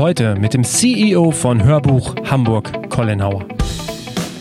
Heute 0.00 0.34
mit 0.34 0.54
dem 0.54 0.64
CEO 0.64 1.30
von 1.30 1.62
Hörbuch 1.62 2.14
Hamburg, 2.24 2.88
Colin 2.88 3.22
Hauer. 3.22 3.44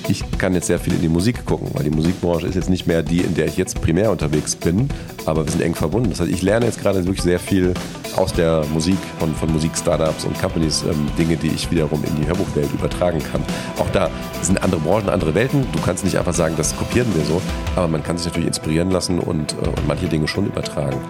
Ich 0.08 0.24
kann 0.38 0.54
jetzt 0.54 0.68
sehr 0.68 0.80
viel 0.80 0.94
in 0.94 1.02
die 1.02 1.10
Musik 1.10 1.46
gucken, 1.46 1.68
weil 1.74 1.84
die 1.84 1.90
Musikbranche 1.90 2.48
ist 2.48 2.56
jetzt 2.56 2.70
nicht 2.70 2.88
mehr 2.88 3.04
die, 3.04 3.20
in 3.20 3.36
der 3.36 3.48
ich 3.48 3.58
jetzt 3.58 3.82
primär 3.82 4.10
unterwegs 4.10 4.56
bin, 4.56 4.88
aber 5.26 5.44
wir 5.44 5.52
sind 5.52 5.62
eng 5.62 5.76
verbunden. 5.76 6.12
Das 6.12 6.22
heißt, 6.22 6.32
ich 6.32 6.42
lerne 6.44 6.66
jetzt 6.66 6.82
gerade 6.82 7.04
wirklich 7.04 7.22
sehr 7.22 7.40
viel 7.40 7.74
aus 8.16 8.32
der 8.32 8.64
Musik 8.74 8.98
und 9.20 9.36
von 9.36 9.52
Musik-Startups 9.52 10.24
und 10.24 10.40
Companies, 10.40 10.84
ähm, 10.84 11.08
Dinge, 11.18 11.36
die 11.36 11.50
ich 11.50 11.70
wiederum 11.70 12.02
in 12.06 12.16
die 12.16 12.26
Hörbuchwelt 12.26 12.74
übertragen 12.74 13.20
kann. 13.30 13.44
Auch 13.80 13.90
da 13.90 14.10
sind 14.42 14.64
andere 14.64 14.80
Branchen, 14.80 15.10
andere 15.10 15.36
Welten. 15.36 15.66
Du 15.74 15.82
kannst 15.82 16.06
nicht 16.06 16.18
einfach 16.18 16.34
sagen, 16.34 16.56
das 16.56 16.74
kopieren 16.78 17.14
wir 17.16 17.26
so, 17.26 17.42
aber 17.76 17.90
man 17.90 18.02
kann 18.02 18.18
sich 18.18 18.28
natürlich 18.28 18.48
inspirieren 18.48 18.92
lassen 18.92 19.20
und, 19.20 19.52
äh, 19.62 19.68
und 19.68 19.88
manche 19.90 20.08
Dinge 20.08 20.30
schon 20.30 20.46
übertragen. 20.46 21.02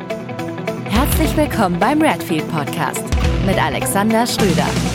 Herzlich 0.85 1.37
willkommen 1.37 1.77
beim 1.79 2.01
Redfield 2.01 2.49
Podcast 2.51 3.03
mit 3.49 3.57
Alexander 3.57 4.27
Schröder. 4.27 4.88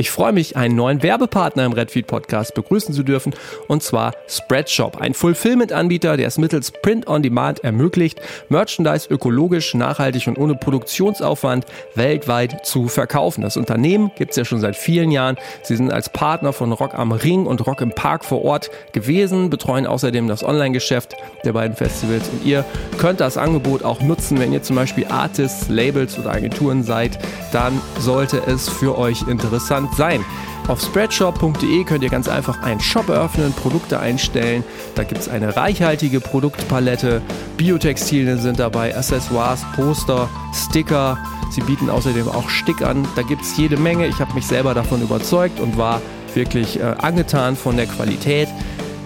Ich 0.00 0.12
freue 0.12 0.32
mich, 0.32 0.56
einen 0.56 0.76
neuen 0.76 1.02
Werbepartner 1.02 1.64
im 1.64 1.72
Redfeed 1.72 2.06
Podcast 2.06 2.54
begrüßen 2.54 2.94
zu 2.94 3.02
dürfen, 3.02 3.34
und 3.66 3.82
zwar 3.82 4.12
Spreadshop, 4.28 5.00
ein 5.00 5.12
Fulfillment-Anbieter, 5.12 6.16
der 6.16 6.28
es 6.28 6.38
mittels 6.38 6.70
Print 6.70 7.08
on 7.08 7.20
Demand 7.20 7.64
ermöglicht, 7.64 8.20
Merchandise 8.48 9.08
ökologisch, 9.10 9.74
nachhaltig 9.74 10.28
und 10.28 10.38
ohne 10.38 10.54
Produktionsaufwand 10.54 11.66
weltweit 11.96 12.64
zu 12.64 12.86
verkaufen. 12.86 13.42
Das 13.42 13.56
Unternehmen 13.56 14.12
gibt 14.16 14.30
es 14.30 14.36
ja 14.36 14.44
schon 14.44 14.60
seit 14.60 14.76
vielen 14.76 15.10
Jahren. 15.10 15.36
Sie 15.64 15.74
sind 15.74 15.92
als 15.92 16.10
Partner 16.10 16.52
von 16.52 16.70
Rock 16.70 16.94
am 16.94 17.10
Ring 17.10 17.46
und 17.46 17.66
Rock 17.66 17.80
im 17.80 17.90
Park 17.90 18.24
vor 18.24 18.44
Ort 18.44 18.70
gewesen, 18.92 19.50
betreuen 19.50 19.84
außerdem 19.84 20.28
das 20.28 20.44
Online-Geschäft 20.44 21.16
der 21.44 21.54
beiden 21.54 21.76
Festivals 21.76 22.28
und 22.28 22.46
ihr 22.46 22.64
könnt 22.98 23.18
das 23.18 23.36
Angebot 23.36 23.82
auch 23.82 24.00
nutzen, 24.00 24.38
wenn 24.38 24.52
ihr 24.52 24.62
zum 24.62 24.76
Beispiel 24.76 25.06
Artists, 25.08 25.68
Labels 25.68 26.16
oder 26.20 26.30
Agenturen 26.30 26.84
seid, 26.84 27.18
dann 27.50 27.82
sollte 27.98 28.40
es 28.46 28.68
für 28.68 28.96
euch 28.96 29.26
interessant 29.26 29.87
sein. 29.94 30.24
Auf 30.68 30.82
spreadshop.de 30.82 31.84
könnt 31.84 32.04
ihr 32.04 32.10
ganz 32.10 32.28
einfach 32.28 32.62
einen 32.62 32.80
Shop 32.80 33.08
eröffnen, 33.08 33.54
Produkte 33.54 34.00
einstellen. 34.00 34.62
Da 34.94 35.02
gibt 35.02 35.20
es 35.22 35.28
eine 35.28 35.56
reichhaltige 35.56 36.20
Produktpalette. 36.20 37.22
Biotextilien 37.56 38.38
sind 38.38 38.58
dabei, 38.58 38.94
Accessoires, 38.94 39.64
Poster, 39.74 40.28
Sticker. 40.52 41.16
Sie 41.50 41.62
bieten 41.62 41.88
außerdem 41.88 42.28
auch 42.28 42.50
Stick 42.50 42.82
an. 42.82 43.08
Da 43.16 43.22
gibt 43.22 43.42
es 43.42 43.56
jede 43.56 43.78
Menge. 43.78 44.06
Ich 44.06 44.20
habe 44.20 44.34
mich 44.34 44.46
selber 44.46 44.74
davon 44.74 45.00
überzeugt 45.00 45.58
und 45.58 45.78
war 45.78 46.02
wirklich 46.34 46.78
äh, 46.78 46.82
angetan 46.98 47.56
von 47.56 47.76
der 47.76 47.86
Qualität. 47.86 48.48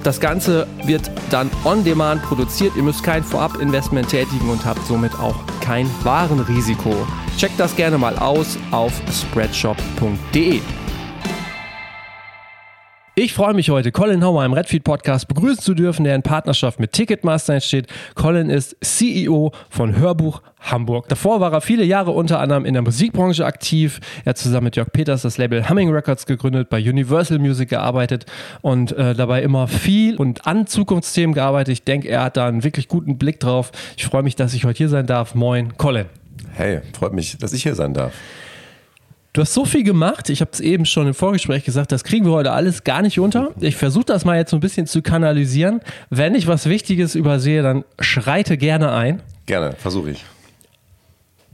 Das 0.02 0.18
Ganze 0.18 0.66
wird 0.84 1.10
dann 1.30 1.48
on 1.64 1.84
demand 1.84 2.22
produziert. 2.22 2.72
Ihr 2.76 2.82
müsst 2.82 3.04
kein 3.04 3.22
Vorab-Investment 3.22 4.08
tätigen 4.08 4.50
und 4.50 4.64
habt 4.64 4.84
somit 4.86 5.14
auch 5.20 5.36
kein 5.60 5.88
Warenrisiko. 6.02 6.92
Checkt 7.38 7.58
das 7.60 7.76
gerne 7.76 7.98
mal 7.98 8.18
aus 8.18 8.58
auf 8.72 8.92
spreadshop.de. 9.12 10.60
Ich 13.14 13.34
freue 13.34 13.52
mich 13.52 13.68
heute, 13.68 13.92
Colin 13.92 14.24
Hauer 14.24 14.42
im 14.42 14.54
Redfeed 14.54 14.84
Podcast 14.84 15.28
begrüßen 15.28 15.62
zu 15.62 15.74
dürfen, 15.74 16.04
der 16.04 16.14
in 16.14 16.22
Partnerschaft 16.22 16.80
mit 16.80 16.92
Ticketmaster 16.92 17.52
entsteht. 17.52 17.86
Colin 18.14 18.48
ist 18.48 18.74
CEO 18.80 19.52
von 19.68 19.98
Hörbuch 19.98 20.40
Hamburg. 20.60 21.10
Davor 21.10 21.38
war 21.38 21.52
er 21.52 21.60
viele 21.60 21.84
Jahre 21.84 22.12
unter 22.12 22.40
anderem 22.40 22.64
in 22.64 22.72
der 22.72 22.80
Musikbranche 22.80 23.44
aktiv. 23.44 24.00
Er 24.24 24.30
hat 24.30 24.38
zusammen 24.38 24.64
mit 24.64 24.76
Jörg 24.76 24.90
Peters 24.94 25.20
das 25.20 25.36
Label 25.36 25.68
Humming 25.68 25.90
Records 25.90 26.24
gegründet, 26.24 26.70
bei 26.70 26.78
Universal 26.78 27.38
Music 27.38 27.68
gearbeitet 27.68 28.24
und 28.62 28.92
äh, 28.92 29.14
dabei 29.14 29.42
immer 29.42 29.68
viel 29.68 30.16
und 30.16 30.46
an 30.46 30.66
Zukunftsthemen 30.66 31.34
gearbeitet. 31.34 31.72
Ich 31.72 31.84
denke, 31.84 32.08
er 32.08 32.24
hat 32.24 32.38
da 32.38 32.46
einen 32.46 32.64
wirklich 32.64 32.88
guten 32.88 33.18
Blick 33.18 33.40
drauf. 33.40 33.72
Ich 33.98 34.06
freue 34.06 34.22
mich, 34.22 34.36
dass 34.36 34.54
ich 34.54 34.64
heute 34.64 34.78
hier 34.78 34.88
sein 34.88 35.06
darf. 35.06 35.34
Moin, 35.34 35.76
Colin. 35.76 36.06
Hey, 36.54 36.80
freut 36.98 37.12
mich, 37.12 37.36
dass 37.36 37.52
ich 37.52 37.62
hier 37.62 37.74
sein 37.74 37.92
darf. 37.92 38.14
Du 39.34 39.40
hast 39.40 39.54
so 39.54 39.64
viel 39.64 39.82
gemacht, 39.82 40.28
ich 40.28 40.42
habe 40.42 40.50
es 40.52 40.60
eben 40.60 40.84
schon 40.84 41.06
im 41.06 41.14
Vorgespräch 41.14 41.64
gesagt, 41.64 41.90
das 41.90 42.04
kriegen 42.04 42.26
wir 42.26 42.32
heute 42.32 42.52
alles 42.52 42.84
gar 42.84 43.00
nicht 43.00 43.18
unter. 43.18 43.52
Ich 43.60 43.76
versuche 43.76 44.04
das 44.04 44.26
mal 44.26 44.36
jetzt 44.36 44.50
so 44.50 44.58
ein 44.58 44.60
bisschen 44.60 44.86
zu 44.86 45.00
kanalisieren. 45.00 45.80
Wenn 46.10 46.34
ich 46.34 46.46
was 46.48 46.68
Wichtiges 46.68 47.14
übersehe, 47.14 47.62
dann 47.62 47.84
schreite 47.98 48.58
gerne 48.58 48.92
ein. 48.92 49.22
Gerne, 49.46 49.72
versuche 49.72 50.10
ich. 50.10 50.24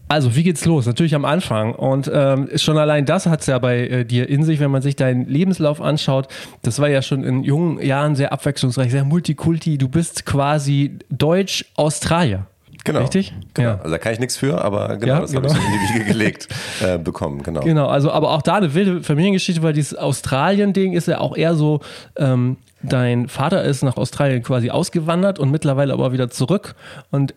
Also, 0.09 0.35
wie 0.35 0.43
geht's 0.43 0.65
los? 0.65 0.87
Natürlich 0.87 1.15
am 1.15 1.25
Anfang. 1.25 1.73
Und 1.73 2.11
ähm, 2.13 2.49
schon 2.57 2.79
allein 2.79 3.07
das 3.07 3.27
hat 3.27 3.43
es 3.43 3.47
ja 3.47 3.61
bei 3.61 3.87
äh, 3.87 4.05
dir 4.05 4.29
in 4.29 4.43
sich, 4.43 4.59
wenn 4.59 4.73
man 4.73 4.83
sich 4.83 4.97
deinen 4.97 5.27
Lebenslauf 5.27 5.81
anschaut. 5.81 6.27
Das 6.63 6.81
war 6.81 6.89
ja 6.89 7.01
schon 7.01 7.23
in 7.23 7.45
jungen 7.45 7.81
Jahren 7.81 8.17
sehr 8.17 8.33
abwechslungsreich, 8.33 8.91
sehr 8.91 9.05
multikulti. 9.05 9.79
Du 9.79 9.89
bist 9.89 10.27
quasi 10.27 10.99
Deutsch-Australier. 11.11 12.47
Genau. 12.89 13.01
Richtig? 13.01 13.35
Genau. 13.53 13.69
Ja. 13.69 13.75
Also 13.79 13.91
da 13.91 13.99
kann 13.99 14.15
ich 14.15 14.19
nichts 14.19 14.39
für, 14.39 14.65
aber 14.65 14.97
genau, 14.97 15.15
Ja, 15.15 15.21
das 15.21 15.35
habe 15.35 15.47
genau. 15.47 15.55
ich 15.55 15.61
so 15.61 15.67
in 15.67 15.73
die 15.73 15.95
Wiege 15.95 16.05
gelegt 16.13 16.49
äh, 16.81 16.97
bekommen. 16.97 17.43
Genau. 17.43 17.61
Genau, 17.61 17.87
also 17.87 18.11
aber 18.11 18.31
auch 18.31 18.41
da 18.41 18.55
eine 18.55 18.73
wilde 18.73 19.03
Familiengeschichte, 19.03 19.63
weil 19.63 19.75
dieses 19.75 19.95
Australien-Ding 19.95 20.95
ist 20.95 21.07
ja 21.07 21.19
auch 21.21 21.37
eher 21.37 21.55
so, 21.55 21.81
ähm, 22.17 22.57
dein 22.83 23.29
Vater 23.29 23.63
ist 23.63 23.83
nach 23.83 23.99
Australien 23.99 24.43
quasi 24.43 24.71
ausgewandert 24.71 25.39
und 25.39 25.51
mittlerweile 25.51 25.93
aber 25.93 26.13
wieder 26.13 26.31
zurück 26.31 26.75
und 27.11 27.35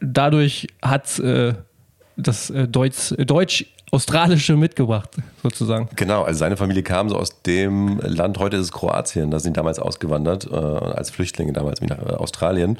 dadurch 0.00 0.68
hat 0.82 1.18
äh, 1.18 1.52
das 2.16 2.48
äh, 2.48 2.66
Deutsch, 2.66 3.14
Deutsch-Australische 3.18 4.56
mitgebracht, 4.56 5.10
sozusagen. 5.42 5.88
Genau, 5.96 6.22
also 6.22 6.38
seine 6.38 6.56
Familie 6.56 6.82
kam 6.82 7.10
so 7.10 7.16
aus 7.16 7.42
dem 7.42 8.00
Land, 8.00 8.38
heute 8.38 8.56
ist 8.56 8.62
es 8.62 8.72
Kroatien, 8.72 9.30
da 9.30 9.38
sind 9.38 9.56
damals 9.56 9.78
ausgewandert, 9.78 10.48
äh, 10.50 10.54
als 10.56 11.10
Flüchtlinge 11.10 11.52
damals 11.52 11.80
nach 11.82 11.98
äh, 11.98 12.12
Australien. 12.14 12.78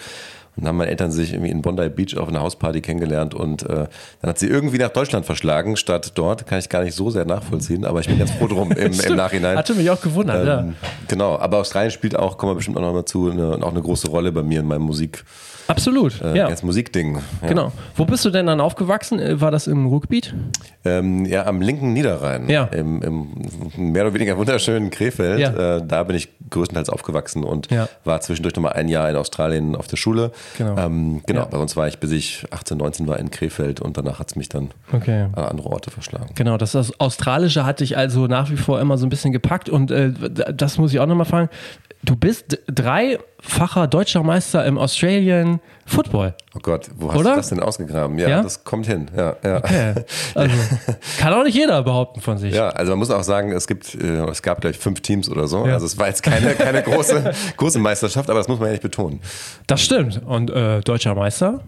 Und 0.57 0.63
dann 0.63 0.69
haben 0.69 0.77
meine 0.77 0.91
Eltern 0.91 1.11
sich 1.11 1.33
irgendwie 1.33 1.51
in 1.51 1.63
Bondi 1.63 1.89
Beach 1.89 2.17
auf 2.17 2.29
einer 2.29 2.41
Hausparty 2.41 2.81
kennengelernt 2.81 3.35
und 3.35 3.65
äh, 3.65 3.87
dann 4.21 4.31
hat 4.31 4.39
sie 4.39 4.47
irgendwie 4.47 4.79
nach 4.79 4.91
Deutschland 4.91 5.27
verschlagen, 5.27 5.77
statt 5.77 6.13
dort. 6.15 6.47
Kann 6.47 6.59
ich 6.59 6.69
gar 6.69 6.85
nicht 6.85 6.95
so 6.95 7.11
sehr 7.11 7.25
nachvollziehen, 7.25 7.85
aber 7.85 8.01
ich 8.01 8.07
bin 8.07 8.19
ganz 8.19 8.31
froh 8.31 8.47
drum 8.47 8.71
im, 8.73 8.93
im 9.01 9.17
Nachhinein. 9.17 9.59
Hatte 9.59 9.75
mich 9.75 9.91
auch 9.91 10.01
gewundert, 10.01 10.47
ja. 10.47 10.61
Ähm, 10.61 10.75
Genau, 11.09 11.39
aber 11.39 11.59
Australien 11.59 11.91
spielt 11.91 12.17
auch, 12.17 12.39
kommen 12.39 12.53
wir 12.53 12.57
bestimmt 12.57 12.77
auch 12.77 12.83
noch 12.83 12.93
mal 12.93 13.05
zu, 13.05 13.31
eine, 13.31 13.65
auch 13.65 13.71
eine 13.71 13.83
große 13.83 14.09
Rolle 14.09 14.31
bei 14.33 14.43
mir 14.43 14.61
in 14.61 14.67
meinem 14.67 14.83
Musik, 14.83 15.25
Absolut, 15.67 16.21
äh, 16.21 16.37
ja. 16.37 16.49
ganz 16.49 16.63
Musikding. 16.63 17.17
Ja. 17.43 17.49
Genau. 17.49 17.73
Wo 17.97 18.05
bist 18.05 18.25
du 18.25 18.31
denn 18.31 18.47
dann 18.47 18.61
aufgewachsen? 18.61 19.19
Äh, 19.19 19.41
War 19.41 19.51
das 19.51 19.67
im 19.67 19.87
Ruhrgebiet? 19.87 20.35
Ähm, 20.85 21.25
ja, 21.25 21.47
am 21.47 21.61
linken 21.63 21.93
Niederrhein, 21.93 22.49
Ja. 22.49 22.65
im, 22.65 23.01
im 23.03 23.29
mehr 23.93 24.03
oder 24.05 24.15
weniger 24.15 24.37
wunderschönen 24.37 24.91
Krefeld. 24.91 25.41
Ja. 25.41 25.77
Äh, 25.79 25.83
da 25.87 26.03
bin 26.03 26.17
ich 26.17 26.29
größtenteils 26.51 26.91
aufgewachsen 26.91 27.45
und 27.45 27.71
Ja. 27.71 27.89
war 28.05 28.21
zwischendurch 28.21 28.55
nochmal 28.57 28.75
ein 28.75 28.89
Jahr 28.89 29.09
in 29.09 29.17
Australien 29.17 29.75
auf 29.77 29.87
der 29.87 29.97
Schule. 29.97 30.33
Genau. 30.59 30.77
Ähm, 30.77 31.23
genau, 31.27 31.47
bei 31.47 31.59
uns 31.59 31.77
war 31.77 31.89
ich, 31.89 31.99
bis 31.99 32.11
ich 32.13 32.45
18, 32.51 32.77
19 32.79 33.09
war 33.09 33.19
in 33.19 33.31
Krefeld 33.31 33.81
und 33.81 33.97
danach 33.97 34.19
hat 34.19 34.29
es 34.31 34.37
mich 34.37 34.49
dann 34.51 34.71
Okay. 34.93 35.29
an 35.33 35.45
andere 35.45 35.71
Orte 35.71 35.91
verschlagen. 35.91 36.31
Genau, 36.35 36.59
das, 36.59 36.73
das 36.73 36.99
Australische 37.01 37.65
hat 37.65 37.81
dich 37.81 37.97
also 37.97 38.27
nach 38.27 38.51
wie 38.51 38.57
vor 38.57 38.81
immer 38.81 38.99
so 38.99 39.07
ein 39.07 39.09
bisschen 39.09 39.33
gepackt 39.33 39.69
und 39.71 39.91
äh, 39.91 40.13
das 40.55 40.77
muss 40.79 40.93
ich 40.93 41.01
auch 41.01 41.07
nochmal 41.07 41.27
fragen. 41.27 41.49
Du 42.03 42.17
bist 42.17 42.59
dreifacher 43.45 43.87
deutscher 43.87 44.23
Meister 44.23 44.65
im 44.65 44.79
Australian 44.79 45.61
Football. 45.87 46.35
Oh 46.55 46.61
Gott, 46.63 46.91
wo 46.97 47.09
hast 47.09 47.19
Oder? 47.19 47.31
du 47.31 47.37
das 47.37 47.49
denn 47.51 47.61
ausgegraben? 47.61 48.19
Ja, 48.19 48.29
Ja? 48.29 48.43
das 48.43 48.65
kommt 48.65 48.87
hin. 48.87 49.11
Ja, 49.17 49.37
ja. 49.45 49.57
Okay. 49.59 49.95
Also, 50.35 50.57
kann 51.19 51.33
auch 51.35 51.45
nicht 51.45 51.55
jeder 51.55 51.83
behaupten 51.83 52.21
von 52.21 52.39
sich. 52.39 52.55
Ja, 52.55 52.71
also 52.71 52.93
man 52.93 52.99
muss 53.01 53.11
auch 53.11 53.23
sagen, 53.23 53.53
es 53.53 53.67
gibt, 53.67 53.95
äh, 53.95 54.25
es 54.27 54.43
gab 54.43 54.61
gleich 54.61 54.79
fünf 54.79 55.01
Teams 55.01 55.29
oder 55.29 55.47
so. 55.47 55.63
Also 55.63 55.87
es 55.87 55.99
war 55.99 56.09
jetzt 56.09 56.23
keine, 56.23 56.55
keine 56.55 56.83
große, 56.83 57.33
große 57.57 57.79
Meisterschaft, 57.79 58.31
aber 58.31 58.39
das 58.39 58.49
muss 58.49 58.59
man 58.59 58.69
ja 58.69 58.73
nicht 58.73 58.83
betonen. 58.83 59.21
Das 59.67 59.83
stimmt. 59.83 60.23
Und 60.25 60.51
äh, 60.51 60.81
deutscher 60.81 61.15
Meister? 61.15 61.61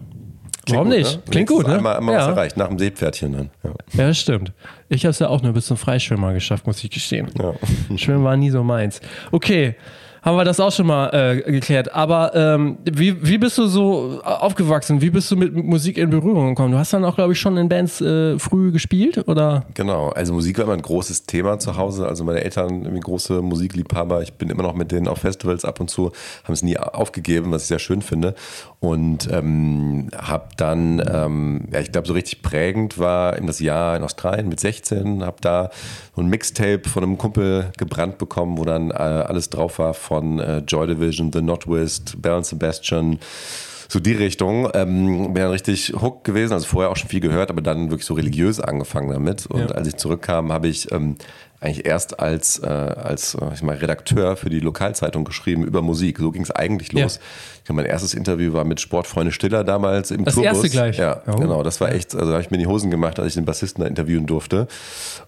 Warum 0.69 0.89
gut, 0.89 0.97
nicht? 0.97 1.15
Ne? 1.15 1.23
Klingt 1.29 1.49
gut, 1.49 1.67
ne? 1.67 1.75
Einmal, 1.75 1.97
einmal 1.97 2.15
ja. 2.15 2.21
was 2.21 2.27
erreicht, 2.27 2.57
nach 2.57 2.67
dem 2.67 2.77
Seepferdchen 2.77 3.31
dann. 3.31 3.49
Ja. 3.63 3.69
ja, 3.93 4.07
das 4.07 4.17
stimmt. 4.17 4.51
Ich 4.89 5.05
habe 5.05 5.11
es 5.11 5.19
ja 5.19 5.29
auch 5.29 5.41
nur 5.41 5.53
bis 5.53 5.67
zum 5.67 5.77
Freischwimmer 5.77 6.33
geschafft, 6.33 6.67
muss 6.67 6.83
ich 6.83 6.89
gestehen. 6.89 7.29
Ja. 7.39 7.53
Schwimmen 7.97 8.23
war 8.23 8.35
nie 8.35 8.49
so 8.49 8.63
meins. 8.63 8.99
Okay, 9.31 9.75
haben 10.21 10.37
wir 10.37 10.43
das 10.43 10.59
auch 10.59 10.71
schon 10.71 10.87
mal 10.87 11.09
äh, 11.09 11.51
geklärt. 11.51 11.93
Aber 11.93 12.35
ähm, 12.35 12.77
wie, 12.83 13.25
wie 13.25 13.37
bist 13.37 13.57
du 13.57 13.67
so 13.67 14.19
aufgewachsen? 14.23 15.01
Wie 15.01 15.09
bist 15.09 15.29
du 15.31 15.35
mit 15.35 15.55
Musik 15.55 15.97
in 15.97 16.09
Berührung 16.09 16.49
gekommen? 16.49 16.71
Du 16.71 16.77
hast 16.77 16.93
dann 16.93 17.05
auch, 17.05 17.15
glaube 17.15 17.33
ich, 17.33 17.39
schon 17.39 17.57
in 17.57 17.69
Bands 17.69 18.01
äh, 18.01 18.37
früh 18.39 18.71
gespielt, 18.71 19.27
oder? 19.27 19.65
Genau, 19.73 20.09
also 20.09 20.33
Musik 20.33 20.57
war 20.57 20.65
immer 20.65 20.73
ein 20.73 20.81
großes 20.81 21.23
Thema 21.23 21.59
zu 21.59 21.77
Hause. 21.77 22.07
Also 22.07 22.23
meine 22.23 22.43
Eltern 22.43 22.83
irgendwie 22.83 23.01
große 23.01 23.41
Musikliebhaber. 23.41 24.21
Ich 24.21 24.33
bin 24.33 24.49
immer 24.49 24.63
noch 24.63 24.73
mit 24.73 24.91
denen 24.91 25.07
auf 25.07 25.19
Festivals 25.19 25.65
ab 25.65 25.79
und 25.79 25.89
zu, 25.89 26.11
haben 26.43 26.53
es 26.53 26.63
nie 26.63 26.77
aufgegeben, 26.77 27.51
was 27.51 27.63
ich 27.63 27.67
sehr 27.67 27.79
schön 27.79 28.01
finde. 28.01 28.35
Und 28.79 29.29
ähm, 29.31 30.09
habe 30.15 30.49
dann, 30.57 31.03
ähm, 31.11 31.67
ja, 31.71 31.79
ich 31.79 31.91
glaube, 31.91 32.07
so 32.07 32.13
richtig 32.13 32.41
prägend 32.41 32.99
war 32.99 33.37
in 33.37 33.47
das 33.47 33.59
Jahr 33.59 33.95
in 33.97 34.03
Australien 34.03 34.49
mit 34.49 34.59
16, 34.59 35.23
habe 35.23 35.37
da 35.41 35.69
ein 36.21 36.27
Mixtape 36.27 36.87
von 36.87 37.03
einem 37.03 37.17
Kumpel 37.17 37.71
gebrannt 37.77 38.17
bekommen, 38.17 38.57
wo 38.57 38.65
dann 38.65 38.91
äh, 38.91 38.93
alles 38.93 39.49
drauf 39.49 39.79
war 39.79 39.93
von 39.93 40.39
äh, 40.39 40.59
Joy 40.59 40.87
Division, 40.87 41.31
The 41.31 41.41
Notwist, 41.41 42.17
and 42.23 42.45
Sebastian, 42.45 43.19
so 43.89 43.99
die 43.99 44.13
Richtung. 44.13 44.69
Ähm, 44.73 45.33
bin 45.33 45.43
dann 45.43 45.51
richtig 45.51 45.93
hooked 45.99 46.23
gewesen, 46.23 46.53
also 46.53 46.65
vorher 46.67 46.91
auch 46.91 46.97
schon 46.97 47.09
viel 47.09 47.21
gehört, 47.21 47.49
aber 47.49 47.61
dann 47.61 47.89
wirklich 47.89 48.05
so 48.05 48.13
religiös 48.13 48.59
angefangen 48.59 49.09
damit. 49.11 49.45
Und 49.47 49.59
Ja. 49.61 49.67
als 49.67 49.87
ich 49.87 49.95
zurückkam, 49.97 50.51
habe 50.51 50.67
ich 50.67 50.91
ähm, 50.91 51.15
eigentlich 51.59 51.87
erst 51.87 52.19
als, 52.19 52.59
äh, 52.59 52.67
als 52.67 53.33
äh, 53.33 53.53
ich 53.53 53.63
mal, 53.63 53.75
Redakteur 53.75 54.35
für 54.35 54.49
die 54.49 54.59
Lokalzeitung 54.59 55.25
geschrieben 55.25 55.63
über 55.63 55.81
Musik. 55.81 56.19
So 56.19 56.31
ging 56.31 56.43
es 56.43 56.51
eigentlich 56.51 56.93
los. 56.93 57.15
Ja. 57.15 57.21
Ich 57.57 57.63
glaube, 57.63 57.81
mein 57.81 57.89
erstes 57.89 58.13
Interview 58.13 58.53
war 58.53 58.63
mit 58.63 58.79
Sportfreunde 58.79 59.31
Stiller 59.31 59.63
damals 59.63 60.11
im 60.11 60.23
das 60.23 60.35
Tourbus. 60.35 60.51
Das 60.51 60.63
erste 60.63 60.69
gleich? 60.69 60.97
Ja, 60.97 61.21
oh. 61.25 61.35
genau. 61.35 61.63
Das 61.63 61.81
war 61.81 61.91
echt, 61.91 62.13
also 62.13 62.27
da 62.27 62.33
habe 62.33 62.43
ich 62.43 62.51
mir 62.51 62.59
die 62.59 62.67
Hosen 62.67 62.91
gemacht, 62.91 63.19
als 63.19 63.29
ich 63.29 63.33
den 63.33 63.45
Bassisten 63.45 63.83
da 63.83 63.89
interviewen 63.89 64.27
durfte. 64.27 64.67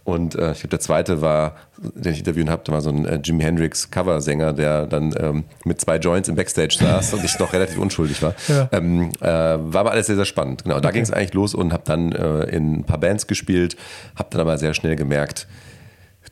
Und 0.04 0.36
äh, 0.36 0.52
ich 0.52 0.60
glaube, 0.60 0.70
der 0.70 0.80
zweite 0.80 1.22
war, 1.22 1.56
den 1.78 2.14
ich 2.14 2.20
interviewen 2.20 2.52
habe, 2.52 2.62
da 2.64 2.74
war 2.74 2.82
so 2.82 2.92
ein 2.92 3.06
äh, 3.06 3.20
Jimi 3.24 3.44
Hendrix 3.44 3.90
Coversänger, 3.90 4.54
der 4.54 4.86
dann 4.86 5.16
ähm, 5.20 5.46
mit 5.66 5.82
zwei 5.82 5.98
Joints 5.98 6.30
im 6.30 6.36
Backstage 6.36 6.78
saß 6.80 7.14
und 7.16 7.25
ich 7.25 7.40
noch 7.40 7.54
relativ 7.54 7.80
unschuldig 7.80 8.22
war. 8.22 8.36
Ja. 8.48 8.70
Ähm, 8.72 9.10
äh, 9.20 9.25
war 9.25 9.82
aber 9.82 9.92
alles 9.92 10.06
sehr, 10.06 10.16
sehr 10.16 10.25
spannend. 10.25 10.64
Genau, 10.64 10.80
da 10.80 10.90
okay. 10.90 10.98
ging 10.98 11.04
es 11.04 11.12
eigentlich 11.12 11.34
los 11.34 11.56
und 11.56 11.74
habe 11.74 11.84
dann 11.86 12.12
äh, 12.12 12.44
in 12.56 12.80
ein 12.80 12.84
paar 12.84 13.00
Bands 13.00 13.25
gespielt, 13.25 13.75
habe 14.16 14.30
dann 14.30 14.42
aber 14.42 14.60
sehr 14.60 14.75
schnell 14.75 14.96
gemerkt, 14.96 15.48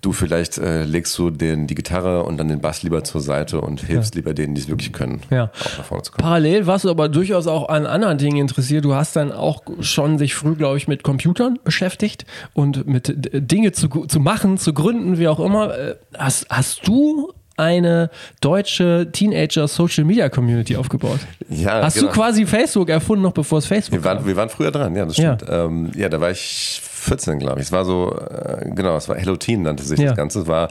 du 0.02 0.14
vielleicht 0.14 0.58
äh, 0.58 0.84
legst 0.84 1.18
du 1.18 1.30
den, 1.30 1.68
die 1.68 1.76
Gitarre 1.76 2.24
und 2.24 2.38
dann 2.38 2.48
den 2.48 2.62
Bass 2.62 2.84
lieber 2.84 3.04
zur 3.04 3.22
Seite 3.22 3.62
und 3.62 3.82
hilfst 3.82 4.16
ja. 4.16 4.20
lieber 4.20 4.34
denen, 4.34 4.56
die 4.56 4.62
es 4.62 4.68
wirklich 4.68 4.94
können, 4.94 5.22
ja. 5.30 5.46
auch 5.46 5.78
nach 5.78 5.86
vorne 5.86 6.04
zu 6.04 6.12
kommen. 6.12 6.24
Parallel 6.24 6.68
warst 6.68 6.86
du 6.86 6.90
aber 6.90 7.10
durchaus 7.10 7.48
auch 7.48 7.70
an 7.70 7.86
anderen 7.86 8.18
Dingen 8.18 8.38
interessiert. 8.38 8.86
Du 8.86 8.94
hast 8.94 9.16
dann 9.16 9.32
auch 9.32 9.64
schon 9.80 10.18
sich 10.18 10.36
früh, 10.36 10.56
glaube 10.56 10.78
ich, 10.78 10.88
mit 10.88 11.04
Computern 11.04 11.60
beschäftigt 11.64 12.26
und 12.54 12.88
mit 12.88 13.14
Dinge 13.34 13.72
zu, 13.72 13.88
zu 13.88 14.20
machen, 14.20 14.58
zu 14.58 14.74
gründen, 14.74 15.18
wie 15.18 15.28
auch 15.28 15.40
immer. 15.40 15.78
Äh, 15.78 15.96
hast, 16.18 16.48
hast 16.50 16.88
du 16.88 17.34
eine 17.58 18.12
deutsche 18.40 19.10
Teenager-Social-Media-Community 19.12 20.78
aufgebaut. 20.78 21.20
Ja, 21.50 21.82
Hast 21.82 21.96
genau. 21.96 22.08
du 22.08 22.14
quasi 22.14 22.46
Facebook 22.46 22.90
erfunden, 22.90 23.24
noch 23.24 23.34
bevor 23.34 23.58
es 23.58 23.66
Facebook 23.66 24.00
wir 24.00 24.04
waren? 24.04 24.26
Wir 24.26 24.36
waren 24.36 24.50
früher 24.50 24.70
dran, 24.70 24.96
ja, 24.96 25.06
das 25.06 25.16
stimmt. 25.16 25.42
Ja, 25.42 25.66
ähm, 25.66 25.92
ja 25.96 26.08
da 26.08 26.22
war 26.22 26.30
ich 26.30 26.82
14, 27.08 27.40
glaube 27.40 27.60
ich. 27.60 27.68
Es 27.68 27.72
war 27.72 27.86
so, 27.86 28.16
äh, 28.16 28.70
genau, 28.70 28.96
es 28.98 29.10
war 29.10 29.16
Hello 29.16 29.36
Teen 29.36 29.64
nannte 29.64 29.84
sich 29.84 30.00
ja. 30.00 30.10
das 30.10 30.18
Ganze. 30.18 30.42
Es 30.42 30.48
war 30.48 30.70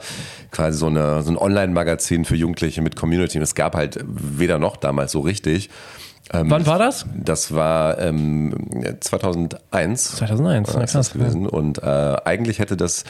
quasi 0.50 0.78
so, 0.78 0.86
eine, 0.86 1.22
so 1.22 1.30
ein 1.30 1.38
Online-Magazin 1.38 2.24
für 2.24 2.36
Jugendliche 2.36 2.82
mit 2.82 2.96
Community. 2.96 3.38
Und 3.38 3.42
es 3.42 3.54
gab 3.54 3.74
halt 3.74 3.98
weder 4.06 4.58
noch 4.58 4.76
damals 4.76 5.12
so 5.12 5.20
richtig. 5.20 5.70
Ähm, 6.32 6.50
Wann 6.50 6.66
war 6.66 6.78
das? 6.78 7.06
Das 7.14 7.54
war 7.54 7.98
ähm, 7.98 8.54
2001. 9.00 10.16
2001, 10.16 10.74
äh, 10.74 10.86
das 10.92 11.12
gewesen. 11.12 11.46
Und 11.46 11.82
äh, 11.82 12.16
eigentlich 12.24 12.58
hätte 12.58 12.76
das 12.76 13.04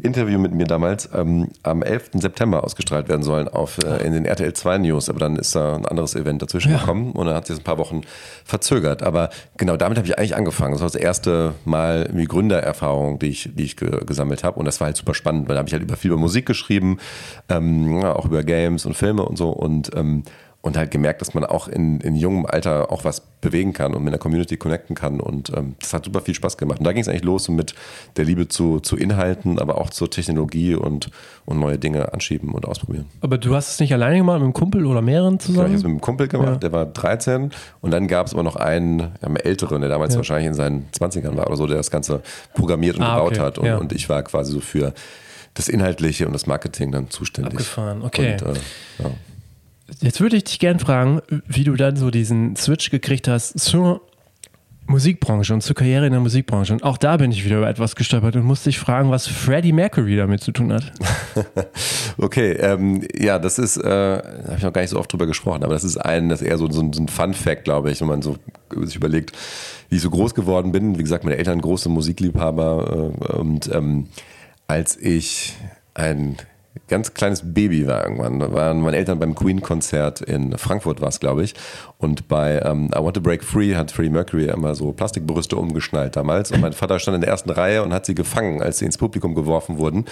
Interview 0.00 0.38
mit 0.38 0.52
mir 0.52 0.66
damals 0.66 1.08
ähm, 1.14 1.48
am 1.62 1.82
11. 1.82 2.10
September 2.14 2.64
ausgestrahlt 2.64 3.08
werden 3.08 3.22
sollen 3.22 3.48
auf, 3.48 3.78
äh, 3.78 4.04
in 4.06 4.14
den 4.14 4.24
RTL 4.24 4.52
2 4.52 4.78
News. 4.78 5.10
Aber 5.10 5.18
dann 5.18 5.36
ist 5.36 5.54
da 5.54 5.76
ein 5.76 5.84
anderes 5.86 6.14
Event 6.14 6.40
dazwischen 6.40 6.72
ja. 6.72 6.78
gekommen 6.78 7.12
und 7.12 7.26
dann 7.26 7.34
hat 7.34 7.46
sich 7.46 7.58
ein 7.58 7.64
paar 7.64 7.78
Wochen 7.78 8.02
verzögert. 8.44 9.02
Aber 9.02 9.28
genau 9.58 9.76
damit 9.76 9.98
habe 9.98 10.06
ich 10.06 10.18
eigentlich 10.18 10.34
angefangen. 10.34 10.72
Das 10.72 10.80
war 10.80 10.88
das 10.88 10.96
erste 10.96 11.54
Mal 11.64 12.08
wie 12.12 12.24
Gründererfahrung, 12.24 13.18
die 13.18 13.28
ich, 13.28 13.50
die 13.54 13.64
ich 13.64 13.76
ge 13.76 14.02
gesammelt 14.06 14.44
habe. 14.44 14.58
Und 14.58 14.64
das 14.64 14.80
war 14.80 14.86
halt 14.86 14.96
super 14.96 15.14
spannend, 15.14 15.48
weil 15.48 15.54
da 15.54 15.58
habe 15.58 15.68
ich 15.68 15.74
halt 15.74 15.82
über 15.82 15.96
viel 15.96 16.10
über 16.10 16.20
Musik 16.20 16.46
geschrieben, 16.46 16.98
ähm, 17.48 18.02
auch 18.02 18.24
über 18.24 18.42
Games 18.42 18.86
und 18.86 18.94
Filme 18.94 19.24
und 19.24 19.36
so. 19.36 19.50
Und 19.50 19.90
ähm, 19.94 20.22
und 20.62 20.76
halt 20.76 20.92
gemerkt, 20.92 21.20
dass 21.20 21.34
man 21.34 21.44
auch 21.44 21.66
in, 21.66 22.00
in 22.00 22.14
jungem 22.14 22.46
Alter 22.46 22.92
auch 22.92 23.04
was 23.04 23.20
bewegen 23.40 23.72
kann 23.72 23.94
und 23.94 24.04
mit 24.04 24.12
der 24.12 24.20
Community 24.20 24.56
connecten 24.56 24.94
kann. 24.94 25.18
Und 25.18 25.52
ähm, 25.56 25.74
das 25.80 25.92
hat 25.92 26.04
super 26.04 26.20
viel 26.20 26.34
Spaß 26.34 26.56
gemacht. 26.56 26.78
Und 26.78 26.84
da 26.84 26.92
ging 26.92 27.02
es 27.02 27.08
eigentlich 27.08 27.24
los 27.24 27.48
mit 27.48 27.74
der 28.16 28.24
Liebe 28.24 28.46
zu, 28.46 28.78
zu 28.78 28.96
Inhalten, 28.96 29.58
aber 29.58 29.78
auch 29.78 29.90
zur 29.90 30.08
Technologie 30.08 30.76
und, 30.76 31.10
und 31.46 31.58
neue 31.58 31.78
Dinge 31.78 32.12
anschieben 32.12 32.52
und 32.52 32.64
ausprobieren. 32.64 33.06
Aber 33.20 33.38
du 33.38 33.56
hast 33.56 33.72
es 33.72 33.80
nicht 33.80 33.92
alleine 33.92 34.18
gemacht, 34.18 34.36
mit 34.36 34.44
einem 34.44 34.52
Kumpel 34.52 34.86
oder 34.86 35.02
mehreren 35.02 35.40
zusammen? 35.40 35.58
Ja, 35.58 35.64
ich 35.64 35.68
habe 35.70 35.76
es 35.78 35.82
mit 35.82 35.90
einem 35.90 36.00
Kumpel 36.00 36.28
gemacht, 36.28 36.52
ja. 36.52 36.56
der 36.58 36.72
war 36.72 36.86
13. 36.86 37.50
Und 37.80 37.90
dann 37.90 38.06
gab 38.06 38.28
es 38.28 38.32
aber 38.32 38.44
noch 38.44 38.54
einen, 38.54 39.10
einen 39.20 39.36
älteren, 39.36 39.80
der 39.80 39.90
damals 39.90 40.14
ja. 40.14 40.18
wahrscheinlich 40.18 40.46
in 40.46 40.54
seinen 40.54 40.88
20ern 40.92 41.36
war 41.36 41.48
oder 41.48 41.56
so, 41.56 41.66
der 41.66 41.78
das 41.78 41.90
Ganze 41.90 42.22
programmiert 42.54 42.98
und 42.98 43.02
ah, 43.02 43.16
gebaut 43.16 43.32
okay. 43.32 43.40
hat. 43.40 43.58
Und, 43.58 43.72
und 43.72 43.92
ich 43.92 44.08
war 44.08 44.22
quasi 44.22 44.52
so 44.52 44.60
für 44.60 44.94
das 45.54 45.68
Inhaltliche 45.68 46.26
und 46.26 46.32
das 46.32 46.46
Marketing 46.46 46.92
dann 46.92 47.10
zuständig. 47.10 47.54
Abgefahren, 47.54 48.02
okay. 48.02 48.34
Und, 48.34 48.42
äh, 48.42 48.54
ja. 49.02 49.10
Jetzt 50.00 50.20
würde 50.20 50.36
ich 50.36 50.44
dich 50.44 50.58
gern 50.58 50.78
fragen, 50.78 51.20
wie 51.46 51.64
du 51.64 51.74
dann 51.74 51.96
so 51.96 52.10
diesen 52.10 52.56
Switch 52.56 52.90
gekriegt 52.90 53.28
hast 53.28 53.58
zur 53.58 54.00
Musikbranche 54.86 55.54
und 55.54 55.62
zur 55.62 55.76
Karriere 55.76 56.06
in 56.06 56.12
der 56.12 56.20
Musikbranche. 56.20 56.72
Und 56.72 56.82
auch 56.82 56.98
da 56.98 57.16
bin 57.16 57.30
ich 57.30 57.44
wieder 57.44 57.58
über 57.58 57.68
etwas 57.68 57.94
gestolpert 57.94 58.36
und 58.36 58.44
musste 58.44 58.68
dich 58.68 58.78
fragen, 58.78 59.10
was 59.10 59.26
Freddie 59.26 59.72
Mercury 59.72 60.16
damit 60.16 60.42
zu 60.42 60.52
tun 60.52 60.72
hat. 60.72 60.92
okay, 62.18 62.52
ähm, 62.52 63.06
ja, 63.16 63.38
das 63.38 63.58
ist, 63.58 63.76
äh, 63.76 63.88
habe 63.88 64.56
ich 64.56 64.62
noch 64.62 64.72
gar 64.72 64.80
nicht 64.80 64.90
so 64.90 64.98
oft 64.98 65.12
drüber 65.12 65.26
gesprochen, 65.26 65.62
aber 65.62 65.74
das 65.74 65.84
ist 65.84 65.96
ein, 65.96 66.28
das 66.28 66.42
ist 66.42 66.48
eher 66.48 66.58
so, 66.58 66.70
so, 66.70 66.90
so 66.92 67.00
ein 67.00 67.08
Fun-Fact, 67.08 67.64
glaube 67.64 67.90
ich, 67.90 68.00
wenn 68.00 68.08
man 68.08 68.22
so 68.22 68.36
sich 68.82 68.96
überlegt, 68.96 69.32
wie 69.88 69.96
ich 69.96 70.02
so 70.02 70.10
groß 70.10 70.34
geworden 70.34 70.72
bin. 70.72 70.98
Wie 70.98 71.02
gesagt, 71.02 71.24
meine 71.24 71.36
Eltern 71.36 71.60
große 71.60 71.88
Musikliebhaber 71.88 73.12
äh, 73.20 73.32
und 73.34 73.72
ähm, 73.72 74.08
als 74.66 74.96
ich 74.96 75.54
ein 75.94 76.36
ganz 76.88 77.14
kleines 77.14 77.42
Baby 77.44 77.86
war 77.86 78.04
irgendwann. 78.04 78.38
Da 78.38 78.52
waren 78.52 78.80
meine 78.80 78.96
Eltern 78.96 79.18
beim 79.18 79.34
Queen-Konzert 79.34 80.20
in 80.22 80.56
Frankfurt, 80.56 81.00
war 81.00 81.08
es, 81.08 81.20
glaube 81.20 81.42
ich. 81.42 81.54
Und 81.98 82.28
bei 82.28 82.60
ähm, 82.64 82.90
I 82.94 82.98
Want 82.98 83.14
to 83.14 83.20
Break 83.20 83.44
Free 83.44 83.76
hat 83.76 83.92
Freddie 83.92 84.10
Mercury 84.10 84.46
immer 84.46 84.74
so 84.74 84.92
Plastikbrüste 84.92 85.56
umgeschnallt 85.56 86.16
damals. 86.16 86.50
Und 86.50 86.60
mein 86.60 86.72
Vater 86.72 86.98
stand 86.98 87.14
in 87.14 87.20
der 87.20 87.30
ersten 87.30 87.50
Reihe 87.50 87.82
und 87.82 87.92
hat 87.92 88.06
sie 88.06 88.14
gefangen, 88.14 88.60
als 88.60 88.78
sie 88.78 88.86
ins 88.86 88.98
Publikum 88.98 89.34
geworfen 89.34 89.78
wurden. 89.78 90.06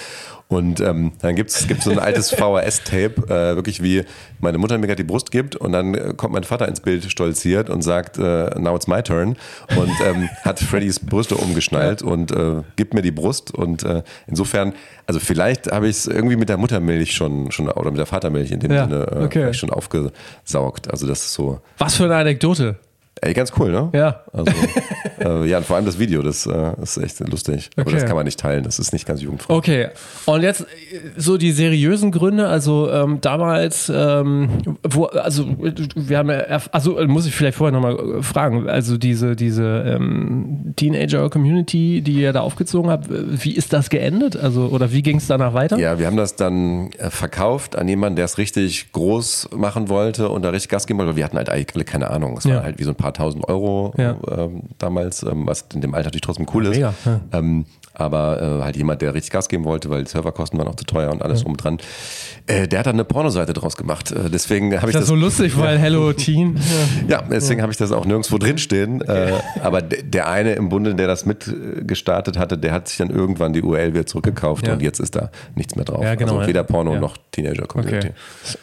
Und 0.48 0.80
ähm, 0.80 1.12
dann 1.20 1.34
gibt 1.34 1.50
es 1.50 1.66
so 1.82 1.90
ein 1.90 1.98
altes 1.98 2.30
VHS-Tape, 2.34 3.24
äh, 3.26 3.56
wirklich 3.56 3.82
wie 3.82 4.04
meine 4.40 4.58
Mutter 4.58 4.78
mir 4.78 4.86
gerade 4.86 5.02
die 5.02 5.08
Brust 5.08 5.30
gibt. 5.30 5.56
Und 5.56 5.72
dann 5.72 5.94
äh, 5.94 6.14
kommt 6.16 6.34
mein 6.34 6.44
Vater 6.44 6.68
ins 6.68 6.80
Bild 6.80 7.10
stolziert 7.10 7.70
und 7.70 7.82
sagt, 7.82 8.18
äh, 8.18 8.58
now 8.58 8.76
it's 8.76 8.86
my 8.86 9.02
turn. 9.02 9.36
Und 9.76 9.92
ähm, 10.04 10.28
hat 10.42 10.60
Freddys 10.60 11.00
Brüste 11.00 11.36
umgeschnallt 11.36 12.02
und 12.02 12.30
äh, 12.30 12.62
gibt 12.76 12.94
mir 12.94 13.02
die 13.02 13.10
Brust. 13.10 13.52
Und 13.52 13.82
äh, 13.82 14.02
insofern, 14.26 14.74
also 15.10 15.18
vielleicht 15.18 15.72
habe 15.72 15.88
ich 15.88 15.96
es 15.96 16.06
irgendwie 16.06 16.36
mit 16.36 16.48
der 16.48 16.56
Muttermilch 16.56 17.12
schon, 17.12 17.50
schon 17.50 17.68
oder 17.68 17.90
mit 17.90 17.98
der 17.98 18.06
Vatermilch 18.06 18.52
in 18.52 18.60
dem 18.60 18.70
ja, 18.70 18.84
Sinne 18.84 19.06
äh, 19.10 19.24
okay. 19.24 19.52
schon 19.52 19.70
aufgesaugt. 19.70 20.88
Also 20.88 21.08
das 21.08 21.24
ist 21.24 21.32
so. 21.32 21.60
Was 21.78 21.96
für 21.96 22.04
eine 22.04 22.14
Anekdote. 22.14 22.78
Ey, 23.22 23.34
ganz 23.34 23.52
cool, 23.58 23.70
ne? 23.70 23.90
Ja. 23.92 24.20
Also, 24.32 24.52
äh, 25.20 25.46
ja, 25.46 25.58
und 25.58 25.66
vor 25.66 25.76
allem 25.76 25.84
das 25.84 25.98
Video, 25.98 26.22
das 26.22 26.46
äh, 26.46 26.72
ist 26.82 26.96
echt 26.96 27.20
lustig. 27.28 27.68
Okay. 27.72 27.82
Aber 27.82 27.90
das 27.92 28.06
kann 28.06 28.16
man 28.16 28.24
nicht 28.24 28.40
teilen, 28.40 28.64
das 28.64 28.78
ist 28.78 28.92
nicht 28.92 29.06
ganz 29.06 29.20
jugendfrei. 29.20 29.52
Okay. 29.52 29.88
Und 30.24 30.42
jetzt 30.42 30.66
so 31.16 31.36
die 31.36 31.52
seriösen 31.52 32.12
Gründe, 32.12 32.48
also 32.48 32.90
ähm, 32.90 33.20
damals, 33.20 33.92
ähm, 33.94 34.76
wo, 34.82 35.06
also 35.06 35.46
wir 35.94 36.18
haben 36.18 36.30
ja, 36.30 36.60
also 36.72 36.98
muss 37.06 37.26
ich 37.26 37.34
vielleicht 37.34 37.58
vorher 37.58 37.78
nochmal 37.78 38.22
fragen, 38.22 38.68
also 38.68 38.96
diese, 38.96 39.36
diese 39.36 39.84
ähm, 39.86 40.72
Teenager-Community, 40.76 42.00
die 42.00 42.12
ihr 42.12 42.32
da 42.32 42.40
aufgezogen 42.40 42.90
habt, 42.90 43.08
wie 43.10 43.52
ist 43.52 43.72
das 43.72 43.90
geendet? 43.90 44.36
Also, 44.36 44.68
oder 44.68 44.92
wie 44.92 45.02
ging 45.02 45.16
es 45.16 45.26
danach 45.26 45.52
weiter? 45.52 45.76
Ja, 45.78 45.98
wir 45.98 46.06
haben 46.06 46.16
das 46.16 46.36
dann 46.36 46.90
äh, 46.92 47.10
verkauft 47.10 47.76
an 47.76 47.86
jemanden, 47.88 48.16
der 48.16 48.24
es 48.24 48.38
richtig 48.38 48.92
groß 48.92 49.50
machen 49.54 49.90
wollte 49.90 50.30
und 50.30 50.42
da 50.42 50.50
richtig 50.50 50.70
Gas 50.70 50.86
geben 50.86 51.00
wollte. 51.00 51.16
Wir 51.16 51.24
hatten 51.24 51.36
halt 51.36 51.50
eigentlich 51.50 51.74
alle 51.74 51.84
keine 51.84 52.10
Ahnung. 52.10 52.36
Es 52.38 52.44
ja. 52.44 52.56
war 52.56 52.62
halt 52.62 52.78
wie 52.78 52.84
so 52.84 52.90
ein 52.90 52.96
paar 52.96 53.09
tausend 53.12 53.48
Euro 53.48 53.92
ja. 53.96 54.16
ähm, 54.30 54.62
damals, 54.78 55.22
ähm, 55.22 55.46
was 55.46 55.66
in 55.74 55.80
dem 55.80 55.94
Alter 55.94 56.06
natürlich 56.06 56.22
trotzdem 56.22 56.46
cool 56.54 56.66
ist. 56.66 56.76
Ja, 56.76 56.94
ähm, 57.32 57.66
aber 57.92 58.40
äh, 58.40 58.62
halt 58.62 58.76
jemand, 58.76 59.02
der 59.02 59.14
richtig 59.14 59.32
Gas 59.32 59.48
geben 59.48 59.64
wollte, 59.64 59.90
weil 59.90 60.04
die 60.04 60.10
Serverkosten 60.10 60.58
waren 60.58 60.68
auch 60.68 60.76
zu 60.76 60.84
teuer 60.84 61.10
und 61.10 61.22
alles 61.22 61.40
ja. 61.40 61.44
drum 61.44 61.56
dran. 61.56 61.78
Äh, 62.46 62.68
der 62.68 62.80
hat 62.80 62.86
dann 62.86 62.94
eine 62.94 63.04
Pornoseite 63.04 63.52
draus 63.52 63.76
gemacht. 63.76 64.12
Äh, 64.12 64.30
deswegen 64.30 64.74
habe 64.76 64.90
ich 64.90 64.92
das. 64.92 65.02
Das 65.02 65.08
so 65.08 65.14
lustig, 65.14 65.58
weil 65.58 65.78
Hello 65.80 66.12
Teen. 66.12 66.58
Ja, 67.08 67.22
deswegen 67.22 67.62
habe 67.62 67.72
ich 67.72 67.78
das 67.78 67.92
auch 67.92 68.04
nirgendwo 68.04 68.38
drinstehen. 68.38 69.02
Okay. 69.02 69.32
Äh, 69.32 69.60
aber 69.62 69.82
der 69.82 70.28
eine 70.28 70.52
im 70.52 70.68
Bunde, 70.68 70.94
der 70.94 71.08
das 71.08 71.26
mitgestartet 71.26 72.38
hatte, 72.38 72.56
der 72.56 72.72
hat 72.72 72.88
sich 72.88 72.98
dann 72.98 73.10
irgendwann 73.10 73.52
die 73.52 73.62
URL 73.62 73.92
wieder 73.92 74.06
zurückgekauft 74.06 74.68
und 74.68 74.82
jetzt 74.82 75.00
ist 75.00 75.16
da 75.16 75.30
nichts 75.54 75.76
mehr 75.76 75.84
drauf. 75.84 76.02
Ja, 76.02 76.14
genau, 76.14 76.36
also 76.36 76.48
weder 76.48 76.64
Porno 76.64 76.98
noch 76.98 77.16
Teenager-Community. 77.32 78.12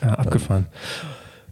Okay. 0.02 0.10
abgefahren. 0.10 0.68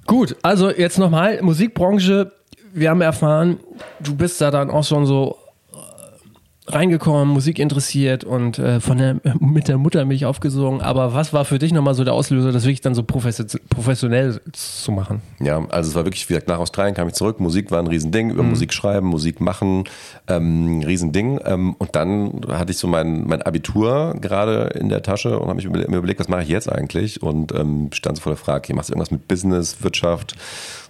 Gut, 0.06 0.36
also 0.44 0.70
jetzt 0.70 1.00
nochmal, 1.00 1.42
Musikbranche 1.42 2.32
wir 2.76 2.90
haben 2.90 3.02
erfahren, 3.02 3.58
du 4.02 4.16
bist 4.16 4.42
da 4.42 4.52
dann 4.52 4.70
auch 4.70 4.84
schon 4.84 5.06
so 5.06 5.38
reingekommen, 6.68 7.28
Musik 7.28 7.60
interessiert 7.60 8.24
und 8.24 8.58
äh, 8.58 8.80
von 8.80 8.98
der, 8.98 9.20
mit 9.40 9.68
der 9.68 9.78
Mutter 9.78 10.06
mich 10.06 10.26
aufgesogen. 10.26 10.82
Aber 10.82 11.14
was 11.14 11.32
war 11.32 11.46
für 11.46 11.60
dich 11.60 11.72
nochmal 11.72 11.94
so 11.94 12.04
der 12.04 12.14
Auslöser, 12.14 12.52
das 12.52 12.64
wirklich 12.64 12.82
dann 12.82 12.96
so 12.96 13.04
professionell 13.04 14.42
zu 14.52 14.92
machen? 14.92 15.22
Ja, 15.40 15.64
also 15.70 15.90
es 15.90 15.96
war 15.96 16.06
wirklich, 16.06 16.28
wie 16.28 16.34
gesagt, 16.34 16.48
nach 16.48 16.60
Australien 16.60 16.96
kam 16.96 17.08
ich 17.08 17.14
zurück. 17.14 17.40
Musik 17.40 17.70
war 17.72 17.80
ein 17.80 17.88
Riesending, 17.88 18.32
über 18.32 18.44
mhm. 18.44 18.50
Musik 18.50 18.74
schreiben, 18.74 19.08
Musik 19.08 19.42
machen, 19.42 19.84
ähm, 20.28 20.82
Riesending. 20.86 21.40
Ähm, 21.46 21.76
und 21.78 21.96
dann 21.96 22.42
hatte 22.50 22.72
ich 22.72 22.78
so 22.78 22.88
mein, 22.88 23.28
mein 23.28 23.42
Abitur 23.44 24.16
gerade 24.20 24.72
in 24.80 24.90
der 24.90 25.04
Tasche 25.04 25.40
und 25.40 25.48
habe 25.48 25.56
mich 25.56 25.70
mir 25.70 25.86
überlegt, 25.86 26.20
was 26.20 26.30
mache 26.30 26.44
ich 26.44 26.50
jetzt 26.50 26.72
eigentlich? 26.72 27.22
Und 27.22 27.54
ähm, 27.54 27.90
stand 27.94 28.18
so 28.18 28.24
vor 28.24 28.32
der 28.32 28.38
Frage, 28.38 28.60
okay, 28.60 28.74
machst 28.74 28.90
du 28.90 28.94
irgendwas 28.94 29.12
mit 29.12 29.28
Business, 29.28 29.84
Wirtschaft, 29.84 30.36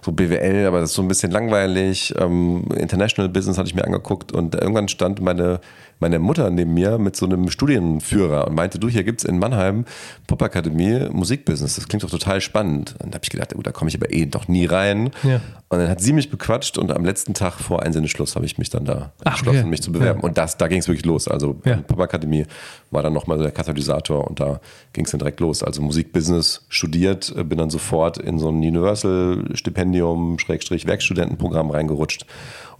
so 0.06 0.12
BWL, 0.12 0.66
aber 0.66 0.80
das 0.80 0.90
ist 0.90 0.96
so 0.96 1.02
ein 1.02 1.08
bisschen 1.08 1.32
langweilig. 1.32 2.14
Ähm, 2.18 2.64
International 2.76 3.28
Business 3.28 3.58
hatte 3.58 3.68
ich 3.68 3.74
mir 3.74 3.84
angeguckt 3.84 4.32
und 4.32 4.54
irgendwann 4.54 4.88
stand 4.88 5.20
meine 5.20 5.60
meine 5.98 6.18
Mutter 6.18 6.50
neben 6.50 6.74
mir 6.74 6.98
mit 6.98 7.16
so 7.16 7.26
einem 7.26 7.48
Studienführer 7.50 8.46
und 8.46 8.54
meinte, 8.54 8.78
du, 8.78 8.88
hier 8.88 9.04
gibt 9.04 9.22
es 9.22 9.24
in 9.24 9.38
Mannheim 9.38 9.84
Popakademie 10.26 11.08
Musikbusiness. 11.10 11.76
Das 11.76 11.88
klingt 11.88 12.04
doch 12.04 12.10
total 12.10 12.40
spannend. 12.40 12.92
Und 12.92 13.06
dann 13.06 13.14
habe 13.14 13.24
ich 13.24 13.30
gedacht, 13.30 13.54
gut, 13.54 13.66
da 13.66 13.72
komme 13.72 13.88
ich 13.88 13.96
aber 13.96 14.12
eh 14.12 14.26
doch 14.26 14.48
nie 14.48 14.66
rein. 14.66 15.10
Ja. 15.22 15.40
Und 15.68 15.78
dann 15.78 15.88
hat 15.88 16.00
sie 16.00 16.12
mich 16.12 16.30
bequatscht 16.30 16.78
und 16.78 16.92
am 16.92 17.04
letzten 17.04 17.34
Tag 17.34 17.54
vor 17.54 17.82
Einsendeschluss 17.82 18.36
habe 18.36 18.44
ich 18.44 18.58
mich 18.58 18.70
dann 18.70 18.84
da 18.84 19.12
Ach, 19.24 19.32
entschlossen, 19.32 19.60
okay. 19.60 19.68
mich 19.68 19.82
zu 19.82 19.90
bewerben. 19.90 20.20
Ja. 20.20 20.28
Und 20.28 20.38
das, 20.38 20.56
da 20.58 20.68
ging 20.68 20.78
es 20.80 20.86
wirklich 20.88 21.06
los. 21.06 21.28
Also 21.28 21.56
Ja. 21.64 21.76
Pop 21.76 21.98
Akademie 22.00 22.44
war 22.90 23.02
dann 23.02 23.12
nochmal 23.14 23.38
der 23.38 23.50
Katalysator 23.50 24.26
und 24.28 24.38
da 24.38 24.60
ging 24.92 25.06
es 25.06 25.10
dann 25.10 25.18
direkt 25.18 25.40
los. 25.40 25.62
Also 25.62 25.82
Musikbusiness 25.82 26.66
studiert, 26.68 27.34
äh, 27.36 27.42
bin 27.42 27.58
dann 27.58 27.70
sofort 27.70 28.18
in 28.18 28.38
so 28.38 28.48
ein 28.48 28.56
Universal-Stipendium, 28.56 29.95
Schrägstrich 30.38 30.86
Werkstudentenprogramm 30.86 31.70
reingerutscht 31.70 32.26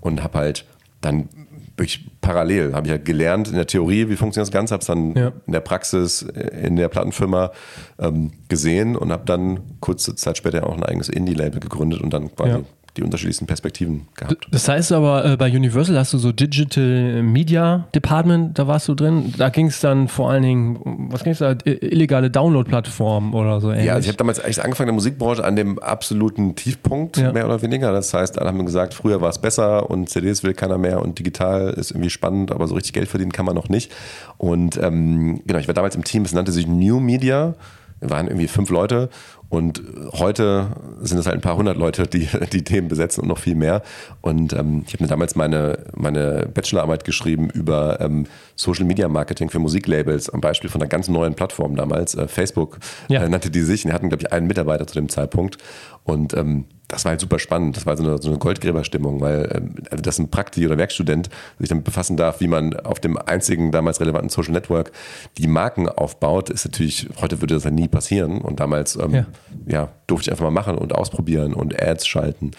und 0.00 0.22
habe 0.22 0.38
halt 0.38 0.64
dann 1.00 1.28
wirklich 1.76 2.06
parallel, 2.22 2.72
habe 2.72 2.86
ich 2.86 2.90
halt 2.92 3.04
gelernt 3.04 3.48
in 3.48 3.54
der 3.54 3.66
Theorie, 3.66 4.08
wie 4.08 4.16
funktioniert 4.16 4.48
das 4.48 4.52
Ganze, 4.52 4.72
habe 4.72 4.80
es 4.80 4.86
dann 4.86 5.14
Ja. 5.14 5.32
in 5.46 5.52
der 5.52 5.60
Praxis 5.60 6.22
äh, 6.22 6.66
in 6.66 6.76
der 6.76 6.88
Plattenfirma 6.88 7.52
ähm, 7.98 8.32
gesehen 8.48 8.96
und 8.96 9.12
habe 9.12 9.24
dann 9.26 9.60
kurze 9.80 10.14
Zeit 10.16 10.38
später 10.38 10.66
auch 10.66 10.74
ein 10.74 10.82
eigenes 10.84 11.10
Indie-Label 11.10 11.60
gegründet 11.60 12.00
und 12.00 12.10
dann 12.14 12.34
quasi 12.34 12.50
Ja. 12.50 12.60
Die 12.96 13.02
unterschiedlichsten 13.02 13.46
Perspektiven 13.46 14.08
gehabt. 14.16 14.46
Das 14.50 14.68
heißt 14.68 14.92
aber, 14.92 15.24
äh, 15.24 15.36
bei 15.36 15.50
Universal 15.50 15.96
hast 15.98 16.12
du 16.12 16.18
so 16.18 16.32
Digital 16.32 17.22
Media 17.22 17.86
Department, 17.94 18.58
da 18.58 18.66
warst 18.66 18.88
du 18.88 18.94
drin. 18.94 19.34
Da 19.36 19.48
ging 19.50 19.66
es 19.66 19.80
dann 19.80 20.08
vor 20.08 20.30
allen 20.30 20.42
Dingen, 20.42 21.08
was 21.10 21.22
ging 21.24 21.32
es 21.32 21.38
da, 21.38 21.54
illegale 21.64 22.30
Download-Plattformen 22.30 23.34
oder 23.34 23.60
so 23.60 23.70
ähnlich. 23.70 23.86
Ja, 23.86 23.94
also 23.94 24.04
ich 24.04 24.08
habe 24.08 24.16
damals 24.18 24.40
eigentlich 24.40 24.62
angefangen 24.62 24.88
in 24.88 24.94
der 24.94 24.96
Musikbranche 24.96 25.44
an 25.44 25.56
dem 25.56 25.78
absoluten 25.78 26.54
Tiefpunkt, 26.54 27.16
Ja. 27.18 27.32
mehr 27.32 27.44
oder 27.46 27.60
weniger. 27.62 27.92
Das 27.92 28.12
heißt, 28.14 28.38
alle 28.38 28.48
haben 28.48 28.64
gesagt, 28.66 28.94
früher 28.94 29.20
war 29.20 29.30
es 29.30 29.38
besser 29.38 29.90
und 29.90 30.08
CDs 30.08 30.42
will 30.42 30.54
keiner 30.54 30.78
mehr 30.78 31.02
und 31.02 31.18
digital 31.18 31.70
ist 31.70 31.90
irgendwie 31.90 32.10
spannend, 32.10 32.50
aber 32.50 32.66
so 32.68 32.74
richtig 32.74 32.92
Geld 32.94 33.08
verdienen 33.08 33.32
kann 33.32 33.44
man 33.46 33.54
noch 33.54 33.68
nicht. 33.68 33.92
Und 34.38 34.76
ähm, 34.82 35.40
genau, 35.46 35.58
ich 35.58 35.66
war 35.68 35.74
damals 35.74 35.96
im 35.96 36.04
Team, 36.04 36.22
es 36.22 36.32
nannte 36.32 36.52
sich 36.52 36.66
New 36.66 37.00
Media. 37.00 37.54
Wir 38.00 38.10
waren 38.10 38.26
irgendwie 38.26 38.46
fünf 38.48 38.68
Leute 38.68 39.08
und 39.48 39.82
heute 40.12 40.68
sind 41.00 41.18
es 41.18 41.26
halt 41.26 41.36
ein 41.36 41.40
paar 41.40 41.56
hundert 41.56 41.76
Leute, 41.76 42.06
die 42.06 42.28
die 42.52 42.64
Themen 42.64 42.88
besetzen 42.88 43.22
und 43.22 43.28
noch 43.28 43.38
viel 43.38 43.54
mehr. 43.54 43.82
Und 44.20 44.52
ähm, 44.52 44.82
ich 44.86 44.94
habe 44.94 45.04
mir 45.04 45.08
damals 45.08 45.36
meine, 45.36 45.84
meine 45.94 46.48
Bachelorarbeit 46.52 47.04
geschrieben 47.04 47.48
über 47.50 48.00
ähm, 48.00 48.26
Social 48.56 48.84
Media 48.84 49.08
Marketing 49.08 49.48
für 49.50 49.58
Musiklabels 49.58 50.28
am 50.30 50.40
Beispiel 50.40 50.68
von 50.70 50.80
einer 50.80 50.88
ganz 50.88 51.08
neuen 51.08 51.34
Plattform 51.34 51.76
damals, 51.76 52.14
äh, 52.14 52.26
Facebook 52.26 52.78
Ja. 53.08 53.22
äh, 53.22 53.28
nannte 53.28 53.50
die 53.50 53.62
sich. 53.62 53.84
Und 53.84 53.90
die 53.90 53.94
hatten, 53.94 54.08
glaube 54.08 54.24
ich, 54.24 54.32
einen 54.32 54.46
Mitarbeiter 54.46 54.86
zu 54.86 54.94
dem 54.94 55.08
Zeitpunkt. 55.08 55.58
Und 56.06 56.34
ähm, 56.34 56.64
das 56.88 57.04
war 57.04 57.10
halt 57.10 57.20
super 57.20 57.40
spannend. 57.40 57.76
Das 57.76 57.84
war 57.84 57.96
so 57.96 58.04
eine, 58.04 58.22
so 58.22 58.28
eine 58.28 58.38
Goldgräberstimmung, 58.38 59.20
weil 59.20 59.50
ähm, 59.52 59.74
also 59.90 60.00
dass 60.02 60.20
ein 60.20 60.30
Prakti- 60.30 60.64
oder 60.66 60.78
Werkstudent 60.78 61.28
sich 61.58 61.68
damit 61.68 61.84
befassen 61.84 62.16
darf, 62.16 62.40
wie 62.40 62.46
man 62.46 62.74
auf 62.78 63.00
dem 63.00 63.18
einzigen 63.18 63.72
damals 63.72 64.00
relevanten 64.00 64.28
Social 64.30 64.52
Network 64.52 64.92
die 65.36 65.48
Marken 65.48 65.88
aufbaut, 65.88 66.48
ist 66.48 66.64
natürlich, 66.64 67.08
heute 67.20 67.40
würde 67.40 67.54
das 67.54 67.64
ja 67.64 67.70
nie 67.72 67.88
passieren. 67.88 68.40
Und 68.40 68.60
damals 68.60 68.94
ähm, 68.96 69.12
Ja. 69.14 69.26
ja. 69.66 69.88
durfte 70.06 70.28
ich 70.28 70.30
einfach 70.32 70.44
mal 70.44 70.52
machen 70.52 70.78
und 70.78 70.94
ausprobieren 70.94 71.54
und 71.54 71.80
Ads 71.82 72.06
schalten. 72.06 72.52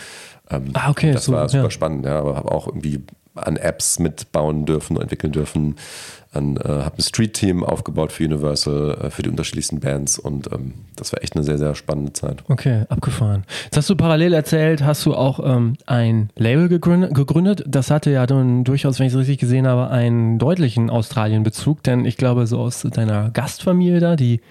Ähm, 0.51 0.65
Ah, 0.73 0.89
okay, 0.89 1.13
Das 1.13 1.23
so, 1.23 1.31
war 1.31 1.47
super 1.47 1.63
ja. 1.63 1.71
spannend, 1.71 2.05
ja, 2.05 2.19
aber 2.19 2.35
habe 2.35 2.51
auch 2.51 2.67
irgendwie 2.67 3.01
an 3.35 3.55
Apps 3.55 3.99
mitbauen 3.99 4.65
dürfen, 4.65 4.99
entwickeln 4.99 5.31
dürfen. 5.31 5.75
An, 6.37 6.57
äh, 6.57 6.67
habe 6.67 6.97
ein 6.97 7.01
Street-Team 7.01 7.63
aufgebaut 7.63 8.11
für 8.11 8.23
Universal, 8.23 8.97
äh, 9.01 9.09
für 9.09 9.23
die 9.23 9.29
unterschiedlichsten 9.29 9.79
Bands 9.79 10.17
und 10.19 10.51
ähm, 10.51 10.73
das 10.95 11.11
war 11.11 11.23
echt 11.23 11.35
eine 11.35 11.43
sehr, 11.43 11.57
sehr 11.57 11.75
spannende 11.75 12.13
Zeit. 12.13 12.43
Okay, 12.47 12.83
abgefahren. 12.89 13.43
Jetzt 13.65 13.77
hast 13.77 13.89
du 13.89 13.95
parallel 13.95 14.33
erzählt, 14.33 14.83
hast 14.83 15.05
du 15.05 15.15
auch 15.15 15.39
ähm, 15.43 15.73
ein 15.85 16.29
Label 16.35 16.69
gegründet. 16.69 17.63
Das 17.67 17.91
hatte 17.91 18.11
ja 18.11 18.25
dann 18.25 18.63
durchaus, 18.63 18.99
wenn 18.99 19.07
ich 19.07 19.13
es 19.13 19.19
richtig 19.19 19.39
gesehen 19.39 19.67
habe, 19.67 19.89
einen 19.89 20.39
deutlichen 20.39 20.89
Australien-Bezug, 20.89 21.83
denn 21.83 22.05
ich 22.05 22.17
glaube, 22.17 22.47
so 22.47 22.59
aus 22.59 22.81
deiner 22.81 23.31
Gastfamilie 23.31 23.99
da, 23.99 24.15
die, 24.15 24.41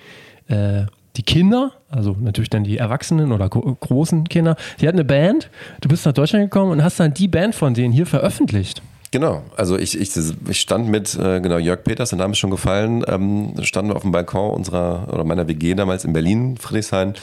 äh, 0.49 0.87
die 1.17 1.23
Kinder, 1.23 1.73
also 1.89 2.17
natürlich 2.21 2.51
dann 2.51 2.65
die 2.65 2.79
Erwachsenen 2.79 3.33
oder 3.33 3.49
gro 3.49 3.77
großen 3.81 4.29
Kinder, 4.29 4.57
die 4.81 4.89
hatten 4.89 4.99
eine 4.99 5.05
Band. 5.05 5.51
Du 5.81 5.89
bist 5.89 6.05
nach 6.05 6.13
Deutschland 6.13 6.45
gekommen 6.45 6.73
und 6.73 6.83
hast 6.83 7.01
dann 7.01 7.15
die 7.15 7.29
Band 7.29 7.55
von 7.55 7.75
denen 7.75 7.93
hier 7.93 8.07
veröffentlicht. 8.07 8.83
Genau, 9.11 9.43
also 9.57 9.79
ich, 9.79 9.99
ich, 9.99 10.11
ich 10.49 10.61
stand 10.61 10.89
mit, 10.89 11.15
äh, 11.15 11.41
genau, 11.41 11.59
Jörg 11.59 11.85
Peters, 11.85 12.11
der 12.11 12.19
Name 12.19 12.33
ist 12.33 12.39
schon 12.39 12.51
gefallen, 12.51 13.05
ähm, 13.07 13.55
standen 13.63 13.91
wir 13.91 13.97
auf 13.97 14.03
dem 14.03 14.13
Balkon 14.13 14.51
unserer 14.51 15.09
oder 15.13 15.25
meiner 15.25 15.47
WG 15.49 15.75
damals 15.75 16.05
in 16.05 16.13
Berlin, 16.13 16.57
Friedrichshain, 16.57 17.15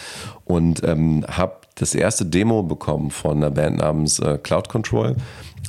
und 0.45 0.83
ähm, 0.83 1.25
habe 1.27 1.57
das 1.75 1.95
erste 1.95 2.25
Demo 2.25 2.63
bekommen 2.63 3.11
von 3.11 3.37
einer 3.37 3.51
Band 3.51 3.77
namens 3.77 4.19
äh, 4.19 4.37
Cloud 4.41 4.69
Control. 4.69 5.15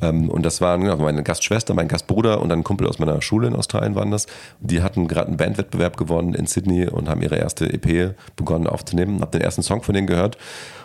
Ähm, 0.03 0.29
und 0.29 0.45
das 0.45 0.61
waren 0.61 0.83
genau, 0.83 0.97
meine 0.97 1.23
Gastschwester, 1.23 1.75
mein 1.75 1.89
Gastbruder 1.89 2.41
und 2.41 2.51
ein 2.53 2.65
Kumpel 2.65 2.87
aus 2.87 2.99
meiner 2.99 3.21
Schule 3.23 3.49
in 3.49 3.55
Australien 3.55 3.95
waren 3.95 4.11
das. 4.11 4.27
Die 4.61 4.83
hatten 4.83 5.09
gerade 5.09 5.29
einen 5.29 5.37
Bandwettbewerb 5.37 5.97
gewonnen 5.97 6.35
in 6.35 6.47
Sydney 6.47 6.89
und 6.89 7.09
haben 7.09 7.23
ihre 7.23 7.37
erste 7.37 7.73
EP 7.73 8.15
begonnen 8.37 8.67
aufzunehmen. 8.67 9.21
Hab 9.21 9.33
den 9.33 9.41
ersten 9.41 9.63
Song 9.63 9.83
von 9.83 9.95
denen 9.95 10.07
gehört 10.07 10.37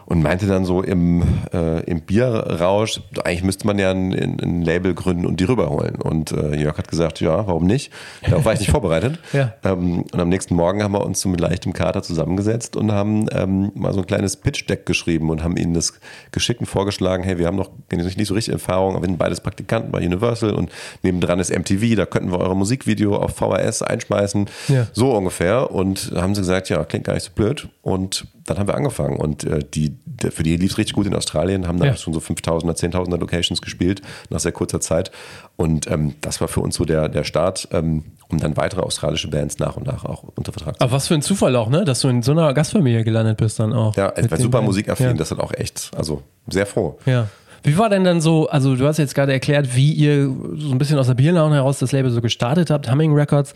und 0.10 0.24
meinte 0.24 0.48
dann 0.48 0.66
so 0.66 0.82
im, 0.82 1.24
äh, 1.54 1.84
im 1.84 2.02
Bierrausch, 2.02 3.00
eigentlich 3.24 3.44
müsste 3.44 3.68
man 3.68 3.78
ja 3.78 3.92
ein, 3.92 4.12
ein 4.42 4.62
Label 4.64 4.96
gründen 4.96 5.28
und 5.28 5.40
die 5.40 5.44
rüberholen. 5.44 5.96
Und 5.96 6.32
äh, 6.32 6.56
Jörg 6.56 6.80
hat 6.80 6.88
gesagt, 6.88 7.22
ja, 7.22 7.46
warum 7.46 7.66
nicht? 7.66 7.92
Darauf 8.28 8.44
war 8.44 8.54
ich 8.54 8.60
nicht 8.60 8.72
vorbereitet. 8.72 9.20
Ja. 9.34 9.54
Ähm, 9.64 10.06
und 10.12 10.20
am 10.20 10.30
nächsten 10.30 10.56
Morgen 10.56 10.82
haben 10.82 10.94
wir 10.94 11.06
uns 11.06 11.22
so 11.22 11.30
mit 11.30 11.40
leichtem 11.40 11.74
Kater 11.74 12.02
zusammengesetzt 12.02 12.76
und 12.76 12.92
haben 12.92 13.28
ähm, 13.32 13.72
mal 13.76 13.94
so 13.94 14.00
ein 14.00 14.08
kleines 14.08 14.36
Pitch-Deck 14.36 14.88
geschrieben 14.88 15.09
und 15.18 15.44
haben 15.44 15.58
ihnen 15.58 15.74
das 15.74 15.94
geschickt 16.32 16.60
und 16.60 16.66
vorgeschlagen, 16.68 17.24
hey, 17.24 17.38
wir 17.38 17.48
haben 17.48 17.58
noch 17.58 17.72
nicht 17.92 18.18
nicht 18.18 18.28
so 18.28 18.34
richtig 18.34 18.54
Erfahrung, 18.54 18.96
aber 18.96 19.04
wir 19.04 19.08
sind 19.08 19.18
beides 19.18 19.42
Praktikanten 19.42 19.92
bei 19.92 20.06
Universal 20.06 20.52
und 20.54 20.72
nebendran 21.02 21.40
ist 21.40 21.52
MTV, 21.52 21.96
da 21.96 22.06
könnten 22.06 22.32
wir 22.32 22.40
eure 22.40 22.56
Musikvideo 22.56 23.16
auf 23.16 23.36
VHS 23.36 23.82
einschmeißen. 23.82 24.48
Ja. 24.68 24.88
So 24.94 25.16
ungefähr. 25.16 25.72
Und 25.72 26.12
da 26.14 26.22
haben 26.22 26.36
sie 26.36 26.42
gesagt, 26.42 26.70
ja, 26.70 26.84
klingt 26.84 27.06
gar 27.06 27.14
nicht 27.14 27.24
so 27.24 27.32
blöd. 27.34 27.68
Und 27.82 28.28
dann 28.50 28.58
haben 28.60 28.68
wir 28.68 28.76
angefangen. 28.76 29.18
Und 29.18 29.44
äh, 29.44 29.60
die, 29.74 29.96
der, 30.06 30.32
für 30.32 30.44
die 30.44 30.58
lief 30.58 30.72
es 30.72 30.78
richtig 30.78 30.96
gut 30.96 31.06
in 31.08 31.14
Australien, 31.16 31.68
haben 31.68 31.80
da 31.80 31.86
Ja. 31.86 31.96
schon 31.96 32.14
so 32.14 32.20
5000er, 32.20 32.74
10.000er 32.76 33.18
Locations 33.18 33.62
gespielt 33.62 34.02
nach 34.30 34.40
sehr 34.40 34.52
kurzer 34.52 34.80
Zeit. 34.82 35.12
Und 35.56 35.90
ähm, 35.90 36.16
das 36.22 36.42
war 36.42 36.48
für 36.48 36.62
uns 36.62 36.76
so 36.76 36.86
der, 36.86 37.10
der 37.10 37.24
Start, 37.24 37.68
ähm, 37.72 38.04
um 38.30 38.40
dann 38.40 38.58
weitere 38.58 38.82
australische 38.82 39.28
Bands 39.30 39.60
nach 39.60 39.76
und 39.78 39.86
nach 39.88 40.06
auch 40.06 40.24
unter 40.36 40.52
Vertrag 40.52 40.76
zu 40.78 40.82
Aber 40.82 40.92
was 40.92 41.08
für 41.08 41.16
ein 41.16 41.22
Zufall 41.22 41.56
auch, 41.56 41.70
ne? 41.70 41.84
Dass 41.86 42.02
du 42.02 42.08
in 42.10 42.22
so 42.24 42.32
einer 42.32 42.54
Gastfamilie 42.54 43.04
gelandet 43.04 43.38
bist 43.38 43.60
dann 43.60 43.74
auch. 43.74 43.96
Ja, 43.96 44.14
ich 44.18 44.30
war 44.30 44.38
super 44.38 44.62
musikaffin, 44.62 45.08
Ja. 45.08 45.14
das 45.14 45.32
hat 45.32 45.40
auch 45.40 45.54
echt, 45.54 45.92
also 45.96 46.22
sehr 46.48 46.66
froh. 46.66 46.98
Ja. 47.06 47.28
Wie 47.64 47.78
war 47.78 47.90
denn 47.90 48.04
dann 48.06 48.22
so, 48.22 48.48
also 48.50 48.76
du 48.76 48.88
hast 48.88 48.98
jetzt 49.00 49.16
gerade 49.16 49.34
erklärt, 49.34 49.76
wie 49.76 49.92
ihr 49.92 50.34
so 50.56 50.72
ein 50.72 50.78
bisschen 50.78 50.98
aus 50.98 51.08
der 51.08 51.14
Bierlaune 51.16 51.56
heraus 51.56 51.80
das 51.80 51.92
Label 51.92 52.10
so 52.10 52.22
gestartet 52.22 52.70
habt, 52.70 52.90
Humming 52.90 53.14
Records. 53.14 53.54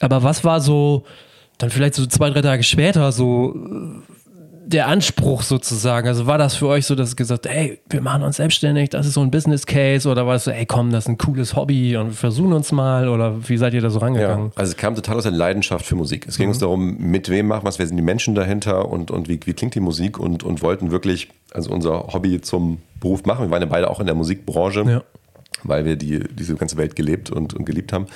Aber 0.00 0.22
was 0.24 0.42
war 0.42 0.60
so, 0.60 1.04
dann 1.62 1.70
vielleicht 1.70 1.94
so 1.94 2.06
zwei, 2.06 2.30
drei 2.30 2.42
Tage 2.42 2.62
später 2.62 3.12
so 3.12 3.54
äh, 3.54 4.00
der 4.66 4.86
Anspruch 4.86 5.42
sozusagen? 5.42 6.06
Also 6.06 6.26
war 6.26 6.38
das 6.38 6.54
für 6.54 6.68
euch 6.68 6.86
so, 6.86 6.94
dass 6.94 7.12
ihr 7.12 7.16
gesagt 7.16 7.48
hey, 7.48 7.80
wir 7.88 8.00
machen 8.00 8.22
uns 8.22 8.36
selbstständig, 8.36 8.90
das 8.90 9.06
ist 9.06 9.14
so 9.14 9.20
ein 9.20 9.30
Business 9.30 9.66
Case 9.66 10.08
oder 10.08 10.26
war 10.26 10.36
es 10.36 10.44
so, 10.44 10.50
ey 10.52 10.64
komm, 10.66 10.90
das 10.92 11.04
ist 11.04 11.08
ein 11.08 11.18
cooles 11.18 11.56
Hobby 11.56 11.96
und 11.96 12.06
wir 12.08 12.12
versuchen 12.14 12.52
uns 12.52 12.70
mal 12.72 13.08
oder 13.08 13.48
wie 13.48 13.56
seid 13.56 13.74
ihr 13.74 13.80
da 13.80 13.90
so 13.90 13.98
rangegangen? 13.98 14.46
Ja, 14.46 14.52
also 14.56 14.70
es 14.70 14.76
kam 14.76 14.94
total 14.94 15.16
aus 15.16 15.24
der 15.24 15.32
Leidenschaft 15.32 15.84
für 15.84 15.96
Musik. 15.96 16.26
Es 16.28 16.36
ging 16.36 16.46
Mhm. 16.46 16.50
uns 16.50 16.58
darum, 16.60 16.96
mit 16.98 17.28
wem 17.28 17.48
machen 17.48 17.64
wir 17.64 17.68
es, 17.68 17.78
wer 17.78 17.86
sind 17.86 17.96
die 17.96 18.02
Menschen 18.02 18.34
dahinter 18.34 18.88
und, 18.88 19.10
und 19.10 19.28
wie, 19.28 19.40
wie 19.44 19.52
klingt 19.54 19.74
die 19.74 19.80
Musik 19.80 20.18
und, 20.18 20.44
und 20.44 20.62
wollten 20.62 20.90
wirklich 20.92 21.28
also 21.52 21.70
unser 21.70 22.06
Hobby 22.12 22.40
zum 22.40 22.78
Beruf 23.00 23.24
machen. 23.24 23.46
Wir 23.46 23.50
waren 23.50 23.62
ja 23.62 23.68
beide 23.68 23.90
auch 23.90 23.98
in 23.98 24.06
der 24.06 24.14
Musikbranche, 24.14 24.84
Ja. 24.88 25.02
weil 25.64 25.84
wir 25.84 25.96
die, 25.96 26.20
diese 26.32 26.54
ganze 26.54 26.76
Welt 26.76 26.94
gelebt 26.94 27.30
und, 27.30 27.54
und 27.54 27.64
geliebt 27.64 27.92
haben. 27.92 28.06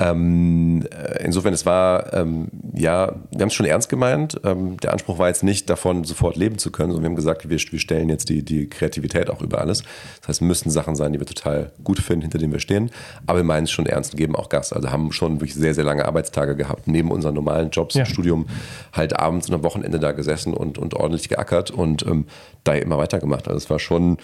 Ähm, 0.00 0.84
äh, 0.90 1.24
insofern, 1.24 1.54
es 1.54 1.64
war, 1.66 2.12
ähm, 2.12 2.48
ja, 2.74 3.14
wir 3.30 3.40
haben 3.40 3.48
es 3.48 3.54
schon 3.54 3.66
ernst 3.66 3.88
gemeint. 3.88 4.40
Ähm, 4.44 4.76
der 4.78 4.92
Anspruch 4.92 5.18
war 5.18 5.28
jetzt 5.28 5.44
nicht 5.44 5.70
davon, 5.70 6.04
sofort 6.04 6.36
leben 6.36 6.58
zu 6.58 6.72
können, 6.72 6.90
sondern 6.90 7.04
wir 7.04 7.08
haben 7.10 7.16
gesagt, 7.16 7.48
wir, 7.48 7.58
wir 7.58 7.78
stellen 7.78 8.08
jetzt 8.08 8.28
die, 8.28 8.44
die 8.44 8.68
Kreativität 8.68 9.30
auch 9.30 9.40
über 9.40 9.60
alles. 9.60 9.82
Das 10.20 10.28
heißt, 10.28 10.28
es 10.28 10.40
müssten 10.40 10.70
Sachen 10.70 10.96
sein, 10.96 11.12
die 11.12 11.20
wir 11.20 11.26
total 11.26 11.70
gut 11.84 12.00
finden, 12.00 12.22
hinter 12.22 12.38
denen 12.38 12.52
wir 12.52 12.60
stehen. 12.60 12.90
Aber 13.26 13.38
wir 13.38 13.44
meinen 13.44 13.64
es 13.64 13.70
schon 13.70 13.86
ernst 13.86 14.14
und 14.14 14.18
geben 14.18 14.34
auch 14.34 14.48
Gas. 14.48 14.72
Also 14.72 14.90
haben 14.90 15.12
schon 15.12 15.34
wirklich 15.40 15.54
sehr, 15.54 15.74
sehr 15.74 15.84
lange 15.84 16.04
Arbeitstage 16.06 16.56
gehabt, 16.56 16.88
neben 16.88 17.10
unseren 17.10 17.34
normalen 17.34 17.70
Jobs 17.70 17.94
Ja. 17.94 18.00
im 18.02 18.06
Studium, 18.06 18.46
halt 18.92 19.18
abends 19.18 19.48
und 19.48 19.54
am 19.54 19.62
Wochenende 19.62 20.00
da 20.00 20.12
gesessen 20.12 20.54
und, 20.54 20.76
und 20.76 20.94
ordentlich 20.94 21.28
geackert 21.28 21.70
und 21.70 22.04
ähm, 22.06 22.26
da 22.64 22.74
immer 22.74 22.98
weitergemacht. 22.98 23.46
Also 23.46 23.58
es 23.58 23.70
war 23.70 23.78
schon, 23.78 24.18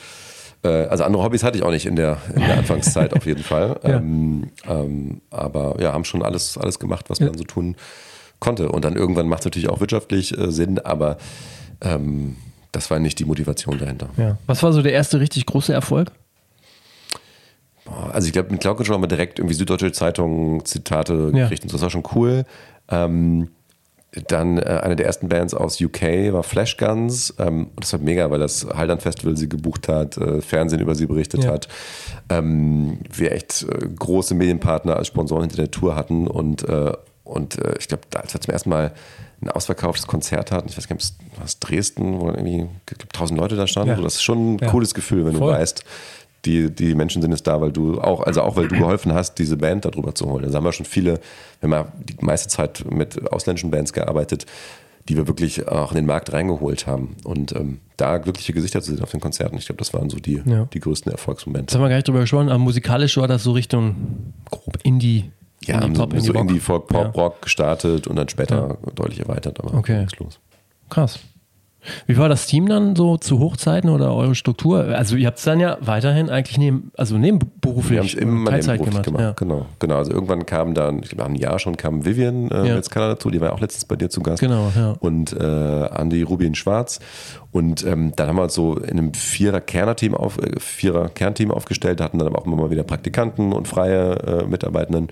also 0.69 1.05
andere 1.05 1.23
Hobbys 1.23 1.43
hatte 1.43 1.57
ich 1.59 1.65
auch 1.65 1.71
nicht 1.71 1.87
in 1.87 1.97
der, 1.97 2.19
in 2.35 2.41
der 2.41 2.59
Anfangszeit 2.59 3.15
auf 3.15 3.25
jeden 3.27 3.43
Fall. 3.43 3.81
Ja. 3.83 3.97
Ähm, 3.97 4.51
ähm, 4.69 5.21
aber 5.31 5.77
ja, 5.81 5.93
haben 5.93 6.05
schon 6.05 6.23
alles, 6.23 6.59
alles 6.59 6.79
gemacht, 6.79 7.07
was 7.09 7.21
man 7.21 7.37
so 7.37 7.45
tun 7.45 7.77
konnte. 8.41 8.71
Und 8.71 8.85
dann 8.85 8.97
irgendwann 8.97 9.27
macht 9.29 9.41
es 9.41 9.47
natürlich 9.47 9.69
auch 9.71 9.81
wirtschaftlich 9.81 10.37
äh, 10.37 10.51
Sinn, 10.51 10.79
aber 10.79 11.17
ähm, 11.81 12.37
das 12.73 12.91
war 12.91 12.99
nicht 12.99 13.19
die 13.19 13.25
Motivation 13.25 13.79
dahinter. 13.79 14.09
Ja. 14.17 14.37
Was 14.47 14.63
war 14.63 14.73
so 14.73 14.83
der 14.83 14.93
erste 14.93 15.19
richtig 15.21 15.47
große 15.47 15.73
Erfolg? 15.73 16.13
Boah, 17.85 18.11
Also 18.13 18.27
ich 18.27 18.33
glaube, 18.33 18.51
mit 18.51 18.61
Cloud 18.61 18.77
Control 18.77 18.95
haben 18.95 19.03
wir 19.03 19.09
direkt 19.09 19.39
irgendwie 19.39 19.55
Süddeutsche 19.55 19.93
Zeitung 19.93 20.65
Zitate 20.65 21.31
Ja. 21.35 21.43
gekriegt 21.45 21.63
und 21.65 21.71
so. 21.71 21.77
das 21.77 21.83
war 21.83 21.91
schon 21.91 22.05
cool. 22.15 22.45
Ähm, 22.89 23.49
dann 24.27 24.59
äh, 24.59 24.63
eine 24.83 24.97
der 24.97 25.07
ersten 25.07 25.29
Bands 25.29 25.55
aus 25.55 25.81
UK 25.81 26.03
war 26.33 26.43
Flashguns. 26.43 27.35
Ähm, 27.39 27.67
und 27.77 27.85
das 27.85 27.93
war 27.93 28.01
mega, 28.01 28.31
weil 28.31 28.41
das 28.41 28.67
Halland 28.67 29.03
Festival 29.03 29.37
sie 29.37 29.49
gebucht 29.49 29.87
hat, 29.89 30.17
äh, 30.17 30.41
Fernsehen 30.41 30.81
über 30.81 30.95
sie 30.95 31.07
berichtet 31.07 31.45
Ja. 31.45 31.53
hat. 31.53 31.69
Ähm, 32.29 32.99
wir 33.13 33.33
echt 33.33 33.63
äh, 33.63 33.87
große 33.89 34.35
Medienpartner 34.35 34.97
als 34.97 35.07
Sponsoren 35.07 35.43
hinter 35.43 35.57
der 35.59 35.71
Tour 35.71 35.95
hatten 35.97 36.27
und, 36.27 36.69
äh, 36.69 36.93
und 37.25 37.59
äh, 37.59 37.75
ich 37.79 37.87
glaube, 37.89 38.03
als 38.15 38.35
wir 38.35 38.41
zum 38.41 38.53
ersten 38.53 38.71
Mal 38.71 38.93
ein 39.43 39.49
ausverkauftes 39.51 40.07
Konzert 40.07 40.51
hatten, 40.53 40.69
ich 40.69 40.77
weiß 40.77 40.89
gar 40.89 40.97
nicht, 40.97 41.15
was 41.41 41.61
Dresden, 41.61 42.21
wo 42.21 42.29
irgendwie 42.29 42.67
glaub, 42.87 43.13
tausend 43.13 43.39
Leute 43.39 43.57
da 43.57 43.67
standen, 43.67 43.91
Ja. 43.91 43.97
so, 43.97 44.03
das 44.03 44.17
ist 44.17 44.23
schon 44.23 44.55
ein 44.55 44.59
Ja. 44.61 44.69
cooles 44.71 44.93
Gefühl, 44.93 45.25
wenn 45.25 45.37
Voll. 45.37 45.53
du 45.53 45.59
weißt, 45.59 45.85
die, 46.45 46.71
die 46.71 46.95
Menschen 46.95 47.21
sind 47.23 47.33
jetzt 47.33 47.47
da, 47.47 47.61
weil 47.61 47.71
du 47.73 48.01
auch, 48.01 48.23
also 48.23 48.43
auch 48.43 48.57
weil 48.57 48.69
du 48.69 48.79
geholfen 48.79 49.13
hast, 49.13 49.35
diese 49.35 49.57
Band 49.57 49.85
darüber 49.85 50.15
zu 50.15 50.27
holen. 50.27 50.45
Also 50.45 50.57
haben 50.57 50.65
wir 50.65 50.73
schon 50.73 50.87
viele, 50.87 51.21
wir 51.61 51.71
haben 51.71 51.73
ja 51.73 51.93
die 52.03 52.25
meiste 52.25 52.49
Zeit 52.49 52.85
mit 52.91 53.31
ausländischen 53.31 53.71
Bands 53.71 53.93
gearbeitet, 53.93 54.47
die 55.09 55.17
wir 55.17 55.27
wirklich 55.27 55.67
auch 55.69 55.91
in 55.93 55.97
den 55.97 56.07
Markt 56.07 56.33
reingeholt 56.33 56.87
haben. 56.87 57.17
Und 57.25 57.53
ähm, 57.55 57.81
da 57.97 58.19
glückliche 58.19 58.53
Gesichter 58.53 58.81
zu 58.81 58.95
sehen 58.95 59.03
auf 59.03 59.11
den 59.11 59.21
Konzerten, 59.21 59.57
ich 59.59 59.67
glaube, 59.67 59.79
das 59.79 59.93
waren 59.93 60.09
so 60.09 60.17
die, 60.19 60.43
Ja. 60.47 60.67
die 60.73 60.81
größten 60.81 61.11
Erfolgsmomente. 61.13 61.75
haben 61.75 61.83
wir 61.83 61.89
gar 61.89 61.97
nicht 61.97 62.09
drüber 62.09 62.21
gesprochen, 62.21 62.49
aber 62.49 62.59
musikalisch 62.59 63.17
war 63.17 63.29
das 63.29 63.43
so 63.43 63.53
Richtung 63.53 64.33
grob 64.51 64.79
Indie. 64.83 65.31
Ja, 65.65 65.81
haben 65.81 65.95
so, 65.95 66.05
Indie-Pop, 66.05 66.21
so. 66.27 66.33
Indie, 66.33 66.59
Folk, 66.61 66.87
Pop, 66.89 67.05
Ja. 67.05 67.11
Rock 67.23 67.43
gestartet 67.43 68.07
und 68.07 68.17
dann 68.17 68.29
später 68.31 68.79
deutlich 68.95 69.21
erweitert, 69.21 69.61
aber 69.61 69.75
Okay. 69.75 70.07
los. 70.19 70.39
Krass. 70.89 71.19
Wie 72.07 72.17
war 72.19 72.29
das 72.29 72.47
Team 72.47 72.69
dann 72.69 72.95
so 72.95 73.17
zu 73.17 73.39
Hochzeiten 73.39 73.91
oder 73.91 74.15
eure 74.15 74.35
Struktur? 74.35 74.85
Also 74.85 75.17
ihr 75.17 75.27
habt 75.27 75.39
es 75.39 75.45
dann 75.45 75.61
ja 75.61 75.79
weiterhin 75.81 76.29
eigentlich 76.29 76.59
neben, 76.59 76.91
also 76.97 77.17
nebenberuflich 77.19 78.17
Wir 78.17 78.23
immer 78.23 78.51
Teilzeit 78.51 78.83
gemacht. 78.83 79.05
gemacht. 79.05 79.37
Genau, 79.37 79.67
genau. 79.79 79.97
Also 79.97 80.13
irgendwann 80.13 80.47
kam 80.47 80.75
dann, 80.75 81.03
ich 81.03 81.11
glaube 81.11 81.21
nach 81.21 81.27
einem 81.27 81.37
Jahr 81.37 81.59
schon, 81.59 81.77
kam 81.77 82.05
Vivian 82.05 82.51
äh, 82.51 82.69
Ja. 82.69 82.75
Metzger 82.77 83.09
dazu, 83.09 83.31
die 83.31 83.41
war 83.41 83.49
ja 83.49 83.55
auch 83.55 83.61
letztens 83.61 83.85
bei 83.85 83.97
dir 83.97 84.11
zu 84.11 84.21
Gast. 84.23 84.41
Genau, 84.41 84.73
ja. 84.75 84.95
Und 85.01 85.33
äh, 85.33 85.45
Andi 85.45 86.23
Rubin 86.23 86.55
Schwarz. 86.55 87.01
Und 87.53 87.85
ähm, 87.85 88.13
dann 88.17 88.29
haben 88.29 88.37
wir 88.37 88.45
uns 88.45 88.55
so 88.55 88.77
in 88.77 88.99
einem 88.99 89.15
Vierer-Kerner-Team 89.15 90.15
auf, 90.15 90.39
äh, 90.39 90.59
Vierer-Kernteam 90.59 91.51
aufgestellt, 91.51 92.01
hatten 92.01 92.19
dann 92.19 92.29
aber 92.29 92.39
auch 92.39 92.47
immer 92.47 92.57
mal 92.57 92.71
wieder 92.71 92.85
Praktikanten 92.85 93.53
und 93.53 93.69
freie 93.69 94.13
äh, 94.21 94.47
Mitarbeitenden. 94.47 95.09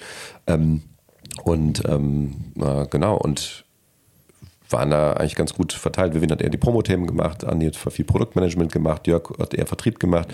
Ähm, 0.46 0.82
und 1.44 1.82
ähm, 1.88 2.52
äh, 2.60 2.86
genau, 2.90 3.16
und 3.16 3.64
waren 4.70 4.90
da 4.90 5.14
eigentlich 5.14 5.34
ganz 5.34 5.54
gut 5.54 5.72
verteilt. 5.72 6.14
Vivian 6.14 6.30
hat 6.30 6.42
eher 6.42 6.50
die 6.50 6.58
Promo-Themen 6.58 7.06
gemacht, 7.06 7.44
Andi 7.44 7.66
hat 7.66 7.76
viel 7.76 8.04
Produktmanagement 8.04 8.70
gemacht, 8.72 9.06
Jörg 9.06 9.30
hat 9.38 9.54
eher 9.54 9.66
Vertrieb 9.66 9.98
gemacht. 9.98 10.28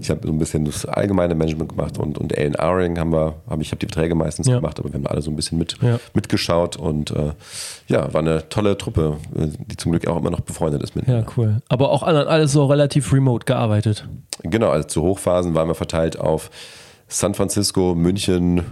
Ich 0.00 0.10
habe 0.10 0.26
so 0.26 0.32
ein 0.32 0.38
bisschen 0.38 0.64
das 0.66 0.84
allgemeine 0.84 1.34
Management 1.34 1.70
gemacht 1.70 1.96
und, 1.98 2.18
und 2.18 2.36
Alan 2.36 2.56
Aring 2.56 2.98
haben 2.98 3.12
wir, 3.12 3.34
hab 3.48 3.60
ich 3.60 3.70
habe 3.70 3.78
die 3.78 3.86
Verträge 3.86 4.14
meistens 4.14 4.46
Ja. 4.46 4.56
gemacht, 4.56 4.78
aber 4.78 4.90
wir 4.90 4.94
haben 4.94 5.06
alle 5.06 5.22
so 5.22 5.30
ein 5.30 5.36
bisschen 5.36 5.58
mit, 5.58 5.76
Ja. 5.80 5.98
mitgeschaut 6.14 6.76
und 6.76 7.10
äh, 7.12 7.32
ja, 7.86 8.12
war 8.12 8.20
eine 8.20 8.48
tolle 8.50 8.76
Truppe, 8.76 9.16
die 9.32 9.76
zum 9.76 9.92
Glück 9.92 10.06
auch 10.06 10.18
immer 10.18 10.30
noch 10.30 10.40
befreundet 10.40 10.82
ist 10.82 10.94
mit. 10.94 11.06
Ja, 11.08 11.24
cool. 11.36 11.62
Aber 11.68 11.90
auch 11.90 12.02
alles 12.02 12.52
so 12.52 12.66
relativ 12.66 13.12
remote 13.12 13.46
gearbeitet. 13.46 14.06
Genau, 14.42 14.68
also 14.70 14.86
zu 14.86 15.02
Hochphasen 15.02 15.54
waren 15.54 15.68
wir 15.68 15.74
verteilt 15.74 16.18
auf 16.18 16.50
San 17.08 17.32
Francisco, 17.34 17.94
München, 17.94 18.62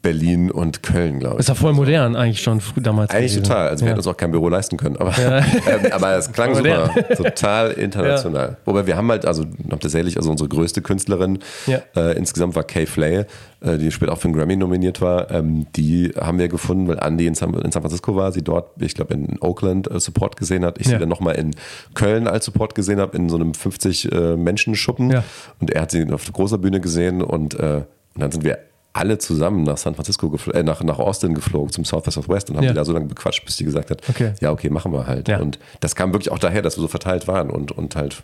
Berlin 0.00 0.50
und 0.50 0.82
Köln, 0.82 1.18
glaube 1.18 1.36
ich. 1.36 1.40
Ist 1.40 1.48
ja 1.48 1.54
voll 1.54 1.72
modern 1.72 2.14
eigentlich 2.14 2.40
schon 2.40 2.60
damals. 2.76 3.10
Eigentlich 3.10 3.32
gewesen. 3.32 3.44
total. 3.48 3.68
Also 3.68 3.80
wir 3.82 3.86
ja. 3.86 3.90
hätten 3.90 3.98
uns 3.98 4.06
auch 4.06 4.16
kein 4.16 4.30
Büro 4.30 4.48
leisten 4.48 4.76
können. 4.76 4.96
Aber, 4.96 5.12
ähm, 5.18 5.92
aber 5.92 6.16
es 6.16 6.30
klang 6.32 6.54
super. 6.54 6.90
Total 7.16 7.70
international. 7.72 8.56
Wobei 8.64 8.86
wir 8.86 8.96
haben 8.96 9.10
halt, 9.10 9.26
also 9.26 9.44
noch 9.66 9.78
tatsächlich, 9.80 10.16
also 10.16 10.30
unsere 10.30 10.48
größte 10.48 10.82
Künstlerin 10.82 11.40
Ja. 11.66 11.80
äh, 11.96 12.16
insgesamt 12.16 12.54
war 12.54 12.62
Kay 12.62 12.86
Flay, 12.86 13.24
äh, 13.60 13.76
die 13.78 13.90
später 13.90 14.12
auch 14.12 14.18
für 14.18 14.28
einen 14.28 14.34
Grammy 14.34 14.56
nominiert 14.56 15.00
war. 15.00 15.30
Ähm, 15.32 15.66
die 15.74 16.12
haben 16.18 16.38
wir 16.38 16.48
gefunden, 16.48 16.86
weil 16.86 16.98
Andy 16.98 17.26
in 17.26 17.34
San, 17.34 17.52
in 17.54 17.72
San 17.72 17.82
Francisco 17.82 18.14
war, 18.14 18.30
sie 18.30 18.42
dort, 18.42 18.70
ich 18.80 18.94
glaube, 18.94 19.14
in 19.14 19.36
Oakland 19.40 19.90
äh, 19.90 19.98
Support 19.98 20.36
gesehen 20.36 20.64
hat. 20.64 20.78
Ich 20.78 20.86
Ja. 20.86 20.92
sie 20.92 20.98
dann 21.00 21.08
nochmal 21.08 21.34
in 21.34 21.54
Köln 21.94 22.28
als 22.28 22.44
Support 22.44 22.74
gesehen 22.76 23.00
habe, 23.00 23.16
in 23.16 23.28
so 23.28 23.36
einem 23.36 23.52
50 23.52 24.12
äh, 24.12 24.36
Menschen-Schuppen. 24.36 25.10
Ja. 25.10 25.24
Und 25.60 25.70
er 25.72 25.82
hat 25.82 25.90
sie 25.90 26.08
auf 26.12 26.24
der 26.24 26.32
großer 26.32 26.58
Bühne 26.58 26.80
gesehen 26.80 27.20
und, 27.20 27.54
äh, 27.54 27.82
und 28.14 28.22
dann 28.22 28.30
sind 28.30 28.44
wir 28.44 28.58
alle 28.92 29.18
zusammen 29.18 29.62
nach 29.64 29.76
San 29.76 29.94
Francisco, 29.94 30.34
äh, 30.52 30.62
nach, 30.62 30.82
nach 30.82 30.98
Austin 30.98 31.34
geflogen 31.34 31.70
zum 31.70 31.84
South 31.84 32.02
by 32.04 32.10
Southwest 32.10 32.50
und 32.50 32.56
haben 32.56 32.64
Ja. 32.64 32.70
sie 32.70 32.76
da 32.76 32.84
so 32.84 32.92
lange 32.92 33.06
bequatscht, 33.06 33.44
bis 33.44 33.56
sie 33.56 33.64
gesagt 33.64 33.90
hat, 33.90 34.02
Okay. 34.08 34.32
ja, 34.40 34.50
okay, 34.50 34.70
machen 34.70 34.92
wir 34.92 35.06
halt. 35.06 35.28
Ja. 35.28 35.38
Und 35.38 35.58
das 35.80 35.94
kam 35.94 36.12
wirklich 36.12 36.32
auch 36.32 36.38
daher, 36.38 36.62
dass 36.62 36.76
wir 36.76 36.82
so 36.82 36.88
verteilt 36.88 37.28
waren 37.28 37.50
und, 37.50 37.70
und 37.72 37.94
halt, 37.96 38.22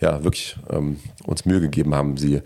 ja, 0.00 0.22
wirklich 0.24 0.56
ähm, 0.70 1.00
uns 1.24 1.44
Mühe 1.44 1.60
gegeben 1.60 1.94
haben, 1.94 2.16
sie 2.16 2.40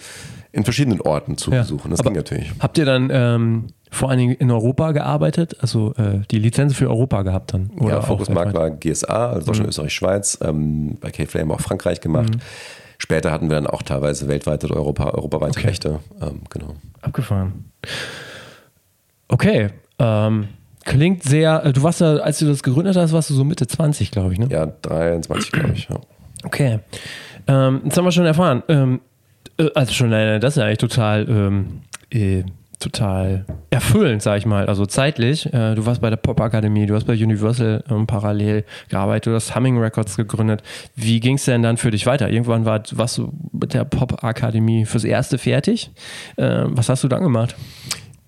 in 0.52 0.64
verschiedenen 0.64 1.00
Orten 1.00 1.36
zu 1.36 1.52
Ja. 1.52 1.60
besuchen. 1.62 1.90
Das 1.90 2.00
Aber 2.00 2.10
ging 2.10 2.16
natürlich. 2.16 2.50
Habt 2.58 2.76
ihr 2.78 2.84
dann 2.84 3.08
ähm, 3.12 3.66
vor 3.92 4.08
allen 4.10 4.18
Dingen 4.18 4.34
in 4.34 4.50
Europa 4.50 4.90
gearbeitet? 4.92 5.56
Also 5.60 5.94
äh, 5.96 6.20
die 6.30 6.38
Lizenz 6.40 6.74
für 6.74 6.88
Europa 6.88 7.22
gehabt 7.22 7.54
dann? 7.54 7.70
Oder 7.78 7.96
ja, 7.96 8.02
Fokusmarkt 8.02 8.54
war 8.54 8.70
GSA, 8.70 9.28
also 9.30 9.40
Mhm. 9.42 9.46
Deutschland, 9.46 9.68
Österreich, 9.68 9.92
Schweiz. 9.94 10.38
Ähm, 10.42 10.96
bei 11.00 11.10
K-Flame 11.10 11.52
auch 11.54 11.60
Frankreich 11.60 12.00
gemacht. 12.00 12.30
Später 13.02 13.32
hatten 13.32 13.48
wir 13.48 13.56
dann 13.56 13.66
auch 13.66 13.82
teilweise 13.82 14.28
weltweite 14.28 14.66
oder 14.66 14.76
Europa, 14.76 15.10
europaweite 15.10 15.58
Okay. 15.58 15.68
Rechte. 15.68 16.00
Ähm, 16.20 16.42
genau. 16.50 16.74
Abgefahren. 17.00 17.64
Okay. 19.28 19.70
Ähm, 19.98 20.48
klingt 20.84 21.22
sehr. 21.22 21.64
äh, 21.64 21.72
Du 21.72 21.82
warst 21.82 22.00
ja, 22.02 22.16
als 22.16 22.38
du 22.40 22.46
das 22.46 22.62
gegründet 22.62 22.96
hast, 22.96 23.12
warst 23.12 23.30
du 23.30 23.34
so 23.34 23.42
Mitte 23.44 23.66
20, 23.66 24.10
glaube 24.10 24.34
ich, 24.34 24.38
ne? 24.38 24.48
Ja, 24.50 24.66
23, 24.66 25.50
glaube 25.50 25.72
ich. 25.72 25.88
Ja. 25.88 25.98
Okay. 26.44 26.80
Ähm, 27.46 27.80
jetzt 27.84 27.96
haben 27.96 28.04
wir 28.04 28.12
schon 28.12 28.26
erfahren. 28.26 28.62
Ähm, 28.68 29.00
äh, 29.58 29.70
also 29.74 29.92
schon 29.94 30.12
alleine, 30.12 30.38
das 30.38 30.54
ist 30.54 30.60
ja 30.60 30.66
eigentlich 30.66 30.78
total, 30.78 31.26
ähm, 31.28 31.80
äh, 32.10 32.44
total 32.80 33.44
erfüllend, 33.70 34.22
sag 34.22 34.38
ich 34.38 34.46
mal. 34.46 34.66
Also 34.66 34.86
zeitlich. 34.86 35.46
Äh, 35.46 35.74
du 35.74 35.86
warst 35.86 36.00
bei 36.00 36.10
der 36.10 36.16
Pop 36.16 36.40
Akademie, 36.40 36.86
du 36.86 36.94
hast 36.94 37.04
bei 37.04 37.12
Universal 37.12 37.84
ähm, 37.88 38.06
parallel 38.06 38.64
gearbeitet, 38.88 39.26
du 39.26 39.34
hast 39.34 39.54
Humming 39.54 39.78
Records 39.78 40.16
gegründet. 40.16 40.62
Wie 40.96 41.20
ging 41.20 41.36
es 41.36 41.44
denn 41.44 41.62
dann 41.62 41.76
für 41.76 41.90
dich 41.90 42.06
weiter? 42.06 42.30
Irgendwann 42.30 42.64
war, 42.64 42.82
warst 42.92 43.18
du 43.18 43.32
mit 43.52 43.74
der 43.74 43.84
Pop 43.84 44.24
Akademie 44.24 44.86
fürs 44.86 45.04
Erste 45.04 45.38
fertig. 45.38 45.90
Äh, 46.36 46.64
was 46.66 46.88
hast 46.88 47.04
du 47.04 47.08
dann 47.08 47.22
gemacht? 47.22 47.54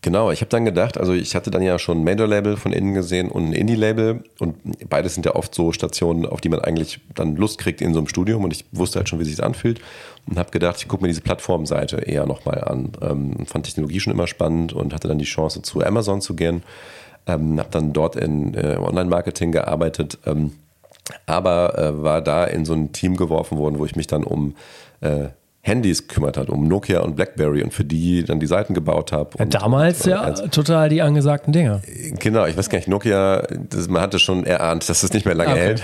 Genau, 0.04 0.32
ich 0.32 0.40
habe 0.40 0.48
dann 0.48 0.64
gedacht, 0.64 0.98
also 0.98 1.12
ich 1.12 1.36
hatte 1.36 1.52
dann 1.52 1.62
ja 1.62 1.78
schon 1.78 1.98
ein 1.98 2.04
Major-Label 2.04 2.56
von 2.56 2.72
innen 2.72 2.92
gesehen 2.92 3.30
und 3.30 3.50
ein 3.50 3.52
Indie-Label 3.52 4.24
und 4.40 4.56
beides 4.90 5.14
sind 5.14 5.24
ja 5.26 5.36
oft 5.36 5.54
so 5.54 5.70
Stationen, 5.70 6.26
auf 6.26 6.40
die 6.40 6.48
man 6.48 6.58
eigentlich 6.58 6.98
dann 7.14 7.36
Lust 7.36 7.58
kriegt 7.58 7.80
in 7.80 7.94
so 7.94 8.00
einem 8.00 8.08
Studium 8.08 8.42
und 8.42 8.52
ich 8.52 8.64
wusste 8.72 8.98
halt 8.98 9.08
schon, 9.08 9.20
wie 9.20 9.24
sich 9.24 9.42
anfühlt 9.42 9.80
und 10.26 10.38
habe 10.38 10.50
gedacht, 10.50 10.76
ich 10.78 10.88
gucke 10.88 11.02
mir 11.02 11.08
diese 11.08 11.20
Plattformseite 11.20 11.96
eher 11.96 12.26
nochmal 12.26 12.62
an. 12.62 12.92
Ähm, 13.00 13.46
fand 13.46 13.66
Technologie 13.66 14.00
schon 14.00 14.12
immer 14.12 14.26
spannend 14.26 14.72
und 14.72 14.94
hatte 14.94 15.08
dann 15.08 15.18
die 15.18 15.24
Chance 15.24 15.62
zu 15.62 15.84
Amazon 15.84 16.20
zu 16.20 16.34
gehen, 16.34 16.62
ähm, 17.26 17.58
habe 17.58 17.70
dann 17.70 17.92
dort 17.92 18.16
in 18.16 18.54
äh, 18.54 18.76
Online-Marketing 18.78 19.52
gearbeitet, 19.52 20.18
ähm, 20.26 20.52
aber 21.26 21.78
äh, 21.78 22.02
war 22.02 22.22
da 22.22 22.44
in 22.44 22.64
so 22.64 22.74
ein 22.74 22.92
Team 22.92 23.16
geworfen 23.16 23.58
worden, 23.58 23.78
wo 23.78 23.84
ich 23.84 23.96
mich 23.96 24.06
dann 24.06 24.24
um 24.24 24.54
äh, 25.00 25.28
Handys 25.64 26.08
kümmert 26.08 26.36
hat, 26.36 26.50
um 26.50 26.66
Nokia 26.66 27.00
und 27.00 27.14
Blackberry 27.14 27.62
und 27.62 27.72
für 27.72 27.84
die 27.84 28.24
dann 28.24 28.40
die 28.40 28.48
Seiten 28.48 28.74
gebaut 28.74 29.12
habe. 29.12 29.30
Ja, 29.38 29.44
damals 29.44 30.02
und- 30.04 30.10
ja 30.10 30.20
als- 30.20 30.42
total 30.50 30.88
die 30.88 31.02
angesagten 31.02 31.52
Dinger. 31.52 31.80
Genau, 32.18 32.46
ich 32.46 32.56
weiß 32.56 32.68
gar 32.68 32.78
nicht, 32.78 32.88
Nokia, 32.88 33.42
das, 33.70 33.88
man 33.88 34.02
hatte 34.02 34.18
schon 34.18 34.44
erahnt, 34.44 34.88
dass 34.88 35.04
es 35.04 35.12
nicht 35.12 35.24
mehr 35.24 35.36
lange 35.36 35.52
Okay. 35.52 35.60
hält. 35.60 35.82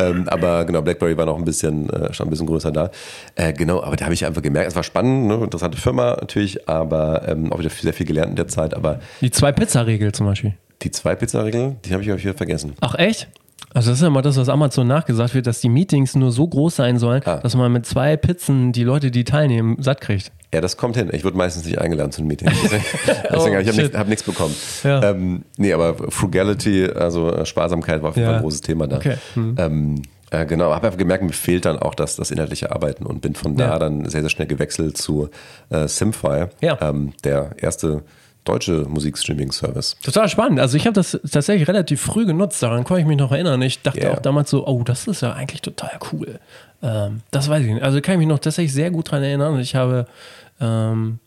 Ähm, 0.00 0.28
aber 0.28 0.64
genau, 0.64 0.82
BlackBerry 0.82 1.16
war 1.16 1.26
noch 1.26 1.38
ein 1.38 1.44
bisschen, 1.44 1.88
äh, 1.90 2.12
schon 2.12 2.26
ein 2.26 2.30
bisschen 2.30 2.46
größer 2.48 2.72
da. 2.72 2.90
Äh, 3.36 3.52
genau, 3.52 3.80
aber 3.82 3.94
da 3.94 4.06
habe 4.06 4.14
ich 4.14 4.26
einfach 4.26 4.42
gemerkt, 4.42 4.68
es 4.70 4.74
war 4.76 4.82
spannend, 4.82 5.28
ne, 5.28 5.34
interessante 5.44 5.78
Firma 5.78 6.16
natürlich, 6.20 6.68
aber 6.68 7.28
ähm, 7.28 7.52
auch 7.52 7.60
wieder 7.60 7.70
sehr 7.70 7.92
viel 7.92 8.06
gelernt 8.06 8.30
in 8.30 8.36
der 8.36 8.48
Zeit. 8.48 8.74
Aber 8.74 8.98
Die 9.20 9.30
Zwei-Pizza-Regel 9.30 10.10
zum 10.10 10.26
Beispiel. 10.26 10.54
die 10.82 10.90
Zwei-Pizza-Regel, 10.90 11.76
die 11.84 11.92
habe 11.92 12.02
ich 12.02 12.10
auch 12.12 12.18
wieder 12.18 12.34
vergessen. 12.34 12.72
Ach 12.80 12.96
echt? 12.96 13.28
Also 13.72 13.90
das 13.90 13.98
ist 13.98 14.02
ja 14.02 14.10
mal 14.10 14.22
das, 14.22 14.36
was 14.36 14.48
Amazon 14.48 14.86
nachgesagt 14.88 15.34
wird, 15.34 15.46
dass 15.46 15.60
die 15.60 15.68
Meetings 15.68 16.16
nur 16.16 16.32
so 16.32 16.46
groß 16.48 16.74
sein 16.76 16.98
sollen, 16.98 17.22
Ah. 17.24 17.36
dass 17.36 17.54
man 17.54 17.72
mit 17.72 17.86
zwei 17.86 18.16
Pizzen 18.16 18.72
die 18.72 18.82
Leute, 18.84 19.10
die 19.10 19.24
teilnehmen, 19.24 19.76
satt 19.80 20.00
kriegt. 20.00 20.32
Ja, 20.52 20.60
das 20.60 20.76
kommt 20.76 20.96
hin. 20.96 21.10
Ich 21.12 21.22
wurde 21.24 21.36
meistens 21.36 21.64
nicht 21.64 21.78
eingeladen 21.78 22.10
zu 22.10 22.20
einem 22.22 22.28
Meeting. 22.28 22.48
Deswegen, 22.62 23.54
habe 23.54 23.62
ich 23.62 23.68
hab 23.68 23.76
nichts, 23.76 23.96
hab 23.96 24.08
nichts 24.08 24.22
bekommen. 24.24 24.54
Ja. 24.82 25.10
Ähm, 25.10 25.44
nee, 25.56 25.72
aber 25.72 25.94
Frugality, 26.10 26.86
also 26.86 27.32
äh, 27.32 27.46
Sparsamkeit 27.46 28.02
war 28.02 28.08
auf 28.10 28.16
jeden. 28.16 28.26
Fall 28.26 28.36
ein 28.36 28.42
großes 28.42 28.62
Thema 28.62 28.88
da. 28.88 28.96
Okay. 28.96 29.14
Mhm. 29.36 29.54
Ähm, 29.58 30.02
äh, 30.32 30.46
genau, 30.46 30.72
habe 30.74 30.86
einfach 30.88 30.98
gemerkt, 30.98 31.22
mir 31.22 31.32
fehlt 31.32 31.64
dann 31.64 31.78
auch 31.78 31.94
das, 31.94 32.16
das 32.16 32.30
inhaltliche 32.32 32.72
Arbeiten 32.72 33.06
und 33.06 33.20
bin 33.20 33.34
von 33.34 33.56
da 33.56 33.68
Ja. 33.70 33.78
dann 33.78 34.08
sehr, 34.08 34.22
sehr 34.22 34.30
schnell 34.30 34.48
gewechselt 34.48 34.96
zu 34.96 35.28
äh, 35.70 35.86
Simfy, 35.86 36.46
Ja. 36.60 36.78
ähm, 36.80 37.12
der 37.22 37.50
erste 37.58 38.02
deutsche 38.44 38.84
Musikstreaming-Service. 38.88 39.96
Total 40.02 40.28
spannend. 40.28 40.60
Also 40.60 40.76
ich 40.76 40.86
habe 40.86 40.94
das 40.94 41.18
tatsächlich 41.30 41.68
relativ 41.68 42.00
früh 42.00 42.24
genutzt, 42.26 42.62
daran 42.62 42.84
kann 42.84 42.98
ich 42.98 43.04
mich 43.06 43.18
noch 43.18 43.32
erinnern. 43.32 43.60
Ich 43.62 43.82
dachte 43.82 44.00
Ja. 44.00 44.12
auch 44.12 44.20
damals 44.20 44.50
so, 44.50 44.66
oh, 44.66 44.82
das 44.82 45.06
ist 45.06 45.20
ja 45.22 45.32
eigentlich 45.32 45.62
total 45.62 45.98
cool. 46.12 46.38
Ähm, 46.82 47.20
das 47.30 47.48
weiß 47.48 47.62
ich 47.64 47.72
nicht. 47.72 47.82
Also 47.82 48.00
kann 48.00 48.14
ich 48.14 48.18
mich 48.18 48.28
noch 48.28 48.38
tatsächlich 48.38 48.72
sehr 48.72 48.90
gut 48.90 49.10
dran 49.10 49.22
erinnern 49.22 49.54
und 49.54 49.60
ich 49.60 49.74
habe 49.74 50.06
ähm, 50.60 51.18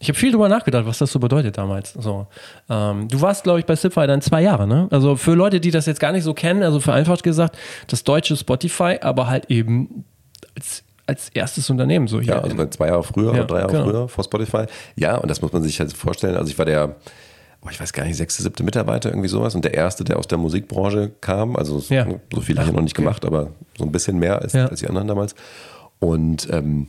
ich 0.00 0.08
habe 0.08 0.16
viel 0.18 0.30
drüber 0.30 0.48
nachgedacht, 0.48 0.86
was 0.86 0.98
das 0.98 1.10
so 1.10 1.18
bedeutet 1.18 1.58
damals. 1.58 1.92
So, 1.94 2.28
ähm, 2.70 3.08
du 3.08 3.20
warst, 3.20 3.42
glaube 3.42 3.58
ich, 3.58 3.66
bei 3.66 3.74
Zipfy 3.74 4.06
dann 4.06 4.20
zwei 4.22 4.42
Jahre, 4.42 4.68
ne? 4.68 4.86
Also 4.92 5.16
für 5.16 5.34
Leute, 5.34 5.58
die 5.58 5.72
das 5.72 5.86
jetzt 5.86 5.98
gar 5.98 6.12
nicht 6.12 6.22
so 6.22 6.34
kennen, 6.34 6.62
also 6.62 6.78
vereinfacht 6.78 7.24
gesagt, 7.24 7.58
das 7.88 8.04
deutsche 8.04 8.36
Spotify, 8.36 8.98
aber 9.00 9.26
halt 9.26 9.46
eben 9.50 10.04
als, 10.56 10.84
als 11.08 11.30
erstes 11.30 11.68
Unternehmen 11.70 12.06
so 12.06 12.20
hier. 12.20 12.34
Ja, 12.34 12.40
also 12.40 12.64
zwei 12.66 12.88
Jahre 12.88 13.02
früher 13.02 13.32
Ja, 13.34 13.38
oder 13.40 13.44
drei 13.46 13.58
Jahre 13.60 13.72
genau. 13.72 13.84
früher 13.84 14.08
vor 14.08 14.24
Spotify. 14.24 14.66
Ja, 14.96 15.16
und 15.16 15.28
das 15.30 15.40
muss 15.42 15.52
man 15.52 15.62
sich 15.62 15.80
halt 15.80 15.92
vorstellen. 15.92 16.36
Also 16.36 16.50
ich 16.50 16.58
war 16.58 16.66
der, 16.66 16.96
oh, 17.64 17.68
ich 17.70 17.80
weiß 17.80 17.92
gar 17.92 18.04
nicht, 18.04 18.16
sechste, 18.16 18.42
siebte 18.42 18.62
Mitarbeiter, 18.62 19.08
irgendwie 19.08 19.28
sowas. 19.28 19.54
Und 19.54 19.64
der 19.64 19.74
erste, 19.74 20.04
der 20.04 20.18
aus 20.18 20.28
der 20.28 20.38
Musikbranche 20.38 21.10
kam. 21.20 21.56
Also 21.56 21.82
Ja. 21.88 22.06
so 22.32 22.40
viel 22.42 22.58
habe 22.58 22.68
ich 22.68 22.74
noch 22.74 22.82
nicht 22.82 22.94
gemacht, 22.94 23.24
aber 23.24 23.48
so 23.76 23.84
ein 23.84 23.90
bisschen 23.92 24.18
mehr 24.18 24.40
als, 24.42 24.52
Ja. 24.52 24.66
als 24.66 24.80
die 24.80 24.86
anderen 24.86 25.08
damals. 25.08 25.34
Und 25.98 26.48
ähm, 26.52 26.88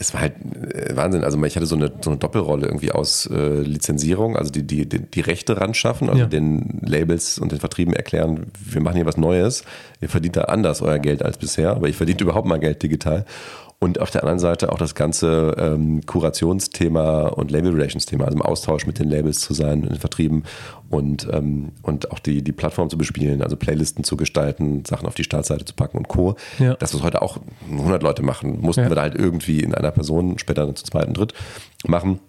es 0.00 0.14
war 0.14 0.22
halt 0.22 0.32
äh, 0.74 0.96
Wahnsinn. 0.96 1.22
Also 1.22 1.40
ich 1.44 1.54
hatte 1.54 1.66
so 1.66 1.76
eine, 1.76 1.92
so 2.00 2.10
eine 2.10 2.18
Doppelrolle 2.18 2.66
irgendwie 2.66 2.90
aus 2.90 3.26
äh, 3.26 3.60
Lizenzierung, 3.60 4.36
also 4.36 4.50
die, 4.50 4.66
die, 4.66 4.88
die, 4.88 4.98
die 4.98 5.20
Rechte 5.20 5.60
ran 5.60 5.74
schaffen, 5.74 6.08
also 6.08 6.22
Ja. 6.22 6.26
den 6.26 6.80
Labels 6.84 7.38
und 7.38 7.52
den 7.52 7.60
Vertrieben 7.60 7.92
erklären, 7.94 8.46
wir 8.64 8.80
machen 8.80 8.96
hier 8.96 9.06
was 9.06 9.18
Neues. 9.18 9.62
Ihr 10.00 10.08
verdient 10.08 10.36
da 10.36 10.42
anders 10.44 10.80
euer 10.80 10.98
Geld 10.98 11.22
als 11.22 11.36
bisher, 11.36 11.70
aber 11.76 11.86
ihr 11.86 11.94
verdient 11.94 12.20
überhaupt 12.22 12.46
mal 12.48 12.58
Geld 12.58 12.82
digital. 12.82 13.26
Und 13.82 13.98
auf 13.98 14.10
der 14.10 14.22
anderen 14.22 14.38
Seite 14.38 14.70
auch 14.72 14.76
das 14.78 14.94
ganze 14.94 15.54
ähm, 15.58 16.04
Kurationsthema 16.04 17.28
und 17.28 17.50
Label 17.50 17.72
Relations 17.72 18.04
Thema, 18.04 18.26
also 18.26 18.36
im 18.36 18.42
Austausch 18.42 18.86
mit 18.86 18.98
den 18.98 19.08
Labels 19.08 19.40
zu 19.40 19.54
sein, 19.54 19.82
in 19.82 19.88
den 19.88 19.98
Vertrieben 19.98 20.44
und, 20.90 21.26
ähm, 21.32 21.72
und 21.82 22.10
auch 22.10 22.18
die, 22.18 22.42
die 22.42 22.52
Plattform 22.52 22.90
zu 22.90 22.98
bespielen, 22.98 23.40
also 23.42 23.56
Playlisten 23.56 24.04
zu 24.04 24.18
gestalten, 24.18 24.84
Sachen 24.84 25.06
auf 25.08 25.14
die 25.14 25.24
Startseite 25.24 25.64
zu 25.64 25.74
packen 25.74 25.96
und 25.96 26.08
Co. 26.08 26.34
Ja. 26.58 26.74
Das, 26.74 26.92
was 26.94 27.02
heute 27.02 27.22
auch 27.22 27.38
100 27.70 28.02
Leute 28.02 28.22
machen, 28.22 28.60
mussten 28.60 28.82
Ja. 28.82 28.88
wir 28.90 28.96
da 28.96 29.00
halt 29.02 29.14
irgendwie 29.14 29.60
in 29.60 29.74
einer 29.74 29.92
Person, 29.92 30.38
später 30.38 30.66
dann 30.66 30.76
zu 30.76 30.84
zweit 30.84 31.08
und 31.08 31.16
dritt 31.16 31.32
machen. 31.86 32.20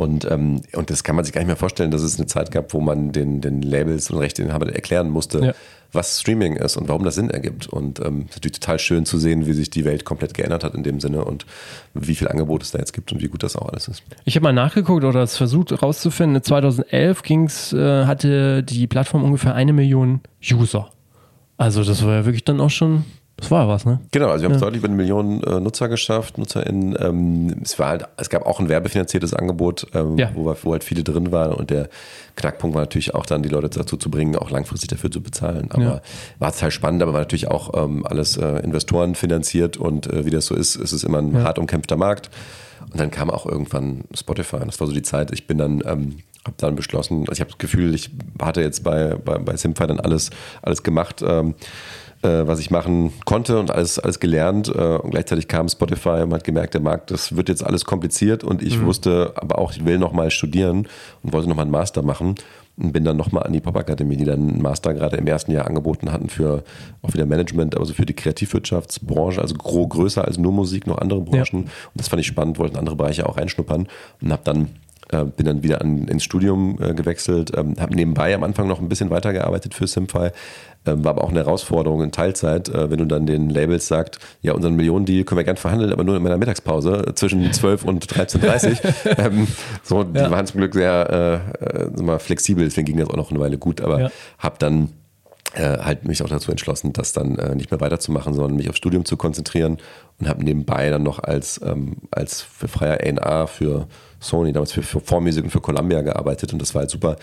Und, 0.00 0.24
ähm, 0.30 0.62
und 0.74 0.88
das 0.88 1.04
kann 1.04 1.14
man 1.14 1.26
sich 1.26 1.34
gar 1.34 1.42
nicht 1.42 1.48
mehr 1.48 1.56
vorstellen, 1.56 1.90
dass 1.90 2.00
es 2.00 2.16
eine 2.16 2.26
Zeit 2.26 2.50
gab, 2.50 2.72
wo 2.72 2.80
man 2.80 3.12
den, 3.12 3.42
den 3.42 3.60
Labels 3.60 4.10
und 4.10 4.16
Rechteinhabern 4.18 4.70
erklären 4.70 5.10
musste, 5.10 5.44
Ja. 5.44 5.52
was 5.92 6.20
Streaming 6.20 6.56
ist 6.56 6.78
und 6.78 6.88
warum 6.88 7.04
das 7.04 7.16
Sinn 7.16 7.28
ergibt. 7.28 7.66
Und 7.66 8.00
ähm, 8.00 8.20
es 8.20 8.30
ist 8.30 8.36
natürlich 8.36 8.60
total 8.60 8.78
schön 8.78 9.04
zu 9.04 9.18
sehen, 9.18 9.44
wie 9.46 9.52
sich 9.52 9.68
die 9.68 9.84
Welt 9.84 10.06
komplett 10.06 10.32
geändert 10.32 10.64
hat 10.64 10.74
in 10.74 10.84
dem 10.84 11.00
Sinne 11.00 11.24
und 11.26 11.44
wie 11.92 12.14
viel 12.14 12.28
Angebot 12.28 12.62
es 12.62 12.70
da 12.70 12.78
jetzt 12.78 12.94
gibt 12.94 13.12
und 13.12 13.20
wie 13.20 13.28
gut 13.28 13.42
das 13.42 13.56
auch 13.56 13.68
alles 13.68 13.88
ist. 13.88 14.02
Ich 14.24 14.36
habe 14.36 14.44
mal 14.44 14.52
nachgeguckt 14.54 15.04
oder 15.04 15.22
es 15.22 15.36
versucht 15.36 15.82
rauszufinden. 15.82 16.42
2011 16.42 17.22
ging's, 17.22 17.72
äh, 17.74 18.06
hatte 18.06 18.62
die 18.62 18.86
Plattform 18.86 19.22
ungefähr 19.22 19.54
eine 19.54 19.74
Million 19.74 20.20
User. 20.50 20.90
Also 21.58 21.84
das 21.84 22.02
war 22.06 22.14
ja 22.14 22.24
wirklich 22.24 22.44
dann 22.44 22.58
auch 22.60 22.70
schon, 22.70 23.04
das 23.40 23.50
war 23.50 23.62
ja 23.64 23.68
was, 23.68 23.84
ne? 23.84 24.00
Genau, 24.12 24.28
also 24.28 24.42
wir 24.42 24.48
haben 24.48 24.54
es 24.54 24.60
deutlich 24.60 24.78
über 24.80 24.88
eine 24.88 24.96
Million 24.96 25.42
äh, 25.42 25.58
Nutzer 25.60 25.88
geschafft, 25.88 26.38
NutzerInnen. 26.38 26.96
Ähm, 27.00 27.56
es 27.62 27.78
war 27.78 27.88
halt, 27.88 28.04
es 28.16 28.30
gab 28.30 28.46
auch 28.46 28.60
ein 28.60 28.68
werbefinanziertes 28.68 29.34
Angebot, 29.34 29.86
ähm, 29.94 30.16
Ja. 30.18 30.30
wo, 30.34 30.54
wo 30.62 30.72
halt 30.72 30.84
viele 30.84 31.02
drin 31.02 31.32
waren 31.32 31.52
und 31.52 31.70
der 31.70 31.88
Knackpunkt 32.36 32.74
war 32.74 32.82
natürlich 32.82 33.14
auch 33.14 33.26
dann, 33.26 33.42
die 33.42 33.48
Leute 33.48 33.68
dazu 33.70 33.96
zu 33.96 34.10
bringen, 34.10 34.36
auch 34.36 34.50
langfristig 34.50 34.88
dafür 34.90 35.10
zu 35.10 35.20
bezahlen. 35.22 35.68
Aber 35.72 35.82
Ja. 35.82 36.00
war 36.38 36.52
total 36.52 36.70
spannend, 36.70 37.02
aber 37.02 37.12
war 37.12 37.20
natürlich 37.20 37.48
auch 37.48 37.72
ähm, 37.82 38.06
alles 38.06 38.36
äh, 38.36 38.58
Investoren 38.60 39.14
finanziert 39.14 39.76
und 39.76 40.06
äh, 40.12 40.24
wie 40.24 40.30
das 40.30 40.46
so 40.46 40.54
ist, 40.54 40.76
ist 40.76 40.92
es 40.92 41.02
immer 41.04 41.18
ein 41.18 41.42
hart 41.42 41.58
umkämpfter 41.58 41.96
Markt. 41.96 42.30
Und 42.92 42.98
dann 42.98 43.10
kam 43.10 43.30
auch 43.30 43.46
irgendwann 43.46 44.04
Spotify. 44.14 44.56
Und 44.56 44.66
das 44.68 44.80
war 44.80 44.86
so 44.86 44.92
die 44.92 45.02
Zeit. 45.02 45.30
Ich 45.32 45.46
bin 45.46 45.58
dann, 45.58 45.82
ähm, 45.86 46.16
habe 46.44 46.54
dann 46.56 46.74
beschlossen, 46.74 47.20
also 47.20 47.32
ich 47.32 47.40
habe 47.40 47.50
das 47.50 47.58
Gefühl, 47.58 47.94
ich 47.94 48.10
hatte 48.40 48.62
jetzt 48.62 48.82
bei, 48.82 49.14
bei, 49.22 49.38
bei 49.38 49.56
Simfy 49.56 49.86
dann 49.86 50.00
alles, 50.00 50.30
alles 50.62 50.82
gemacht. 50.82 51.22
Ähm, 51.24 51.54
äh, 52.22 52.46
was 52.46 52.60
ich 52.60 52.70
machen 52.70 53.12
konnte 53.24 53.58
und 53.58 53.70
alles, 53.70 53.98
alles 53.98 54.20
gelernt. 54.20 54.68
Äh, 54.68 54.96
und 54.96 55.10
gleichzeitig 55.10 55.48
kam 55.48 55.68
Spotify 55.68 56.22
und 56.22 56.32
hat 56.32 56.44
gemerkt, 56.44 56.74
der 56.74 56.80
Markt, 56.80 57.10
das 57.10 57.36
wird 57.36 57.48
jetzt 57.48 57.64
alles 57.64 57.84
kompliziert. 57.84 58.44
Und 58.44 58.62
ich 58.62 58.82
wusste 58.82 59.32
aber 59.36 59.58
auch, 59.58 59.72
ich 59.72 59.84
will 59.84 59.98
nochmal 59.98 60.30
studieren 60.30 60.86
und 61.22 61.32
wollte 61.32 61.48
nochmal 61.48 61.64
einen 61.64 61.72
Master 61.72 62.02
machen. 62.02 62.34
Und 62.76 62.92
bin 62.92 63.04
dann 63.04 63.16
nochmal 63.16 63.42
an 63.42 63.52
die 63.52 63.60
Popakademie, 63.60 64.16
die 64.16 64.24
dann 64.24 64.48
einen 64.48 64.62
Master 64.62 64.94
gerade 64.94 65.16
im 65.16 65.26
ersten 65.26 65.52
Jahr 65.52 65.66
angeboten 65.66 66.12
hatten 66.12 66.28
für 66.28 66.62
auch 67.02 67.12
wieder 67.12 67.26
Management, 67.26 67.76
also 67.76 67.92
für 67.92 68.06
die 68.06 68.14
Kreativwirtschaftsbranche, 68.14 69.40
also 69.40 69.54
gro 69.54 69.86
größer 69.86 70.24
als 70.24 70.38
nur 70.38 70.52
Musik, 70.52 70.86
noch 70.86 70.98
andere 70.98 71.20
Branchen. 71.20 71.64
Und 71.64 71.70
das 71.94 72.08
fand 72.08 72.20
ich 72.20 72.26
spannend, 72.26 72.58
wollten 72.58 72.76
andere 72.76 72.96
Bereiche 72.96 73.28
auch 73.28 73.36
reinschnuppern. 73.36 73.88
Und 74.22 74.32
habe 74.32 74.42
dann 74.44 74.68
äh, 75.12 75.24
bin 75.24 75.46
dann 75.46 75.62
wieder 75.62 75.80
an, 75.80 76.06
ins 76.06 76.22
Studium 76.22 76.78
äh, 76.80 76.94
gewechselt, 76.94 77.52
ähm, 77.56 77.74
habe 77.80 77.94
nebenbei 77.94 78.34
am 78.34 78.44
Anfang 78.44 78.68
noch 78.68 78.80
ein 78.80 78.88
bisschen 78.88 79.10
weitergearbeitet 79.10 79.74
für 79.74 79.86
Simfy, 79.86 80.30
ähm, 80.86 81.04
war 81.04 81.10
aber 81.10 81.24
auch 81.24 81.30
eine 81.30 81.40
Herausforderung 81.40 82.02
in 82.02 82.10
Teilzeit, 82.12 82.68
äh, 82.68 82.90
wenn 82.90 82.98
du 82.98 83.04
dann 83.04 83.26
den 83.26 83.50
Labels 83.50 83.86
sagst, 83.88 84.18
ja, 84.42 84.52
unseren 84.52 84.74
Millionendeal 84.76 85.24
können 85.24 85.38
wir 85.38 85.44
gern 85.44 85.56
verhandeln, 85.58 85.92
aber 85.92 86.04
nur 86.04 86.16
in 86.16 86.22
meiner 86.22 86.38
Mittagspause 86.38 87.04
äh, 87.08 87.14
zwischen 87.14 87.52
12 87.52 87.84
und 87.84 88.06
13.30 88.06 88.68
Uhr. 89.10 89.18
ähm, 89.18 89.46
so, 89.82 90.04
die 90.04 90.18
Ja. 90.18 90.30
waren 90.30 90.46
zum 90.46 90.58
Glück 90.58 90.74
sehr 90.74 91.42
äh, 91.62 91.82
äh, 91.84 92.02
mal, 92.02 92.18
flexibel, 92.18 92.64
deswegen 92.64 92.86
ging 92.86 92.96
das 92.98 93.10
auch 93.10 93.16
noch 93.16 93.30
eine 93.30 93.40
Weile 93.40 93.58
gut, 93.58 93.80
aber 93.80 94.00
Ja. 94.00 94.10
habe 94.38 94.56
dann 94.58 94.90
äh, 95.54 95.78
halt 95.78 96.06
mich 96.06 96.22
auch 96.22 96.28
dazu 96.28 96.50
entschlossen, 96.52 96.92
das 96.92 97.12
dann 97.12 97.36
äh, 97.36 97.54
nicht 97.56 97.70
mehr 97.72 97.80
weiterzumachen, 97.80 98.34
sondern 98.34 98.56
mich 98.56 98.68
aufs 98.68 98.78
Studium 98.78 99.04
zu 99.04 99.16
konzentrieren 99.16 99.78
und 100.20 100.28
habe 100.28 100.44
nebenbei 100.44 100.88
dann 100.90 101.02
noch 101.02 101.18
als, 101.18 101.60
ähm, 101.64 101.96
als 102.12 102.40
für 102.40 102.68
freier 102.68 103.00
A&R 103.00 103.48
für 103.48 103.88
Sony, 104.20 104.52
damals 104.52 104.70
für, 104.72 104.82
für 104.82 105.00
Vormusik 105.00 105.42
und 105.44 105.50
für 105.50 105.60
Columbia 105.60 106.02
gearbeitet 106.02 106.52
und 106.52 106.62
das 106.62 106.74
war 106.74 106.80
halt 106.82 106.90
super. 106.90 107.16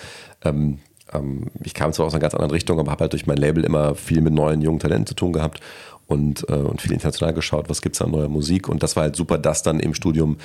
Ähm, 0.43 0.80
ähm, 1.13 1.48
ich 1.63 1.74
kam 1.74 1.93
zwar 1.93 2.06
aus 2.06 2.13
einer 2.13 2.22
ganz 2.22 2.34
anderen 2.34 2.52
Richtung, 2.52 2.80
aber 2.80 2.91
habe 2.91 3.02
halt 3.02 3.13
durch 3.13 3.28
mein 3.28 3.38
Label 3.38 3.63
immer 3.63 3.96
viel 3.96 4.22
mit 4.22 4.34
neuen, 4.34 4.62
jungen 4.62 4.80
Talenten 4.80 5.08
zu 5.08 5.13
tun 5.13 5.34
gehabt 5.34 5.60
und, 6.06 6.48
äh, 6.50 6.54
und 6.54 6.82
viel 6.82 6.91
international 6.93 7.34
geschaut, 7.34 7.70
was 7.70 7.82
gibt's 7.82 8.02
an 8.02 8.12
neuer 8.12 8.30
Musik 8.30 8.70
und 8.70 8.84
das 8.84 8.96
war 8.96 9.04
halt 9.04 9.15
super, 9.15 9.38
das 9.38 9.63
dann 9.63 9.80
im 9.80 9.93
Studium 9.93 10.38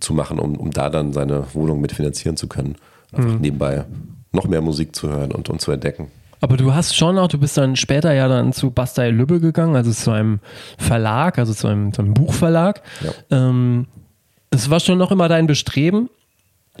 zu 0.00 0.14
machen, 0.14 0.38
um, 0.38 0.56
um 0.56 0.70
da 0.70 0.90
dann 0.90 1.12
seine 1.12 1.44
Wohnung 1.54 1.80
mitfinanzieren 1.80 2.36
zu 2.36 2.46
können. 2.46 2.76
Einfach 3.12 3.38
nebenbei 3.38 3.84
noch 4.32 4.46
mehr 4.46 4.60
Musik 4.60 4.94
zu 4.94 5.08
hören 5.08 5.32
und, 5.32 5.48
und 5.48 5.60
zu 5.60 5.72
entdecken. 5.72 6.10
Aber 6.40 6.56
du 6.56 6.72
hast 6.74 6.94
schon 6.96 7.18
auch, 7.18 7.28
du 7.28 7.38
bist 7.38 7.56
dann 7.56 7.74
später 7.76 8.12
ja 8.12 8.28
dann 8.28 8.52
zu 8.52 8.70
Bastei 8.70 9.10
Lübbe 9.10 9.40
gegangen, 9.40 9.74
also 9.74 9.90
zu 9.90 10.10
einem 10.10 10.40
Verlag, 10.78 11.38
also 11.38 11.52
zu 11.52 11.66
einem, 11.66 11.92
zu 11.92 12.02
einem 12.02 12.14
Buchverlag. 12.14 12.82
Ja. 13.00 13.10
Ähm, 13.48 13.86
es 14.50 14.70
war 14.70 14.80
schon 14.80 14.98
noch 14.98 15.10
immer 15.10 15.28
dein 15.28 15.46
Bestreben, 15.46 16.08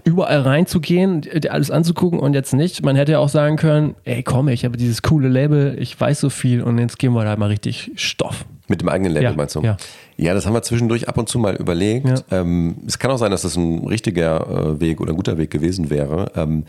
überall 0.04 0.40
reinzugehen, 0.42 1.22
dir 1.22 1.52
alles 1.52 1.70
anzugucken 1.70 2.18
und 2.18 2.34
jetzt 2.34 2.52
nicht. 2.54 2.84
Man 2.84 2.96
hätte 2.96 3.12
ja 3.12 3.18
auch 3.18 3.28
sagen 3.28 3.56
können, 3.56 3.94
ey 4.04 4.22
komm, 4.22 4.48
ich 4.48 4.64
habe 4.64 4.76
dieses 4.76 5.02
coole 5.02 5.28
Label, 5.28 5.76
ich 5.78 5.98
weiß 6.00 6.20
so 6.20 6.30
viel 6.30 6.62
und 6.62 6.78
jetzt 6.78 6.98
geben 6.98 7.14
wir 7.14 7.24
da 7.24 7.36
mal 7.36 7.46
richtig 7.46 7.90
Stoff. 7.96 8.44
Mit 8.68 8.80
dem 8.82 8.88
eigenen 8.88 9.12
Label 9.12 9.30
Ja, 9.30 9.36
meinst 9.36 9.54
du? 9.54 9.60
ja. 9.62 9.76
Ja, 10.16 10.34
das 10.34 10.46
haben 10.46 10.52
wir 10.52 10.62
zwischendurch 10.62 11.08
ab 11.08 11.16
und 11.16 11.28
zu 11.28 11.38
mal 11.38 11.54
überlegt. 11.56 12.06
Ja. 12.08 12.40
Ähm, 12.40 12.76
es 12.86 12.98
kann 12.98 13.10
auch 13.10 13.18
sein, 13.18 13.30
dass 13.30 13.42
das 13.42 13.56
ein 13.56 13.86
richtiger 13.86 14.74
äh, 14.74 14.80
Weg 14.80 15.00
oder 15.00 15.12
ein 15.12 15.16
guter 15.16 15.38
Weg 15.38 15.50
gewesen 15.50 15.90
wäre. 15.90 16.32
Ähm, 16.34 16.64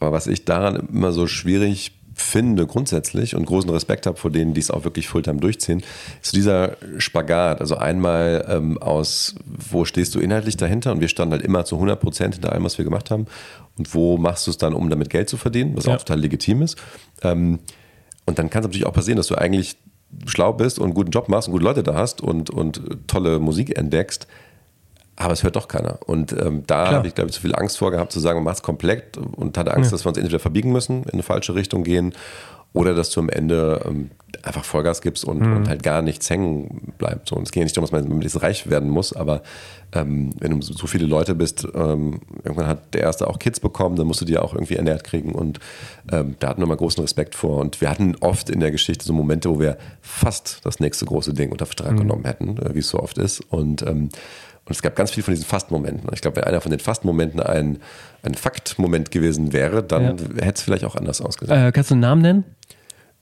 aber 0.00 0.12
was 0.12 0.26
ich 0.26 0.44
daran 0.44 0.88
immer 0.92 1.12
so 1.12 1.26
schwierig 1.26 1.92
finde 2.14 2.66
grundsätzlich 2.66 3.34
und 3.34 3.44
großen 3.44 3.68
Respekt 3.70 4.06
habe 4.06 4.16
vor 4.16 4.30
denen, 4.30 4.54
die 4.54 4.60
es 4.60 4.70
auch 4.70 4.84
wirklich 4.84 5.08
Fulltime 5.08 5.40
durchziehen, 5.40 5.82
ist 6.22 6.34
dieser 6.34 6.76
Spagat. 6.98 7.60
Also 7.60 7.76
einmal 7.76 8.44
ähm, 8.48 8.78
aus, 8.78 9.34
wo 9.44 9.84
stehst 9.84 10.14
du 10.14 10.20
inhaltlich 10.20 10.56
dahinter? 10.56 10.92
Und 10.92 11.00
wir 11.00 11.08
standen 11.08 11.32
halt 11.32 11.42
immer 11.42 11.64
zu 11.64 11.76
100 11.76 12.00
Prozent 12.00 12.34
hinter 12.34 12.52
allem, 12.52 12.64
was 12.64 12.78
wir 12.78 12.84
gemacht 12.84 13.10
haben. 13.10 13.26
Und 13.76 13.94
wo 13.94 14.16
machst 14.16 14.46
du 14.46 14.50
es 14.52 14.58
dann, 14.58 14.74
um 14.74 14.88
damit 14.90 15.10
Geld 15.10 15.28
zu 15.28 15.36
verdienen, 15.36 15.76
was 15.76 15.86
Ja. 15.86 15.94
auch 15.94 15.98
total 15.98 16.20
legitim 16.20 16.62
ist. 16.62 16.76
Ähm, 17.22 17.58
und 18.26 18.38
dann 18.38 18.48
kann 18.50 18.60
es 18.62 18.68
natürlich 18.68 18.86
auch 18.86 18.92
passieren, 18.94 19.16
dass 19.16 19.26
du 19.26 19.34
eigentlich 19.34 19.76
schlau 20.26 20.52
bist 20.52 20.78
und 20.78 20.84
einen 20.84 20.94
guten 20.94 21.10
Job 21.10 21.28
machst 21.28 21.48
und 21.48 21.52
gute 21.52 21.64
Leute 21.64 21.82
da 21.82 21.94
hast 21.94 22.20
und, 22.20 22.48
und 22.50 22.80
tolle 23.08 23.40
Musik 23.40 23.76
entdeckst, 23.76 24.28
aber 25.16 25.32
es 25.32 25.42
hört 25.42 25.56
doch 25.56 25.68
keiner. 25.68 25.98
Und 26.06 26.32
ähm, 26.32 26.64
da 26.66 26.90
habe 26.90 27.06
ich, 27.06 27.14
glaube 27.14 27.30
ich, 27.30 27.34
zu 27.34 27.40
viel 27.40 27.54
Angst 27.54 27.78
vor 27.78 27.90
gehabt, 27.90 28.12
zu 28.12 28.20
sagen, 28.20 28.38
man 28.38 28.44
macht 28.44 28.56
es 28.56 28.62
komplett 28.62 29.16
und 29.16 29.56
hatte 29.56 29.74
Angst, 29.74 29.92
dass 29.92 30.04
wir 30.04 30.08
uns 30.08 30.18
entweder 30.18 30.40
verbiegen 30.40 30.72
müssen, 30.72 31.04
in 31.04 31.12
eine 31.12 31.22
falsche 31.22 31.54
Richtung 31.54 31.84
gehen 31.84 32.14
oder 32.74 32.94
dass 32.94 33.10
du 33.10 33.20
am 33.20 33.28
Ende 33.28 33.80
ähm, 33.86 34.10
einfach 34.42 34.64
Vollgas 34.64 35.00
gibst 35.00 35.24
und, 35.24 35.40
und 35.42 35.68
halt 35.68 35.84
gar 35.84 36.02
nichts 36.02 36.28
hängen 36.28 36.92
bleibt. 36.98 37.28
So, 37.28 37.36
und 37.36 37.44
es 37.44 37.52
geht 37.52 37.60
ja 37.60 37.64
nicht 37.64 37.76
darum, 37.76 37.88
dass 37.88 38.08
man 38.08 38.20
jetzt 38.20 38.42
reich 38.42 38.68
werden 38.68 38.90
muss, 38.90 39.14
aber 39.14 39.42
ähm, 39.92 40.30
wenn 40.40 40.58
du 40.58 40.60
so 40.60 40.88
viele 40.88 41.06
Leute 41.06 41.36
bist, 41.36 41.68
ähm, 41.72 42.20
irgendwann 42.42 42.66
hat 42.66 42.92
der 42.92 43.02
Erste 43.02 43.28
auch 43.28 43.38
Kids 43.38 43.60
bekommen, 43.60 43.94
dann 43.94 44.08
musst 44.08 44.20
du 44.20 44.24
die 44.24 44.38
auch 44.38 44.54
irgendwie 44.54 44.74
ernährt 44.74 45.04
kriegen 45.04 45.36
und 45.36 45.60
ähm, 46.10 46.34
da 46.40 46.48
hatten 46.48 46.60
wir 46.60 46.66
mal 46.66 46.76
großen 46.76 47.00
Respekt 47.00 47.36
vor. 47.36 47.60
Und 47.60 47.80
wir 47.80 47.88
hatten 47.88 48.16
oft 48.20 48.50
in 48.50 48.58
der 48.58 48.72
Geschichte 48.72 49.04
so 49.04 49.12
Momente, 49.12 49.48
wo 49.50 49.60
wir 49.60 49.78
fast 50.02 50.60
das 50.64 50.80
nächste 50.80 51.04
große 51.04 51.32
Ding 51.32 51.52
unter 51.52 51.66
Vertrag 51.66 51.96
genommen 51.96 52.24
hätten, 52.24 52.58
äh, 52.58 52.74
wie 52.74 52.80
es 52.80 52.88
so 52.88 52.98
oft 52.98 53.18
ist. 53.18 53.40
Und 53.52 53.82
ähm, 53.82 54.08
und 54.66 54.70
es 54.74 54.80
gab 54.82 54.96
ganz 54.96 55.10
viel 55.10 55.22
von 55.22 55.34
diesen 55.34 55.46
Fast-Momenten. 55.46 56.08
Ich 56.14 56.20
glaube, 56.22 56.36
wenn 56.36 56.44
einer 56.44 56.60
von 56.60 56.70
den 56.70 56.80
Fast-Momenten 56.80 57.40
ein, 57.40 57.78
ein 58.22 58.34
Fakt-Moment 58.34 59.10
gewesen 59.10 59.52
wäre, 59.52 59.82
dann 59.82 60.16
hätte 60.36 60.54
es 60.54 60.62
vielleicht 60.62 60.84
auch 60.84 60.96
anders 60.96 61.20
ausgesehen. 61.20 61.66
Äh, 61.68 61.72
kannst 61.72 61.90
du 61.90 61.94
einen 61.94 62.00
Namen 62.00 62.22
nennen? 62.22 62.44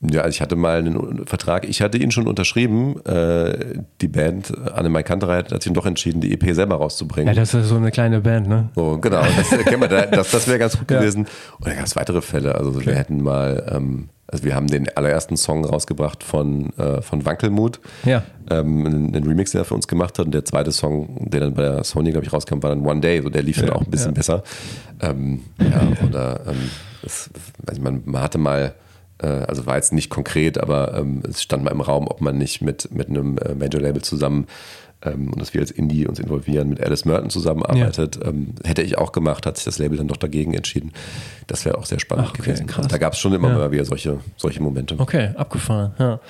Ja, 0.05 0.23
also 0.23 0.31
ich 0.31 0.41
hatte 0.41 0.57
mal 0.57 0.79
einen 0.79 1.27
Vertrag, 1.27 1.65
ich 1.69 1.81
hatte 1.81 1.97
ihn 1.97 2.11
schon 2.11 2.27
unterschrieben. 2.27 3.01
Äh, 3.07 3.79
die 4.01 4.09
Band, 4.09 4.53
Annemai 4.73 5.05
Kanterei, 5.05 5.39
hat 5.39 5.49
sich 5.51 5.61
dann 5.61 5.75
doch 5.75 5.87
entschieden, 5.87 6.21
die 6.21 6.33
EP 6.33 6.55
selber 6.57 6.75
rauszubringen. 6.77 7.33
Ja, 7.33 7.41
das 7.41 7.55
ist 7.55 7.69
so 7.69 7.77
eine 7.77 7.93
kleine 7.93 8.21
Band, 8.21 8.49
ne? 8.49 8.69
So, 8.75 8.99
genau, 8.99 9.23
das 9.37 9.53
äh, 9.53 9.59
kennen 9.63 9.81
wir, 9.81 9.87
da- 9.89 10.07
das, 10.07 10.33
das 10.33 10.49
wäre 10.49 10.59
ganz 10.59 10.77
gut 10.77 10.91
Ja. 10.91 10.99
gewesen. 10.99 11.27
Und 11.59 11.67
dann 11.69 11.77
gab 11.77 11.87
es 11.87 11.95
weitere 11.95 12.21
Fälle. 12.21 12.57
Also 12.57 12.85
wir 12.85 12.95
hätten 12.97 13.23
mal, 13.23 13.65
ähm, 13.73 14.09
also 14.33 14.45
wir 14.45 14.55
haben 14.55 14.67
den 14.67 14.89
allerersten 14.97 15.37
Song 15.37 15.65
rausgebracht 15.65 16.25
von, 16.25 16.73
äh, 16.79 17.03
von 17.03 17.27
Wankelmut. 17.27 17.81
Ja. 18.05 18.23
Ähm, 18.51 18.87
einen 18.87 19.25
Remix, 19.25 19.53
der 19.53 19.61
er 19.61 19.65
für 19.67 19.75
uns 19.75 19.87
gemacht 19.87 20.19
hat. 20.19 20.25
Und 20.25 20.33
der 20.33 20.47
zweite 20.47 20.73
Song, 20.73 21.29
der 21.29 21.41
dann 21.41 21.55
bei 21.55 21.63
der 21.63 21.85
Sony, 21.85 22.13
glaube 22.13 22.27
ich, 22.27 22.33
rauskam, 22.33 22.63
war 22.63 22.71
dann 22.71 22.85
One 22.87 23.01
Day. 23.01 23.21
So, 23.21 23.29
der 23.29 23.43
lief 23.43 23.61
dann 23.61 23.71
auch 23.71 23.83
ein 23.83 23.91
bisschen 23.91 24.15
besser. 24.15 24.43
Ähm, 25.01 25.43
ja, 25.59 26.07
oder 26.09 26.41
ähm, 26.49 26.71
das, 27.03 27.29
also 27.67 27.83
man, 27.83 28.03
man 28.07 28.23
hatte 28.23 28.39
mal, 28.39 28.75
äh, 29.19 29.27
also 29.27 29.67
war 29.67 29.77
jetzt 29.77 29.93
nicht 29.93 30.09
konkret, 30.09 30.57
aber 30.57 30.97
ähm, 30.97 31.23
es 31.29 31.43
stand 31.43 31.63
mal 31.63 31.71
im 31.71 31.83
Raum, 31.83 32.09
ob 32.09 32.23
man 32.23 32.39
nicht 32.39 32.63
mit, 32.63 32.91
mit 32.91 33.11
einem 33.11 33.37
äh, 33.37 33.55
Major-Label 33.55 34.01
zusammen 34.01 34.47
ähm, 35.05 35.29
und 35.33 35.41
dass 35.41 35.55
wir 35.55 35.61
als 35.61 35.71
Indie 35.71 36.07
uns 36.07 36.19
involvieren, 36.19 36.69
mit 36.69 36.81
Alice 36.81 37.05
Merton 37.05 37.31
zusammenarbeitet. 37.31 38.19
Ähm, 38.25 38.55
hätte 38.65 38.83
ich 38.83 38.99
auch 38.99 39.13
gemacht, 39.13 39.47
hat 39.47 39.57
sich 39.57 39.65
das 39.65 39.79
Label 39.79 39.99
dann 39.99 40.09
doch 40.09 40.17
dagegen 40.17 40.55
entschieden. 40.55 40.93
Das 41.47 41.65
wäre 41.65 41.79
auch 41.79 41.87
sehr 41.87 42.01
spannend 42.01 42.29
Ach, 42.29 42.35
okay, 42.35 42.43
gewesen. 42.43 42.67
krass. 42.67 42.89
Da 42.89 42.99
gab 42.99 43.13
es 43.15 43.19
schon 43.19 43.33
immer 43.33 43.49
Ja. 43.51 43.59
mal 43.59 43.71
wieder 43.73 43.85
solche, 43.85 44.21
solche 44.37 44.63
Momente. 44.63 44.95
Okay, 44.99 45.31
abgefahren, 45.37 45.93
ja. 45.99 46.21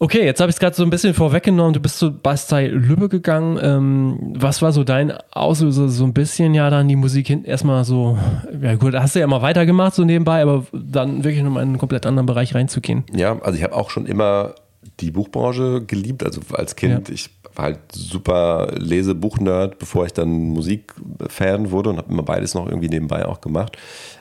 Okay, 0.00 0.24
jetzt 0.24 0.40
habe 0.40 0.50
ich 0.50 0.56
es 0.56 0.60
gerade 0.60 0.74
so 0.74 0.82
ein 0.82 0.90
bisschen 0.90 1.14
vorweggenommen. 1.14 1.72
Du 1.72 1.80
bist 1.80 1.98
zu 1.98 2.12
Bastei 2.12 2.66
Lübbe 2.66 3.08
gegangen. 3.08 3.58
Ähm, 3.62 4.34
was 4.36 4.60
war 4.60 4.72
so 4.72 4.82
dein 4.82 5.12
Auslöser, 5.30 5.88
so 5.88 6.04
ein 6.04 6.12
bisschen 6.12 6.52
ja 6.52 6.68
dann 6.68 6.88
die 6.88 6.96
Musik 6.96 7.28
hinten 7.28 7.46
erstmal 7.46 7.84
so, 7.84 8.18
ja 8.60 8.74
gut, 8.74 8.94
hast 8.94 9.14
du 9.14 9.20
ja 9.20 9.26
mal 9.28 9.40
weitergemacht 9.40 9.94
so 9.94 10.04
nebenbei, 10.04 10.42
aber 10.42 10.66
dann 10.72 11.22
wirklich 11.22 11.44
nochmal 11.44 11.62
in 11.62 11.70
einen 11.70 11.78
komplett 11.78 12.06
anderen 12.06 12.26
Bereich 12.26 12.54
reinzugehen. 12.56 13.04
Ja, 13.14 13.38
also 13.40 13.56
ich 13.56 13.62
habe 13.62 13.74
auch 13.74 13.88
schon 13.90 14.04
immer 14.06 14.56
die 15.00 15.12
Buchbranche 15.12 15.82
geliebt. 15.86 16.24
Also 16.24 16.40
als 16.52 16.74
Kind, 16.76 17.08
ja. 17.08 17.14
ich 17.14 17.30
war 17.56 17.66
halt 17.66 17.80
super 17.92 18.72
Lesebuchnerd, 18.76 19.78
bevor 19.78 20.06
ich 20.06 20.12
dann 20.12 20.50
Musikfan 20.50 21.70
wurde 21.70 21.90
und 21.90 21.98
habe 21.98 22.12
immer 22.12 22.22
beides 22.22 22.54
noch 22.54 22.66
irgendwie 22.66 22.88
nebenbei 22.88 23.26
auch 23.26 23.40
gemacht. 23.40 23.76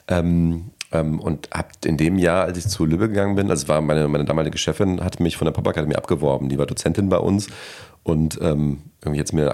Ähm, 0.07 0.71
ähm, 0.91 1.19
und 1.19 1.49
habe 1.51 1.69
in 1.85 1.97
dem 1.97 2.17
Jahr, 2.17 2.45
als 2.45 2.57
ich 2.57 2.67
zu 2.67 2.85
Lübbe 2.85 3.09
gegangen 3.09 3.35
bin, 3.35 3.49
also 3.49 3.67
war 3.67 3.81
meine, 3.81 4.07
meine 4.07 4.25
damalige 4.25 4.57
Chefin, 4.57 5.03
hatte 5.03 5.23
mich 5.23 5.37
von 5.37 5.45
der 5.45 5.51
Popakademie 5.51 5.95
abgeworben. 5.95 6.49
Die 6.49 6.57
war 6.57 6.67
Dozentin 6.67 7.09
bei 7.09 7.17
uns 7.17 7.47
und 8.03 8.37
ähm, 8.41 8.79
irgendwie 9.01 9.19
jetzt 9.19 9.33
mir 9.33 9.45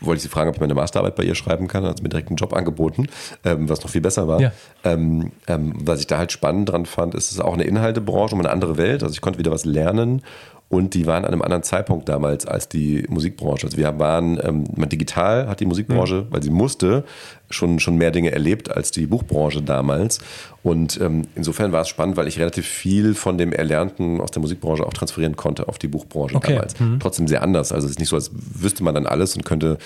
wollte 0.00 0.16
ich 0.16 0.22
sie 0.22 0.28
fragen, 0.28 0.48
ob 0.48 0.56
ich 0.56 0.60
meine 0.60 0.74
Masterarbeit 0.74 1.16
bei 1.16 1.24
ihr 1.24 1.34
schreiben 1.34 1.66
kann. 1.66 1.84
Hat 1.84 1.98
sie 1.98 2.02
mir 2.02 2.08
direkt 2.08 2.28
einen 2.28 2.36
Job 2.36 2.54
angeboten, 2.54 3.08
ähm, 3.44 3.68
was 3.68 3.82
noch 3.82 3.90
viel 3.90 4.00
besser 4.00 4.28
war. 4.28 4.40
Ja. 4.40 4.52
Ähm, 4.84 5.32
ähm, 5.48 5.74
was 5.84 6.00
ich 6.00 6.06
da 6.06 6.16
halt 6.16 6.30
spannend 6.30 6.68
dran 6.68 6.86
fand, 6.86 7.14
ist 7.14 7.26
es 7.26 7.32
ist 7.32 7.40
auch 7.40 7.54
eine 7.54 7.64
Inhaltebranche 7.64 8.34
um 8.34 8.40
eine 8.40 8.50
andere 8.50 8.76
Welt. 8.78 9.02
Also 9.02 9.12
ich 9.12 9.20
konnte 9.20 9.38
wieder 9.38 9.50
was 9.50 9.64
lernen 9.64 10.22
und 10.68 10.94
die 10.94 11.06
waren 11.06 11.24
an 11.24 11.32
einem 11.32 11.42
anderen 11.42 11.62
Zeitpunkt 11.62 12.08
damals 12.08 12.44
als 12.44 12.68
die 12.68 13.04
Musikbranche. 13.08 13.66
Also 13.66 13.76
wir 13.76 13.98
waren, 14.00 14.40
ähm, 14.42 14.64
digital 14.88 15.46
hat 15.48 15.60
die 15.60 15.66
Musikbranche, 15.66 16.22
mhm. 16.22 16.26
weil 16.30 16.42
sie 16.42 16.50
musste, 16.50 17.04
schon, 17.50 17.78
schon 17.78 17.96
mehr 17.96 18.10
Dinge 18.10 18.32
erlebt 18.32 18.70
als 18.70 18.90
die 18.90 19.06
Buchbranche 19.06 19.62
damals. 19.62 20.20
Und 20.62 21.00
ähm, 21.00 21.22
insofern 21.36 21.70
war 21.70 21.82
es 21.82 21.88
spannend, 21.88 22.16
weil 22.16 22.26
ich 22.26 22.40
relativ 22.40 22.66
viel 22.66 23.14
von 23.14 23.38
dem 23.38 23.52
Erlernten 23.52 24.20
aus 24.20 24.32
der 24.32 24.42
Musikbranche 24.42 24.84
auch 24.84 24.92
transferieren 24.92 25.36
konnte 25.36 25.68
auf 25.68 25.78
die 25.78 25.86
Buchbranche 25.86 26.34
okay. 26.34 26.54
damals. 26.54 26.80
Mhm. 26.80 26.98
Trotzdem 26.98 27.28
sehr 27.28 27.42
anders. 27.42 27.70
Also 27.70 27.86
es 27.86 27.92
ist 27.92 27.98
nicht 28.00 28.08
so, 28.08 28.16
als 28.16 28.32
wüsste 28.34 28.82
man 28.82 28.92
dann 28.92 29.06
alles 29.06 29.36
und 29.36 29.44
könnte, 29.44 29.78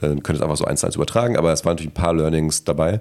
äh, 0.00 0.08
könnte 0.08 0.34
es 0.34 0.40
einfach 0.40 0.56
so 0.56 0.64
eins 0.64 0.78
zu 0.78 0.86
eins 0.86 0.94
übertragen, 0.94 1.36
aber 1.36 1.52
es 1.52 1.64
waren 1.64 1.72
natürlich 1.72 1.90
ein 1.90 2.00
paar 2.00 2.14
Learnings 2.14 2.62
dabei. 2.62 3.00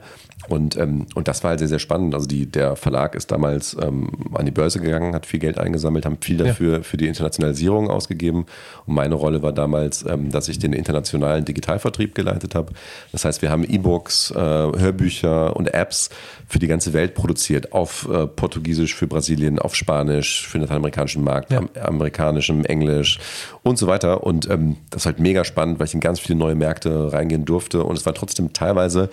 Und, 0.49 0.77
ähm, 0.77 1.05
und 1.13 1.27
das 1.27 1.43
war 1.43 1.49
halt 1.49 1.59
sehr, 1.59 1.67
sehr 1.67 1.77
spannend. 1.77 2.15
Also 2.15 2.25
die, 2.25 2.47
der 2.47 2.75
Verlag 2.75 3.13
ist 3.13 3.31
damals 3.31 3.77
ähm, 3.79 4.09
an 4.33 4.45
die 4.45 4.51
Börse 4.51 4.79
gegangen, 4.79 5.13
hat 5.13 5.27
viel 5.27 5.39
Geld 5.39 5.59
eingesammelt, 5.59 6.07
haben 6.07 6.17
viel 6.21 6.37
dafür 6.37 6.77
ja. 6.77 6.83
für 6.83 6.97
die 6.97 7.07
Internationalisierung 7.07 7.91
ausgegeben. 7.91 8.47
Und 8.87 8.95
meine 8.95 9.13
Rolle 9.13 9.43
war 9.43 9.53
damals, 9.53 10.03
ähm, 10.07 10.31
dass 10.31 10.47
ich 10.47 10.57
den 10.57 10.73
internationalen 10.73 11.45
Digitalvertrieb 11.45 12.15
geleitet 12.15 12.55
habe. 12.55 12.73
Das 13.11 13.25
heißt, 13.25 13.43
wir 13.43 13.51
haben 13.51 13.63
E-Book 13.63 14.06
E-Books, 14.07 14.31
äh, 14.31 14.35
Hörbücher 14.35 15.55
und 15.55 15.73
Apps 15.73 16.09
für 16.47 16.59
die 16.59 16.67
ganze 16.67 16.93
Welt 16.93 17.13
produziert. 17.13 17.73
Auf 17.73 18.07
äh, 18.09 18.25
Portugiesisch 18.27 18.95
für 18.95 19.07
Brasilien, 19.07 19.59
auf 19.59 19.75
Spanisch 19.75 20.47
für 20.47 20.57
den 20.57 20.61
lateinamerikanischen 20.61 21.23
Markt, 21.23 21.51
ja. 21.51 21.59
am, 21.59 21.69
amerikanischem, 21.79 22.63
Englisch 22.65 23.19
und 23.63 23.77
so 23.77 23.87
weiter. 23.87 24.23
Und 24.23 24.49
ähm, 24.49 24.77
das 24.89 25.01
ist 25.01 25.05
halt 25.05 25.19
mega 25.19 25.43
spannend, 25.43 25.79
weil 25.79 25.87
ich 25.87 25.93
in 25.93 25.99
ganz 25.99 26.19
viele 26.19 26.39
neue 26.39 26.55
Märkte 26.55 27.11
reingehen 27.11 27.45
durfte. 27.45 27.83
Und 27.83 27.97
es 27.97 28.05
war 28.05 28.13
trotzdem 28.13 28.53
teilweise 28.53 29.09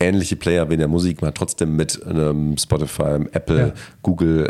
ähnliche 0.00 0.36
Player 0.36 0.68
wie 0.70 0.74
in 0.74 0.78
der 0.78 0.88
Musik. 0.88 1.20
Man 1.20 1.28
hat 1.28 1.34
trotzdem 1.34 1.76
mit 1.76 2.00
ähm, 2.08 2.56
Spotify, 2.56 3.18
Apple, 3.32 3.58
ja. 3.58 3.72
Google, 4.02 4.46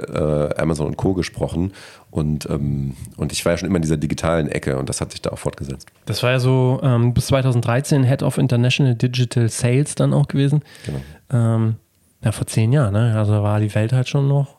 äh, 0.55 0.61
Amazon 0.61 0.89
und 0.89 0.97
Co. 0.97 1.15
gesprochen. 1.15 1.73
Und, 2.11 2.49
ähm, 2.49 2.95
und 3.17 3.33
ich 3.33 3.45
war 3.45 3.53
ja 3.53 3.59
schon 3.59 3.69
immer 3.69 3.77
in 3.77 3.83
dieser 3.83 3.99
digitalen 3.99 4.49
Ecke 4.49 4.79
und 4.79 4.89
das 4.89 5.01
hat 5.01 5.13
sich 5.13 5.21
da 5.21 5.31
auch 5.31 5.39
fortgesetzt. 5.39 5.89
Das 6.07 6.23
war 6.23 6.31
ja 6.31 6.41
so 6.41 6.81
ähm, 6.83 7.13
bis 7.13 7.27
2013 7.27 8.05
Head 8.05 8.23
of 8.23 8.39
International 8.39 8.95
Digital 8.95 9.49
Sales 9.49 9.95
dann 9.95 10.15
auch 10.15 10.27
gewesen. 10.27 10.63
Genau. 10.87 11.01
Ähm, 11.31 11.77
ja, 12.25 12.33
vor 12.33 12.47
zehn 12.47 12.73
Jahren, 12.73 12.95
ne? 12.95 13.15
Also 13.17 13.43
war 13.43 13.61
die 13.61 13.75
Welt 13.75 13.93
halt 13.93 14.09
schon 14.09 14.27
noch 14.27 14.59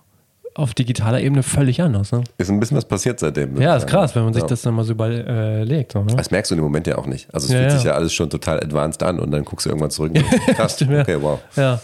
auf 0.56 0.74
digitaler 0.74 1.22
Ebene 1.22 1.44
völlig 1.44 1.82
anders. 1.82 2.12
Ne? 2.12 2.24
Ist 2.38 2.50
ein 2.50 2.60
bisschen 2.60 2.78
was 2.78 2.86
passiert 2.86 3.20
seitdem. 3.20 3.60
Ja, 3.62 3.76
ist 3.76 3.88
krass, 3.88 4.16
wenn 4.16 4.24
man 4.24 4.34
sich 4.34 4.44
ja. 4.44 4.48
das 4.50 4.62
dann 4.62 4.74
mal 4.74 4.84
so 4.84 4.94
überlegt. 4.94 5.94
So, 5.94 6.04
ne? 6.04 6.16
Das 6.16 6.32
merkst 6.32 6.52
du 6.52 6.56
im 6.56 6.62
Moment 6.62 6.88
ja 6.88 6.98
auch 6.98 7.06
nicht. 7.06 7.34
Also 7.34 7.48
es 7.48 7.54
ja, 7.54 7.60
fühlt 7.60 7.72
ja. 7.72 7.78
sich 7.78 7.86
ja 7.86 7.94
alles 7.94 8.14
schon 8.14 8.30
total 8.30 8.60
advanced 8.60 9.02
an 9.04 9.20
und 9.20 9.32
dann 9.32 9.46
guckst 9.46 9.66
du 9.66 9.70
irgendwann 9.70 9.92
zurück 9.92 10.12
und 10.16 10.24
krass, 10.56 10.82
okay, 10.82 11.18
wow. 11.22 11.40
Ja, 11.56 11.80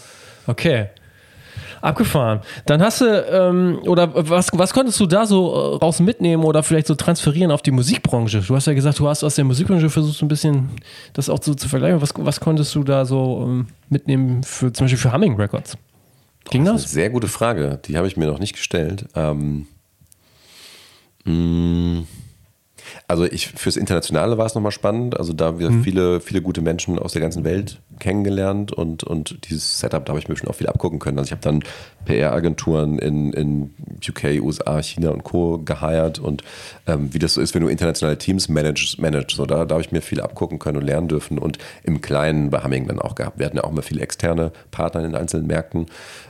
okay. 0.46 0.88
Abgefahren. 1.86 2.40
Dann 2.66 2.82
hast 2.82 3.00
du, 3.00 3.06
ähm, 3.06 3.78
oder 3.86 4.10
was, 4.28 4.50
was 4.52 4.74
konntest 4.74 4.98
du 4.98 5.06
da 5.06 5.24
so 5.24 5.52
äh, 5.52 5.76
raus 5.76 6.00
mitnehmen 6.00 6.42
oder 6.42 6.64
vielleicht 6.64 6.88
so 6.88 6.96
transferieren 6.96 7.52
auf 7.52 7.62
die 7.62 7.70
Musikbranche? 7.70 8.40
Du 8.40 8.56
hast 8.56 8.66
ja 8.66 8.74
gesagt, 8.74 8.98
du 8.98 9.08
hast 9.08 9.22
aus 9.22 9.36
der 9.36 9.44
Musikbranche 9.44 9.88
versucht, 9.88 10.20
ein 10.20 10.26
bisschen 10.26 10.70
das 11.12 11.30
auch 11.30 11.40
so 11.40 11.54
zu 11.54 11.68
vergleichen. 11.68 12.02
Was, 12.02 12.12
was 12.16 12.40
konntest 12.40 12.74
du 12.74 12.82
da 12.82 13.04
so 13.04 13.44
ähm, 13.46 13.68
mitnehmen, 13.88 14.42
für, 14.42 14.72
zum 14.72 14.86
Beispiel 14.86 14.98
für 14.98 15.12
Humming 15.12 15.36
Records? 15.36 15.78
Ging 16.50 16.64
das? 16.64 16.74
das? 16.74 16.80
Ist 16.82 16.88
eine 16.88 17.02
sehr 17.02 17.10
gute 17.10 17.28
Frage. 17.28 17.78
Die 17.84 17.96
habe 17.96 18.08
ich 18.08 18.16
mir 18.16 18.26
noch 18.26 18.40
nicht 18.40 18.54
gestellt. 18.54 19.06
Ähm, 19.14 19.68
mh, 21.24 21.32
mm, 21.32 22.06
also 23.08 23.24
ich 23.24 23.48
fürs 23.48 23.76
Internationale 23.76 24.38
war 24.38 24.46
es 24.46 24.54
nochmal 24.54 24.72
spannend. 24.72 25.18
Also 25.18 25.32
da 25.32 25.58
wir 25.58 25.70
mhm. 25.70 25.82
viele, 25.82 26.20
viele 26.20 26.42
gute 26.42 26.60
Menschen 26.60 26.98
aus 26.98 27.12
der 27.12 27.22
ganzen 27.22 27.44
Welt 27.44 27.80
kennengelernt 27.98 28.72
und, 28.72 29.04
und 29.04 29.48
dieses 29.48 29.80
Setup, 29.80 30.04
da 30.04 30.10
habe 30.10 30.20
ich 30.20 30.28
mir 30.28 30.36
schon 30.36 30.48
auch 30.48 30.54
viel 30.54 30.66
abgucken 30.66 30.98
können. 30.98 31.18
Also 31.18 31.28
ich 31.28 31.32
habe 31.32 31.42
dann 31.42 31.62
PR-Agenturen 32.04 32.98
in, 32.98 33.32
in 33.32 33.74
UK, 34.06 34.42
USA, 34.42 34.82
China 34.82 35.10
und 35.10 35.24
Co. 35.24 35.58
geheiert 35.58 36.18
und 36.18 36.42
ähm, 36.86 37.12
wie 37.12 37.18
das 37.18 37.34
so 37.34 37.40
ist, 37.40 37.54
wenn 37.54 37.62
du 37.62 37.68
internationale 37.68 38.18
Teams 38.18 38.48
managst, 38.48 39.00
managst 39.00 39.36
so 39.36 39.46
da, 39.46 39.64
da 39.64 39.74
habe 39.74 39.82
ich 39.82 39.92
mir 39.92 40.02
viel 40.02 40.20
abgucken 40.20 40.58
können 40.58 40.78
und 40.78 40.84
lernen 40.84 41.08
dürfen 41.08 41.38
und 41.38 41.58
im 41.82 42.00
Kleinen 42.00 42.50
bei 42.50 42.62
Humming 42.62 42.86
dann 42.86 43.00
auch 43.00 43.14
gehabt. 43.14 43.38
Wir 43.38 43.46
hatten 43.46 43.56
ja 43.56 43.64
auch 43.64 43.70
immer 43.70 43.82
viele 43.82 44.02
externe 44.02 44.52
Partner 44.70 45.04
in 45.04 45.12
den 45.12 45.20
einzelnen 45.20 45.46
Märkten. 45.46 45.86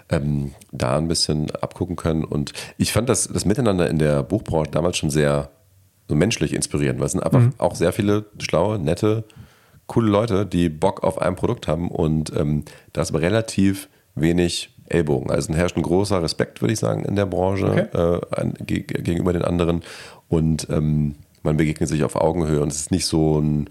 Ähm, 0.09 0.53
da 0.71 0.97
ein 0.97 1.09
bisschen 1.09 1.51
abgucken 1.51 1.97
können. 1.97 2.25
Und 2.25 2.53
ich 2.79 2.93
fand 2.93 3.09
das, 3.09 3.29
das 3.29 3.45
Miteinander 3.45 3.89
in 3.89 3.99
der 3.99 4.23
Buchbranche 4.23 4.71
damals 4.71 4.99
schon 4.99 5.11
sehr 5.11 5.51
so 6.09 6.15
menschlich 6.15 6.53
inspirierend, 6.53 7.01
weil 7.01 7.07
es 7.07 7.13
sind 7.13 7.23
einfach 7.23 7.41
mhm. 7.41 7.53
auch 7.59 7.75
sehr 7.75 7.93
viele 7.93 8.27
schlaue, 8.39 8.79
nette, 8.79 9.25
coole 9.87 10.11
Leute, 10.11 10.47
die 10.47 10.69
Bock 10.69 11.03
auf 11.05 11.21
ein 11.21 11.37
Produkt 11.37 11.69
haben 11.69 11.91
und 11.91 12.35
ähm, 12.37 12.65
da 12.93 13.03
ist 13.03 13.11
aber 13.11 13.21
relativ 13.21 13.89
wenig 14.15 14.71
Ellbogen. 14.89 15.31
Also 15.31 15.53
herrscht 15.55 15.77
ein 15.77 15.83
großer 15.83 16.23
Respekt, 16.23 16.61
würde 16.61 16.73
ich 16.73 16.79
sagen, 16.79 17.05
in 17.05 17.17
der 17.17 17.27
Branche 17.27 17.89
okay. 17.93 18.45
äh, 18.45 18.75
gegenüber 18.75 19.33
den 19.33 19.43
anderen 19.43 19.83
und 20.29 20.69
ähm, 20.71 21.17
man 21.43 21.57
begegnet 21.57 21.89
sich 21.89 22.03
auf 22.05 22.17
Augenhöhe 22.17 22.61
und 22.61 22.73
es 22.73 22.81
ist 22.81 22.91
nicht 22.91 23.07
so 23.07 23.41
ein 23.41 23.69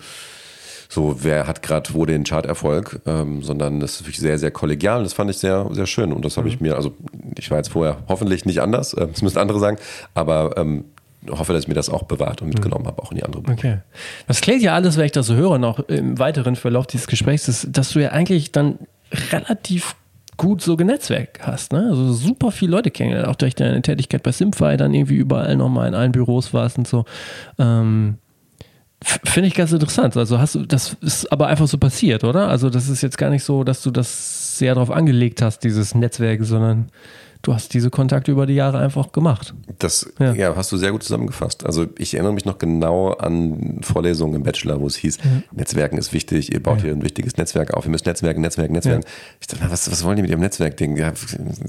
so, 0.88 1.24
wer 1.24 1.48
hat 1.48 1.62
gerade 1.62 1.94
wo 1.94 2.06
den 2.06 2.24
Charterfolg, 2.24 3.02
ähm, 3.06 3.42
sondern 3.42 3.80
das 3.80 3.96
ist 3.96 4.02
wirklich 4.04 4.20
sehr, 4.20 4.38
sehr 4.38 4.52
kollegial. 4.52 5.04
Das 5.04 5.14
fand 5.14 5.30
ich 5.30 5.38
sehr, 5.38 5.68
sehr 5.72 5.88
schön. 5.88 6.14
Und 6.14 6.24
das 6.24 6.38
habe 6.38 6.48
ich 6.48 6.60
mhm. 6.60 6.68
mir, 6.68 6.76
also 6.76 6.94
ich 7.38 7.50
war 7.52 7.58
jetzt 7.58 7.70
vorher 7.70 7.98
hoffentlich 8.08 8.46
nicht 8.46 8.62
anders, 8.62 8.94
äh, 8.94 9.08
das 9.08 9.22
müssen 9.22 9.38
andere 9.38 9.60
sagen, 9.60 9.78
aber 10.14 10.56
ähm, 10.58 10.86
hoffe, 11.30 11.54
dass 11.54 11.64
ich 11.64 11.68
mir 11.68 11.74
das 11.74 11.90
auch 11.90 12.04
bewahrt 12.04 12.42
und 12.42 12.50
mitgenommen 12.50 12.86
habe, 12.88 13.02
auch 13.02 13.12
in 13.12 13.18
die 13.18 13.24
andere 13.24 13.42
Buch. 13.42 13.54
Okay. 13.54 13.80
Das 14.28 14.42
klingt 14.42 14.62
ja 14.62 14.74
alles, 14.74 14.98
wenn 14.98 15.06
ich 15.06 15.12
das 15.12 15.28
so 15.28 15.36
höre, 15.36 15.58
noch 15.58 15.80
im 15.80 16.20
weiteren 16.20 16.56
Verlauf 16.56 16.88
dieses 16.88 17.08
Gesprächs, 17.08 17.48
ist, 17.48 17.68
dass 17.72 17.92
du 17.92 18.00
ja 18.00 18.10
eigentlich 18.10 18.52
dann 18.52 18.80
relativ 19.32 19.96
gut 20.38 20.62
so 20.62 20.76
genetzwerk 20.76 21.40
hast, 21.42 21.72
ne? 21.72 21.88
Also 21.90 22.12
super 22.12 22.52
viele 22.52 22.72
Leute 22.72 22.92
kennengelernt, 22.92 23.30
auch 23.30 23.36
durch 23.36 23.56
deine 23.56 23.82
Tätigkeit 23.82 24.22
bei 24.22 24.32
Simfy, 24.32 24.76
dann 24.78 24.94
irgendwie 24.94 25.16
überall 25.16 25.56
nochmal 25.56 25.88
in 25.88 25.96
allen 25.96 26.12
Büros 26.12 26.54
warst 26.54 26.78
und 26.78 26.88
so. 26.88 27.06
Ähm, 27.58 28.18
Finde 29.02 29.48
ich 29.48 29.54
ganz 29.54 29.72
interessant. 29.72 30.18
Also 30.18 30.40
hast 30.40 30.56
du, 30.56 30.66
das 30.66 30.98
ist 31.02 31.32
aber 31.32 31.48
einfach 31.48 31.68
so 31.68 31.78
passiert, 31.78 32.24
oder? 32.24 32.48
Also 32.48 32.70
das 32.70 32.90
ist 32.90 33.02
jetzt 33.02 33.18
gar 33.18 33.30
nicht 33.30 33.44
so, 33.44 33.64
dass 33.64 33.84
du 33.84 33.92
das 33.92 34.58
sehr 34.58 34.74
darauf 34.74 34.90
angelegt 34.90 35.42
hast, 35.42 35.60
dieses 35.60 35.94
Netzwerk, 35.94 36.44
sondern 36.44 36.90
du 37.46 37.54
hast 37.54 37.74
diese 37.74 37.92
Kontakte 37.92 38.32
über 38.32 38.48
die 38.48 38.56
Jahre 38.56 38.80
einfach 38.80 39.12
gemacht. 39.12 39.54
Das 39.78 40.12
ja. 40.20 40.34
ja. 40.34 40.56
hast 40.56 40.72
du 40.72 40.78
sehr 40.78 40.92
gut 40.92 41.04
zusammengefasst. 41.04 41.66
Also 41.66 41.86
ich 41.98 42.16
erinnere 42.16 42.34
mich 42.34 42.46
noch 42.46 42.58
genau 42.58 43.12
an 43.12 43.80
Vorlesungen 43.82 44.36
im 44.36 44.44
Bachelor, 44.44 44.82
wo 44.82 44.88
es 44.88 44.96
hieß, 44.96 45.18
ja. 45.18 45.24
Netzwerken 45.52 45.98
ist 45.98 46.12
wichtig, 46.12 46.52
ihr 46.52 46.62
baut 46.62 46.78
ja. 46.78 46.86
hier 46.86 46.94
ein 46.94 47.04
wichtiges 47.04 47.38
Netzwerk 47.38 47.74
auf, 47.74 47.86
ihr 47.86 47.92
müsst 47.92 48.08
Netzwerken, 48.08 48.42
Netzwerken, 48.42 48.74
Netzwerken. 48.74 49.06
Ich 49.40 49.48
dachte, 49.48 49.70
was, 49.70 49.90
was 49.92 50.04
wollen 50.04 50.16
die 50.16 50.24
mit 50.24 50.32
ihrem 50.32 50.42
Netzwerkding? 50.42 50.98
Ja, 50.98 51.14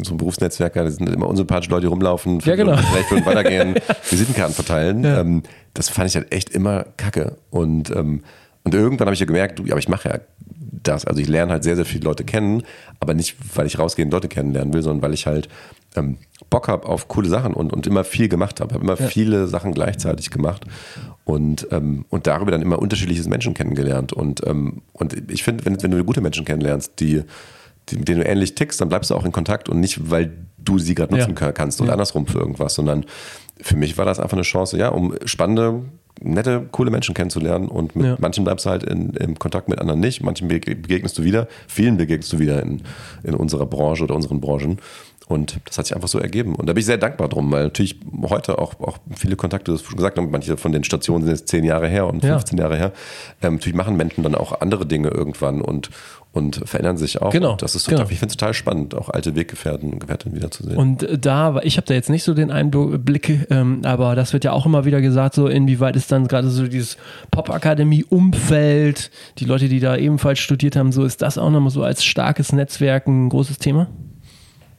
so 0.03 0.15
ein 0.15 0.17
Berufsnetzwerker, 0.17 0.85
das 0.85 0.97
sind 0.97 1.09
immer 1.09 1.29
unsympathische 1.29 1.71
Leute, 1.71 1.83
die 1.83 1.89
rumlaufen, 1.89 2.41
ja, 2.41 2.57
genau. 2.57 2.77
vielleicht 2.77 3.11
würden 3.11 3.27
weitergehen, 3.27 3.75
Visitenkarten 4.11 4.55
verteilen. 4.55 5.05
Ähm, 5.05 5.43
das 5.75 5.91
fand 5.91 6.09
ich 6.09 6.17
halt 6.17 6.33
echt 6.33 6.51
immer 6.51 6.87
kacke. 6.97 7.37
Und, 7.51 7.91
ähm, 7.91 8.23
und 8.65 8.75
irgendwann 8.75 9.07
habe 9.07 9.15
ich 9.15 9.21
ja 9.21 9.27
gemerkt, 9.27 9.59
du, 9.59 9.65
aber 9.65 9.79
ich 9.79 9.89
mache 9.89 10.09
ja 10.09 10.21
das. 10.83 11.05
Also 11.05 11.21
ich 11.21 11.29
lerne 11.29 11.53
halt 11.53 11.65
sehr, 11.65 11.77
sehr 11.77 11.85
viele 11.85 12.05
Leute 12.05 12.25
kennen, 12.25 12.63
aber 13.01 13.15
nicht, 13.15 13.37
weil 13.55 13.67
ich 13.67 13.79
rausgehen 13.79 14.11
Leute 14.11 14.29
kennenlernen 14.29 14.75
will, 14.75 14.83
sondern 14.83 15.03
weil 15.03 15.15
ich 15.15 15.27
halt 15.27 15.49
ähm, 15.97 16.19
Bock 16.51 16.69
habe 16.69 16.87
auf 16.87 17.09
coole 17.09 17.29
Sachen 17.29 17.55
und, 17.55 17.73
und 17.73 17.87
immer 17.87 18.05
viel 18.05 18.29
gemacht 18.29 18.61
habe. 18.61 18.71
Ich 18.71 18.75
habe 18.75 18.85
immer 18.85 19.01
ja. 19.01 19.09
viele 19.09 19.47
Sachen 19.49 19.73
gleichzeitig 19.73 20.31
gemacht 20.31 20.65
und, 21.25 21.67
ähm, 21.71 22.05
und 22.09 22.27
darüber 22.27 22.51
dann 22.51 22.63
immer 22.63 22.79
unterschiedliches 22.79 23.29
Menschen 23.29 23.55
kennengelernt. 23.55 24.13
Und, 24.13 24.47
ähm, 24.47 24.83
und 24.93 25.31
ich 25.31 25.43
finde, 25.43 25.65
wenn, 25.65 25.83
wenn 25.83 25.91
du 25.91 26.05
gute 26.05 26.21
Menschen 26.21 26.45
kennenlernst, 26.45 27.01
die, 27.01 27.23
die, 27.89 27.97
mit 27.97 28.09
denen 28.09 28.21
du 28.21 28.27
ähnlich 28.27 28.55
tickst, 28.55 28.81
dann 28.81 28.89
bleibst 28.89 29.11
du 29.11 29.15
auch 29.15 29.25
in 29.25 29.33
Kontakt 29.33 29.69
und 29.69 29.81
nicht, 29.81 30.11
weil 30.11 30.33
du 30.59 30.79
sie 30.79 30.95
gerade 30.95 31.15
nutzen 31.15 31.35
ja. 31.39 31.53
kannst 31.53 31.81
oder 31.81 31.89
ja. 31.89 31.93
andersrum 31.95 32.27
für 32.27 32.39
irgendwas, 32.39 32.75
sondern 32.75 33.07
für 33.61 33.77
mich 33.77 33.97
war 33.97 34.05
das 34.05 34.21
einfach 34.21 34.37
eine 34.37 34.43
Chance, 34.43 34.77
ja, 34.77 34.89
um 34.89 35.15
spannende 35.25 35.83
nette, 36.21 36.67
coole 36.71 36.91
Menschen 36.91 37.15
kennenzulernen 37.15 37.69
und 37.69 37.97
mit 37.97 38.07
ja. 38.07 38.17
manchen 38.19 38.45
bleibst 38.45 38.67
du 38.67 38.71
halt 38.71 38.83
in, 38.83 39.11
im 39.11 39.39
Kontakt 39.39 39.69
mit 39.69 39.79
anderen 39.79 40.01
nicht, 40.01 40.23
manchen 40.23 40.49
begegnest 40.49 41.19
du 41.19 41.25
wieder, 41.25 41.49
vielen 41.69 41.97
begegnest 41.97 42.33
du 42.33 42.39
wieder 42.39 42.63
in, 42.63 42.83
in 43.23 43.35
unserer 43.35 43.67
Branche 43.67 44.05
oder 44.05 44.15
unseren 44.15 44.41
Branchen 44.41 44.79
Und 45.29 45.59
das 45.65 45.77
hat 45.77 45.87
sich 45.87 45.97
einfach 45.97 46.09
so 46.09 46.19
ergeben. 46.21 46.55
Und 46.55 46.69
da 46.69 46.73
bin 46.73 46.81
ich 46.81 46.87
sehr 46.87 46.99
dankbar 46.99 47.29
drum, 47.29 47.51
weil 47.51 47.65
natürlich 47.65 47.99
heute 48.29 48.59
auch, 48.59 48.79
auch 48.81 48.99
viele 49.15 49.35
Kontakte, 49.35 49.73
das 49.73 49.83
schon 49.83 49.97
gesagt 49.97 50.17
haben, 50.19 50.31
manche 50.31 50.57
von 50.57 50.73
den 50.73 50.85
Stationen 50.85 51.25
sind 51.25 51.35
jetzt 51.35 51.49
zehn 51.49 51.65
Jahre 51.65 51.89
her 51.89 52.07
und 52.07 52.25
15 52.25 52.57
ja. 52.57 52.65
Jahre 52.65 52.77
her. 52.77 52.93
Ähm, 53.43 53.55
natürlich 53.55 53.77
machen 53.77 53.97
Menschen 53.97 54.23
dann 54.23 54.37
auch 54.37 54.61
andere 54.61 54.87
Dinge 54.87 55.09
irgendwann 55.09 55.61
und, 55.61 55.91
und 56.37 56.61
verändern 56.69 56.99
sich 56.99 57.23
auch. 57.23 57.31
Genau. 57.31 57.57
Das 57.57 57.75
ist 57.75 57.85
total, 57.85 58.01
genau. 58.01 58.11
ich 58.11 58.19
finde 58.19 58.33
es 58.33 58.37
total 58.37 58.53
spannend, 58.53 58.95
auch 58.95 59.09
alte 59.09 59.35
Weggefährten 59.35 59.95
und 59.95 60.01
Gefährtinnen 60.01 60.37
wiederzusehen. 60.37 60.77
Und 60.77 61.09
da, 61.19 61.61
ich 61.63 61.79
habe 61.79 61.87
da 61.87 61.95
jetzt 61.95 62.11
nicht 62.11 62.25
so 62.25 62.35
den 62.35 62.51
Einblick, 62.51 63.47
ähm, 63.51 63.81
aber 63.85 64.15
das 64.15 64.35
wird 64.35 64.45
ja 64.45 64.53
auch 64.53 64.67
immer 64.67 64.85
wieder 64.85 65.01
gesagt, 65.01 65.35
so 65.35 65.49
inwieweit 65.49 65.97
ist 65.97 66.13
dann 66.13 66.29
gerade 66.29 66.51
so 66.51 66.67
dieses 66.67 66.99
Popakademie-Umfeld, 67.31 69.11
die 69.39 69.47
Leute, 69.47 69.69
die 69.69 69.81
da 69.81 69.97
ebenfalls 69.97 70.39
studiert 70.39 70.77
haben, 70.77 70.93
so 70.93 71.05
ist 71.05 71.23
das 71.23 71.39
auch 71.39 71.51
nochmal 71.51 71.71
so 71.71 71.83
als 71.83 72.05
starkes 72.05 72.53
Netzwerk 72.53 73.07
ein 73.07 73.31
großes 73.31 73.59
Thema? 73.59 73.89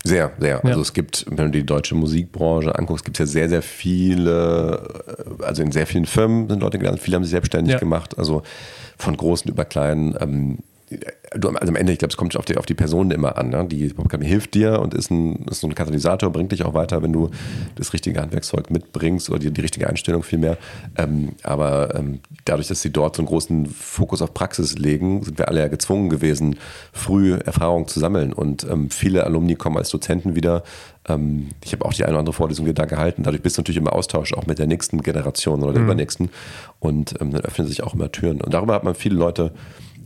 Sehr, 0.03 0.31
sehr. 0.39 0.61
Ja. 0.63 0.69
Also 0.69 0.81
es 0.81 0.93
gibt, 0.93 1.25
wenn 1.27 1.45
du 1.45 1.51
die 1.51 1.65
deutsche 1.65 1.95
Musikbranche 1.95 2.77
anguckst, 2.77 3.03
gibt 3.03 3.19
es 3.19 3.19
ja 3.19 3.25
sehr, 3.25 3.49
sehr 3.49 3.61
viele, 3.63 4.87
äh, 5.39 5.43
also 5.43 5.63
in 5.63 5.71
sehr 5.71 5.87
vielen 5.87 6.05
Firmen 6.05 6.47
sind 6.49 6.61
Leute 6.61 6.77
gelandet, 6.77 7.01
viele 7.01 7.15
haben 7.15 7.23
sich 7.23 7.31
selbstständig 7.31 7.73
ja. 7.73 7.79
gemacht, 7.79 8.17
also 8.17 8.43
von 8.97 9.17
großen 9.17 9.49
über 9.49 9.65
kleinen. 9.65 10.15
Ähm, 10.19 10.59
du, 10.89 11.49
also 11.49 11.69
am 11.69 11.75
Ende, 11.75 11.91
ich 11.91 11.99
glaube, 11.99 12.11
es 12.11 12.17
kommt 12.17 12.35
auf 12.37 12.45
die, 12.45 12.57
auf 12.57 12.65
die 12.65 12.73
Person 12.73 13.11
immer 13.11 13.37
an. 13.37 13.49
Ne? 13.49 13.65
Die 13.65 13.89
Popakademie 13.89 14.29
hilft 14.29 14.53
dir 14.53 14.79
und 14.79 14.93
ist, 14.93 15.11
ein, 15.11 15.45
ist 15.47 15.61
so 15.61 15.67
ein 15.67 15.75
Katalysator, 15.75 16.31
bringt 16.31 16.51
dich 16.51 16.63
auch 16.63 16.73
weiter, 16.73 17.03
wenn 17.03 17.11
du 17.11 17.29
das 17.75 17.93
richtige 17.93 18.21
Handwerkszeug 18.21 18.69
mitbringst 18.69 19.29
oder 19.29 19.39
die, 19.39 19.51
die 19.51 19.61
richtige 19.61 19.89
Einstellung 19.89 20.23
vielmehr. 20.23 20.57
Ähm, 20.97 21.33
aber 21.43 21.95
ähm, 21.95 22.19
dadurch, 22.45 22.67
dass 22.67 22.81
sie 22.81 22.91
dort 22.91 23.15
so 23.15 23.21
einen 23.21 23.27
großen 23.27 23.65
Fokus 23.65 24.21
auf 24.21 24.33
Praxis 24.33 24.77
legen, 24.77 25.23
sind 25.23 25.37
wir 25.37 25.49
alle 25.49 25.59
ja 25.59 25.67
gezwungen 25.67 26.09
gewesen, 26.09 26.57
früh 26.93 27.33
Erfahrung 27.33 27.87
zu 27.87 27.99
sammeln. 27.99 28.31
Und 28.31 28.65
ähm, 28.69 28.89
viele 28.89 29.25
Alumni 29.25 29.55
kommen 29.55 29.77
als 29.77 29.89
Dozenten 29.89 30.35
wieder. 30.35 30.63
Ähm, 31.07 31.49
ich 31.63 31.73
habe 31.73 31.83
auch 31.85 31.93
die 31.93 32.03
eine 32.03 32.13
oder 32.13 32.19
andere 32.19 32.33
Vorlesung 32.33 32.73
da 32.73 32.85
gehalten. 32.85 33.23
Dadurch 33.23 33.41
bist 33.41 33.57
du 33.57 33.61
natürlich 33.61 33.77
immer 33.77 33.93
Austausch, 33.93 34.33
auch 34.33 34.45
mit 34.45 34.59
der 34.59 34.67
nächsten 34.67 35.01
Generation 35.01 35.63
oder 35.63 35.73
der 35.73 35.81
mhm. 35.81 35.87
übernächsten. 35.87 36.29
Und 36.79 37.19
ähm, 37.19 37.31
dann 37.31 37.41
öffnen 37.41 37.67
sich 37.67 37.83
auch 37.83 37.93
immer 37.93 38.11
Türen. 38.11 38.39
Und 38.39 38.53
darüber 38.53 38.73
hat 38.73 38.83
man 38.83 38.95
viele 38.95 39.15
Leute 39.15 39.51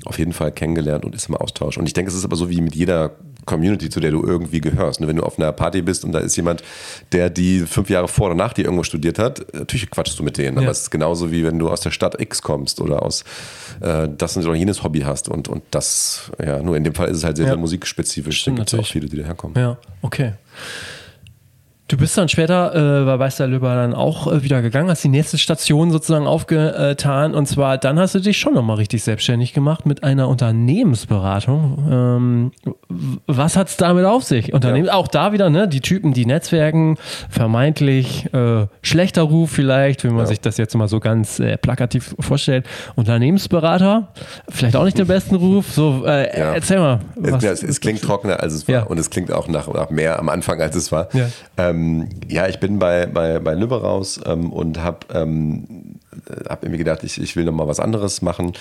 auf 0.05 0.19
jeden 0.19 0.33
Fall 0.33 0.51
kennengelernt 0.51 1.05
und 1.05 1.15
ist 1.15 1.29
im 1.29 1.35
Austausch. 1.35 1.77
Und 1.77 1.85
ich 1.85 1.93
denke, 1.93 2.09
es 2.09 2.17
ist 2.17 2.25
aber 2.25 2.35
so 2.35 2.49
wie 2.49 2.61
mit 2.61 2.75
jeder 2.75 3.11
Community, 3.45 3.89
zu 3.89 3.99
der 3.99 4.11
du 4.11 4.23
irgendwie 4.23 4.61
gehörst. 4.61 5.01
Und 5.01 5.07
wenn 5.07 5.15
du 5.15 5.23
auf 5.23 5.39
einer 5.39 5.51
Party 5.51 5.81
bist 5.81 6.05
und 6.05 6.11
da 6.11 6.19
ist 6.19 6.35
jemand, 6.35 6.63
der 7.11 7.29
die 7.29 7.61
fünf 7.61 7.89
Jahre 7.89 8.07
vor 8.07 8.27
oder 8.27 8.35
nach 8.35 8.53
dir 8.53 8.65
irgendwo 8.65 8.83
studiert 8.83 9.19
hat, 9.19 9.45
natürlich 9.53 9.89
quatschst 9.89 10.17
du 10.19 10.23
mit 10.23 10.37
denen. 10.37 10.57
Ja. 10.57 10.63
Aber 10.63 10.71
es 10.71 10.81
ist 10.81 10.91
genauso 10.91 11.31
wie 11.31 11.43
wenn 11.43 11.57
du 11.57 11.69
aus 11.69 11.81
der 11.81 11.91
Stadt 11.91 12.19
X 12.19 12.41
kommst 12.41 12.81
oder 12.81 13.03
aus 13.03 13.23
äh, 13.79 14.07
das 14.15 14.37
oder 14.37 14.55
jenes 14.55 14.83
Hobby 14.83 15.01
hast. 15.01 15.29
Und, 15.29 15.47
und 15.47 15.63
das, 15.71 16.31
ja, 16.43 16.61
nur 16.61 16.77
in 16.77 16.83
dem 16.83 16.93
Fall 16.93 17.09
ist 17.09 17.17
es 17.17 17.23
halt 17.23 17.37
sehr, 17.37 17.45
ja. 17.45 17.51
sehr 17.51 17.59
musikspezifisch. 17.59 18.41
Stimmt, 18.41 18.59
da 18.59 18.61
gibt 18.63 18.73
es 18.73 18.79
auch 18.79 18.87
viele, 18.87 19.07
die 19.07 19.17
daherkommen. 19.17 19.57
Ja, 19.57 19.77
okay. 20.01 20.33
Du 21.91 21.97
bist 21.97 22.17
dann 22.17 22.29
später 22.29 22.73
äh, 22.73 23.03
bei 23.03 23.19
Weißerlöber 23.19 23.75
dann 23.75 23.93
auch 23.93 24.31
äh, 24.31 24.43
wieder 24.43 24.61
gegangen, 24.61 24.89
hast 24.89 25.03
die 25.03 25.09
nächste 25.09 25.37
Station 25.37 25.91
sozusagen 25.91 26.25
aufgetan 26.25 27.35
und 27.35 27.47
zwar 27.47 27.77
dann 27.77 27.99
hast 27.99 28.15
du 28.15 28.19
dich 28.21 28.37
schon 28.37 28.53
nochmal 28.53 28.77
richtig 28.77 29.03
selbstständig 29.03 29.51
gemacht 29.51 29.85
mit 29.85 30.01
einer 30.01 30.29
Unternehmensberatung. 30.29 31.83
Ähm, 31.91 32.51
was 33.27 33.57
hat 33.57 33.67
es 33.67 33.75
damit 33.75 34.05
auf 34.05 34.23
sich? 34.23 34.53
Unternehmen, 34.53 34.87
ja. 34.87 34.93
Auch 34.93 35.09
da 35.09 35.33
wieder, 35.33 35.49
ne, 35.49 35.67
die 35.67 35.81
Typen, 35.81 36.13
die 36.13 36.25
Netzwerken, 36.25 36.95
vermeintlich 37.29 38.33
äh, 38.33 38.67
schlechter 38.81 39.23
Ruf 39.23 39.51
vielleicht, 39.51 40.05
wenn 40.05 40.11
man 40.11 40.21
ja. 40.21 40.27
sich 40.27 40.39
das 40.39 40.55
jetzt 40.55 40.73
mal 40.75 40.87
so 40.87 41.01
ganz 41.01 41.41
äh, 41.41 41.57
plakativ 41.57 42.15
vorstellt. 42.21 42.67
Unternehmensberater, 42.95 44.13
vielleicht 44.47 44.77
auch 44.77 44.85
nicht 44.85 44.97
den 44.97 45.07
besten 45.07 45.35
Ruf. 45.35 45.73
So, 45.73 46.05
äh, 46.05 46.39
ja. 46.39 46.53
erzähl 46.53 46.79
mal. 46.79 47.01
Es, 47.21 47.43
es, 47.43 47.63
es, 47.63 47.81
klingt 47.81 48.01
trockener, 48.01 48.39
als 48.39 48.53
es 48.53 48.65
war 48.69 48.89
und 48.89 48.97
es 48.97 49.09
klingt 49.09 49.33
auch 49.33 49.49
nach, 49.49 49.67
nach 49.67 49.89
mehr 49.89 50.19
am 50.19 50.29
Anfang, 50.29 50.61
als 50.61 50.77
es 50.77 50.89
war. 50.93 51.09
Ähm, 51.57 51.80
ähm, 51.81 52.09
ja, 52.27 52.47
ich 52.47 52.59
bin 52.59 52.79
bei, 52.79 53.05
bei, 53.05 53.39
bei 53.39 53.53
Lübbe 53.53 53.81
raus 53.81 54.19
ähm, 54.25 54.51
und 54.51 54.81
habe 54.81 54.99
ähm, 55.13 55.99
hab 56.47 56.63
mir 56.63 56.77
gedacht, 56.77 57.03
ich, 57.03 57.19
ich 57.19 57.35
will 57.35 57.45
noch 57.45 57.53
mal 57.53 57.67
was 57.67 57.79
anderes 57.79 58.21
machen. 58.21 58.53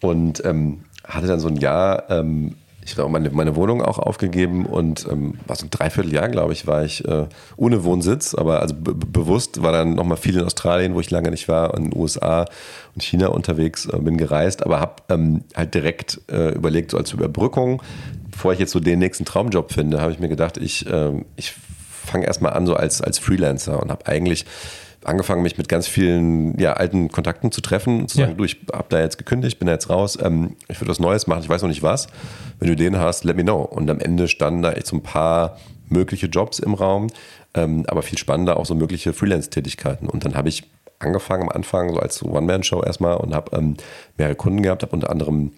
Und 0.00 0.44
ähm, 0.44 0.80
hatte 1.04 1.26
dann 1.26 1.40
so 1.40 1.48
ein 1.48 1.56
Jahr, 1.56 2.08
ähm, 2.10 2.54
ich 2.84 2.96
habe 2.96 3.08
meine, 3.08 3.30
meine 3.30 3.56
Wohnung 3.56 3.82
auch 3.82 3.98
aufgegeben 3.98 4.64
und 4.64 5.06
ähm, 5.10 5.34
war 5.46 5.56
so 5.56 5.66
ein 5.66 5.70
Dreivierteljahr, 5.70 6.28
glaube 6.28 6.52
ich, 6.52 6.66
war 6.66 6.84
ich 6.84 7.06
äh, 7.06 7.26
ohne 7.56 7.84
Wohnsitz, 7.84 8.34
aber 8.34 8.60
also 8.60 8.74
bewusst 8.78 9.62
war 9.62 9.72
dann 9.72 9.94
noch 9.94 10.04
mal 10.04 10.16
viel 10.16 10.38
in 10.38 10.44
Australien, 10.44 10.94
wo 10.94 11.00
ich 11.00 11.10
lange 11.10 11.30
nicht 11.30 11.48
war, 11.48 11.76
in 11.76 11.90
den 11.90 11.98
USA 11.98 12.46
und 12.94 13.02
China 13.02 13.28
unterwegs, 13.28 13.86
äh, 13.86 13.98
bin 13.98 14.16
gereist, 14.16 14.64
aber 14.64 14.80
habe 14.80 15.02
ähm, 15.08 15.44
halt 15.54 15.74
direkt 15.74 16.20
äh, 16.30 16.54
überlegt, 16.54 16.92
so 16.92 16.96
als 16.96 17.12
Überbrückung, 17.12 17.82
bevor 18.30 18.52
ich 18.52 18.60
jetzt 18.60 18.72
so 18.72 18.80
den 18.80 19.00
nächsten 19.00 19.24
Traumjob 19.24 19.72
finde, 19.72 20.00
habe 20.00 20.12
ich 20.12 20.20
mir 20.20 20.28
gedacht, 20.28 20.56
ich, 20.56 20.86
ähm, 20.90 21.24
ich 21.36 21.54
fange 22.08 22.26
erstmal 22.26 22.52
an 22.52 22.66
so 22.66 22.74
als, 22.74 23.00
als 23.00 23.18
Freelancer 23.18 23.80
und 23.80 23.90
habe 23.90 24.06
eigentlich 24.06 24.46
angefangen, 25.04 25.42
mich 25.42 25.56
mit 25.56 25.68
ganz 25.68 25.86
vielen 25.86 26.58
ja, 26.58 26.72
alten 26.74 27.10
Kontakten 27.10 27.52
zu 27.52 27.60
treffen 27.60 28.00
und 28.00 28.10
zu 28.10 28.18
sagen, 28.18 28.32
ja. 28.32 28.36
du, 28.36 28.44
ich 28.44 28.58
habe 28.72 28.86
da 28.88 29.00
jetzt 29.00 29.16
gekündigt, 29.16 29.58
bin 29.58 29.66
da 29.66 29.72
jetzt 29.72 29.90
raus, 29.90 30.18
ähm, 30.20 30.56
ich 30.68 30.80
würde 30.80 30.90
was 30.90 30.98
Neues 30.98 31.26
machen, 31.26 31.42
ich 31.42 31.48
weiß 31.48 31.62
noch 31.62 31.68
nicht 31.68 31.82
was. 31.82 32.08
Wenn 32.58 32.68
du 32.68 32.76
den 32.76 32.98
hast, 32.98 33.24
let 33.24 33.36
me 33.36 33.42
know. 33.42 33.62
Und 33.62 33.88
am 33.90 34.00
Ende 34.00 34.28
standen 34.28 34.62
da 34.62 34.72
echt 34.72 34.86
so 34.86 34.96
ein 34.96 35.02
paar 35.02 35.56
mögliche 35.88 36.26
Jobs 36.26 36.58
im 36.58 36.74
Raum, 36.74 37.08
ähm, 37.54 37.84
aber 37.86 38.02
viel 38.02 38.18
spannender 38.18 38.56
auch 38.58 38.66
so 38.66 38.74
mögliche 38.74 39.12
Freelance-Tätigkeiten. 39.12 40.08
Und 40.08 40.24
dann 40.24 40.34
habe 40.34 40.48
ich 40.48 40.68
angefangen 40.98 41.44
am 41.44 41.48
Anfang 41.50 41.92
so 41.94 42.00
als 42.00 42.22
One-Man-Show 42.22 42.82
erstmal 42.82 43.16
und 43.18 43.34
habe 43.34 43.56
ähm, 43.56 43.76
mehrere 44.16 44.34
Kunden 44.34 44.62
gehabt, 44.62 44.82
habe 44.82 44.92
unter 44.92 45.10
anderem 45.10 45.52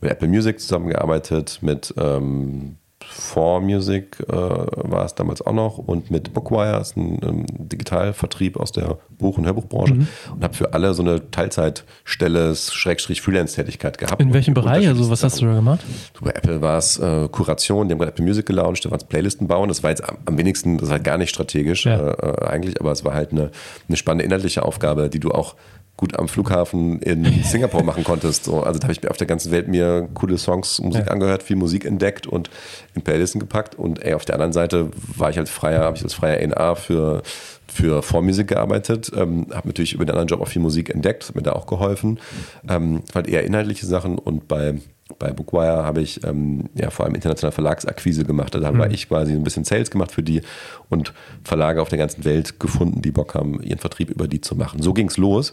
mit 0.00 0.10
Apple 0.10 0.28
Music 0.28 0.58
zusammengearbeitet, 0.60 1.58
mit 1.60 1.94
ähm, 1.98 2.76
4Music 3.12 4.22
äh, 4.28 4.90
war 4.90 5.04
es 5.04 5.14
damals 5.14 5.42
auch 5.42 5.52
noch 5.52 5.78
und 5.78 6.10
mit 6.10 6.32
Bookwire, 6.34 6.80
ist 6.80 6.96
ein 6.96 7.20
ähm, 7.22 7.46
Digitalvertrieb 7.48 8.56
aus 8.56 8.72
der 8.72 8.98
Buch- 9.10 9.38
und 9.38 9.46
Hörbuchbranche 9.46 9.94
mhm. 9.94 10.08
und 10.34 10.44
habe 10.44 10.54
für 10.54 10.74
alle 10.74 10.94
so 10.94 11.02
eine 11.02 11.30
Teilzeitstelle, 11.30 12.54
Schrägstrich 12.54 13.22
Freelance-Tätigkeit 13.22 13.98
gehabt. 13.98 14.20
In 14.20 14.32
welchem 14.32 14.54
Bereich? 14.54 14.86
Also 14.88 15.08
was 15.10 15.22
hast 15.22 15.40
du 15.40 15.46
da 15.46 15.54
gemacht? 15.54 15.80
bei 16.20 16.30
Apple 16.30 16.60
war 16.60 16.78
es 16.78 16.98
äh, 16.98 17.28
Kuration, 17.28 17.88
die 17.88 17.92
haben 17.92 17.98
gerade 17.98 18.12
Apple 18.12 18.24
Music 18.24 18.46
gelauncht, 18.46 18.84
da 18.84 18.90
waren 18.90 18.98
es 18.98 19.04
Playlisten 19.04 19.46
bauen. 19.46 19.68
Das 19.68 19.82
war 19.82 19.90
jetzt 19.90 20.02
am, 20.04 20.38
wenigsten, 20.38 20.78
das 20.78 20.88
ist 20.88 20.92
halt 20.92 21.04
gar 21.04 21.18
nicht 21.18 21.30
strategisch 21.30 21.86
ja. 21.86 22.10
äh, 22.10 22.46
eigentlich, 22.46 22.80
aber 22.80 22.92
es 22.92 23.04
war 23.04 23.14
halt 23.14 23.32
eine, 23.32 23.50
eine 23.88 23.96
spannende 23.96 24.24
inhaltliche 24.24 24.64
Aufgabe, 24.64 25.08
die 25.08 25.20
du 25.20 25.30
auch 25.30 25.54
gut 25.96 26.18
am 26.18 26.28
Flughafen 26.28 27.00
in 27.00 27.24
Singapur 27.44 27.82
machen 27.82 28.04
konntest. 28.04 28.44
So, 28.44 28.62
also 28.62 28.78
da 28.78 28.84
habe 28.84 28.92
ich 28.92 29.02
mir 29.02 29.10
auf 29.10 29.16
der 29.16 29.26
ganzen 29.26 29.50
Welt 29.50 29.68
mir 29.68 30.08
coole 30.14 30.38
Songs, 30.38 30.80
Musik 30.80 31.06
ja. 31.06 31.12
angehört, 31.12 31.42
viel 31.42 31.56
Musik 31.56 31.84
entdeckt 31.84 32.26
und 32.26 32.50
in 32.94 33.02
Playlisten 33.02 33.40
gepackt. 33.40 33.74
Und 33.74 34.02
ey, 34.02 34.14
auf 34.14 34.24
der 34.24 34.34
anderen 34.34 34.52
Seite 34.52 34.90
war 35.16 35.30
ich 35.30 35.38
als 35.38 35.50
freier, 35.50 35.80
habe 35.80 35.96
ich 35.96 36.02
als 36.02 36.14
freier 36.14 36.46
NA 36.46 36.74
für 36.74 37.22
für 37.68 38.02
Vormusik 38.02 38.48
gearbeitet, 38.48 39.10
ähm, 39.14 39.48
habe 39.52 39.68
natürlich 39.68 39.92
über 39.92 40.04
den 40.04 40.10
anderen 40.10 40.28
Job 40.28 40.40
auch 40.40 40.48
viel 40.48 40.62
Musik 40.62 40.88
entdeckt, 40.88 41.28
hat 41.28 41.34
mir 41.34 41.42
da 41.42 41.52
auch 41.52 41.66
geholfen. 41.66 42.20
Ähm, 42.68 43.02
halt 43.12 43.26
eher 43.26 43.44
inhaltliche 43.44 43.86
Sachen 43.86 44.18
und 44.18 44.46
bei 44.46 44.76
bei 45.18 45.32
Bookwire 45.32 45.84
habe 45.84 46.00
ich 46.00 46.24
ähm, 46.24 46.64
ja 46.74 46.90
vor 46.90 47.06
allem 47.06 47.14
internationale 47.14 47.52
Verlagsakquise 47.52 48.24
gemacht. 48.24 48.54
Da 48.54 48.58
mhm. 48.58 48.78
habe 48.78 48.92
ich 48.92 49.08
quasi 49.08 49.32
ein 49.32 49.44
bisschen 49.44 49.64
Sales 49.64 49.90
gemacht 49.90 50.10
für 50.10 50.22
die 50.22 50.42
und 50.88 51.12
Verlage 51.44 51.80
auf 51.80 51.88
der 51.88 51.98
ganzen 51.98 52.24
Welt 52.24 52.58
gefunden, 52.58 53.02
die 53.02 53.12
Bock 53.12 53.34
haben, 53.34 53.62
ihren 53.62 53.78
Vertrieb 53.78 54.10
über 54.10 54.26
die 54.26 54.40
zu 54.40 54.56
machen. 54.56 54.82
So 54.82 54.92
ging 54.92 55.08
es 55.08 55.16
los. 55.16 55.52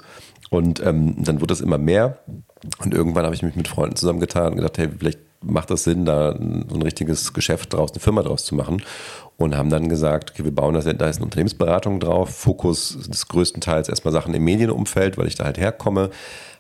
Und 0.53 0.85
ähm, 0.85 1.15
dann 1.17 1.41
wurde 1.41 1.53
es 1.53 1.61
immer 1.61 1.79
mehr. 1.79 2.19
Und 2.77 2.93
irgendwann 2.93 3.25
habe 3.25 3.33
ich 3.33 3.41
mich 3.41 3.55
mit 3.55 3.67
Freunden 3.67 3.95
zusammengetan 3.95 4.51
und 4.51 4.57
gedacht, 4.57 4.77
hey, 4.77 4.87
vielleicht 4.97 5.19
macht 5.41 5.71
das 5.71 5.83
Sinn, 5.83 6.05
da 6.05 6.33
so 6.33 6.75
ein 6.75 6.81
richtiges 6.83 7.33
Geschäft 7.33 7.73
draus, 7.73 7.91
eine 7.91 7.99
Firma 7.99 8.21
draus 8.21 8.45
zu 8.45 8.53
machen. 8.53 8.83
Und 9.37 9.57
haben 9.57 9.71
dann 9.71 9.89
gesagt, 9.89 10.29
okay, 10.29 10.43
wir 10.43 10.53
bauen 10.53 10.75
das, 10.75 10.85
da 10.85 11.09
ist 11.09 11.17
eine 11.17 11.25
Unternehmensberatung 11.25 11.99
drauf. 11.99 12.29
Fokus 12.29 12.95
ist 12.95 13.27
größtenteils 13.29 13.89
erstmal 13.89 14.11
Sachen 14.11 14.35
im 14.35 14.43
Medienumfeld, 14.43 15.17
weil 15.17 15.25
ich 15.25 15.33
da 15.33 15.45
halt 15.45 15.57
herkomme. 15.57 16.11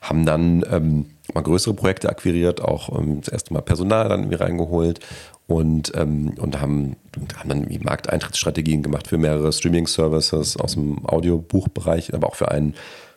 Haben 0.01 0.25
dann 0.25 0.65
ähm, 0.71 1.05
mal 1.35 1.43
größere 1.43 1.75
Projekte 1.75 2.09
akquiriert, 2.09 2.61
auch 2.61 2.97
ähm, 2.97 3.21
das 3.21 3.31
erste 3.31 3.53
Mal 3.53 3.61
Personal 3.61 4.09
dann 4.09 4.21
irgendwie 4.21 4.43
reingeholt 4.43 5.01
und, 5.45 5.91
ähm, 5.95 6.33
und 6.39 6.59
haben, 6.59 6.95
haben 7.37 7.49
dann 7.49 7.79
Markteintrittsstrategien 7.83 8.81
gemacht 8.81 9.07
für 9.07 9.19
mehrere 9.19 9.53
Streaming-Services 9.53 10.57
aus 10.57 10.73
dem 10.73 11.05
Audiobuchbereich, 11.05 12.15
aber 12.15 12.27
auch 12.27 12.35
für 12.35 12.49
einen 12.49 12.73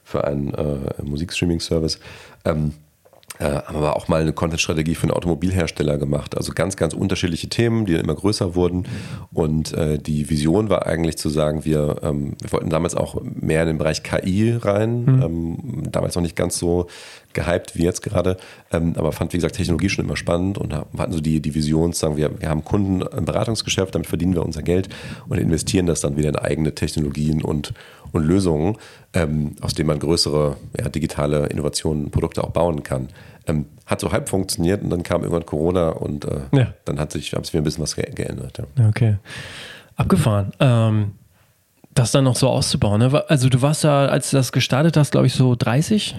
für 0.07 0.25
einen 0.25 0.55
äh, 0.55 1.03
Musikstreaming-Service. 1.03 1.99
Ähm, 2.45 2.73
äh, 3.41 3.45
haben 3.45 3.77
aber 3.77 3.97
auch 3.97 4.07
mal 4.09 4.23
eine 4.23 4.33
Content-Strategie 4.33 4.95
für 4.95 5.03
einen 5.03 5.11
Automobilhersteller 5.11 5.99
gemacht. 5.99 6.37
Also 6.37 6.53
ganz, 6.55 6.77
ganz 6.77 6.95
unterschiedliche 6.95 7.49
Themen, 7.49 7.85
die 7.85 7.93
dann 7.93 8.05
immer 8.05 8.15
größer 8.15 8.55
wurden. 8.55 8.87
Und 9.33 9.75
äh, 9.75 9.99
die 9.99 10.31
Vision 10.31 10.71
war 10.71 10.87
eigentlich 10.87 11.19
zu 11.19 11.29
sagen, 11.29 11.65
wir, 11.65 11.97
ähm, 12.03 12.37
wir 12.41 12.53
wollten 12.53 12.71
damals 12.71 12.95
auch 12.95 13.21
mehr 13.23 13.63
in 13.63 13.69
den 13.69 13.79
Bereich 13.79 14.05
KI 14.05 14.53
rein. 14.53 15.05
Mhm. 15.05 15.23
Ähm, 15.23 15.83
damals 15.91 16.15
noch 16.15 16.23
nicht 16.23 16.37
ganz 16.37 16.57
so 16.57 16.87
gehypt 17.37 17.77
wie 17.77 17.85
jetzt 17.85 18.03
gerade, 18.03 18.37
ähm, 18.73 18.95
aber 18.97 19.13
fand, 19.13 19.33
wie 19.33 19.37
gesagt, 19.37 19.55
Technologie 19.55 19.89
schon 19.89 20.05
immer 20.05 20.17
spannend 20.17 20.59
und 20.59 20.75
hatten 20.75 21.13
so 21.13 21.21
die, 21.21 21.41
die 21.41 21.55
Vision 21.55 21.93
zu 21.93 22.01
sagen, 22.01 22.17
wir, 22.17 22.41
wir 22.41 22.49
haben 22.49 22.65
Kunden 22.65 23.03
im 23.03 23.25
Beratungsgeschäft, 23.25 23.95
damit 23.95 24.09
verdienen 24.09 24.35
wir 24.35 24.45
unser 24.45 24.63
Geld 24.63 24.89
und 25.29 25.39
investieren 25.39 25.87
das 25.87 26.01
dann 26.01 26.17
wieder 26.17 26.31
in 26.31 26.37
eigene 26.37 26.75
Technologien 26.75 27.43
und, 27.43 27.73
und 28.11 28.25
Lösungen, 28.25 28.77
ähm, 29.13 29.55
aus 29.61 29.75
denen 29.75 29.87
man 29.87 30.01
größere 30.01 30.57
ja, 30.79 30.89
digitale 30.89 31.47
Innovationen, 31.47 32.11
Produkte 32.11 32.43
auch 32.43 32.51
bauen 32.51 32.83
kann. 32.83 33.09
Ähm, 33.47 33.67
hat 33.85 34.01
so 34.01 34.11
halb 34.11 34.29
funktioniert 34.29 34.83
und 34.83 34.91
dann 34.91 35.05
kam 35.05 35.23
irgendwann 35.23 35.47
Corona 35.47 35.91
und 35.91 36.25
äh, 36.25 36.41
ja. 36.53 36.75
dann 36.85 36.99
hat 36.99 37.13
sich, 37.13 37.33
hat 37.33 37.47
sich 37.47 37.55
wieder 37.55 37.63
ein 37.63 37.65
bisschen 37.65 37.85
was 37.85 37.95
ge 37.95 38.11
geändert. 38.13 38.59
Ja. 38.59 38.89
Okay. 38.89 39.17
Abgefahren. 39.95 40.53
Ähm, 40.59 41.13
das 41.97 42.13
dann 42.13 42.25
noch 42.25 42.37
so 42.37 42.49
auszubauen. 42.49 43.01
Ne? 43.01 43.25
Also 43.29 43.49
du 43.49 43.63
warst 43.63 43.83
ja, 43.83 44.07
als 44.07 44.31
du 44.31 44.37
das 44.37 44.53
gestartet 44.53 44.97
hast, 44.97 45.13
glaube 45.13 45.27
ich, 45.27 45.35
so 45.35 45.55
30. 45.57 46.15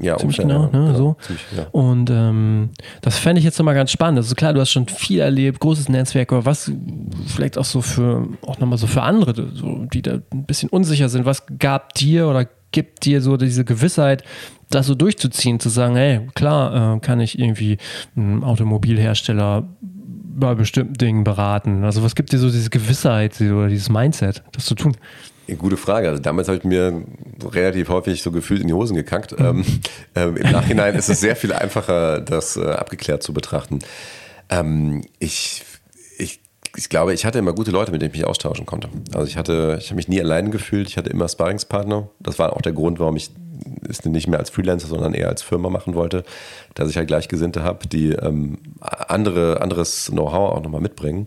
Ja, 0.00 0.18
ziemlich 0.18 0.40
ungefähr, 0.40 0.44
genau. 0.44 0.70
ja. 0.72 0.78
Ne? 0.78 0.92
Ja, 0.92 0.94
so. 0.94 1.16
ziemlich, 1.20 1.44
ja. 1.56 1.66
Und 1.72 2.10
ähm, 2.10 2.70
das 3.00 3.18
fände 3.18 3.38
ich 3.38 3.44
jetzt 3.44 3.58
nochmal 3.58 3.74
ganz 3.74 3.90
spannend. 3.90 4.18
Also 4.18 4.34
klar, 4.34 4.52
du 4.52 4.60
hast 4.60 4.70
schon 4.70 4.86
viel 4.86 5.20
erlebt, 5.20 5.58
großes 5.60 5.88
Netzwerk, 5.88 6.32
aber 6.32 6.44
was 6.44 6.70
vielleicht 7.26 7.56
auch 7.56 7.64
so 7.64 7.80
für, 7.80 8.28
auch 8.46 8.58
nochmal 8.58 8.78
so 8.78 8.86
für 8.86 9.02
andere, 9.02 9.34
so, 9.54 9.86
die 9.92 10.02
da 10.02 10.18
ein 10.32 10.44
bisschen 10.44 10.68
unsicher 10.68 11.08
sind, 11.08 11.24
was 11.24 11.44
gab 11.58 11.94
dir 11.94 12.28
oder 12.28 12.46
gibt 12.70 13.04
dir 13.06 13.22
so 13.22 13.36
diese 13.38 13.64
Gewissheit, 13.64 14.24
das 14.70 14.86
so 14.86 14.94
durchzuziehen, 14.94 15.60
zu 15.60 15.68
sagen, 15.68 15.96
hey, 15.96 16.28
klar, 16.34 16.96
äh, 16.96 17.00
kann 17.00 17.20
ich 17.20 17.38
irgendwie 17.38 17.78
einen 18.16 18.44
Automobilhersteller 18.44 19.64
bei 20.34 20.54
bestimmten 20.54 20.94
Dingen 20.94 21.24
beraten. 21.24 21.84
Also 21.84 22.02
was 22.02 22.14
gibt 22.14 22.32
dir 22.32 22.38
so 22.38 22.50
diese 22.50 22.70
Gewissheit 22.70 23.40
oder 23.40 23.68
dieses 23.68 23.88
Mindset, 23.88 24.42
das 24.52 24.66
zu 24.66 24.74
tun? 24.74 24.96
Gute 25.58 25.76
Frage. 25.76 26.08
Also 26.08 26.22
damals 26.22 26.48
habe 26.48 26.58
ich 26.58 26.64
mir 26.64 27.02
relativ 27.44 27.88
häufig 27.88 28.22
so 28.22 28.30
gefühlt 28.30 28.62
in 28.62 28.68
die 28.68 28.74
Hosen 28.74 28.96
gekackt. 28.96 29.34
Ähm, 29.38 29.64
ähm, 30.14 30.36
Im 30.36 30.50
Nachhinein 30.50 30.94
ist 30.94 31.08
es 31.08 31.20
sehr 31.20 31.36
viel 31.36 31.52
einfacher, 31.52 32.20
das 32.20 32.56
äh, 32.56 32.64
abgeklärt 32.64 33.22
zu 33.22 33.32
betrachten. 33.34 33.80
Ähm, 34.48 35.02
ich, 35.18 35.64
ich, 36.76 36.88
glaube, 36.88 37.12
ich 37.12 37.24
hatte 37.24 37.38
immer 37.38 37.52
gute 37.52 37.70
Leute, 37.70 37.92
mit 37.92 38.02
denen 38.02 38.12
ich 38.12 38.20
mich 38.20 38.26
austauschen 38.26 38.66
konnte. 38.66 38.88
Also 39.14 39.26
ich 39.26 39.36
hatte, 39.36 39.76
ich 39.80 39.86
habe 39.86 39.96
mich 39.96 40.08
nie 40.08 40.20
allein 40.20 40.50
gefühlt. 40.50 40.88
Ich 40.88 40.96
hatte 40.96 41.10
immer 41.10 41.28
Sparringspartner. 41.28 42.08
Das 42.20 42.38
war 42.38 42.54
auch 42.54 42.62
der 42.62 42.72
Grund, 42.72 42.98
warum 42.98 43.16
ich 43.16 43.30
es 43.88 44.04
nicht 44.04 44.26
mehr 44.26 44.38
als 44.38 44.50
Freelancer, 44.50 44.88
sondern 44.88 45.14
eher 45.14 45.28
als 45.28 45.42
Firma 45.42 45.68
machen 45.68 45.94
wollte, 45.94 46.24
dass 46.74 46.90
ich 46.90 46.96
halt 46.96 47.08
Gleichgesinnte 47.08 47.62
habe, 47.62 47.86
die 47.86 48.10
ähm, 48.10 48.58
andere, 48.80 49.60
anderes 49.60 50.06
Know-how 50.06 50.52
auch 50.52 50.62
nochmal 50.62 50.80
mitbringen. 50.80 51.26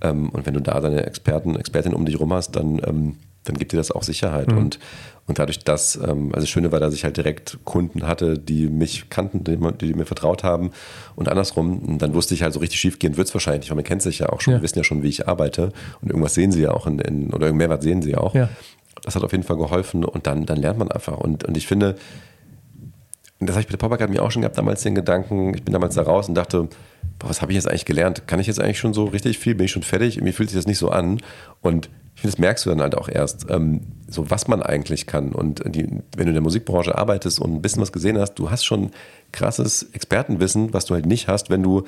Ähm, 0.00 0.30
und 0.30 0.46
wenn 0.46 0.54
du 0.54 0.60
da 0.60 0.80
deine 0.80 1.04
Experten, 1.06 1.56
Expertin 1.56 1.94
um 1.94 2.04
dich 2.04 2.18
rum 2.20 2.32
hast, 2.32 2.52
dann, 2.52 2.80
ähm, 2.86 3.16
dann 3.44 3.56
gibt 3.56 3.72
dir 3.72 3.76
das 3.76 3.90
auch 3.90 4.02
Sicherheit. 4.02 4.52
Und, 4.52 4.78
und 5.26 5.38
dadurch, 5.38 5.60
dass, 5.60 5.96
ähm, 5.96 6.26
also 6.34 6.40
das 6.40 6.48
Schöne 6.50 6.70
war, 6.70 6.80
dass 6.80 6.92
ich 6.94 7.04
halt 7.04 7.16
direkt 7.16 7.58
Kunden 7.64 8.06
hatte, 8.06 8.38
die 8.38 8.68
mich 8.68 9.08
kannten, 9.08 9.42
die, 9.44 9.56
die 9.80 9.94
mir 9.94 10.04
vertraut 10.04 10.44
haben 10.44 10.70
und 11.16 11.28
andersrum. 11.28 11.78
Und 11.78 11.98
dann 12.02 12.12
wusste 12.14 12.34
ich 12.34 12.42
halt, 12.42 12.52
so 12.52 12.60
richtig 12.60 12.78
schiefgehen 12.80 13.16
wird 13.16 13.28
es 13.28 13.34
wahrscheinlich 13.34 13.70
weil 13.70 13.76
man 13.76 13.84
kennt 13.84 14.02
sich 14.02 14.18
ja 14.18 14.28
auch 14.28 14.40
schon, 14.42 14.54
Ja. 14.54 14.62
wissen 14.62 14.78
ja 14.78 14.84
schon, 14.84 15.02
wie 15.02 15.08
ich 15.08 15.26
arbeite. 15.26 15.72
Und 16.02 16.08
irgendwas 16.10 16.34
sehen 16.34 16.52
sie 16.52 16.60
ja 16.62 16.72
auch 16.72 16.86
in, 16.86 16.98
in 16.98 17.28
oder 17.28 17.46
irgendeinen 17.46 17.56
Mehrwert 17.56 17.82
sehen 17.82 18.02
sie 18.02 18.10
ja 18.10 18.18
auch. 18.18 18.34
Ja. 18.34 18.48
Das 19.02 19.14
hat 19.16 19.22
auf 19.24 19.32
jeden 19.32 19.44
Fall 19.44 19.56
geholfen 19.56 20.04
und 20.04 20.26
dann, 20.26 20.44
dann 20.46 20.58
lernt 20.58 20.78
man 20.78 20.90
einfach. 20.90 21.18
Und, 21.18 21.44
und 21.44 21.56
ich 21.56 21.66
finde, 21.66 21.96
und 23.40 23.46
das 23.48 23.56
habe 23.56 23.60
ich 23.62 23.66
bei 23.66 23.72
der 23.72 23.78
Pop 23.78 23.92
Academy 23.92 24.18
auch 24.18 24.30
schon 24.30 24.42
gehabt, 24.42 24.56
damals 24.56 24.82
den 24.82 24.94
Gedanken, 24.94 25.54
ich 25.54 25.62
bin 25.62 25.72
damals 25.72 25.94
da 25.94 26.02
raus 26.02 26.28
und 26.28 26.34
dachte, 26.34 26.68
boah, 27.18 27.28
was 27.28 27.42
habe 27.42 27.52
ich 27.52 27.56
jetzt 27.56 27.68
eigentlich 27.68 27.84
gelernt? 27.84 28.26
Kann 28.26 28.40
ich 28.40 28.46
jetzt 28.46 28.60
eigentlich 28.60 28.78
schon 28.78 28.94
so 28.94 29.04
richtig 29.04 29.38
viel? 29.38 29.54
Bin 29.54 29.64
ich 29.66 29.72
schon 29.72 29.82
fertig? 29.82 30.16
Irgendwie 30.16 30.32
fühlt 30.32 30.50
sich 30.50 30.58
das 30.58 30.66
nicht 30.66 30.78
so 30.78 30.90
an. 30.90 31.20
Und 31.60 31.90
ich 32.14 32.20
finde, 32.20 32.36
das 32.36 32.38
merkst 32.38 32.66
du 32.66 32.70
dann 32.70 32.80
halt 32.80 32.96
auch 32.96 33.08
erst, 33.08 33.50
ähm, 33.50 33.80
so 34.08 34.30
was 34.30 34.46
man 34.46 34.62
eigentlich 34.62 35.06
kann. 35.06 35.32
Und 35.32 35.62
die, 35.66 35.88
wenn 36.16 36.26
du 36.26 36.28
in 36.28 36.34
der 36.34 36.42
Musikbranche 36.42 36.96
arbeitest 36.96 37.40
und 37.40 37.54
ein 37.54 37.62
bisschen 37.62 37.82
was 37.82 37.92
gesehen 37.92 38.18
hast, 38.18 38.34
du 38.34 38.50
hast 38.50 38.64
schon 38.64 38.90
krasses 39.32 39.90
Expertenwissen, 39.92 40.72
was 40.72 40.84
du 40.84 40.94
halt 40.94 41.06
nicht 41.06 41.28
hast, 41.28 41.50
wenn 41.50 41.62
du 41.62 41.84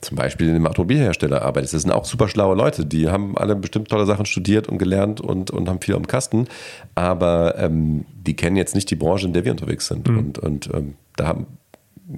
zum 0.00 0.16
Beispiel 0.16 0.48
in 0.48 0.54
einem 0.54 0.66
Automobilhersteller 0.66 1.42
arbeitest. 1.42 1.74
Das 1.74 1.82
sind 1.82 1.90
auch 1.90 2.04
super 2.04 2.28
schlaue 2.28 2.56
Leute, 2.56 2.86
die 2.86 3.10
haben 3.10 3.36
alle 3.36 3.54
bestimmt 3.54 3.88
tolle 3.88 4.06
Sachen 4.06 4.26
studiert 4.26 4.68
und 4.68 4.78
gelernt 4.78 5.20
und, 5.20 5.50
und 5.50 5.68
haben 5.68 5.80
viel 5.80 5.94
am 5.94 6.06
Kasten, 6.06 6.48
aber 6.94 7.58
ähm, 7.58 8.06
die 8.14 8.34
kennen 8.34 8.56
jetzt 8.56 8.74
nicht 8.74 8.90
die 8.90 8.96
Branche, 8.96 9.26
in 9.26 9.34
der 9.34 9.44
wir 9.44 9.52
unterwegs 9.52 9.86
sind. 9.86 10.08
Und, 10.08 10.38
und 10.38 10.70
ähm, 10.72 10.94
da 11.16 11.26
haben, 11.26 11.46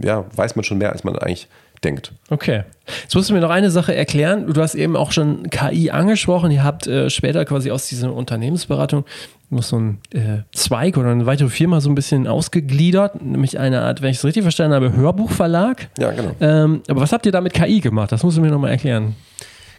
ja, 0.01 0.25
weiß 0.37 0.55
man 0.57 0.65
schon 0.65 0.79
mehr, 0.79 0.93
als 0.93 1.03
man 1.03 1.19
eigentlich 1.19 1.49
denkt. 1.85 2.13
Okay. 2.31 2.65
Jetzt 3.03 3.15
musst 3.15 3.31
du 3.31 3.35
mir 3.35 3.41
noch 3.41 3.51
eine 3.51 3.71
Sache 3.71 3.95
erklären. 3.95 4.53
Du 4.53 4.61
hast 4.61 4.75
eben 4.75 4.97
auch 4.97 5.13
schon 5.13 5.51
KI 5.51 5.91
angesprochen. 5.91 6.51
Ihr 6.51 6.65
habt 6.65 6.87
äh, 6.87 7.11
später 7.11 7.45
quasi 7.45 7.71
aus 7.71 7.89
dieser 7.89 8.13
Unternehmensberatung 8.13 9.05
noch 9.51 9.63
so 9.63 9.77
einen 9.77 9.99
äh, 10.13 10.43
Zweig 10.53 10.97
oder 10.97 11.11
eine 11.11 11.27
weitere 11.27 11.49
Firma 11.49 11.81
so 11.81 11.91
ein 11.91 11.95
bisschen 11.95 12.27
ausgegliedert, 12.27 13.23
nämlich 13.23 13.59
eine 13.59 13.83
Art, 13.83 14.03
wenn 14.03 14.11
ich 14.11 14.17
es 14.17 14.25
richtig 14.25 14.43
verstanden 14.43 14.75
habe, 14.75 14.95
Hörbuchverlag. 14.95 15.89
Ja, 15.99 16.11
genau. 16.11 16.35
Ähm, 16.41 16.83
aber 16.89 17.03
was 17.03 17.13
habt 17.13 17.27
ihr 17.27 17.33
da 17.33 17.41
mit 17.41 17.53
KI 17.53 17.81
gemacht? 17.81 18.11
Das 18.13 18.23
musst 18.23 18.39
du 18.39 18.41
mir 18.41 18.51
nochmal 18.51 18.71
erklären. 18.71 19.15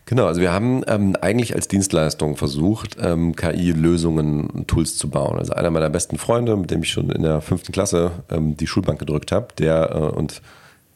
Genau, 0.05 0.25
also 0.25 0.41
wir 0.41 0.51
haben 0.51 0.83
ähm, 0.87 1.15
eigentlich 1.21 1.55
als 1.55 1.69
Dienstleistung 1.69 2.35
versucht, 2.35 2.97
ähm, 3.01 3.35
KI-Lösungen 3.35 4.47
und 4.47 4.67
Tools 4.67 4.97
zu 4.97 5.09
bauen. 5.09 5.39
Also 5.39 5.53
einer 5.53 5.71
meiner 5.71 5.89
besten 5.89 6.17
Freunde, 6.17 6.55
mit 6.57 6.71
dem 6.71 6.83
ich 6.83 6.89
schon 6.89 7.09
in 7.09 7.23
der 7.23 7.41
fünften 7.41 7.71
Klasse 7.71 8.11
ähm, 8.29 8.57
die 8.57 8.67
Schulbank 8.67 8.99
gedrückt 8.99 9.31
habe, 9.31 9.47
der 9.57 9.91
äh, 9.91 10.17
und 10.17 10.41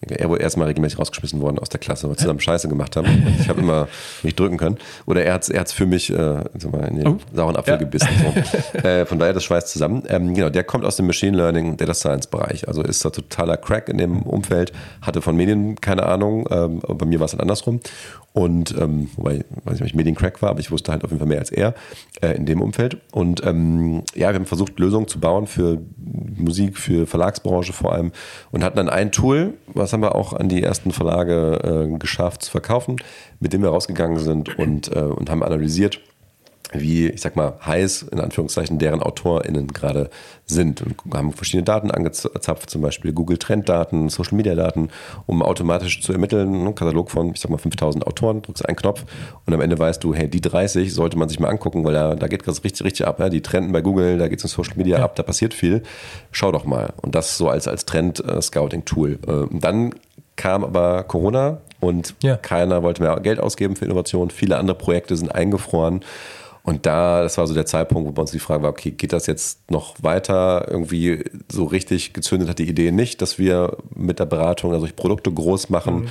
er 0.01 0.29
wurde 0.29 0.41
erstmal 0.43 0.67
regelmäßig 0.67 0.99
rausgeschmissen 0.99 1.41
worden 1.41 1.57
aus 1.59 1.69
der 1.69 1.79
Klasse, 1.79 2.03
weil 2.03 2.11
wir 2.11 2.17
zusammen 2.17 2.39
Scheiße 2.39 2.67
gemacht 2.69 2.95
haben. 2.95 3.07
Ich 3.39 3.49
habe 3.49 3.61
immer 3.61 3.87
mich 4.23 4.35
drücken 4.35 4.57
können. 4.57 4.77
Oder 5.05 5.23
er 5.25 5.33
hat 5.33 5.43
es 5.43 5.49
er 5.49 5.59
hat's 5.61 5.73
für 5.73 5.85
mich 5.87 6.11
äh, 6.11 6.15
mal, 6.15 6.87
in 6.89 6.97
den 6.97 7.07
Oh. 7.07 7.17
sauren 7.33 7.55
Apfel 7.55 7.73
Ja. 7.73 7.77
gebissen. 7.79 8.07
So. 8.73 8.79
äh, 8.87 9.05
von 9.05 9.17
daher, 9.19 9.33
das 9.33 9.43
schweißt 9.43 9.69
zusammen. 9.69 10.03
Ähm, 10.07 10.33
genau, 10.35 10.49
der 10.49 10.63
kommt 10.63 10.85
aus 10.85 10.97
dem 10.97 11.07
Machine 11.07 11.35
Learning 11.35 11.77
Data 11.77 11.93
Science 11.95 12.27
Bereich. 12.27 12.67
Also 12.67 12.83
ist 12.83 13.03
da 13.03 13.09
totaler 13.09 13.57
Crack 13.57 13.89
in 13.89 13.97
dem 13.97 14.21
Umfeld, 14.21 14.71
hatte 15.01 15.21
von 15.21 15.35
Medien 15.35 15.81
keine 15.81 16.03
Ahnung. 16.05 16.47
Ähm, 16.51 16.79
bei 16.87 17.05
mir 17.05 17.19
war 17.19 17.25
es 17.25 17.31
dann 17.31 17.41
andersrum. 17.41 17.79
Und 18.33 18.75
ähm, 18.77 19.09
wobei, 19.15 19.43
weiß 19.63 19.73
nicht, 19.73 19.81
ob 19.81 19.87
ich 19.87 19.95
Mediencrack 19.95 20.41
war, 20.43 20.51
aber 20.51 20.59
ich 20.59 20.69
wusste 20.69 20.91
halt 20.91 21.03
auf 21.03 21.09
jeden 21.09 21.19
Fall 21.19 21.27
mehr 21.27 21.39
als 21.39 21.49
er 21.49 21.73
äh, 22.21 22.35
in 22.35 22.45
dem 22.45 22.61
Umfeld. 22.61 23.01
Und 23.11 23.43
ähm, 23.43 24.03
ja, 24.13 24.29
wir 24.29 24.35
haben 24.35 24.45
versucht, 24.45 24.77
Lösungen 24.77 25.07
zu 25.07 25.19
bauen 25.19 25.47
für 25.47 25.81
Musik, 25.97 26.77
für 26.77 27.07
Verlagsbranche 27.07 27.73
vor 27.73 27.93
allem 27.93 28.11
und 28.51 28.63
hatten 28.63 28.77
dann 28.77 28.89
ein 28.89 29.11
Tool, 29.11 29.55
was 29.73 29.91
haben 29.91 30.01
wir 30.01 30.13
auch 30.13 30.33
an 30.33 30.49
die 30.49 30.61
ersten 30.61 30.91
Verlage 30.91 31.87
äh, 31.93 31.97
geschafft 31.97 32.43
zu 32.43 32.51
verkaufen, 32.51 32.97
mit 33.39 33.53
dem 33.53 33.63
wir 33.63 33.69
rausgegangen 33.69 34.19
sind 34.19 34.57
und, 34.59 34.95
äh, 34.95 34.99
und 34.99 35.31
haben 35.31 35.41
analysiert, 35.41 35.99
wie, 36.73 37.07
ich 37.07 37.21
sag 37.21 37.35
mal, 37.35 37.53
heiß 37.65 38.03
in 38.11 38.19
Anführungszeichen 38.19 38.77
deren 38.77 39.01
AutorInnen 39.01 39.67
gerade 39.67 40.09
sind 40.45 40.81
und 40.81 40.95
haben 41.13 41.31
verschiedene 41.31 41.63
Daten 41.63 41.91
angezapft, 41.91 42.69
zum 42.69 42.81
Beispiel 42.81 43.13
Google 43.13 43.37
Trenddaten, 43.37 44.09
Social 44.09 44.35
Media 44.35 44.53
Daten, 44.55 44.89
um 45.25 45.41
automatisch 45.41 46.01
zu 46.01 46.11
ermitteln, 46.11 46.53
einen 46.53 46.75
Katalog 46.75 47.09
von, 47.11 47.31
ich 47.33 47.39
sag 47.39 47.51
mal, 47.51 47.57
5000 47.57 48.05
Autoren, 48.05 48.41
drückst 48.41 48.67
einen 48.67 48.75
Knopf 48.75 49.05
und 49.45 49.53
am 49.53 49.61
Ende 49.61 49.79
weißt 49.79 50.03
du, 50.03 50.13
hey, 50.13 50.27
die 50.29 50.41
30 50.41 50.93
sollte 50.93 51.17
man 51.17 51.29
sich 51.29 51.39
mal 51.39 51.49
angucken, 51.49 51.85
weil 51.85 51.93
da, 51.93 52.15
da 52.15 52.27
geht 52.27 52.47
das 52.47 52.63
richtig, 52.63 52.85
richtig 52.85 53.07
ab. 53.07 53.19
Ja? 53.19 53.29
Die 53.29 53.41
trenden 53.41 53.71
bei 53.71 53.81
Google, 53.81 54.17
da 54.17 54.27
geht 54.27 54.39
es 54.39 54.45
in 54.45 54.49
Social 54.49 54.75
Media 54.77 54.97
ab, 55.03 55.15
da 55.15 55.23
passiert 55.23 55.53
viel. 55.53 55.83
Schau 56.31 56.51
doch 56.51 56.65
mal. 56.65 56.93
Und 57.01 57.15
das 57.15 57.37
so 57.37 57.49
als, 57.49 57.67
als 57.67 57.85
Trend-Scouting-Tool. 57.85 59.19
Äh, 59.27 59.31
und 59.31 59.63
dann 59.63 59.93
kam 60.35 60.63
aber 60.63 61.03
Corona 61.03 61.59
und 61.79 62.15
Ja. 62.23 62.37
keiner 62.37 62.83
wollte 62.83 63.01
mehr 63.01 63.19
Geld 63.19 63.39
ausgeben 63.39 63.75
für 63.75 63.85
Innovation. 63.85 64.29
Viele 64.29 64.57
andere 64.57 64.77
Projekte 64.77 65.15
sind 65.15 65.33
eingefroren. 65.33 66.01
Und 66.67 66.85
da, 66.85 67.23
das 67.23 67.37
war 67.37 67.47
so 67.47 67.53
der 67.53 67.65
Zeitpunkt, 67.65 68.09
wo 68.09 68.11
bei 68.11 68.21
uns 68.23 68.31
die 68.31 68.39
Frage 68.39 68.63
war, 68.63 68.71
okay, 68.71 68.91
geht 68.91 69.13
das 69.13 69.25
jetzt 69.25 69.71
noch 69.71 70.03
weiter? 70.03 70.67
Irgendwie 70.69 71.23
so 71.49 71.63
richtig 71.63 72.11
gezündet 72.11 72.49
hat 72.49 72.59
die 72.59 72.67
Idee 72.67 72.91
nicht, 72.91 73.21
dass 73.21 73.39
wir 73.39 73.77
mit 73.95 74.19
der 74.19 74.25
Beratung 74.25 74.73
also 74.73 74.85
Produkte 74.93 75.31
groß 75.31 75.69
machen. 75.69 76.09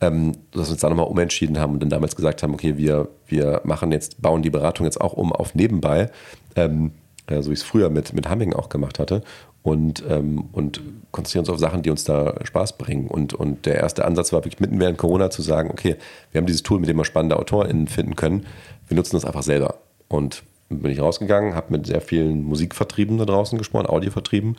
Ähm, 0.00 0.36
dass 0.52 0.68
wir 0.68 0.72
uns 0.72 0.80
da 0.82 0.90
nochmal 0.90 1.08
umentschieden 1.08 1.58
haben 1.58 1.72
und 1.72 1.80
dann 1.80 1.88
damals 1.88 2.14
gesagt 2.14 2.42
haben, 2.42 2.52
okay, 2.52 2.76
wir, 2.76 3.08
wir 3.26 3.62
machen 3.64 3.90
jetzt, 3.90 4.20
bauen 4.20 4.42
die 4.42 4.50
Beratung 4.50 4.84
jetzt 4.84 5.00
auch 5.00 5.14
um 5.14 5.32
auf 5.32 5.54
nebenbei, 5.54 6.10
ähm, 6.54 6.92
äh, 7.26 7.40
so 7.40 7.48
wie 7.48 7.54
ich 7.54 7.60
es 7.60 7.64
früher 7.64 7.88
mit, 7.88 8.12
mit 8.12 8.30
Humming 8.30 8.52
auch 8.52 8.68
gemacht 8.68 8.98
hatte 8.98 9.22
und, 9.62 10.04
ähm, 10.06 10.50
und 10.52 10.82
konzentrieren 11.12 11.46
uns 11.46 11.48
auf 11.48 11.58
Sachen, 11.58 11.80
die 11.80 11.88
uns 11.88 12.04
da 12.04 12.34
Spaß 12.44 12.76
bringen. 12.76 13.08
Und, 13.08 13.32
und 13.32 13.64
der 13.64 13.76
erste 13.76 14.04
Ansatz 14.04 14.34
war 14.34 14.44
wirklich 14.44 14.60
mitten 14.60 14.78
während 14.78 14.98
Corona 14.98 15.30
zu 15.30 15.40
sagen, 15.40 15.70
okay, 15.70 15.96
wir 16.30 16.40
haben 16.40 16.46
dieses 16.46 16.62
Tool, 16.62 16.78
mit 16.78 16.90
dem 16.90 16.98
wir 16.98 17.06
spannende 17.06 17.38
AutorInnen 17.38 17.88
finden 17.88 18.16
können, 18.16 18.44
wir 18.86 18.96
nutzen 18.96 19.16
das 19.16 19.24
einfach 19.24 19.42
selber. 19.42 19.80
Und 20.08 20.42
bin 20.68 20.90
ich 20.90 21.00
rausgegangen, 21.00 21.54
habe 21.54 21.72
mit 21.72 21.86
sehr 21.86 22.00
vielen 22.00 22.42
Musikvertrieben 22.42 23.18
da 23.18 23.24
draußen 23.24 23.58
gesprochen, 23.58 23.86
Audiovertrieben 23.86 24.56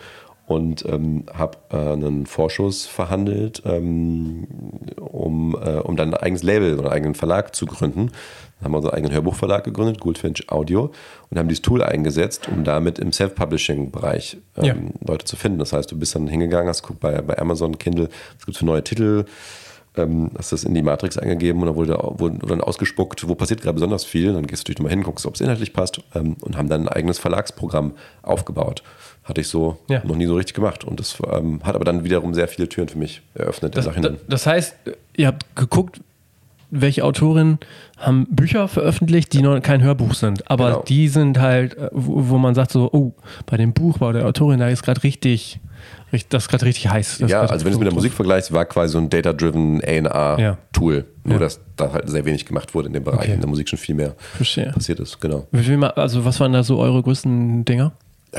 und 0.48 0.86
ähm, 0.86 1.26
habe 1.34 1.58
äh, 1.72 1.76
einen 1.76 2.26
Vorschuss 2.26 2.86
verhandelt, 2.86 3.62
ähm, 3.66 4.48
um, 4.96 5.56
äh, 5.62 5.80
um 5.80 5.98
dann 5.98 6.14
ein 6.14 6.22
eigenes 6.22 6.44
Label 6.44 6.76
oder 6.76 6.84
einen 6.84 6.94
eigenen 6.94 7.16
Verlag 7.16 7.54
zu 7.54 7.66
gründen. 7.66 8.12
Dann 8.60 8.66
haben 8.66 8.72
wir 8.72 8.78
unseren 8.78 8.94
eigenen 8.94 9.14
Hörbuchverlag 9.14 9.66
gegründet, 9.66 10.00
Goldfinch 10.00 10.50
Audio, 10.50 10.92
und 11.30 11.38
haben 11.38 11.50
dieses 11.50 11.62
Tool 11.62 11.84
eingesetzt, 11.84 12.48
um 12.48 12.64
damit 12.64 12.98
im 12.98 13.12
Self-Publishing-Bereich 13.12 14.38
ähm, 14.56 14.64
Ja. 14.64 14.76
Leute 15.06 15.26
zu 15.26 15.36
finden. 15.36 15.60
Das 15.60 15.74
heißt, 15.74 15.92
du 15.92 16.00
bist 16.00 16.16
dann 16.16 16.28
hingegangen, 16.28 16.70
hast 16.70 16.82
geguckt 16.82 17.02
bei, 17.02 17.22
bei 17.22 17.38
Amazon, 17.38 17.78
Kindle, 17.78 18.08
was 18.38 18.46
gibt 18.46 18.56
es 18.56 18.58
für 18.60 18.66
neue 18.66 18.84
Titel, 18.84 19.26
ähm, 19.98 20.32
hast 20.38 20.52
das 20.52 20.64
in 20.64 20.74
die 20.74 20.82
Matrix 20.82 21.18
eingegeben 21.18 21.62
und 21.62 21.68
dann 21.68 21.76
wurde, 21.76 21.98
wurde 22.18 22.38
dann 22.48 22.62
ausgespuckt, 22.62 23.28
wo 23.28 23.36
passiert 23.36 23.62
gerade 23.62 23.74
besonders 23.76 24.04
viel. 24.06 24.34
Dann 24.34 24.48
gehst 24.48 24.62
du 24.62 24.72
natürlich 24.72 24.80
nochmal 24.80 24.92
hin, 24.92 25.04
guckst, 25.04 25.26
ob 25.26 25.36
es 25.36 25.42
inhaltlich 25.42 25.74
passt 25.74 26.02
ähm, 26.16 26.36
und 26.42 26.58
haben 26.58 26.70
dann 26.70 26.82
ein 26.84 26.88
eigenes 26.90 27.20
Verlagsprogramm 27.20 27.94
aufgebaut. 28.24 28.84
Hatte 29.24 29.42
ich 29.42 29.48
so 29.50 29.78
Ja. 29.90 30.02
noch 30.06 30.16
nie 30.16 30.26
so 30.26 30.36
richtig 30.36 30.56
gemacht. 30.56 30.84
Und 30.86 31.00
das 31.00 31.18
ähm, 31.32 31.62
hat 31.64 31.76
aber 31.76 31.84
dann 31.86 32.04
wiederum 32.04 32.34
sehr 32.34 32.48
viele 32.48 32.70
Türen 32.70 32.88
für 32.90 32.98
mich 32.98 33.22
eröffnet 33.34 33.76
Das, 33.76 33.86
im 33.86 33.92
Nachhinein. 33.92 34.18
das 34.28 34.46
heißt, 34.48 34.76
ihr 35.18 35.28
habt 35.28 35.56
geguckt, 35.56 36.00
welche 36.70 37.04
Autorinnen 37.06 37.60
haben 37.98 38.28
Bücher 38.30 38.68
veröffentlicht, 38.68 39.32
die 39.34 39.42
noch 39.42 39.60
kein 39.62 39.82
Hörbuch 39.82 40.14
sind, 40.14 40.50
aber 40.52 40.68
Genau. 40.72 40.84
die 40.88 41.08
sind 41.08 41.40
halt, 41.40 41.78
äh, 41.78 41.90
wo, 41.94 42.30
wo 42.30 42.38
man 42.38 42.56
sagt 42.56 42.72
so, 42.72 42.90
oh, 42.92 43.14
bei 43.46 43.58
dem 43.58 43.74
Buch, 43.74 43.98
bei 44.00 44.12
der 44.12 44.26
Autorin, 44.26 44.60
da 44.60 44.68
ist 44.68 44.84
gerade 44.84 45.02
richtig, 45.04 45.60
richtig, 46.12 46.30
das 46.30 46.44
ist 46.44 46.50
gerade 46.50 46.66
richtig 46.66 46.90
heiß. 46.90 47.20
Ja, 47.28 47.42
also 47.42 47.64
wenn 47.66 47.72
du 47.72 47.78
es 47.78 47.80
mit 47.80 47.88
der 47.88 47.94
Musik 47.94 48.14
vergleichst, 48.14 48.52
war 48.52 48.66
quasi 48.66 48.92
so 48.94 48.98
ein 48.98 49.10
data-driven 49.10 49.80
Ja. 49.82 50.12
A&R-Tool. 50.36 51.06
Nur, 51.24 51.34
Ja. 51.36 51.40
dass 51.40 51.60
da 51.76 51.92
halt 51.94 52.10
sehr 52.10 52.26
wenig 52.26 52.46
gemacht 52.46 52.74
wurde 52.76 52.88
in 52.88 52.94
dem 52.94 53.04
Bereich. 53.04 53.20
Okay. 53.24 53.34
In 53.34 53.40
der 53.42 53.50
Musik 53.50 53.68
schon 53.70 53.80
viel 53.80 53.96
mehr 53.96 54.16
Verstehe. 54.36 54.72
passiert 54.72 55.00
ist, 55.00 55.20
genau. 55.22 55.48
Also 55.96 56.26
was 56.26 56.40
waren 56.40 56.54
da 56.54 56.64
so 56.64 56.80
eure 56.80 57.02
größten 57.04 57.66
Dinger? 57.66 57.92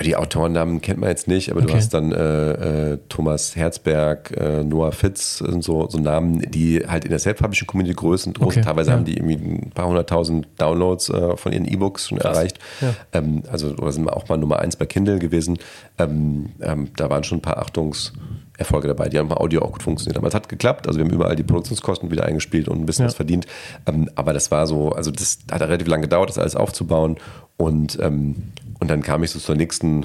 Die 0.05 0.14
Autorennamen 0.16 0.82
kennt 0.82 1.01
man 1.01 1.09
jetzt 1.09 1.28
nicht, 1.28 1.51
aber 1.51 1.61
du 1.62 1.68
Okay. 1.68 1.76
hast 1.78 1.95
dann 1.95 2.12
äh, 2.12 2.93
äh, 2.93 2.99
Thomas 3.09 3.57
Herzberg, 3.57 4.30
äh, 4.36 4.62
Noah 4.62 4.93
Fitz, 4.93 5.39
sind 5.39 5.64
so, 5.64 5.89
so 5.89 5.99
Namen, 5.99 6.43
die 6.51 6.80
halt 6.86 7.05
in 7.05 7.11
der 7.11 7.18
Self-Publishing-Community 7.18 7.95
groß 7.95 8.24
sind. 8.24 8.41
Okay, 8.41 8.61
Teilweise 8.61 8.91
ja. 8.91 8.97
haben 8.97 9.07
die 9.07 9.16
irgendwie 9.16 9.36
ein 9.36 9.70
paar 9.74 9.86
hunderttausend 9.89 10.47
Downloads 10.59 11.09
äh, 11.09 11.36
von 11.39 11.53
ihren 11.53 11.64
E-Books 11.64 12.09
schon 12.09 12.18
erreicht. 12.18 12.59
Ja. 12.82 12.95
Ähm, 13.12 13.43
also 13.51 13.68
oder 13.70 13.91
sind 13.91 14.09
auch 14.09 14.28
mal 14.28 14.36
Nummer 14.36 14.59
eins 14.59 14.76
bei 14.76 14.84
Kindle 14.86 15.18
gewesen. 15.18 15.59
Ähm, 15.99 16.51
ähm, 16.61 16.91
da 16.97 17.09
waren 17.09 17.24
schon 17.24 17.39
ein 17.39 17.43
paar 17.43 17.59
Achtungserfolge 17.59 18.89
dabei. 18.89 19.09
Die 19.09 19.18
haben 19.18 19.28
bei 19.28 19.36
Audio 19.36 19.62
auch 19.62 19.72
gut 19.72 19.82
funktioniert. 19.82 20.18
Aber 20.18 20.28
es 20.28 20.34
hat 20.34 20.49
geklappt. 20.51 20.86
Also 20.86 20.99
wir 20.99 21.07
haben 21.07 21.12
überall 21.14 21.34
die 21.34 21.43
Produktionskosten 21.45 22.11
wieder 22.11 22.24
eingespielt 22.24 22.68
und 22.68 22.78
ein 22.78 22.86
bisschen 22.86 23.05
Ja. 23.05 23.09
was 23.09 23.14
verdient. 23.16 23.47
Ähm, 23.86 24.11
aber 24.16 24.32
das 24.34 24.51
war 24.51 24.66
so, 24.66 24.91
also 24.93 25.11
das 25.11 25.39
hat 25.51 25.62
relativ 25.62 25.89
lange 25.89 26.03
gedauert, 26.03 26.28
das 26.28 26.39
alles 26.39 26.57
aufzubauen. 26.57 27.16
Und, 27.57 27.99
ähm, 28.01 28.36
und 28.81 28.91
dann 28.91 29.03
kam 29.03 29.22
ich 29.22 29.31
so 29.31 29.39
zur 29.39 29.55
nächsten, 29.57 30.05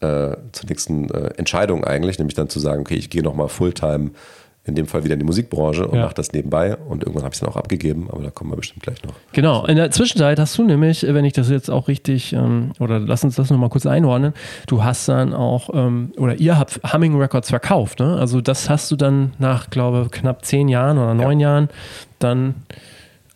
äh, 0.00 0.36
zur 0.52 0.68
nächsten 0.68 1.10
äh, 1.10 1.30
Entscheidung 1.36 1.84
eigentlich, 1.84 2.18
nämlich 2.18 2.34
dann 2.34 2.48
zu 2.48 2.58
sagen, 2.60 2.80
okay, 2.82 2.94
ich 2.96 3.10
gehe 3.10 3.22
nochmal 3.22 3.48
Fulltime 3.48 4.10
in 4.66 4.74
dem 4.74 4.86
Fall 4.86 5.04
wieder 5.04 5.12
in 5.12 5.18
die 5.20 5.26
Musikbranche 5.26 5.86
und 5.86 5.98
Ja. 5.98 6.04
mache 6.04 6.14
das 6.14 6.32
nebenbei. 6.32 6.74
Und 6.74 7.02
irgendwann 7.02 7.24
habe 7.24 7.34
ich 7.34 7.36
es 7.36 7.40
dann 7.40 7.50
auch 7.50 7.56
abgegeben, 7.56 8.08
aber 8.10 8.22
da 8.22 8.30
kommen 8.30 8.50
wir 8.50 8.56
bestimmt 8.56 8.82
gleich 8.82 9.02
noch. 9.04 9.12
Genau, 9.32 9.66
in 9.66 9.76
der 9.76 9.90
Zwischenzeit 9.90 10.38
hast 10.38 10.56
du 10.56 10.64
nämlich, 10.64 11.02
wenn 11.06 11.26
ich 11.26 11.34
das 11.34 11.50
jetzt 11.50 11.68
auch 11.70 11.86
richtig, 11.86 12.32
ähm, 12.32 12.72
oder 12.80 12.98
lass 12.98 13.22
uns 13.24 13.36
das 13.36 13.50
nochmal 13.50 13.68
kurz 13.68 13.84
einordnen, 13.84 14.32
du 14.66 14.82
hast 14.82 15.06
dann 15.06 15.34
auch, 15.34 15.68
ähm, 15.74 16.12
oder 16.16 16.36
ihr 16.36 16.58
habt 16.58 16.80
Humming 16.94 17.14
Records 17.20 17.50
verkauft, 17.50 18.00
ne? 18.00 18.16
Also 18.16 18.40
das 18.40 18.70
hast 18.70 18.90
du 18.90 18.96
dann 18.96 19.34
nach, 19.38 19.68
glaube 19.68 20.08
knapp 20.10 20.46
zehn 20.46 20.68
Jahren 20.68 20.96
oder 20.96 21.12
neun 21.12 21.40
Jahren 21.40 21.68
dann 22.18 22.54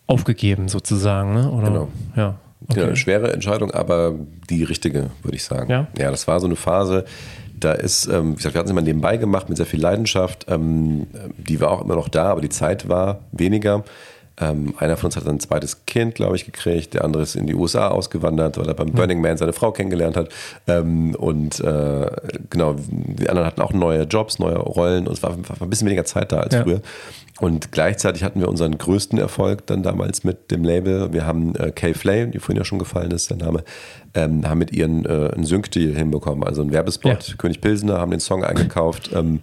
aufgegeben 0.07 0.67
sozusagen, 0.67 1.35
ne? 1.35 1.51
Oder, 1.51 1.67
Genau. 1.67 1.87
Ja. 2.15 2.35
Ja, 2.69 2.75
Okay. 2.75 2.83
eine 2.83 2.95
schwere 2.95 3.33
Entscheidung, 3.33 3.71
aber 3.71 4.13
die 4.49 4.63
richtige, 4.63 5.09
würde 5.23 5.35
ich 5.35 5.43
sagen. 5.43 5.71
Ja? 5.71 5.87
ja, 5.97 6.11
das 6.11 6.27
war 6.27 6.39
so 6.39 6.45
eine 6.45 6.55
Phase, 6.55 7.05
da 7.59 7.73
ist, 7.73 8.05
ähm, 8.07 8.33
wie 8.33 8.35
gesagt, 8.35 8.55
wir 8.55 8.59
hatten 8.59 8.67
es 8.67 8.71
immer 8.71 8.81
nebenbei 8.81 9.17
gemacht 9.17 9.49
mit 9.49 9.57
sehr 9.57 9.65
viel 9.65 9.81
Leidenschaft. 9.81 10.45
Ähm, 10.49 11.07
die 11.37 11.59
war 11.59 11.71
auch 11.71 11.81
immer 11.83 11.95
noch 11.95 12.07
da, 12.09 12.25
aber 12.31 12.41
die 12.41 12.49
Zeit 12.49 12.87
war 12.87 13.19
weniger. 13.31 13.83
Ähm, 14.41 14.73
einer 14.77 14.95
von 14.95 15.07
uns 15.07 15.17
hat 15.17 15.27
ein 15.27 15.39
zweites 15.39 15.85
Kind, 15.85 16.15
glaube 16.15 16.35
ich, 16.35 16.45
gekriegt. 16.45 16.93
Der 16.93 17.03
andere 17.03 17.23
ist 17.23 17.35
in 17.35 17.45
die 17.47 17.55
USA 17.55 17.89
ausgewandert, 17.89 18.57
weil 18.57 18.67
er 18.67 18.73
beim 18.73 18.91
Burning 18.91 19.19
Man 19.21 19.37
seine 19.37 19.53
Frau 19.53 19.71
kennengelernt 19.71 20.15
hat. 20.15 20.29
Ähm, 20.67 21.13
und 21.15 21.59
äh, 21.59 22.09
genau, 22.49 22.75
die 22.89 23.27
anderen 23.29 23.45
hatten 23.47 23.61
auch 23.61 23.73
neue 23.73 24.03
Jobs, 24.03 24.39
neue 24.39 24.57
Rollen 24.57 25.07
und 25.07 25.13
es 25.13 25.23
war, 25.23 25.37
war 25.37 25.61
ein 25.61 25.69
bisschen 25.69 25.87
weniger 25.87 26.05
Zeit 26.05 26.31
da 26.31 26.39
als 26.39 26.53
Ja. 26.55 26.63
früher. 26.63 26.81
Und 27.41 27.71
gleichzeitig 27.71 28.23
hatten 28.23 28.39
wir 28.41 28.49
unseren 28.49 28.77
größten 28.77 29.17
Erfolg 29.17 29.65
dann 29.67 29.81
damals 29.83 30.23
mit 30.25 30.51
dem 30.51 30.63
Label. 30.63 31.13
Wir 31.13 31.25
haben 31.25 31.55
äh, 31.55 31.71
Kay 31.71 31.93
Flay, 31.93 32.27
die 32.27 32.39
vorhin 32.39 32.57
ja 32.57 32.65
schon 32.65 32.79
gefallen 32.79 33.11
ist, 33.11 33.29
der 33.29 33.37
Name, 33.37 33.63
ähm, 34.13 34.47
haben 34.47 34.57
mit 34.57 34.71
ihren 34.73 35.05
äh, 35.05 35.31
einen 35.33 35.45
Sync-Deal 35.45 35.95
hinbekommen, 35.95 36.43
also 36.43 36.61
einen 36.61 36.71
Werbespot. 36.73 37.29
Ja. 37.29 37.35
König 37.37 37.61
Pilsener 37.61 37.97
haben 37.99 38.11
den 38.11 38.19
Song 38.19 38.43
eingekauft 38.43 39.11
ähm, 39.13 39.39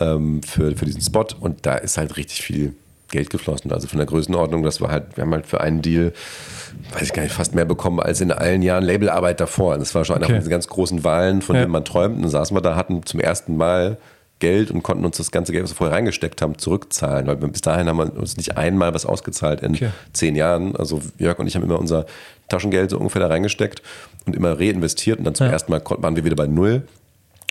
ähm, 0.00 0.42
für, 0.42 0.76
für 0.76 0.84
diesen 0.84 1.00
Spot 1.00 1.26
und 1.40 1.64
da 1.66 1.74
ist 1.76 1.96
halt 1.98 2.16
richtig 2.16 2.42
viel 2.42 2.74
Geld 3.10 3.30
geflossen. 3.30 3.72
Also 3.72 3.88
von 3.88 3.98
der 3.98 4.06
Größenordnung, 4.06 4.62
das 4.62 4.80
war 4.80 4.90
halt, 4.90 5.16
wir 5.16 5.22
haben 5.22 5.32
halt 5.32 5.46
für 5.46 5.60
einen 5.60 5.80
Deal, 5.82 6.12
weiß 6.92 7.02
ich 7.02 7.12
gar 7.12 7.22
nicht, 7.22 7.34
fast 7.34 7.54
mehr 7.54 7.64
bekommen 7.64 8.00
als 8.00 8.20
in 8.20 8.30
allen 8.32 8.62
Jahren 8.62 8.84
Labelarbeit 8.84 9.40
davor. 9.40 9.78
Das 9.78 9.94
war 9.94 10.04
schon 10.04 10.16
einer 10.16 10.24
Okay. 10.26 10.34
von 10.34 10.40
diesen 10.40 10.50
ganz 10.50 10.68
großen 10.68 11.04
Wahlen, 11.04 11.40
von 11.42 11.56
Ja. 11.56 11.62
denen 11.62 11.72
man 11.72 11.84
träumt. 11.84 12.16
Und 12.16 12.22
dann 12.22 12.30
saßen 12.30 12.56
wir 12.56 12.60
da, 12.60 12.76
hatten 12.76 13.04
zum 13.06 13.20
ersten 13.20 13.56
Mal 13.56 13.96
Geld 14.40 14.70
und 14.70 14.82
konnten 14.84 15.04
uns 15.04 15.16
das 15.16 15.30
ganze 15.32 15.50
Geld, 15.52 15.64
was 15.64 15.72
wir 15.72 15.76
vorher 15.76 15.96
reingesteckt 15.96 16.42
haben, 16.42 16.58
zurückzahlen. 16.58 17.26
Weil 17.26 17.36
bis 17.36 17.60
dahin 17.60 17.88
haben 17.88 17.96
wir 17.96 18.14
uns 18.16 18.36
nicht 18.36 18.56
einmal 18.56 18.94
was 18.94 19.04
ausgezahlt 19.04 19.62
in 19.62 19.74
Okay. 19.74 19.88
zehn 20.12 20.36
Jahren. 20.36 20.76
Also 20.76 21.00
Jörg 21.18 21.38
und 21.40 21.46
ich 21.48 21.56
haben 21.56 21.64
immer 21.64 21.78
unser 21.78 22.06
Taschengeld 22.48 22.90
so 22.90 22.98
ungefähr 22.98 23.20
da 23.20 23.26
reingesteckt 23.28 23.82
und 24.26 24.36
immer 24.36 24.58
reinvestiert. 24.60 25.18
Und 25.18 25.24
dann 25.24 25.34
zum 25.34 25.46
Ja. 25.46 25.52
ersten 25.52 25.72
Mal 25.72 25.82
waren 25.84 26.14
wir 26.14 26.24
wieder 26.24 26.36
bei 26.36 26.46
Null. 26.46 26.82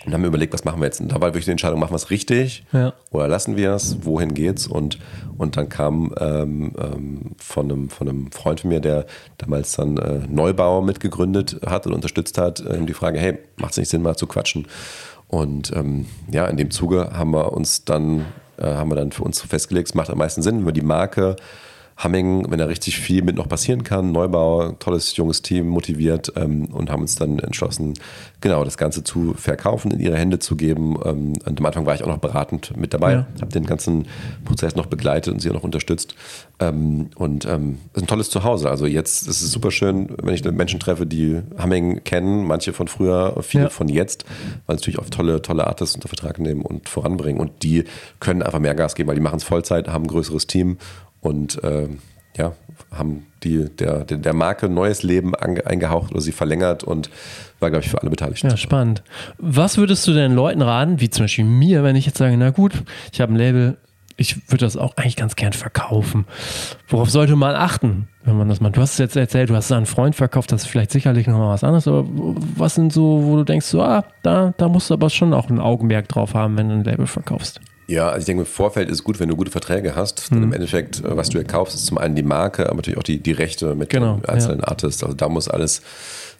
Und 0.05 0.13
haben 0.13 0.23
überlegt, 0.23 0.53
was 0.53 0.63
machen 0.63 0.79
wir 0.79 0.85
jetzt? 0.85 1.01
Und 1.01 1.11
da 1.11 1.15
war 1.15 1.29
wirklich 1.29 1.45
die 1.45 1.51
Entscheidung, 1.51 1.79
machen 1.79 1.91
wir 1.91 1.95
es 1.97 2.09
richtig 2.11 2.63
Ja. 2.71 2.93
oder 3.11 3.27
lassen 3.27 3.57
wir 3.57 3.71
es? 3.73 4.05
Wohin 4.05 4.33
geht's? 4.33 4.67
Und, 4.67 4.99
und 5.37 5.57
dann 5.57 5.69
kam 5.69 6.13
ähm, 6.19 6.71
ähm, 6.77 7.31
von, 7.37 7.69
einem, 7.71 7.89
von 7.89 8.07
einem 8.07 8.31
Freund 8.31 8.61
von 8.61 8.69
mir, 8.69 8.79
der 8.79 9.05
damals 9.37 9.75
dann 9.75 9.97
äh, 9.97 10.19
Neubau 10.29 10.81
mitgegründet 10.81 11.59
hat 11.65 11.87
und 11.87 11.93
unterstützt 11.93 12.37
hat, 12.37 12.63
ähm, 12.69 12.85
die 12.85 12.93
Frage, 12.93 13.19
hey, 13.19 13.39
macht 13.57 13.71
es 13.71 13.77
nicht 13.77 13.89
Sinn, 13.89 14.01
mal 14.03 14.15
zu 14.15 14.27
quatschen? 14.27 14.67
Und 15.27 15.73
ähm, 15.75 16.05
ja, 16.31 16.45
in 16.45 16.57
dem 16.57 16.71
Zuge 16.71 17.09
haben 17.13 17.31
wir 17.31 17.51
uns 17.51 17.83
dann, 17.83 18.25
äh, 18.57 18.65
haben 18.65 18.89
wir 18.91 18.95
dann 18.95 19.11
für 19.11 19.23
uns 19.23 19.41
festgelegt, 19.41 19.89
es 19.89 19.95
macht 19.95 20.09
am 20.09 20.19
meisten 20.19 20.41
Sinn, 20.41 20.59
wenn 20.59 20.65
wir 20.67 20.73
die 20.73 20.81
Marke 20.81 21.35
Hamming, 21.97 22.45
wenn 22.51 22.59
da 22.59 22.65
richtig 22.65 22.99
viel 22.99 23.23
mit 23.23 23.35
noch 23.35 23.49
passieren 23.49 23.83
kann, 23.83 24.11
Neubau, 24.11 24.73
tolles 24.73 25.15
junges 25.17 25.41
Team, 25.41 25.67
motiviert 25.67 26.31
ähm, 26.35 26.65
und 26.65 26.91
haben 26.91 27.01
uns 27.01 27.15
dann 27.15 27.39
entschlossen, 27.39 27.95
genau 28.39 28.63
das 28.63 28.77
Ganze 28.77 29.03
zu 29.03 29.33
verkaufen, 29.33 29.89
in 29.89 29.99
ihre 29.99 30.15
Hände 30.15 30.37
zu 30.37 30.55
geben. 30.55 30.95
Ähm, 31.03 31.33
und 31.45 31.59
am 31.59 31.65
Anfang 31.65 31.87
war 31.87 31.95
ich 31.95 32.03
auch 32.03 32.07
noch 32.07 32.19
beratend 32.19 32.77
mit 32.77 32.93
dabei, 32.93 33.13
Ja. 33.13 33.27
habe 33.41 33.51
den 33.51 33.65
ganzen 33.65 34.05
Prozess 34.45 34.75
noch 34.75 34.85
begleitet 34.85 35.33
und 35.33 35.39
sie 35.39 35.49
auch 35.49 35.55
noch 35.55 35.63
unterstützt. 35.63 36.13
Ähm, 36.59 37.09
und 37.15 37.45
ähm, 37.45 37.79
ist 37.93 38.03
ein 38.03 38.07
tolles 38.07 38.29
Zuhause. 38.29 38.69
Also 38.69 38.85
jetzt 38.85 39.27
ist 39.27 39.41
es 39.41 39.51
super 39.51 39.71
schön, 39.71 40.07
wenn 40.21 40.35
ich 40.35 40.43
Menschen 40.43 40.79
treffe, 40.79 41.07
die 41.07 41.41
Hamming 41.57 42.03
kennen, 42.03 42.45
manche 42.45 42.73
von 42.73 42.87
früher, 42.87 43.37
viele 43.41 43.63
Ja. 43.65 43.69
von 43.69 43.89
jetzt, 43.89 44.23
weil 44.67 44.77
sie 44.77 44.81
natürlich 44.81 44.99
auch 44.99 45.09
tolle, 45.09 45.41
tolle 45.41 45.65
Artists 45.65 45.95
unter 45.95 46.09
Vertrag 46.09 46.37
nehmen 46.37 46.61
und 46.61 46.89
voranbringen. 46.89 47.41
Und 47.41 47.63
die 47.63 47.85
können 48.19 48.43
einfach 48.43 48.59
mehr 48.59 48.75
Gas 48.75 48.93
geben, 48.93 49.09
weil 49.09 49.15
die 49.15 49.21
machen 49.21 49.37
es 49.37 49.43
Vollzeit, 49.43 49.87
haben 49.87 50.03
ein 50.03 50.07
größeres 50.07 50.45
Team 50.45 50.77
und 51.22 51.59
ähm, 51.63 51.99
ja, 52.38 52.53
haben 52.91 53.26
die, 53.43 53.65
der, 53.76 54.03
der, 54.05 54.34
Marke 54.34 54.70
neues 54.70 55.03
Leben 55.03 55.36
eingehaucht 55.36 56.11
oder 56.11 56.22
sie 56.22 56.32
verlängert 56.32 56.84
und 56.84 57.09
war, 57.59 57.70
glaube 57.70 57.84
ich, 57.84 57.89
für 57.89 57.99
alle 57.99 58.09
Beteiligten. 58.09 58.49
Ja, 58.49 58.57
spannend. 58.57 59.03
Was 59.38 59.78
würdest 59.78 60.07
du 60.07 60.13
denn 60.13 60.34
Leuten 60.34 60.61
raten, 60.61 60.99
wie 60.99 61.09
zum 61.09 61.24
Beispiel 61.24 61.45
mir, 61.45 61.84
wenn 61.84 61.95
ich 61.95 62.05
jetzt 62.05 62.18
sage, 62.18 62.38
na 62.38 62.51
gut, 62.51 62.84
ich 63.11 63.22
habe 63.22 63.34
ein 63.34 63.36
Label, 63.36 63.78
ich 64.18 64.49
würde 64.49 64.65
das 64.65 64.78
auch 64.78 64.97
eigentlich 64.97 65.15
ganz 65.15 65.36
gern 65.36 65.53
verkaufen. 65.53 66.26
Worauf 66.88 67.09
sollte 67.09 67.36
man 67.36 67.55
achten, 67.55 68.07
wenn 68.24 68.38
man 68.38 68.49
das 68.49 68.61
macht? 68.61 68.76
Du 68.76 68.82
hast 68.82 68.93
es 68.93 68.97
jetzt 68.97 69.15
erzählt, 69.15 69.49
du 69.49 69.55
hast 69.55 69.65
es 69.65 69.72
an 69.72 69.78
einen 69.78 69.86
Freund 69.86 70.15
verkauft, 70.15 70.51
das 70.51 70.63
ist 70.63 70.68
vielleicht 70.68 70.91
sicherlich 70.91 71.28
nochmal 71.28 71.49
was 71.49 71.63
anderes, 71.63 71.88
aber 71.88 72.05
was 72.07 72.76
sind 72.76 72.91
so, 72.91 73.24
wo 73.24 73.36
du 73.38 73.43
denkst, 73.43 73.68
so, 73.68 73.82
ah, 73.82 74.03
da, 74.24 74.53
da 74.57 74.68
musst 74.70 74.89
du 74.89 74.95
aber 74.95 75.09
schon 75.09 75.34
auch 75.34 75.49
ein 75.49 75.59
Augenmerk 75.59 76.07
drauf 76.07 76.34
haben, 76.34 76.57
wenn 76.57 76.70
du 76.70 76.76
ein 76.76 76.84
Label 76.84 77.07
verkaufst. 77.07 77.61
Ja, 77.89 78.07
also 78.09 78.19
ich 78.19 78.25
denke, 78.25 78.41
im 78.41 78.45
Vorfeld 78.45 78.89
ist 78.89 78.95
es 78.99 79.03
gut, 79.05 79.19
wenn 79.21 79.29
du 79.29 79.35
gute 79.38 79.49
Verträge 79.51 79.95
hast. 79.95 80.29
Mhm. 80.29 80.35
Denn 80.35 80.43
im 80.43 80.53
Endeffekt, 80.53 80.99
äh, 81.05 81.15
was 81.15 81.29
du 81.29 81.38
hier 81.38 81.47
kaufst, 81.47 81.73
ist 81.75 81.85
zum 81.85 81.97
einen 81.97 82.15
die 82.15 82.23
Marke, 82.23 82.65
aber 82.67 82.75
natürlich 82.75 82.99
auch 82.99 83.03
die, 83.03 83.19
die 83.19 83.31
Rechte 83.31 83.75
mit 83.75 83.89
Genau, 83.89 84.15
den 84.17 84.25
einzelnen 84.25 84.61
Artists. 84.63 85.03
Also 85.03 85.15
da 85.15 85.29
muss 85.29 85.47
alles 85.47 85.81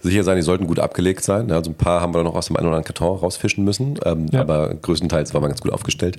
sicher 0.02 0.24
sein, 0.24 0.36
die 0.36 0.42
sollten 0.44 0.68
gut 0.68 0.80
abgelegt 0.80 1.24
sein. 1.24 1.48
Ja, 1.48 1.56
Also 1.56 1.72
ein 1.72 1.76
paar 1.76 2.02
haben 2.02 2.14
wir 2.14 2.22
noch 2.24 2.36
aus 2.36 2.48
dem 2.48 2.58
einen 2.58 2.68
oder 2.68 2.76
anderen 2.76 2.94
Karton 2.94 3.18
rausfischen 3.18 3.64
müssen, 3.64 3.98
ähm, 4.06 4.28
Ja. 4.32 4.42
aber 4.42 4.74
größtenteils 4.76 5.34
waren 5.34 5.42
wir 5.42 5.48
ganz 5.48 5.62
gut 5.62 5.72
aufgestellt, 5.72 6.18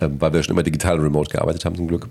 ähm, 0.00 0.16
weil 0.20 0.32
wir 0.32 0.42
schon 0.44 0.54
immer 0.54 0.62
digital 0.62 0.98
und 0.98 1.04
remote 1.04 1.30
gearbeitet 1.30 1.64
haben 1.64 1.74
zum 1.74 1.88
Glück. 1.88 2.08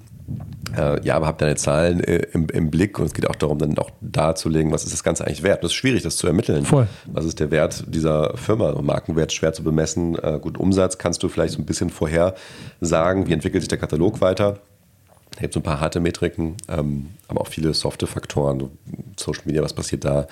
Äh, 0.75 1.05
ja, 1.05 1.15
aber 1.15 1.27
habt 1.27 1.41
deine 1.41 1.55
Zahlen 1.55 2.01
äh, 2.03 2.23
im, 2.33 2.47
im 2.49 2.69
Blick 2.71 2.99
und 2.99 3.05
es 3.05 3.13
geht 3.13 3.29
auch 3.29 3.35
darum, 3.35 3.57
dann 3.59 3.77
auch 3.77 3.89
darzulegen, 4.01 4.71
was 4.71 4.83
ist 4.83 4.91
das 4.93 5.03
Ganze 5.03 5.25
eigentlich 5.25 5.43
wert. 5.43 5.63
Das 5.63 5.71
ist 5.71 5.75
schwierig, 5.75 6.03
das 6.03 6.17
zu 6.17 6.27
ermitteln. 6.27 6.65
Voll. 6.65 6.87
Was 7.05 7.25
ist 7.25 7.39
der 7.39 7.51
Wert 7.51 7.85
dieser 7.87 8.35
Firma? 8.37 8.73
Markenwert 8.81 9.31
schwer 9.31 9.53
zu 9.53 9.63
bemessen. 9.63 10.17
Äh, 10.21 10.39
gut, 10.41 10.57
Umsatz 10.57 10.97
kannst 10.97 11.23
du 11.23 11.29
vielleicht 11.29 11.53
so 11.53 11.59
ein 11.61 11.65
bisschen 11.65 11.89
vorher 11.89 12.35
sagen. 12.81 13.27
Wie 13.27 13.33
entwickelt 13.33 13.61
sich 13.63 13.69
der 13.69 13.77
Katalog 13.77 14.19
weiter? 14.21 14.59
Da 15.35 15.41
gibt 15.41 15.51
es 15.51 15.53
so 15.53 15.59
ein 15.59 15.63
paar 15.63 15.79
harte 15.79 15.99
Metriken, 15.99 16.55
ähm, 16.67 17.11
aber 17.27 17.41
auch 17.41 17.47
viele 17.47 17.73
softe 17.73 18.07
Faktoren. 18.07 18.59
So 18.59 18.71
Social 19.17 19.43
Media, 19.45 19.61
was 19.61 19.73
passiert 19.73 20.03
da? 20.03 20.27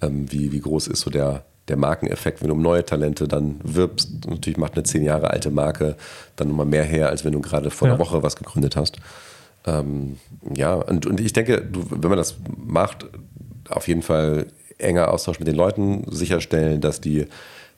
Ähm, 0.00 0.30
wie, 0.32 0.50
wie 0.50 0.60
groß 0.60 0.88
ist 0.88 1.00
so 1.02 1.10
der, 1.10 1.44
der 1.68 1.76
Markeneffekt, 1.76 2.40
wenn 2.40 2.48
du 2.48 2.54
um 2.54 2.62
neue 2.62 2.84
Talente 2.84 3.28
dann 3.28 3.60
wirbst? 3.62 4.26
Natürlich 4.26 4.56
macht 4.56 4.72
eine 4.74 4.82
zehn 4.84 5.04
Jahre 5.04 5.30
alte 5.30 5.50
Marke 5.50 5.96
dann 6.36 6.48
nochmal 6.48 6.64
mehr 6.66 6.84
her, 6.84 7.10
als 7.10 7.24
wenn 7.24 7.32
du 7.32 7.40
gerade 7.40 7.70
vor 7.70 7.86
Ja. 7.88 7.94
einer 7.94 8.02
Woche 8.02 8.22
was 8.22 8.34
gegründet 8.36 8.76
hast. 8.76 8.96
Ähm, 9.66 10.18
ja, 10.54 10.74
und, 10.74 11.06
und 11.06 11.20
ich 11.20 11.32
denke, 11.32 11.60
du, 11.60 11.84
wenn 11.90 12.08
man 12.08 12.18
das 12.18 12.36
macht, 12.56 13.06
auf 13.68 13.88
jeden 13.88 14.02
Fall 14.02 14.46
enger 14.78 15.10
Austausch 15.12 15.38
mit 15.38 15.48
den 15.48 15.56
Leuten, 15.56 16.04
sicherstellen, 16.10 16.80
dass 16.80 17.00
die, 17.00 17.26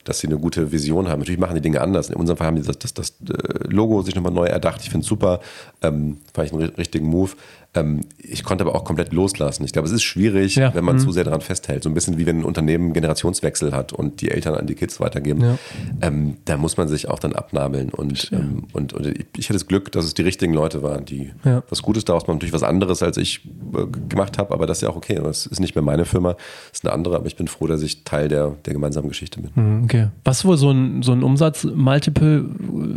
dass 0.03 0.19
sie 0.19 0.27
eine 0.27 0.37
gute 0.37 0.71
Vision 0.71 1.07
haben. 1.07 1.19
Natürlich 1.19 1.39
machen 1.39 1.55
die 1.55 1.61
Dinge 1.61 1.81
anders. 1.81 2.09
In 2.09 2.15
unserem 2.15 2.37
Fall 2.37 2.47
haben 2.47 2.55
die 2.55 2.63
das, 2.63 2.79
das, 2.79 2.93
das 2.93 3.09
äh, 3.27 3.67
Logo 3.67 4.01
sich 4.01 4.15
nochmal 4.15 4.31
neu 4.31 4.45
erdacht. 4.45 4.81
Ich 4.81 4.89
finde 4.89 5.03
es 5.03 5.09
super. 5.09 5.39
Ähm, 5.81 6.17
fand 6.33 6.47
ich 6.47 6.53
einen 6.53 6.69
richtigen 6.69 7.07
Move. 7.07 7.31
Ähm, 7.75 8.01
ich 8.17 8.43
konnte 8.43 8.63
aber 8.63 8.73
auch 8.73 8.83
komplett 8.83 9.13
loslassen. 9.13 9.63
Ich 9.63 9.73
glaube, 9.73 9.87
es 9.87 9.93
ist 9.93 10.01
schwierig, 10.01 10.55
ja. 10.55 10.73
wenn 10.73 10.83
man 10.83 10.95
mhm. 10.95 10.99
zu 10.99 11.11
sehr 11.11 11.23
daran 11.23 11.41
festhält. 11.41 11.83
So 11.83 11.89
ein 11.89 11.93
bisschen 11.93 12.17
wie 12.17 12.25
wenn 12.25 12.39
ein 12.39 12.43
Unternehmen 12.43 12.93
Generationswechsel 12.93 13.73
hat 13.73 13.93
und 13.93 14.21
die 14.21 14.31
Eltern 14.31 14.55
an 14.55 14.65
die 14.65 14.73
Kids 14.73 14.99
weitergeben. 14.99 15.41
Ja. 15.41 15.57
Ähm, 16.01 16.37
da 16.45 16.57
muss 16.57 16.77
man 16.77 16.87
sich 16.87 17.09
auch 17.09 17.19
dann 17.19 17.33
abnabeln. 17.33 17.89
Und, 17.89 18.31
ja. 18.31 18.39
ähm, 18.39 18.63
und, 18.73 18.93
und, 18.93 19.07
ich 19.37 19.45
hatte 19.45 19.53
das 19.53 19.67
Glück, 19.67 19.91
dass 19.91 20.05
es 20.05 20.15
die 20.15 20.23
richtigen 20.23 20.53
Leute 20.53 20.81
waren, 20.81 21.05
die 21.05 21.31
was 21.69 21.83
Gutes 21.83 22.05
daraus 22.05 22.23
machen. 22.23 22.37
Natürlich 22.37 22.53
was 22.53 22.63
anderes, 22.63 23.03
als 23.03 23.17
ich 23.17 23.45
äh, 23.75 23.85
gemacht 24.07 24.39
habe, 24.39 24.53
aber 24.53 24.65
das 24.65 24.79
ist 24.79 24.81
ja 24.81 24.89
auch 24.89 24.95
okay. 24.95 25.19
Das 25.23 25.45
ist 25.45 25.59
nicht 25.59 25.75
mehr 25.75 25.83
meine 25.83 26.05
Firma, 26.05 26.33
das 26.33 26.79
ist 26.79 26.85
eine 26.85 26.93
andere, 26.93 27.17
aber 27.17 27.27
ich 27.27 27.35
bin 27.35 27.47
froh, 27.47 27.67
dass 27.67 27.83
ich 27.83 28.03
Teil 28.03 28.29
der, 28.29 28.55
der 28.65 28.73
gemeinsamen 28.73 29.09
Geschichte 29.09 29.41
bin. 29.41 29.51
Mhm, 29.53 29.83
okay. 29.83 30.07
Was 30.23 30.43
wohl 30.43 30.57
so 30.57 30.71
ein, 30.71 31.03
so 31.03 31.11
ein 31.11 31.21
Umsatz-Multiple, 31.21 32.45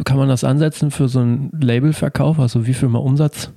kann 0.05 0.17
man 0.17 0.29
das 0.29 0.45
ansetzen 0.45 0.91
für 0.91 1.09
so 1.09 1.21
einen 1.21 1.51
Labelverkauf? 1.61 2.39
Also 2.39 2.67
wie 2.67 2.75
viel 2.75 2.89
mal 2.89 2.99
Umsatz? 2.99 3.51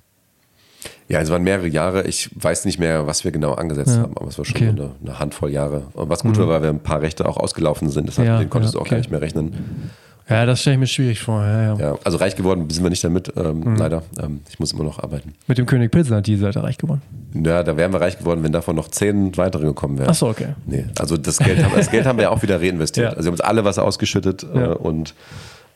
Ja, 1.07 1.21
es 1.21 1.29
waren 1.29 1.43
mehrere 1.43 1.67
Jahre. 1.67 2.03
Ich 2.07 2.29
weiß 2.35 2.65
nicht 2.65 2.79
mehr, 2.79 3.05
was 3.05 3.23
wir 3.23 3.31
genau 3.31 3.53
angesetzt 3.53 3.95
ja. 3.95 4.03
haben, 4.03 4.17
aber 4.17 4.27
es 4.27 4.37
war 4.37 4.45
schon 4.45 4.55
okay. 4.55 4.69
eine, 4.69 4.91
eine, 5.03 5.19
Handvoll 5.19 5.51
Jahre. 5.51 5.83
Und 5.93 6.09
was 6.09 6.23
gut 6.23 6.37
mhm. 6.37 6.41
war, 6.41 6.47
weil 6.49 6.63
wir 6.63 6.69
ein 6.69 6.79
paar 6.79 7.01
Rechte 7.01 7.27
auch 7.27 7.37
ausgelaufen 7.37 7.89
sind. 7.89 8.07
Deshalb 8.07 8.27
ja, 8.27 8.39
den 8.39 8.49
konntest 8.49 8.73
ja, 8.73 8.79
du 8.79 8.85
auch 8.85 8.89
gar 8.89 8.97
nicht 8.97 9.11
mehr 9.11 9.21
rechnen. 9.21 9.91
Ja, 10.27 10.47
das 10.47 10.61
stelle 10.61 10.75
ich 10.75 10.79
mir 10.79 10.87
schwierig 10.87 11.19
vor. 11.19 11.43
Ja, 11.43 11.61
ja. 11.61 11.75
ja, 11.77 11.97
also 12.03 12.17
reich 12.17 12.35
geworden 12.35 12.67
sind 12.71 12.83
wir 12.83 12.89
nicht 12.89 13.03
damit, 13.03 13.31
ähm, 13.37 13.59
mhm. 13.59 13.75
leider. 13.75 14.01
Ähm, 14.19 14.41
ich 14.49 14.59
muss 14.59 14.73
immer 14.73 14.83
noch 14.83 14.97
arbeiten. 14.97 15.35
Mit 15.45 15.59
dem 15.59 15.67
König 15.67 15.91
Pilsner, 15.91 16.23
die 16.23 16.35
seid 16.37 16.55
ihr 16.57 16.63
reich 16.63 16.79
geworden? 16.79 17.03
Ja, 17.35 17.61
da 17.61 17.77
wären 17.77 17.93
wir 17.93 18.01
reich 18.01 18.17
geworden, 18.17 18.41
wenn 18.41 18.51
davon 18.51 18.75
noch 18.75 18.87
zehn 18.87 19.37
weitere 19.37 19.65
gekommen 19.65 19.99
wären. 19.99 20.09
Ach 20.09 20.15
so, 20.15 20.27
okay. 20.27 20.55
Nee, 20.65 20.85
also 20.97 21.17
das 21.17 21.37
Geld, 21.37 21.63
haben, 21.63 21.73
das 21.75 21.91
Geld 21.91 22.07
haben 22.07 22.17
wir 22.17 22.23
ja 22.23 22.29
auch 22.31 22.41
wieder 22.41 22.59
reinvestiert. 22.59 23.05
Also 23.15 23.25
wir 23.25 23.27
haben 23.27 23.33
uns 23.33 23.41
alle 23.41 23.65
was 23.65 23.77
ausgeschüttet 23.77 24.43
äh, 24.43 24.69
und 24.69 25.13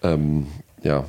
ähm, 0.02 0.48
ja, 0.84 1.06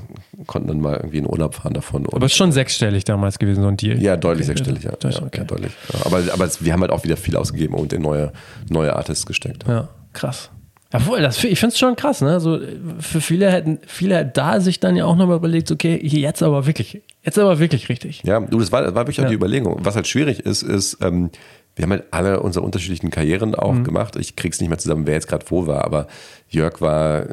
konnten 0.47 0.69
dann 0.69 0.81
mal 0.81 0.97
irgendwie 0.97 1.19
in 1.19 1.27
Urlaub 1.27 1.55
fahren 1.55 1.75
davon. 1.75 2.07
aber 2.07 2.27
es 2.27 2.33
ist 2.33 2.39
schon 2.39 2.53
sechsstellig 2.53 3.05
damals 3.05 3.39
gewesen, 3.39 3.63
so 3.63 3.69
ein 3.69 3.77
Deal. 3.77 4.01
Ja, 4.03 4.17
deutlich 4.17 4.49
okay, 4.49 4.59
sechsstellig, 4.59 4.85
ja. 4.85 4.93
ja, 5.03 5.23
okay. 5.23 5.39
ja 5.39 5.45
deutlich. 5.45 5.73
Aber, 6.05 6.23
aber 6.33 6.49
wir 6.61 6.73
haben 6.73 6.81
halt 6.81 6.91
auch 6.91 7.05
wieder 7.05 7.17
viel 7.17 7.37
ausgegeben 7.37 7.75
und 7.75 7.93
in 7.93 8.03
neue, 8.03 8.33
neue 8.69 8.95
Artists 8.95 9.27
gesteckt. 9.27 9.65
Ja, 9.67 9.89
krass. 10.13 10.51
Obwohl, 10.93 11.21
das, 11.21 11.43
ich 11.45 11.61
finde 11.61 11.73
es 11.73 11.79
schon 11.79 11.95
krass, 11.95 12.21
ne? 12.21 12.33
Also 12.33 12.59
für 12.99 13.21
viele 13.21 13.51
hätten, 13.51 13.79
viele 13.87 14.17
hätten 14.17 14.33
da 14.35 14.61
sich 14.61 14.81
dann 14.81 14.97
ja 14.97 15.05
auch 15.05 15.15
nochmal 15.15 15.37
überlegt, 15.37 15.71
okay, 15.71 16.01
jetzt 16.03 16.43
aber 16.43 16.67
wirklich, 16.67 17.01
jetzt 17.23 17.39
aber 17.39 17.61
wirklich 17.61 17.89
richtig. 17.89 18.23
Ja, 18.25 18.41
du, 18.41 18.59
das 18.59 18.73
war, 18.73 18.83
das 18.83 18.95
war 18.95 19.07
wirklich 19.07 19.21
auch 19.21 19.29
die 19.29 19.35
Überlegung. 19.35 19.79
Was 19.85 19.95
halt 19.95 20.09
schwierig 20.09 20.41
ist, 20.41 20.63
ist, 20.63 20.99
ähm, 21.01 21.31
wir 21.81 21.85
haben 21.85 21.93
halt 21.93 22.05
alle 22.11 22.41
unsere 22.41 22.63
unterschiedlichen 22.63 23.09
Karrieren 23.09 23.55
auch 23.55 23.73
mhm. 23.73 23.85
gemacht. 23.85 24.17
Ich 24.17 24.37
krieg's 24.37 24.61
nicht 24.61 24.69
mehr 24.69 24.77
zusammen, 24.77 25.07
wer 25.07 25.15
jetzt 25.15 25.29
gerade 25.29 25.47
wo 25.49 25.67
war, 25.67 25.83
aber 25.83 26.09
Jörg 26.51 26.83
war, 26.83 27.25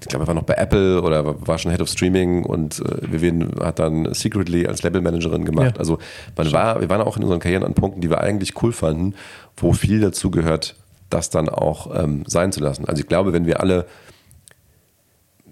ich 0.00 0.06
glaube, 0.06 0.24
er 0.24 0.28
war 0.28 0.34
noch 0.34 0.44
bei 0.44 0.54
Apple 0.54 1.02
oder 1.02 1.44
war 1.44 1.58
schon 1.58 1.72
Head 1.72 1.80
of 1.80 1.88
Streaming 1.88 2.44
und 2.44 2.78
äh, 2.78 3.10
Vivian 3.12 3.50
hat 3.60 3.80
dann 3.80 4.14
Secretly 4.14 4.68
als 4.68 4.84
Labelmanagerin 4.84 5.44
gemacht. 5.44 5.72
Ja. 5.74 5.80
Also 5.80 5.98
man 6.36 6.52
war, 6.52 6.80
wir 6.80 6.88
waren 6.88 7.00
auch 7.00 7.16
in 7.16 7.24
unseren 7.24 7.40
Karrieren 7.40 7.64
an 7.64 7.74
Punkten, 7.74 8.00
die 8.00 8.08
wir 8.08 8.20
eigentlich 8.20 8.62
cool 8.62 8.72
fanden, 8.72 9.14
wo 9.56 9.72
viel 9.72 9.98
dazu 9.98 10.30
gehört, 10.30 10.76
das 11.10 11.30
dann 11.30 11.48
auch 11.48 11.92
ähm, 12.00 12.22
sein 12.28 12.52
zu 12.52 12.60
lassen. 12.60 12.84
Also 12.84 13.00
ich 13.00 13.08
glaube, 13.08 13.32
wenn 13.32 13.46
wir 13.46 13.58
alle 13.58 13.86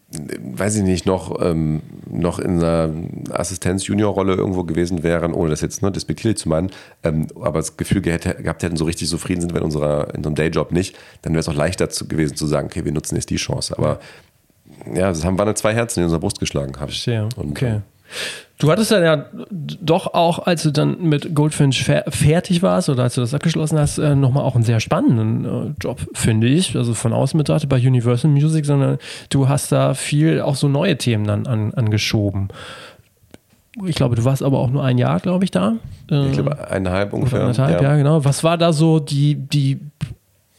weiß 0.08 0.76
ich 0.76 0.82
nicht, 0.84 1.04
noch, 1.04 1.40
ähm, 1.42 1.82
noch 2.08 2.38
in 2.38 2.62
einer 2.62 2.90
Assistenz-Junior-Rolle 3.30 4.34
irgendwo 4.34 4.62
gewesen 4.62 5.02
wären, 5.02 5.34
ohne 5.34 5.50
das 5.50 5.62
jetzt 5.62 5.82
ne, 5.82 5.90
despektierlich 5.90 6.38
zu 6.38 6.48
meinen, 6.48 6.70
ähm, 7.02 7.26
aber 7.34 7.58
das 7.58 7.76
Gefühl 7.76 8.02
gehabt, 8.02 8.24
gehabt 8.24 8.62
hätten, 8.62 8.76
so 8.76 8.84
richtig 8.84 9.08
zufrieden 9.08 9.40
sind 9.40 9.52
wir 9.52 9.58
in, 9.58 9.64
unserer, 9.64 10.10
in 10.10 10.18
unserem 10.18 10.36
Dayjob 10.36 10.70
nicht, 10.70 10.96
dann 11.22 11.32
wäre 11.32 11.40
es 11.40 11.48
auch 11.48 11.54
leichter 11.54 11.90
zu, 11.90 12.06
gewesen 12.06 12.36
zu 12.36 12.46
sagen, 12.46 12.68
okay, 12.68 12.84
wir 12.84 12.92
nutzen 12.92 13.16
jetzt 13.16 13.30
die 13.30 13.36
Chance. 13.36 13.76
Aber 13.76 13.98
ja, 14.94 15.08
das 15.08 15.24
haben, 15.24 15.38
waren 15.38 15.54
zwei 15.56 15.74
Herzen 15.74 16.00
in 16.00 16.04
unserer 16.04 16.20
Brust 16.20 16.38
geschlagen. 16.38 16.72
Hab 16.78 16.88
ich. 16.88 17.02
Verstehe. 17.02 17.28
Und, 17.36 17.50
okay. 17.50 17.80
Äh, 18.06 18.46
Du 18.58 18.70
hattest 18.70 18.90
dann 18.90 19.02
ja 19.02 19.26
doch 19.50 20.14
auch, 20.14 20.46
als 20.46 20.62
du 20.62 20.70
dann 20.70 21.02
mit 21.02 21.34
Goldfinch 21.34 21.84
fertig 21.84 22.62
warst 22.62 22.88
oder 22.88 23.02
als 23.02 23.14
du 23.14 23.20
das 23.20 23.34
abgeschlossen 23.34 23.78
hast, 23.78 23.98
äh, 23.98 24.14
nochmal 24.14 24.44
auch 24.44 24.54
einen 24.54 24.64
sehr 24.64 24.80
spannenden 24.80 25.44
äh, 25.44 25.74
Job, 25.78 26.00
finde 26.14 26.46
ich. 26.46 26.74
Also 26.74 26.94
von 26.94 27.12
außen 27.12 27.36
betrachtet 27.36 27.68
bei 27.68 27.76
Universal 27.76 28.30
Music, 28.30 28.64
sondern 28.64 28.96
du 29.28 29.50
hast 29.50 29.72
da 29.72 29.92
viel 29.92 30.40
auch 30.40 30.56
so 30.56 30.68
neue 30.68 30.96
Themen 30.96 31.26
dann 31.26 31.46
an, 31.46 31.74
angeschoben. 31.74 32.48
Ich 33.84 33.96
glaube, 33.96 34.16
du 34.16 34.24
warst 34.24 34.42
aber 34.42 34.58
auch 34.58 34.70
nur 34.70 34.82
ein 34.82 34.96
Jahr, 34.96 35.20
glaube 35.20 35.44
ich, 35.44 35.50
da. 35.50 35.74
Ich 36.08 36.32
glaube, 36.32 36.70
eineinhalb 36.70 37.12
ungefähr. 37.12 37.40
Eineinhalb, 37.40 37.82
ja. 37.82 37.90
ja, 37.90 37.96
genau. 37.96 38.24
Was 38.24 38.42
war 38.42 38.56
da 38.56 38.72
so 38.72 39.00
die, 39.00 39.34
die 39.34 39.80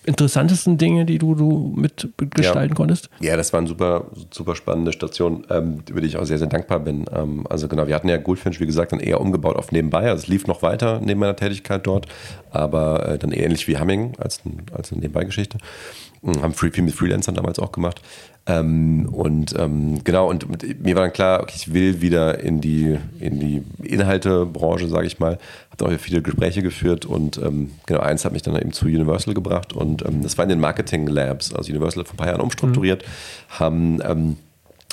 interessantesten 0.08 0.78
Dinge, 0.78 1.06
die 1.06 1.18
du, 1.18 1.36
du 1.36 1.74
mitgestalten 1.76 2.70
ja. 2.70 2.76
konntest? 2.76 3.10
Ja, 3.20 3.36
das 3.36 3.52
war 3.52 3.60
eine 3.60 3.68
super, 3.68 4.06
super 4.32 4.56
spannende 4.56 4.94
Station, 4.94 5.46
ähm, 5.50 5.84
über 5.90 6.02
die 6.02 6.08
ich 6.08 6.18
auch 6.18 6.24
sehr, 6.24 6.38
sehr 6.38 6.48
dankbar 6.48 6.80
bin. 6.80 7.06
Ähm, 7.14 7.46
also 7.50 7.68
genau, 7.68 7.88
wir 7.88 7.96
hatten 7.96 8.08
ja 8.08 8.18
Goldfinch, 8.18 8.60
wie 8.60 8.66
gesagt, 8.66 8.94
dann 8.94 9.02
eher 9.02 9.20
umgebaut 9.20 9.58
auf 9.58 9.72
nebenbei. 9.72 10.10
Also 10.10 10.24
es 10.24 10.28
lief 10.28 10.48
noch 10.48 10.62
weiter 10.62 11.02
neben 11.04 11.20
meiner 11.20 11.36
Tätigkeit 11.36 11.86
dort, 11.86 12.08
aber 12.52 13.08
äh, 13.08 13.18
dann 13.18 13.32
ähnlich 13.32 13.68
wie 13.68 13.78
Humming 13.78 14.14
als, 14.18 14.42
als 14.72 14.92
eine 14.92 15.02
Nebenbeigeschichte. 15.02 15.58
Mhm, 15.58 16.07
haben 16.24 16.54
Free, 16.54 16.72
viel 16.72 16.84
mit 16.84 16.94
Freelancern 16.94 17.36
damals 17.36 17.60
auch 17.60 17.72
gemacht. 17.72 18.02
Ähm, 18.48 19.10
und 19.12 19.54
ähm, 19.60 20.04
genau, 20.06 20.30
und 20.30 20.48
mir 20.82 20.96
war 20.96 21.04
dann 21.04 21.12
klar, 21.12 21.42
okay, 21.42 21.54
ich 21.56 21.74
will 21.74 22.02
wieder 22.02 22.40
in 22.40 22.62
die, 22.62 22.98
in 23.20 23.40
die 23.40 23.62
Inhaltebranche, 23.84 24.88
sage 24.88 25.06
ich 25.06 25.20
mal. 25.20 25.38
Habe 25.72 25.86
auch 25.86 25.92
viele 26.00 26.22
Gespräche 26.22 26.64
geführt 26.64 27.06
und 27.06 27.38
ähm, 27.38 27.72
genau, 27.86 28.00
eins 28.00 28.24
hat 28.24 28.32
mich 28.32 28.44
dann 28.44 28.56
eben 28.56 28.72
zu 28.72 28.86
Universal 28.86 29.34
gebracht 29.34 29.74
und 29.74 30.06
ähm, 30.06 30.24
das 30.24 30.38
war 30.38 30.44
in 30.44 30.50
den 30.50 30.62
Marketing 30.62 31.08
Labs. 31.08 31.54
Also 31.54 31.72
Universal 31.72 32.02
hat 32.02 32.08
vor 32.08 32.16
ein 32.16 32.18
paar 32.18 32.28
Jahren 32.28 32.42
umstrukturiert, 32.42 33.04
mhm. 33.04 33.60
haben 33.60 34.00
ähm, 34.04 34.38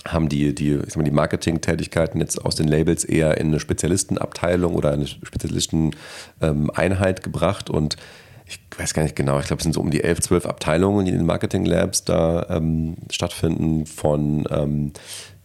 haben 0.06 0.28
die, 0.28 0.54
die, 0.54 0.74
ich 0.74 0.88
sag 0.88 0.98
mal, 0.98 1.04
die 1.04 1.10
Marketing-Tätigkeiten 1.10 2.20
jetzt 2.20 2.44
aus 2.44 2.56
den 2.56 2.68
Labels 2.68 3.04
eher 3.04 3.38
in 3.38 3.46
eine 3.48 3.58
Spezialistenabteilung 3.58 4.74
oder 4.74 4.92
eine 4.92 5.06
Spezialisteneinheit 5.06 7.22
gebracht 7.22 7.70
und 7.70 7.96
ich 8.54 8.78
weiß 8.78 8.94
gar 8.94 9.02
nicht 9.02 9.16
genau, 9.16 9.38
ich 9.38 9.46
glaube, 9.46 9.60
es 9.60 9.64
sind 9.64 9.72
so 9.72 9.80
um 9.80 9.90
die 9.90 10.02
11, 10.02 10.20
12 10.20 10.46
Abteilungen, 10.46 11.04
die 11.04 11.12
in 11.12 11.18
den 11.18 11.26
Marketing 11.26 11.64
Labs 11.64 12.04
da 12.04 12.46
ähm, 12.50 12.96
stattfinden, 13.10 13.86
von 13.86 14.46
ähm, 14.50 14.92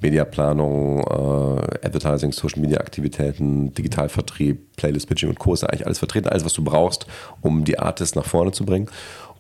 Mediaplanung, 0.02 1.00
äh, 1.00 1.86
Advertising, 1.86 2.32
Social 2.32 2.62
Media 2.62 2.80
Aktivitäten, 2.80 3.74
Digitalvertrieb, 3.74 4.76
Playlist 4.78 5.08
Pitching 5.08 5.30
und 5.30 5.40
Co. 5.40 5.54
ist 5.54 5.64
eigentlich 5.64 5.86
alles 5.86 6.00
vertreten, 6.00 6.30
alles, 6.30 6.46
was 6.46 6.54
du 6.54 6.64
brauchst, 6.64 7.06
um 7.42 7.66
die 7.66 7.80
Artists 7.80 8.16
nach 8.16 8.26
vorne 8.26 8.52
zu 8.52 8.66
bringen. 8.66 8.90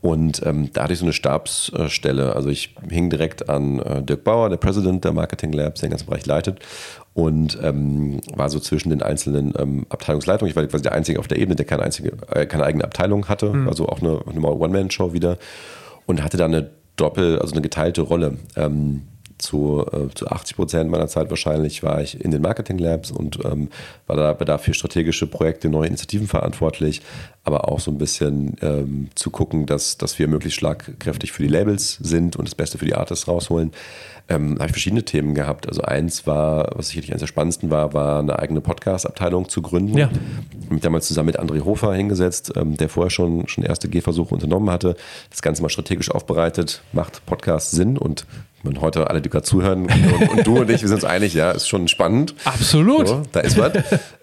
Und 0.01 0.41
ähm, 0.45 0.69
da 0.71 0.83
hatte 0.83 0.93
ich 0.93 0.99
so 0.99 1.05
eine 1.05 1.13
Stabsstelle. 1.13 2.35
Also 2.35 2.49
ich 2.49 2.75
hing 2.89 3.09
direkt 3.09 3.49
an 3.49 3.79
äh, 3.79 4.01
Dirk 4.01 4.23
Bauer, 4.23 4.49
der 4.49 4.57
President 4.57 5.03
der 5.03 5.11
Marketing 5.11 5.51
Labs, 5.51 5.81
der 5.81 5.89
den 5.89 5.91
ganzen 5.91 6.05
Bereich 6.05 6.25
leitet 6.25 6.59
und 7.13 7.59
ähm, 7.61 8.21
war 8.33 8.49
so 8.49 8.59
zwischen 8.59 8.89
den 8.89 9.01
einzelnen 9.01 9.53
ähm, 9.57 9.85
Abteilungsleitungen. 9.89 10.49
Ich 10.49 10.55
war 10.55 10.65
quasi 10.67 10.83
der 10.83 10.93
Einzige 10.93 11.19
auf 11.19 11.27
der 11.27 11.37
Ebene, 11.37 11.55
der 11.55 11.65
keine, 11.65 11.83
einzige, 11.83 12.13
äh, 12.31 12.45
keine 12.45 12.63
eigene 12.63 12.83
Abteilung 12.83 13.27
hatte, 13.27 13.51
mhm. 13.51 13.67
also 13.67 13.87
auch 13.89 14.01
eine, 14.01 14.21
eine 14.25 14.41
One-Man-Show 14.41 15.13
wieder 15.13 15.37
und 16.05 16.23
hatte 16.23 16.37
da 16.37 16.45
eine 16.45 16.69
Doppel, 16.95 17.39
also 17.39 17.53
eine 17.53 17.61
geteilte 17.61 18.01
Rolle. 18.01 18.37
Ähm, 18.55 19.03
zu, 19.39 19.85
äh, 19.91 20.13
zu 20.13 20.27
80 20.27 20.55
Prozent 20.55 20.91
meiner 20.91 21.07
Zeit 21.07 21.29
wahrscheinlich 21.29 21.81
war 21.83 22.01
ich 22.01 22.23
in 22.23 22.31
den 22.31 22.41
Marketing 22.41 22.77
Labs 22.77 23.11
und 23.11 23.39
ähm, 23.45 23.69
war 24.07 24.15
da, 24.15 24.39
war 24.39 24.45
da 24.45 24.57
für 24.57 24.73
strategische 24.73 25.27
Projekte, 25.27 25.69
neue 25.69 25.87
Initiativen 25.87 26.27
verantwortlich, 26.27 27.01
aber 27.43 27.67
auch 27.67 27.79
so 27.79 27.89
ein 27.91 27.97
bisschen 27.97 28.55
ähm, 28.61 29.09
zu 29.15 29.31
gucken, 29.31 29.65
dass, 29.65 29.97
dass 29.97 30.19
wir 30.19 30.27
möglichst 30.27 30.59
schlagkräftig 30.59 31.31
für 31.31 31.43
die 31.43 31.49
Labels 31.49 31.97
sind 32.01 32.35
und 32.35 32.47
das 32.47 32.55
Beste 32.55 32.77
für 32.77 32.85
die 32.85 32.95
Artists 32.95 33.27
rausholen. 33.27 33.71
Ähm, 34.31 34.55
habe 34.59 34.67
ich 34.67 34.73
verschiedene 34.73 35.03
Themen 35.03 35.33
gehabt. 35.33 35.67
Also 35.67 35.81
eins 35.81 36.27
war, 36.27 36.69
was 36.75 36.89
sicherlich 36.89 37.09
eines 37.09 37.21
der 37.21 37.27
spannendsten 37.27 37.71
war, 37.71 37.93
war 37.93 38.19
eine 38.19 38.37
eigene 38.37 38.61
Podcast-Abteilung 38.61 39.49
zu 39.49 39.63
gründen. 39.63 39.97
Ja. 39.97 40.09
Ich 40.51 40.65
habe 40.65 40.73
mich 40.75 40.83
damals 40.83 41.07
zusammen 41.07 41.27
mit 41.27 41.39
André 41.39 41.65
Hofer 41.65 41.95
hingesetzt, 41.95 42.53
ähm, 42.55 42.77
der 42.77 42.89
vorher 42.89 43.09
schon, 43.09 43.47
schon 43.47 43.63
erste 43.63 43.89
Gehversuche 43.89 44.35
unternommen 44.35 44.69
hatte. 44.69 44.95
Das 45.31 45.41
Ganze 45.41 45.63
mal 45.63 45.69
strategisch 45.69 46.11
aufbereitet, 46.11 46.83
macht 46.93 47.25
Podcast 47.25 47.71
Sinn 47.71 47.97
und 47.97 48.27
wenn 48.63 48.81
heute 48.81 49.09
alle, 49.09 49.21
die 49.21 49.29
gerade 49.29 49.45
zuhören 49.45 49.83
und, 49.83 50.29
und, 50.29 50.47
du 50.47 50.59
und 50.59 50.69
ich, 50.69 50.81
wir 50.81 50.87
sind 50.87 50.95
uns 50.95 51.05
einig, 51.05 51.33
ja, 51.33 51.51
ist 51.51 51.67
schon 51.67 51.87
spannend. 51.87 52.35
Absolut. 52.43 53.07
So, 53.07 53.23
da 53.31 53.39
ist 53.39 53.57
was. 53.57 53.71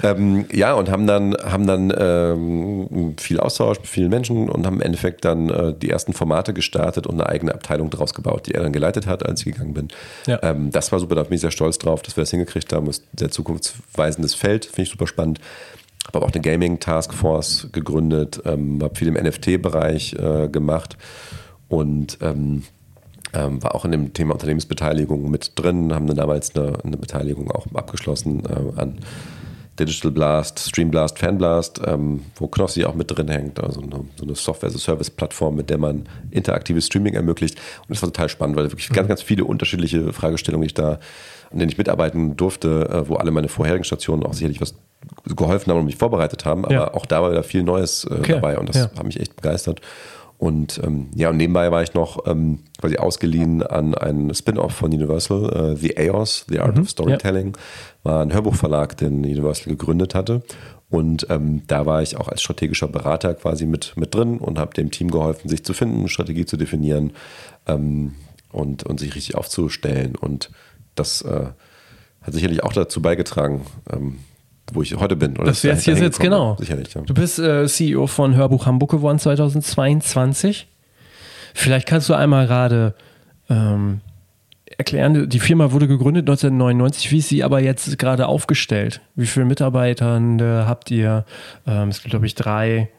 ähm, 0.02 0.46
ja, 0.52 0.74
und 0.74 0.90
haben 0.90 1.06
dann, 1.06 1.34
haben 1.34 1.66
dann 1.66 1.92
ähm, 1.96 3.14
viel 3.18 3.40
Austausch 3.40 3.78
mit 3.78 3.86
vielen 3.86 4.10
Menschen 4.10 4.48
und 4.48 4.66
haben 4.66 4.76
im 4.76 4.82
Endeffekt 4.82 5.24
dann 5.24 5.48
äh, 5.48 5.74
die 5.74 5.90
ersten 5.90 6.12
Formate 6.12 6.52
gestartet 6.52 7.06
und 7.06 7.14
eine 7.14 7.28
eigene 7.28 7.54
Abteilung 7.54 7.90
daraus 7.90 8.14
gebaut, 8.14 8.46
die 8.46 8.52
er 8.52 8.62
dann 8.62 8.72
geleitet 8.72 9.06
hat, 9.06 9.24
als 9.24 9.40
ich 9.40 9.52
gegangen 9.52 9.74
bin. 9.74 9.88
Ja. 10.26 10.38
Ähm, 10.42 10.70
das 10.70 10.92
war 10.92 11.00
super, 11.00 11.14
da 11.14 11.22
bin 11.22 11.34
ich 11.34 11.40
sehr 11.40 11.50
stolz 11.50 11.78
drauf, 11.78 12.02
dass 12.02 12.16
wir 12.16 12.22
das 12.22 12.30
hingekriegt 12.30 12.72
haben. 12.72 12.86
Das 12.86 12.98
ist 12.98 13.04
ein 13.14 13.18
sehr 13.18 13.30
zukunftsweisendes 13.30 14.34
Feld, 14.34 14.66
finde 14.66 14.82
ich 14.82 14.90
super 14.90 15.06
spannend. 15.06 15.40
Habe 16.12 16.24
auch 16.24 16.32
eine 16.32 16.40
Gaming 16.40 16.78
Taskforce 16.78 17.68
gegründet, 17.72 18.40
ähm, 18.44 18.80
habe 18.82 18.94
viel 18.94 19.08
im 19.08 19.14
NFT-Bereich 19.14 20.14
äh, 20.14 20.48
gemacht 20.48 20.96
und 21.68 22.18
ähm, 22.20 22.62
ähm, 23.36 23.62
war 23.62 23.74
auch 23.74 23.84
in 23.84 23.92
dem 23.92 24.12
Thema 24.12 24.32
Unternehmensbeteiligung 24.34 25.30
mit 25.30 25.52
drin, 25.56 25.92
haben 25.94 26.06
dann 26.06 26.16
damals 26.16 26.54
eine, 26.56 26.78
eine 26.84 26.96
Beteiligung 26.96 27.50
auch 27.50 27.66
abgeschlossen 27.74 28.42
äh, 28.46 28.80
an 28.80 28.98
Digital 29.78 30.10
Blast, 30.10 30.58
Stream 30.58 30.90
Blast, 30.90 31.18
Fan 31.18 31.36
Blast, 31.36 31.80
ähm, 31.86 32.22
wo 32.36 32.46
Knossi 32.48 32.84
auch 32.86 32.94
mit 32.94 33.10
drin 33.10 33.28
hängt, 33.28 33.60
also 33.60 33.82
eine, 33.82 34.04
so 34.16 34.24
eine 34.24 34.34
Software-as-a-Service-Plattform, 34.34 35.54
mit 35.54 35.68
der 35.68 35.76
man 35.76 36.08
interaktives 36.30 36.86
Streaming 36.86 37.12
ermöglicht. 37.14 37.58
Und 37.80 37.90
das 37.90 38.00
war 38.02 38.08
total 38.10 38.30
spannend, 38.30 38.56
weil 38.56 38.64
wirklich 38.70 38.88
ganz, 38.88 39.06
ganz 39.08 39.20
viele 39.22 39.44
unterschiedliche 39.44 40.12
Fragestellungen, 40.14 40.62
die 40.62 40.68
ich 40.68 40.74
da, 40.74 40.98
an 41.50 41.58
denen 41.58 41.70
ich 41.70 41.76
mitarbeiten 41.76 42.36
durfte, 42.36 42.88
äh, 42.88 43.08
wo 43.08 43.16
alle 43.16 43.30
meine 43.30 43.48
vorherigen 43.48 43.84
Stationen 43.84 44.22
auch 44.24 44.32
sicherlich 44.32 44.62
was 44.62 44.74
geholfen 45.36 45.70
haben 45.70 45.80
und 45.80 45.84
mich 45.84 45.96
vorbereitet 45.96 46.46
haben, 46.46 46.64
aber 46.64 46.74
Ja. 46.74 46.94
auch 46.94 47.04
da 47.04 47.20
war 47.22 47.30
wieder 47.30 47.42
viel 47.42 47.62
Neues 47.62 48.04
äh, 48.04 48.14
Okay, 48.14 48.32
dabei 48.32 48.58
und 48.58 48.70
das 48.70 48.76
ja. 48.76 48.82
hat 48.84 49.04
mich 49.04 49.20
echt 49.20 49.36
begeistert. 49.36 49.80
Und 50.38 50.80
ähm, 50.84 51.08
ja, 51.14 51.30
und 51.30 51.38
nebenbei 51.38 51.70
war 51.70 51.82
ich 51.82 51.94
noch 51.94 52.26
ähm, 52.26 52.60
quasi 52.78 52.96
ausgeliehen 52.98 53.62
an 53.62 53.94
einen 53.94 54.34
Spin-off 54.34 54.72
von 54.72 54.92
Universal, 54.92 55.72
äh, 55.72 55.76
The 55.76 55.96
AOS, 56.10 56.44
The 56.48 56.60
Art 56.60 56.78
of 56.78 56.90
Storytelling, 56.90 57.56
war 58.02 58.20
ein 58.20 58.34
Hörbuchverlag, 58.34 58.96
den 58.98 59.24
Universal 59.24 59.68
gegründet 59.68 60.14
hatte. 60.14 60.42
Und 60.88 61.26
ähm, 61.30 61.62
da 61.66 61.86
war 61.86 62.02
ich 62.02 62.16
auch 62.16 62.28
als 62.28 62.42
strategischer 62.42 62.86
Berater 62.86 63.34
quasi 63.34 63.66
mit, 63.66 63.94
mit 63.96 64.14
drin 64.14 64.38
und 64.38 64.58
habe 64.58 64.74
dem 64.74 64.90
Team 64.90 65.10
geholfen, 65.10 65.48
sich 65.48 65.64
zu 65.64 65.72
finden, 65.72 66.08
Strategie 66.08 66.46
zu 66.46 66.56
definieren 66.56 67.12
ähm, 67.66 68.14
und, 68.52 68.84
und 68.84 69.00
sich 69.00 69.14
richtig 69.14 69.36
aufzustellen. 69.36 70.14
Und 70.16 70.50
das 70.94 71.22
äh, 71.22 71.46
hat 72.22 72.34
sicherlich 72.34 72.62
auch 72.62 72.72
dazu 72.72 73.02
beigetragen, 73.02 73.62
ähm, 73.90 74.18
wo 74.72 74.82
ich 74.82 74.96
heute 74.96 75.16
bin. 75.16 75.36
Oder 75.36 75.46
Dass 75.46 75.62
du 75.62 75.68
jetzt 75.68 75.84
hier 75.84 75.96
sitzt, 75.96 76.20
gekommen 76.20 76.40
genau. 76.40 76.54
bin. 76.54 76.66
Sicherlich, 76.66 76.94
ja. 76.94 77.00
Du 77.02 77.14
bist 77.14 77.38
äh, 77.38 77.66
CEO 77.66 78.06
von 78.06 78.34
Hörbuch 78.34 78.66
Hamburg 78.66 78.90
geworden 78.90 79.18
2022. 79.18 80.66
Vielleicht 81.54 81.86
kannst 81.86 82.08
du 82.08 82.14
einmal 82.14 82.46
gerade 82.46 82.94
ähm, 83.48 84.00
erklären, 84.76 85.28
die 85.28 85.40
Firma 85.40 85.72
wurde 85.72 85.88
gegründet 85.88 86.28
1999, 86.28 87.10
wie 87.12 87.18
ist 87.18 87.28
sie 87.28 87.44
aber 87.44 87.60
jetzt 87.60 87.98
gerade 87.98 88.26
aufgestellt? 88.26 89.00
Wie 89.14 89.26
viele 89.26 89.46
Mitarbeitende 89.46 90.64
habt 90.66 90.90
ihr? 90.90 91.24
Ähm, 91.66 91.88
es 91.88 92.02
gibt, 92.02 92.10
glaube 92.10 92.26
ich, 92.26 92.34
drei 92.34 92.90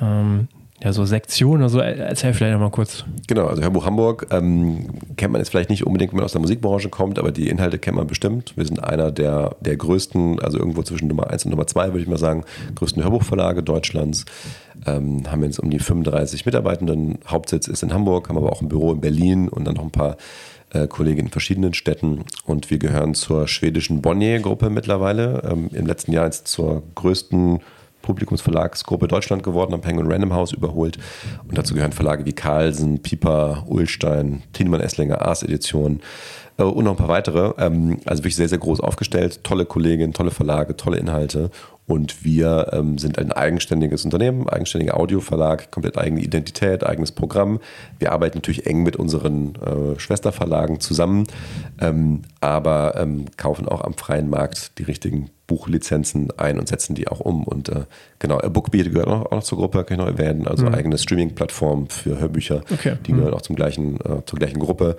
ähm, 0.00 0.48
ja, 0.82 0.92
so 0.92 1.04
Sektionen 1.06 1.62
oder 1.62 1.68
so. 1.70 1.78
Erzähl 1.78 2.34
vielleicht 2.34 2.54
einmal 2.54 2.70
kurz. 2.70 3.04
Genau, 3.26 3.46
also 3.46 3.62
Hörbuch 3.62 3.86
Hamburg 3.86 4.26
ähm, 4.30 4.86
kennt 5.16 5.32
man 5.32 5.40
jetzt 5.40 5.48
vielleicht 5.48 5.70
nicht 5.70 5.86
unbedingt, 5.86 6.12
wenn 6.12 6.18
man 6.18 6.24
aus 6.24 6.32
der 6.32 6.40
Musikbranche 6.40 6.90
kommt, 6.90 7.18
aber 7.18 7.32
die 7.32 7.48
Inhalte 7.48 7.78
kennt 7.78 7.96
man 7.96 8.06
bestimmt. 8.06 8.52
Wir 8.56 8.66
sind 8.66 8.84
einer 8.84 9.10
der, 9.10 9.56
der 9.60 9.76
größten, 9.76 10.38
also 10.40 10.58
irgendwo 10.58 10.82
zwischen 10.82 11.08
Nummer 11.08 11.30
1 11.30 11.46
und 11.46 11.52
Nummer 11.52 11.66
2, 11.66 11.88
würde 11.88 12.00
ich 12.00 12.08
mal 12.08 12.18
sagen, 12.18 12.44
größten 12.74 13.02
Hörbuchverlage 13.02 13.62
Deutschlands. 13.62 14.26
Ähm, 14.86 15.22
haben 15.30 15.42
jetzt 15.42 15.58
um 15.58 15.70
die 15.70 15.78
35 15.78 16.44
Mitarbeitenden. 16.44 17.18
Hauptsitz 17.26 17.68
ist 17.68 17.82
in 17.82 17.94
Hamburg, 17.94 18.28
haben 18.28 18.36
aber 18.36 18.52
auch 18.52 18.60
ein 18.60 18.68
Büro 18.68 18.92
in 18.92 19.00
Berlin 19.00 19.48
und 19.48 19.64
dann 19.64 19.76
noch 19.76 19.82
ein 19.82 19.90
paar 19.90 20.18
äh, 20.74 20.86
Kollegen 20.86 21.20
in 21.20 21.28
verschiedenen 21.28 21.72
Städten. 21.72 22.24
Und 22.44 22.70
wir 22.70 22.78
gehören 22.78 23.14
zur 23.14 23.48
schwedischen 23.48 24.02
Bonnier-Gruppe 24.02 24.68
mittlerweile. 24.68 25.42
Ähm, 25.50 25.70
Im 25.72 25.86
letzten 25.86 26.12
Jahr 26.12 26.26
jetzt 26.26 26.48
zur 26.48 26.82
größten 26.94 27.60
Publikumsverlagsgruppe 28.06 29.08
Deutschland 29.08 29.42
geworden, 29.42 29.74
am 29.74 29.80
Penguin 29.82 30.10
Random 30.10 30.32
House 30.32 30.52
überholt. 30.52 30.98
Und 31.46 31.58
dazu 31.58 31.74
gehören 31.74 31.92
Verlage 31.92 32.24
wie 32.24 32.32
Carlsen, 32.32 33.02
Pieper, 33.02 33.64
Ullstein, 33.66 34.42
Tienemann 34.52 34.80
Esslinger, 34.80 35.22
Ars 35.22 35.42
Edition 35.42 36.00
äh, 36.56 36.62
und 36.62 36.84
noch 36.84 36.92
ein 36.92 36.96
paar 36.96 37.08
weitere. 37.08 37.52
Ähm, 37.58 37.98
also 38.06 38.22
wirklich 38.22 38.36
sehr, 38.36 38.48
sehr 38.48 38.58
groß 38.58 38.80
aufgestellt. 38.80 39.44
Tolle 39.44 39.66
Kolleginnen, 39.66 40.12
tolle 40.12 40.30
Verlage, 40.30 40.76
tolle 40.76 40.98
Inhalte. 40.98 41.50
Und 41.86 42.24
wir 42.24 42.70
ähm, 42.72 42.98
sind 42.98 43.18
ein 43.18 43.30
eigenständiges 43.30 44.04
Unternehmen, 44.04 44.48
eigenständiger 44.48 44.98
Audioverlag, 44.98 45.70
komplett 45.70 45.96
eigene 45.96 46.20
Identität, 46.20 46.84
eigenes 46.84 47.12
Programm. 47.12 47.60
Wir 47.98 48.12
arbeiten 48.12 48.38
natürlich 48.38 48.66
eng 48.66 48.82
mit 48.82 48.96
unseren 48.96 49.54
äh, 49.54 49.98
Schwesterverlagen 49.98 50.80
zusammen, 50.80 51.24
ähm, 51.80 52.22
aber 52.40 52.96
ähm, 52.96 53.26
kaufen 53.36 53.68
auch 53.68 53.82
am 53.82 53.94
freien 53.94 54.28
Markt 54.28 54.78
die 54.78 54.82
richtigen 54.82 55.30
Buchlizenzen 55.46 56.36
ein 56.36 56.58
und 56.58 56.66
setzen 56.66 56.96
die 56.96 57.06
auch 57.06 57.20
um. 57.20 57.44
Und 57.44 57.68
äh, 57.68 57.84
genau, 58.18 58.38
Bookbeat 58.38 58.90
gehört 58.90 59.06
auch, 59.06 59.26
auch 59.26 59.30
noch 59.30 59.44
zur 59.44 59.58
Gruppe, 59.58 59.84
kann 59.84 60.00
ich 60.00 60.04
noch 60.04 60.10
erwähnen, 60.10 60.48
also 60.48 60.66
eigene 60.66 60.98
Streaming-Plattform 60.98 61.88
für 61.88 62.18
Hörbücher. 62.18 62.62
Okay. 62.72 62.96
Die 63.06 63.12
gehören 63.12 63.32
auch 63.32 63.42
zum 63.42 63.54
gleichen, 63.54 64.00
äh, 64.00 64.24
zur 64.26 64.40
gleichen 64.40 64.58
Gruppe. 64.58 64.96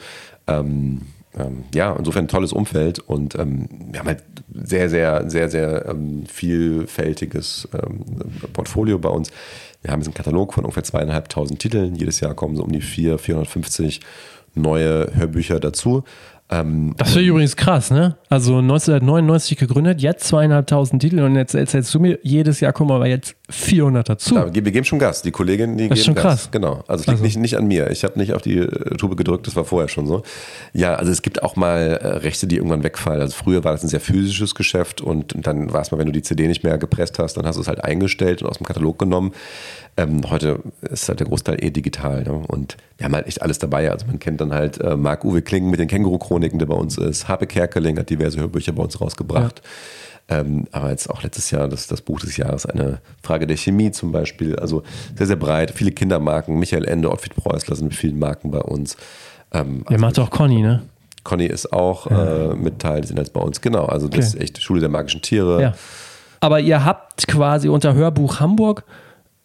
Ähm, 0.47 1.01
ähm, 1.37 1.63
ja, 1.73 1.95
insofern 1.95 2.25
ein 2.25 2.27
tolles 2.29 2.53
Umfeld 2.53 2.99
und 2.99 3.35
ähm, 3.35 3.67
wir 3.91 3.99
haben 3.99 4.07
halt 4.07 4.23
sehr, 4.53 4.89
sehr, 4.89 5.29
sehr, 5.29 5.49
sehr 5.49 5.85
ähm, 5.87 6.25
vielfältiges 6.25 7.67
ähm, 7.73 8.03
Portfolio 8.53 8.97
bei 8.97 9.09
uns. 9.09 9.31
Wir 9.81 9.91
haben 9.91 9.99
jetzt 9.99 10.07
einen 10.07 10.15
Katalog 10.15 10.53
von 10.53 10.63
ungefähr 10.63 10.83
zweieinhalbtausend 10.83 11.59
Titeln. 11.59 11.95
Jedes 11.95 12.19
Jahr 12.19 12.33
kommen 12.33 12.55
so 12.55 12.63
um 12.63 12.71
die 12.71 12.81
400, 12.81 13.21
450 13.21 14.01
neue 14.55 15.15
Hörbücher 15.15 15.59
dazu. 15.59 16.03
Ähm, 16.49 16.93
Das 16.97 17.13
ich 17.13 17.27
übrigens 17.27 17.57
krass, 17.57 17.91
ne? 17.91 18.15
Also 18.29 18.59
1999 18.59 19.57
gegründet, 19.57 19.99
jetzt 20.01 20.25
zweieinhalbtausend 20.29 21.01
Titel 21.01 21.19
und 21.19 21.35
jetzt 21.35 21.53
erzählst 21.53 21.93
du 21.93 21.99
mir, 21.99 22.19
jedes 22.23 22.61
Jahr 22.61 22.71
kommen 22.71 22.91
aber 22.91 23.05
jetzt 23.07 23.35
400 23.49 24.07
dazu. 24.07 24.35
Ja, 24.35 24.53
wir 24.53 24.61
geben 24.61 24.85
schon 24.85 24.97
Gas. 24.97 25.21
Die 25.21 25.31
Kollegin, 25.31 25.77
die 25.77 25.89
Das 25.89 25.99
ist 25.99 26.05
geben 26.05 26.15
schon 26.15 26.23
Gas. 26.23 26.23
krass. 26.43 26.51
Genau. 26.51 26.83
Also 26.87 27.01
es 27.01 27.07
liegt 27.07 27.09
Also- 27.09 27.23
nicht, 27.23 27.37
nicht 27.37 27.57
an 27.57 27.67
mir. 27.67 27.91
Ich 27.91 28.05
habe 28.05 28.17
nicht 28.17 28.33
auf 28.33 28.41
die 28.41 28.59
äh, 28.59 28.95
Tube 28.95 29.17
gedrückt, 29.17 29.45
das 29.45 29.57
war 29.57 29.65
vorher 29.65 29.89
schon 29.89 30.07
so. 30.07 30.23
Ja, 30.71 30.95
also 30.95 31.11
es 31.11 31.21
gibt 31.21 31.43
auch 31.43 31.57
mal 31.57 31.79
äh, 32.01 32.07
Rechte, 32.19 32.47
die 32.47 32.55
irgendwann 32.55 32.83
wegfallen. 32.83 33.19
Also 33.19 33.35
früher 33.35 33.65
war 33.65 33.73
das 33.73 33.83
ein 33.83 33.89
sehr 33.89 33.99
physisches 34.01 34.55
Geschäft 34.55 35.01
und, 35.01 35.33
und 35.33 35.45
dann 35.45 35.73
war 35.73 35.81
es 35.81 35.91
mal, 35.91 35.97
wenn 35.97 36.05
du 36.07 36.13
die 36.13 36.21
CD 36.21 36.47
nicht 36.47 36.63
mehr 36.63 36.77
gepresst 36.77 37.19
hast, 37.19 37.35
dann 37.35 37.45
hast 37.45 37.57
du 37.57 37.61
es 37.61 37.67
halt 37.67 37.83
eingestellt 37.83 38.41
und 38.41 38.47
aus 38.49 38.57
dem 38.57 38.65
Katalog 38.65 38.99
genommen. 38.99 39.33
Ähm, 39.97 40.21
heute 40.29 40.59
ist 40.81 41.09
halt 41.09 41.19
der 41.19 41.27
Großteil 41.27 41.63
eh 41.63 41.71
digital. 41.71 42.23
Ne? 42.23 42.31
Und 42.47 42.77
wir 42.97 43.05
haben 43.05 43.15
halt 43.15 43.25
echt 43.27 43.41
alles 43.41 43.57
dabei. 43.57 43.89
Also 43.91 44.05
man 44.05 44.19
kennt 44.19 44.39
dann 44.39 44.53
halt 44.53 44.79
äh, 44.79 44.95
Marc-Uwe 44.95 45.41
Klingen 45.41 45.69
mit 45.71 45.79
den 45.79 45.87
Känguru-Chroniken, 45.87 46.59
der 46.59 46.67
bei 46.67 46.75
uns 46.75 46.97
ist. 46.97 47.27
Harpe 47.27 47.47
Kerkeling 47.47 47.97
hat 47.97 48.09
diverse 48.09 48.39
Hörbücher 48.39 48.73
bei 48.73 48.83
uns 48.83 49.01
rausgebracht. 49.01 49.61
Ähm, 50.29 50.67
aber 50.71 50.89
jetzt 50.91 51.09
auch 51.09 51.23
letztes 51.23 51.49
Jahr 51.51 51.67
das, 51.67 51.87
das 51.87 52.01
Buch 52.01 52.19
des 52.19 52.35
Jahres, 52.37 52.65
eine 52.65 52.99
Frage 53.23 53.47
der 53.47 53.55
Chemie 53.57 53.91
zum 53.91 54.11
Beispiel. 54.11 54.55
Also 54.57 54.83
sehr, 55.15 55.25
sehr 55.25 55.35
breit. 55.37 55.71
Viele 55.71 55.91
Kindermarken. 55.91 56.59
Michael 56.59 56.85
Ende, 56.85 57.09
Ottfried 57.09 57.35
Preußler 57.35 57.75
sind 57.75 57.85
mit 57.85 57.95
vielen 57.95 58.19
Marken 58.19 58.51
bei 58.51 58.59
uns. 58.59 58.97
Ähm, 59.53 59.83
Ihr 59.89 59.99
macht 59.99 60.19
auch 60.19 60.29
Conny, 60.29 60.61
ne? 60.61 60.83
Conny 61.23 61.45
ist 61.45 61.73
auch 61.73 62.07
äh, 62.07 62.53
mit 62.55 62.79
Teil 62.79 63.01
des 63.01 63.09
Inhalts 63.11 63.31
bei 63.31 63.39
uns. 63.41 63.61
Genau, 63.61 63.85
also 63.85 64.07
das 64.07 64.17
Okay. 64.17 64.27
ist 64.27 64.41
echt 64.41 64.61
Schule 64.61 64.79
der 64.79 64.89
magischen 64.89 65.21
Tiere. 65.21 65.61
Ja. 65.61 65.73
Aber 66.39 66.59
ihr 66.59 66.85
habt 66.85 67.27
quasi 67.27 67.67
unter 67.67 67.93
Hörbuch 67.95 68.39
Hamburg 68.39 68.83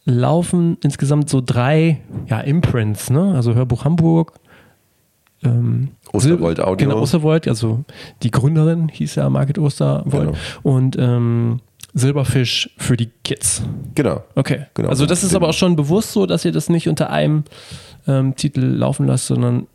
laufen 0.05 0.79
insgesamt 0.83 1.31
so 1.31 1.41
drei 1.45 2.01
ja, 2.27 2.41
Imprints, 2.41 3.11
ne? 3.11 3.35
Also 3.35 3.55
Hörbuch 3.55 3.85
Hamburg. 3.85 4.35
Ähm, 5.45 5.89
Osterwold 6.13 6.61
Audio. 6.61 6.89
Genau, 6.89 7.01
Osterwold, 7.01 7.49
also 7.49 7.85
die 8.23 8.31
Gründerin 8.31 8.89
hieß 8.89 9.17
ja 9.17 9.29
Margit 9.29 9.59
Osterwold. 9.59 10.29
Genau. 10.29 10.39
Und 10.63 10.97
ähm, 10.99 11.61
Silberfisch 11.95 12.71
für 12.79 12.97
die 12.97 13.11
Kids. 13.23 13.63
Genau. 13.95 14.23
Okay. 14.35 14.67
Genau. 14.75 14.89
Also 14.89 15.05
das 15.05 15.23
ist 15.23 15.35
aber 15.35 15.49
auch 15.49 15.55
schon 15.55 15.77
bewusst 15.77 16.13
so, 16.13 16.25
dass 16.25 16.45
ihr 16.45 16.53
das 16.53 16.71
nicht 16.71 16.89
unter 16.89 17.11
einem 17.11 17.45
ähm, 18.07 18.35
Titel 18.35 18.63
laufen 18.63 19.07
lasst, 19.07 19.27
sondern 19.27 19.67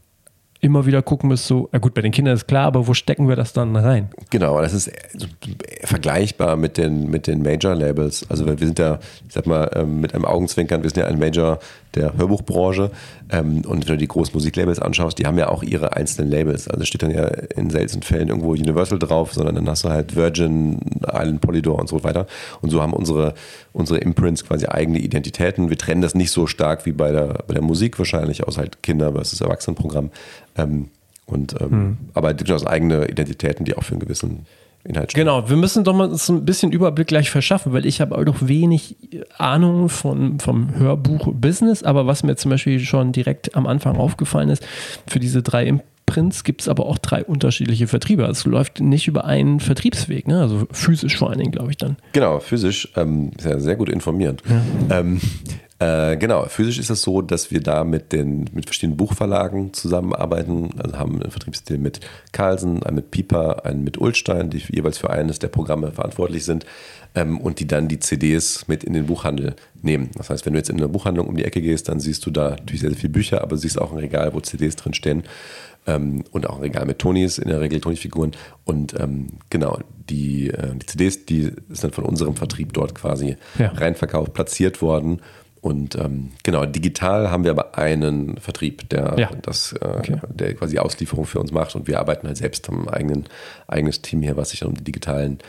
immer 0.60 0.86
wieder 0.86 1.01
gucken 1.01 1.30
müsst, 1.30 1.47
so, 1.47 1.70
ja 1.72 1.80
gut, 1.80 1.93
bei 1.93 2.01
den 2.01 2.12
Kindern 2.12 2.36
ist 2.36 2.47
klar, 2.47 2.66
aber 2.66 2.88
wo 2.88 2.93
stecken 2.93 3.28
wir 3.28 3.36
das 3.36 3.53
dann 3.53 3.76
rein? 3.76 4.10
Genau, 4.30 4.60
das 4.62 4.74
ist 4.74 4.91
so 5.14 5.28
vergleichbar 5.84 6.55
mit 6.55 6.78
den, 6.78 7.10
mit 7.10 7.28
den 7.28 7.41
Major-Labels. 7.41 8.30
Also 8.30 8.45
wir 8.45 8.58
sind 8.58 8.80
ja, 8.80 8.99
ich 9.28 9.34
sag 9.34 9.45
mal, 9.45 9.70
ähm, 9.76 10.01
mit 10.01 10.14
einem 10.14 10.26
Augenzwinkern, 10.26 10.84
wir 10.84 10.89
sind 10.89 10.99
ja 10.99 11.08
ein 11.08 11.20
Major 11.20 11.60
der 11.98 12.18
Hörbuchbranche. 12.18 12.91
Ähm, 13.30 13.64
Und 13.68 13.88
wenn 13.88 13.95
du 13.95 13.98
die 13.98 14.08
großen 14.08 14.34
Musiklabels 14.34 14.80
anschaust, 14.80 15.18
die 15.20 15.26
haben 15.26 15.38
ja 15.38 15.50
auch 15.50 15.64
ihre 15.64 15.95
einzelnen 15.95 16.32
Labels. 16.32 16.68
Also 16.68 16.86
steht 16.86 17.04
dann 17.04 17.12
ja 17.12 17.26
in 17.26 17.70
seltenen 17.70 18.04
Fällen 18.04 18.30
irgendwo 18.30 18.52
Universal 18.52 19.00
drauf, 19.00 19.34
sondern 19.34 19.56
dann 19.56 19.70
hast 19.70 19.84
du 19.84 19.89
halt 19.89 20.16
Virgin, 20.16 20.80
Island, 21.12 21.41
Polydor 21.41 21.80
und 21.80 21.89
so 21.89 22.04
weiter. 22.04 22.28
Und 22.62 22.70
so 22.70 22.82
haben 22.82 22.93
unsere, 22.93 23.34
unsere 23.74 24.00
Imprints 24.00 24.45
quasi 24.45 24.68
eigene 24.68 25.00
Identitäten. 25.00 25.70
Wir 25.70 25.78
trennen 25.78 26.02
das 26.02 26.16
nicht 26.16 26.32
so 26.32 26.48
stark 26.48 26.86
wie 26.86 26.93
bei 26.93 27.12
der, 27.12 27.43
bei 27.48 27.54
der 27.54 27.64
Musik 27.64 28.00
wahrscheinlich, 28.00 28.48
aus 28.48 28.58
halt 28.58 28.82
Kinder- 28.84 29.12
versus 29.12 29.41
Erwachsenenprogramm. 29.41 30.12
Ähm, 30.56 30.89
Und, 31.26 31.60
ähm, 31.60 31.98
Aber 32.14 32.34
durchaus 32.34 32.66
eigene 32.66 33.10
Identitäten, 33.10 33.66
die 33.66 33.76
auch 33.76 33.84
für 33.84 33.91
einen 33.91 34.00
gewissen 34.00 34.45
Inhalt 34.88 35.12
stehen. 35.12 35.26
Genau, 35.26 35.50
wir 35.50 35.58
müssen 35.58 35.84
doch 35.84 35.94
mal 35.94 36.10
uns 36.10 36.30
ein 36.30 36.46
bisschen 36.46 36.72
Überblick 36.72 37.08
gleich 37.08 37.30
verschaffen, 37.30 37.74
weil 37.74 37.86
ich 37.86 38.02
habe 38.02 38.18
auch 38.18 38.24
noch 38.24 38.48
wenig 38.48 38.96
Ahnung 39.38 39.90
von, 39.90 40.40
vom 40.40 40.76
Hörbuch-Business, 40.76 41.84
aber 41.84 42.08
was 42.08 42.24
mir 42.24 42.36
zum 42.36 42.52
Beispiel 42.52 42.80
schon 42.80 43.12
direkt 43.12 43.56
am 43.56 43.68
Anfang 43.68 43.98
aufgefallen 43.98 44.50
ist, 44.50 44.66
für 45.08 45.20
diese 45.20 45.44
drei 45.44 45.66
Imprints 45.66 46.44
gibt 46.44 46.62
es 46.62 46.70
aber 46.70 46.86
auch 46.86 46.98
drei 46.98 47.24
unterschiedliche 47.24 47.88
Vertriebe. 47.88 48.26
Also 48.26 48.40
es 48.40 48.46
läuft 48.46 48.80
nicht 48.80 49.08
über 49.08 49.26
einen 49.26 49.60
Vertriebsweg, 49.60 50.28
ne? 50.28 50.42
also 50.42 50.68
physisch 50.72 51.18
vor 51.18 51.30
allen 51.30 51.40
Dingen, 51.40 51.52
glaube 51.52 51.72
ich 51.72 51.78
dann. 51.78 51.98
Genau, 52.14 52.40
physisch, 52.40 52.92
ähm, 52.96 53.32
ist 53.38 53.46
ja 53.46 53.60
sehr 53.60 53.76
gut 53.76 53.90
informiert. 53.90 54.42
Ähm, 54.90 55.20
Äh, 55.80 56.17
genau, 56.17 56.45
physisch 56.45 56.80
ist 56.80 56.89
es 56.89 57.03
so, 57.03 57.21
dass 57.21 57.51
wir 57.51 57.61
da 57.61 57.84
mit 57.84 58.11
den 58.11 58.49
mit 58.51 58.65
verschiedenen 58.65 58.97
Buchverlagen 58.97 59.73
zusammenarbeiten. 59.73 60.71
Also 60.80 60.97
haben 60.97 61.21
ein 61.21 61.30
Vertriebssystem 61.30 61.80
mit 61.82 61.99
Carlsen, 62.32 62.82
einen 62.82 62.95
mit 62.95 63.11
Pieper, 63.11 63.63
einen 63.63 63.84
mit 63.84 63.99
Ulstein, 63.99 64.49
die 64.49 64.57
jeweils 64.69 64.97
für 64.97 65.11
eines 65.11 65.38
der 65.38 65.49
Programme 65.49 65.91
verantwortlich 65.91 66.45
sind 66.45 66.65
ähm, 67.13 67.39
und 67.39 67.59
die 67.59 67.67
dann 67.67 67.88
die 67.88 67.99
CDs 67.99 68.67
mit 68.67 68.84
in 68.84 68.93
den 68.93 69.05
Buchhandel 69.05 69.55
nehmen. 69.84 70.09
Das 70.17 70.32
heißt, 70.32 70.47
wenn 70.47 70.53
du 70.53 70.59
jetzt 70.59 70.69
in 70.71 70.78
eine 70.78 70.88
Buchhandlung 70.88 71.28
um 71.28 71.38
die 71.38 71.45
Ecke 71.45 71.61
gehst, 71.61 71.89
dann 71.89 71.99
siehst 71.99 72.25
du 72.25 72.32
da 72.32 72.51
natürlich 72.51 72.82
sehr, 72.82 72.89
sehr 72.89 72.99
viele 72.99 73.13
Bücher, 73.13 73.41
aber 73.43 73.55
siehst 73.57 73.80
auch 73.80 73.91
ein 73.91 73.99
Regal, 73.99 74.34
wo 74.34 74.39
CDs 74.39 74.78
drin 74.78 74.95
stehen 74.95 75.23
ähm, 75.86 76.23
und 76.32 76.49
auch 76.49 76.55
ein 76.55 76.61
Regal 76.63 76.86
mit 76.88 76.97
Tonys, 76.97 77.38
in 77.38 77.49
der 77.49 77.61
Regel 77.61 77.82
Tony-Figuren. 77.82 78.32
Und 78.65 78.99
ähm, 78.99 79.28
genau, 79.51 79.78
die, 80.09 80.49
äh, 80.49 80.73
die 80.75 80.86
CDs, 80.88 81.25
die 81.25 81.43
sind 81.69 81.84
dann 81.84 81.91
von 81.91 82.05
unserem 82.05 82.36
Vertrieb 82.36 82.73
dort 82.73 82.95
quasi 82.95 83.38
Ja. 83.59 83.67
reinverkauft, 83.73 84.34
platziert 84.34 84.82
worden. 84.82 85.21
Und 85.68 85.95
ähm, 85.95 86.32
genau, 86.43 86.65
digital 86.65 87.30
haben 87.30 87.43
wir 87.43 87.51
aber 87.51 87.78
einen 87.78 88.38
Vertrieb, 88.38 88.88
der 88.89 89.15
Ja. 89.18 89.30
das, 89.41 89.74
äh, 89.74 90.18
der 90.34 90.53
quasi 90.55 90.78
Auslieferung 90.80 91.26
für 91.26 91.39
uns 91.39 91.51
macht. 91.51 91.76
Und 91.76 91.88
wir 91.88 91.99
arbeiten 91.99 92.26
halt 92.28 92.38
selbst 92.38 92.70
am 92.70 92.88
eigenen 92.88 93.26
eigenes 93.68 94.01
Team 94.01 94.22
hier, 94.22 94.38
was 94.38 94.51
sich 94.51 94.61
dann 94.61 94.70
um 94.70 94.76
die 94.76 94.84
digitalen 94.84 95.39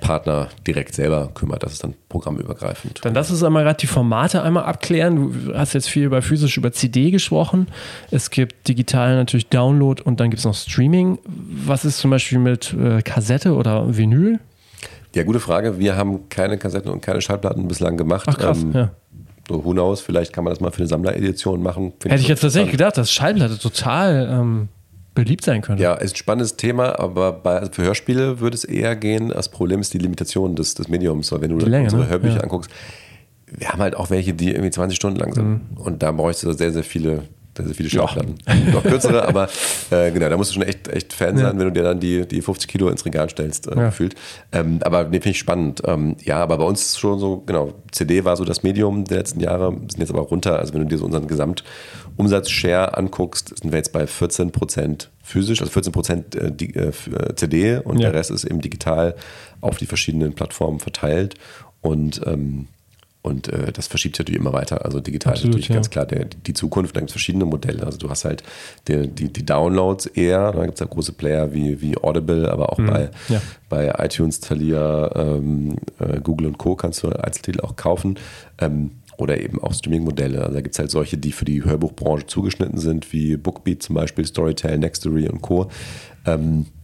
Partner 0.00 0.48
direkt 0.66 0.94
selber 0.94 1.30
kümmert. 1.34 1.62
Das 1.62 1.72
ist 1.72 1.82
dann 1.84 1.94
programmübergreifend. 2.08 3.00
Dann 3.04 3.14
lass 3.14 3.30
uns 3.30 3.42
einmal 3.42 3.64
gerade 3.64 3.78
die 3.78 3.86
Formate 3.86 4.42
einmal 4.42 4.64
abklären. 4.64 5.46
Du 5.46 5.54
hast 5.56 5.72
jetzt 5.72 5.88
viel 5.88 6.04
über 6.04 6.20
physisch, 6.22 6.56
über 6.56 6.72
CD 6.72 7.10
gesprochen. 7.10 7.68
Es 8.10 8.30
gibt 8.30 8.68
digital 8.68 9.16
natürlich 9.16 9.48
Download 9.48 10.02
und 10.02 10.20
dann 10.20 10.30
gibt 10.30 10.38
es 10.40 10.44
noch 10.44 10.54
Streaming. 10.54 11.18
Was 11.26 11.84
ist 11.84 11.98
zum 11.98 12.10
Beispiel 12.10 12.38
mit 12.38 12.74
äh, 12.74 13.02
Kassette 13.02 13.54
oder 13.54 13.96
Vinyl? 13.96 14.38
Ja, 15.14 15.22
gute 15.22 15.40
Frage. 15.40 15.78
Wir 15.78 15.96
haben 15.96 16.28
keine 16.28 16.58
Kassetten 16.58 16.90
und 16.90 17.00
keine 17.00 17.20
Schallplatten 17.20 17.66
bislang 17.68 17.96
gemacht. 17.96 18.26
Ach 18.28 18.36
krass, 18.36 18.62
Ähm, 18.62 18.72
ja. 18.72 18.90
So, 19.48 19.64
who 19.64 19.72
knows, 19.72 20.00
vielleicht 20.00 20.32
kann 20.32 20.44
man 20.44 20.52
das 20.52 20.60
mal 20.60 20.70
für 20.70 20.78
eine 20.78 20.86
Sammleredition 20.86 21.62
machen. 21.62 21.92
Finde 21.98 22.14
Hätte 22.14 22.22
ich 22.22 22.28
jetzt 22.28 22.40
tatsächlich 22.40 22.72
gedacht, 22.72 22.96
dass 22.96 23.10
Schallplatte 23.12 23.58
total 23.58 24.28
ähm, 24.30 24.68
beliebt 25.14 25.44
sein 25.44 25.60
könnte. 25.60 25.82
Ja, 25.82 25.94
ist 25.94 26.14
ein 26.14 26.16
spannendes 26.16 26.56
Thema, 26.56 26.98
aber 26.98 27.32
bei, 27.32 27.58
also 27.58 27.72
für 27.72 27.82
Hörspiele 27.82 28.40
würde 28.40 28.54
es 28.56 28.64
eher 28.64 28.96
gehen. 28.96 29.28
Das 29.28 29.48
Problem 29.50 29.80
ist 29.80 29.92
die 29.94 29.98
Limitation 29.98 30.56
des, 30.56 30.74
des 30.74 30.88
Mediums. 30.88 31.30
Weil 31.30 31.42
wenn 31.42 31.50
du 31.50 31.58
Die 31.58 31.66
Länge, 31.70 31.84
unsere 31.84 32.02
ne? 32.02 32.08
Hörbücher 32.08 32.36
Ja. 32.36 32.40
anguckst, 32.42 32.70
wir 33.46 33.68
haben 33.68 33.80
halt 33.80 33.94
auch 33.96 34.10
welche, 34.10 34.34
die 34.34 34.50
irgendwie 34.50 34.70
20 34.70 34.96
Stunden 34.96 35.18
lang 35.20 35.32
sind. 35.32 35.46
Mhm. 35.46 35.76
Und 35.76 36.02
da 36.02 36.10
bräuchst 36.10 36.42
du 36.42 36.52
sehr, 36.52 36.72
sehr 36.72 36.82
viele, 36.84 37.22
sehr, 37.56 37.66
sehr 37.66 37.74
viele 37.74 37.90
Schallplatten. 37.90 38.34
Noch 38.72 38.82
kürzere, 38.82 39.28
aber 39.28 39.48
äh, 39.90 40.10
genau, 40.10 40.28
da 40.28 40.36
musst 40.36 40.50
du 40.50 40.54
schon 40.54 40.62
echt, 40.64 40.88
echt 40.88 41.12
Fan 41.12 41.36
sein, 41.36 41.58
wenn 41.58 41.66
du 41.66 41.72
dir 41.72 41.82
dann 41.84 42.00
die, 42.00 42.26
die 42.26 42.42
50 42.42 42.68
Kilo 42.68 42.88
ins 42.88 43.04
Regal 43.04 43.28
stellst, 43.30 43.66
äh, 43.68 43.76
Ja. 43.76 43.86
gefühlt. 43.86 44.14
Ähm, 44.52 44.80
aber 44.82 45.04
nee, 45.04 45.16
finde 45.18 45.30
ich 45.30 45.38
spannend. 45.38 45.82
Ähm, 45.86 46.16
ja, 46.24 46.38
aber 46.42 46.58
bei 46.58 46.64
uns 46.64 46.80
ist 46.82 46.98
schon 46.98 47.18
so, 47.18 47.42
genau, 47.46 47.74
CD 47.92 48.24
war 48.24 48.36
so 48.36 48.44
das 48.44 48.62
Medium 48.62 49.04
der 49.04 49.18
letzten 49.18 49.40
Jahre, 49.40 49.70
sind 49.72 49.98
jetzt 49.98 50.10
aber 50.10 50.22
runter. 50.22 50.58
Also 50.58 50.74
wenn 50.74 50.80
du 50.82 50.86
dir 50.88 50.98
so 50.98 51.04
unseren 51.04 51.26
Gesamtumsatzshare 51.28 52.96
anguckst, 52.96 53.56
sind 53.60 53.70
wir 53.72 53.78
jetzt 53.78 53.92
bei 53.92 54.06
14 54.06 54.50
Prozent 54.50 55.10
physisch, 55.22 55.60
also 55.60 55.72
14 55.72 55.92
Prozent 55.92 56.34
äh, 56.34 56.50
die- 56.52 56.74
äh, 56.74 56.88
äh, 56.88 57.34
CD 57.36 57.78
und 57.78 57.98
Ja. 57.98 58.10
der 58.10 58.18
Rest 58.20 58.30
ist 58.30 58.44
eben 58.44 58.60
digital 58.60 59.14
auf 59.60 59.78
die 59.78 59.86
verschiedenen 59.86 60.34
Plattformen 60.34 60.80
verteilt. 60.80 61.34
Und 61.80 62.20
ähm, 62.26 62.66
und 63.24 63.48
äh, 63.48 63.72
das 63.72 63.86
verschiebt 63.86 64.16
sich 64.16 64.26
natürlich 64.26 64.38
immer 64.38 64.52
weiter. 64.52 64.84
Also 64.84 65.00
digital 65.00 65.32
Absolut, 65.32 65.54
ist 65.54 65.54
natürlich 65.54 65.68
ja. 65.70 65.74
ganz 65.76 65.88
klar 65.88 66.04
der, 66.04 66.26
die 66.26 66.52
Zukunft. 66.52 66.94
Da 66.94 67.00
gibt 67.00 67.08
es 67.08 67.14
verschiedene 67.14 67.46
Modelle. 67.46 67.82
Also 67.82 67.96
du 67.96 68.10
hast 68.10 68.26
halt 68.26 68.42
die, 68.86 69.08
die, 69.08 69.32
die 69.32 69.46
Downloads 69.46 70.04
eher. 70.04 70.52
Da 70.52 70.62
gibt 70.66 70.74
es 70.74 70.80
ja 70.80 70.86
große 70.86 71.12
Player 71.12 71.54
wie, 71.54 71.80
wie 71.80 71.96
Audible, 71.96 72.52
aber 72.52 72.70
auch 72.70 72.76
bei, 72.76 73.08
ja. 73.30 73.40
bei 73.70 73.94
iTunes, 73.98 74.40
Thalia, 74.40 75.10
ähm, 75.16 75.78
äh, 75.98 76.20
Google 76.20 76.48
und 76.48 76.58
Co. 76.58 76.76
kannst 76.76 77.02
du 77.02 77.08
Einzeltitel 77.08 77.62
auch 77.62 77.76
kaufen. 77.76 78.18
Ähm, 78.58 78.90
oder 79.16 79.40
eben 79.40 79.62
auch 79.62 79.72
Streaming-Modelle. 79.72 80.42
Also 80.42 80.54
da 80.54 80.60
gibt 80.60 80.74
es 80.74 80.78
halt 80.78 80.90
solche, 80.90 81.16
die 81.16 81.32
für 81.32 81.46
die 81.46 81.64
Hörbuchbranche 81.64 82.26
zugeschnitten 82.26 82.78
sind, 82.78 83.10
wie 83.14 83.38
Bookbeat 83.38 83.82
zum 83.82 83.94
Beispiel, 83.94 84.26
Storytel, 84.26 84.76
Nextory 84.76 85.28
und 85.28 85.40
Co. 85.40 85.70
Ähm, 86.26 86.66
äh, 86.66 86.83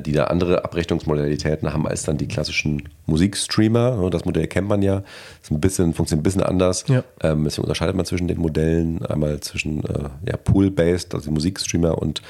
die 0.00 0.12
da 0.12 0.24
andere 0.24 0.64
Abrechnungsmodalitäten 0.64 1.72
haben 1.72 1.86
als 1.86 2.02
dann 2.02 2.16
die 2.16 2.26
klassischen 2.26 2.88
Musikstreamer. 3.06 3.96
Ne, 3.96 4.10
Das 4.10 4.24
Modell 4.24 4.46
kennt 4.46 4.68
man 4.68 4.80
ja. 4.82 5.02
Ist 5.42 5.50
ein 5.50 5.60
bisschen, 5.60 5.92
funktioniert 5.94 6.22
ein 6.22 6.24
bisschen 6.24 6.42
anders. 6.42 6.84
Ja. 6.88 7.04
Ähm, 7.22 7.44
deswegen 7.44 7.64
unterscheidet 7.64 7.94
man 7.94 8.06
zwischen 8.06 8.28
den 8.28 8.38
Modellen. 8.38 9.04
Einmal 9.04 9.40
zwischen 9.40 9.84
äh, 9.84 10.08
ja, 10.26 10.36
Pool-Based, 10.36 11.14
also 11.14 11.26
die 11.28 11.34
Musikstreamer 11.34 11.98
und 11.98 12.22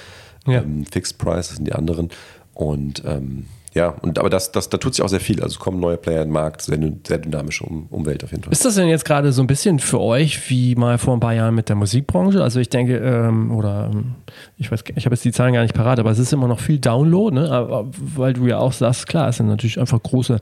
Ja. 0.47 0.63
ähm, 0.63 0.85
Fixed 0.91 1.19
Price, 1.19 1.49
das 1.49 1.57
sind 1.57 1.67
die 1.69 1.73
anderen. 1.75 2.09
Und 2.55 3.03
ähm, 3.07 3.47
ja, 3.75 3.95
und 4.03 4.19
aber 4.19 4.31
das, 4.31 4.51
das, 4.53 4.71
da 4.71 4.79
tut 4.79 4.95
sich 4.95 5.05
auch 5.05 5.09
sehr 5.09 5.21
viel. 5.21 5.43
Also 5.43 5.59
kommen 5.59 5.79
neue 5.79 5.97
Player 5.97 6.23
in 6.23 6.29
den 6.29 6.33
Markt, 6.33 6.63
sehr, 6.63 6.79
sehr 7.07 7.19
dynamische 7.19 7.65
um, 7.65 7.87
Umwelt 7.91 8.25
auf 8.25 8.31
jeden 8.31 8.43
Fall. 8.43 8.53
Ist 8.53 8.65
das 8.65 8.77
denn 8.77 8.89
jetzt 8.89 9.05
gerade 9.05 9.33
so 9.33 9.43
ein 9.43 9.47
bisschen 9.47 9.79
für 9.79 10.01
euch 10.01 10.49
wie 10.49 10.75
mal 10.75 10.99
vor 10.99 11.15
ein 11.15 11.21
paar 11.21 11.35
Jahren 11.35 11.55
mit 11.55 11.69
der 11.69 11.77
Musikbranche? 11.77 12.43
Also 12.43 12.61
ich 12.61 12.71
denke, 12.71 12.97
ähm, 12.97 13.51
oder 13.55 13.91
ähm, 13.93 14.15
ich 14.57 14.73
weiß, 14.73 14.85
ich 14.95 15.05
habe 15.05 15.15
jetzt 15.15 15.25
die 15.25 15.33
Zahlen 15.33 15.53
gar 15.53 15.63
nicht 15.63 15.75
parat, 15.75 15.99
aber 15.99 16.11
es 16.11 16.19
ist 16.19 16.33
immer 16.33 16.49
noch 16.49 16.61
viel 16.61 16.79
Download, 16.79 17.35
ne? 17.35 17.51
aber, 17.51 17.87
weil 17.93 18.33
du 18.33 18.47
ja 18.47 18.59
auch 18.59 18.73
sagst, 18.73 19.07
klar, 19.07 19.29
es 19.29 19.37
sind 19.37 19.49
natürlich 19.49 19.79
einfach 19.79 20.03
große, 20.03 20.39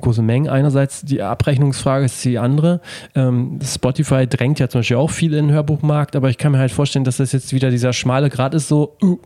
große 0.00 0.22
Mengen. 0.22 0.48
Einerseits 0.48 1.02
die 1.02 1.22
Abrechnungsfrage 1.22 2.04
ist 2.04 2.24
die 2.24 2.38
andere. 2.38 2.80
Ähm, 3.14 3.58
Spotify 3.64 4.26
drängt 4.26 4.60
ja 4.60 4.68
zum 4.68 4.80
Beispiel 4.80 4.96
auch 4.96 5.10
viel 5.10 5.34
in 5.34 5.48
den 5.48 5.54
Hörbuchmarkt, 5.54 6.14
aber 6.14 6.30
ich 6.30 6.38
kann 6.38 6.52
mir 6.52 6.58
halt 6.58 6.72
vorstellen, 6.72 7.04
dass 7.04 7.16
das 7.16 7.32
jetzt 7.32 7.52
wieder 7.52 7.70
dieser 7.70 7.92
schmale 7.92 8.30
Grad 8.30 8.54
ist, 8.54 8.68
so, 8.68 8.96
uh, 9.02 9.18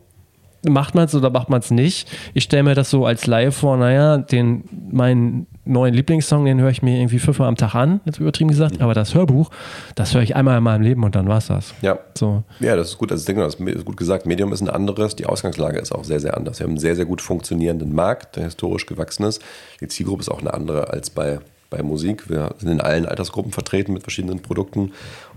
macht 0.69 0.95
man 0.95 1.05
es 1.05 1.15
oder 1.15 1.29
macht 1.29 1.49
man 1.49 1.59
es 1.59 1.71
nicht. 1.71 2.09
Ich 2.33 2.43
stelle 2.43 2.63
mir 2.63 2.75
das 2.75 2.89
so 2.89 3.05
als 3.05 3.27
Laie 3.27 3.51
vor, 3.51 3.77
naja, 3.77 4.17
den, 4.17 4.63
meinen 4.91 5.47
neuen 5.65 5.93
Lieblingssong, 5.93 6.45
den 6.45 6.61
höre 6.61 6.69
ich 6.69 6.81
mir 6.81 6.97
irgendwie 6.97 7.19
fünfmal 7.19 7.47
am 7.47 7.55
Tag 7.55 7.75
an, 7.75 8.01
jetzt 8.05 8.19
übertrieben 8.19 8.49
gesagt, 8.49 8.81
aber 8.81 8.93
das 8.93 9.15
Hörbuch, 9.15 9.49
das 9.95 10.13
höre 10.13 10.21
ich 10.21 10.35
einmal 10.35 10.57
in 10.57 10.63
meinem 10.63 10.81
Leben 10.81 11.03
und 11.03 11.15
dann 11.15 11.27
war's 11.27 11.47
das. 11.47 11.73
Ja. 11.81 11.97
So. 12.17 12.43
Ja, 12.59 12.75
das 12.75 12.89
ist 12.89 12.97
gut. 12.97 13.11
Also 13.11 13.21
ich 13.21 13.25
denke, 13.25 13.41
das 13.41 13.55
ist 13.55 13.85
gut 13.85 13.97
gesagt. 13.97 14.25
Medium 14.25 14.53
ist 14.53 14.61
ein 14.61 14.69
anderes. 14.69 15.15
Die 15.15 15.25
Ausgangslage 15.25 15.79
ist 15.79 15.91
auch 15.91 16.03
sehr, 16.03 16.19
sehr 16.19 16.37
anders. 16.37 16.59
Wir 16.59 16.65
haben 16.65 16.71
einen 16.71 16.79
sehr, 16.79 16.95
sehr 16.95 17.05
gut 17.05 17.21
funktionierenden 17.21 17.93
Markt, 17.93 18.35
der 18.35 18.45
historisch 18.45 18.85
gewachsen 18.85 19.23
ist. 19.25 19.41
Die 19.81 19.87
Zielgruppe 19.87 20.21
ist 20.21 20.29
auch 20.29 20.39
eine 20.39 20.53
andere 20.53 20.89
als 20.89 21.09
bei, 21.09 21.39
bei 21.69 21.81
Musik. 21.83 22.29
Wir 22.29 22.53
sind 22.57 22.69
in 22.71 22.81
allen 22.81 23.05
Altersgruppen 23.05 23.51
vertreten 23.51 23.93
mit 23.93 24.03
verschiedenen 24.03 24.41
Produkten. 24.41 24.91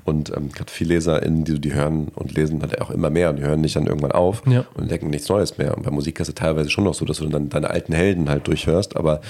Und 0.09 0.31
ähm, 0.37 0.51
gerade 0.53 0.71
viele 0.71 0.95
LeserInnen, 0.95 1.45
die, 1.45 1.61
die 1.61 1.73
hören 1.75 2.09
und 2.15 2.33
lesen 2.35 2.61
halt 2.63 2.81
auch 2.81 2.91
immer 2.91 3.11
mehr 3.11 3.31
und 3.31 3.37
die 3.37 3.43
hören 3.43 3.61
nicht 3.61 3.77
dann 3.77 3.87
irgendwann 3.87 4.13
auf 4.13 4.43
Ja. 4.47 4.65
und 4.75 4.91
denken 4.91 5.11
nichts 5.11 5.29
Neues 5.29 5.59
mehr. 5.59 5.77
Und 5.77 5.85
bei 5.85 5.91
Musik 5.91 6.19
ist 6.21 6.29
es 6.29 6.35
teilweise 6.35 6.71
schon 6.71 6.85
noch 6.85 6.95
so, 6.95 7.05
dass 7.05 7.19
du 7.19 7.27
dann 7.29 7.49
deine 7.51 7.69
alten 7.71 7.93
Helden 7.93 8.29
halt 8.31 8.47
durchhörst, 8.47 8.97
aber 8.97 9.21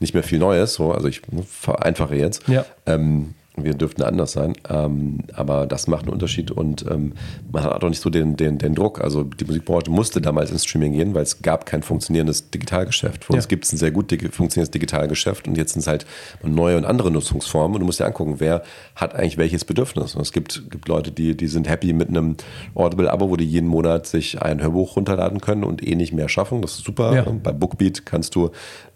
nicht 0.00 0.14
mehr 0.14 0.22
viel 0.22 0.38
Neues. 0.38 0.74
So. 0.74 0.92
Also 0.92 1.08
ich 1.08 1.22
vereinfache 1.46 2.14
jetzt. 2.14 2.46
Ja. 2.48 2.64
Ähm, 2.86 3.34
wir 3.64 3.74
dürften 3.74 4.02
anders 4.02 4.32
sein, 4.32 4.54
ähm, 4.68 5.18
aber 5.34 5.66
das 5.66 5.86
macht 5.86 6.02
einen 6.04 6.12
Unterschied 6.12 6.50
und 6.50 6.84
ähm, 6.90 7.12
man 7.50 7.62
hat 7.64 7.82
auch 7.84 7.88
nicht 7.88 8.00
so 8.00 8.10
den, 8.10 8.36
den, 8.36 8.58
den 8.58 8.74
Druck. 8.74 9.00
Also 9.00 9.24
die 9.24 9.44
Musikbranche 9.44 9.90
musste 9.90 10.20
damals 10.20 10.50
ins 10.50 10.64
Streaming 10.64 10.92
gehen, 10.92 11.14
weil 11.14 11.22
es 11.22 11.42
gab 11.42 11.66
kein 11.66 11.82
funktionierendes 11.82 12.50
Digitalgeschäft. 12.50 13.24
Für 13.24 13.32
uns 13.34 13.44
Ja. 13.44 13.48
gibt 13.48 13.64
es 13.64 13.72
ein 13.72 13.76
sehr 13.76 13.90
gut 13.90 14.10
dig- 14.10 14.22
funktionierendes 14.32 14.70
Digitalgeschäft 14.70 15.46
und 15.48 15.56
jetzt 15.56 15.72
sind 15.72 15.80
es 15.80 15.86
halt 15.86 16.06
neue 16.42 16.76
und 16.76 16.84
andere 16.84 17.10
Nutzungsformen 17.10 17.74
und 17.76 17.80
du 17.80 17.86
musst 17.86 18.00
dir 18.00 18.06
angucken, 18.06 18.36
wer 18.38 18.62
hat 18.94 19.14
eigentlich 19.14 19.38
welches 19.38 19.64
Bedürfnis. 19.64 20.14
Und 20.14 20.22
es 20.22 20.32
gibt, 20.32 20.70
gibt 20.70 20.88
Leute, 20.88 21.10
die, 21.10 21.36
die 21.36 21.46
sind 21.48 21.68
happy 21.68 21.92
mit 21.92 22.08
einem 22.08 22.36
Audible-Abo, 22.74 23.30
wo 23.30 23.36
die 23.36 23.44
jeden 23.46 23.68
Monat 23.68 24.06
sich 24.06 24.40
ein 24.42 24.62
Hörbuch 24.62 24.96
runterladen 24.96 25.40
können 25.40 25.64
und 25.64 25.86
eh 25.86 25.94
nicht 25.94 26.12
mehr 26.12 26.28
schaffen. 26.28 26.62
Das 26.62 26.72
ist 26.76 26.84
super. 26.84 27.14
Ja. 27.14 27.26
Bei 27.42 27.52
Bookbeat 27.52 28.04
kannst 28.06 28.34
du, 28.34 28.50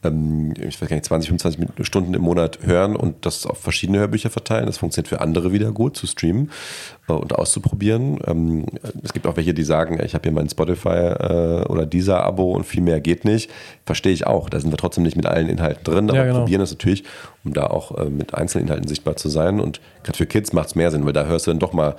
ähm, 0.05 0.55
ich 0.57 0.81
weiß 0.81 0.89
gar 0.89 0.97
nicht, 0.97 1.07
20, 1.07 1.29
25 1.29 1.59
Minuten- 1.59 1.85
Stunden 1.85 2.15
im 2.15 2.23
Monat 2.23 2.61
hören 2.63 2.97
und 2.97 3.27
das 3.27 3.47
auf 3.47 3.59
verschiedene 3.59 3.99
Hörbücher 3.99 4.31
verteilen. 4.31 4.67
Das 4.67 4.79
funktioniert 4.79 5.09
für 5.09 5.21
andere 5.21 5.53
wieder 5.53 5.73
gut 5.73 5.97
zu 5.97 6.07
streamen 6.07 6.51
und 7.09 7.35
auszuprobieren. 7.35 8.19
Ähm, 8.27 8.67
es 9.03 9.13
gibt 9.13 9.27
auch 9.27 9.37
welche, 9.37 9.55
die 9.55 9.65
sagen, 9.65 9.99
ich 10.05 10.15
habe 10.15 10.23
hier 10.23 10.33
mein 10.33 10.49
Spotify 10.49 10.89
äh, 10.89 11.65
oder 11.69 11.85
dieser 11.85 12.25
Abo 12.25 12.53
und 12.53 12.65
viel 12.65 12.81
mehr 12.81 13.01
geht 13.01 13.25
nicht. 13.25 13.51
Verstehe 13.85 14.13
ich 14.13 14.27
auch. 14.27 14.49
Da 14.49 14.61
sind 14.61 14.71
wir 14.71 14.77
trotzdem 14.79 15.03
nicht 15.03 15.17
mit 15.17 15.27
allen 15.27 15.49
Inhalten 15.49 15.83
drin, 15.85 16.09
aber 16.09 16.19
Ja, 16.19 16.25
genau. 16.27 16.39
probieren 16.41 16.61
das 16.61 16.71
natürlich, 16.71 17.05
um 17.45 17.53
da 17.55 17.67
auch 17.67 17.99
äh, 17.99 18.05
mit 18.05 18.35
einzelnen 18.35 18.67
Inhalten 18.67 18.87
sichtbar 18.87 19.17
zu 19.17 19.29
sein. 19.29 19.61
Und 19.61 19.81
gerade 20.05 20.17
für 20.17 20.27
Kids 20.27 20.53
macht 20.53 20.69
es 20.69 20.75
mehr 20.77 20.91
Sinn, 20.91 21.05
weil 21.05 21.13
da 21.13 21.27
hörst 21.27 21.47
du 21.47 21.51
dann 21.51 21.59
doch 21.59 21.73
mal 21.73 21.97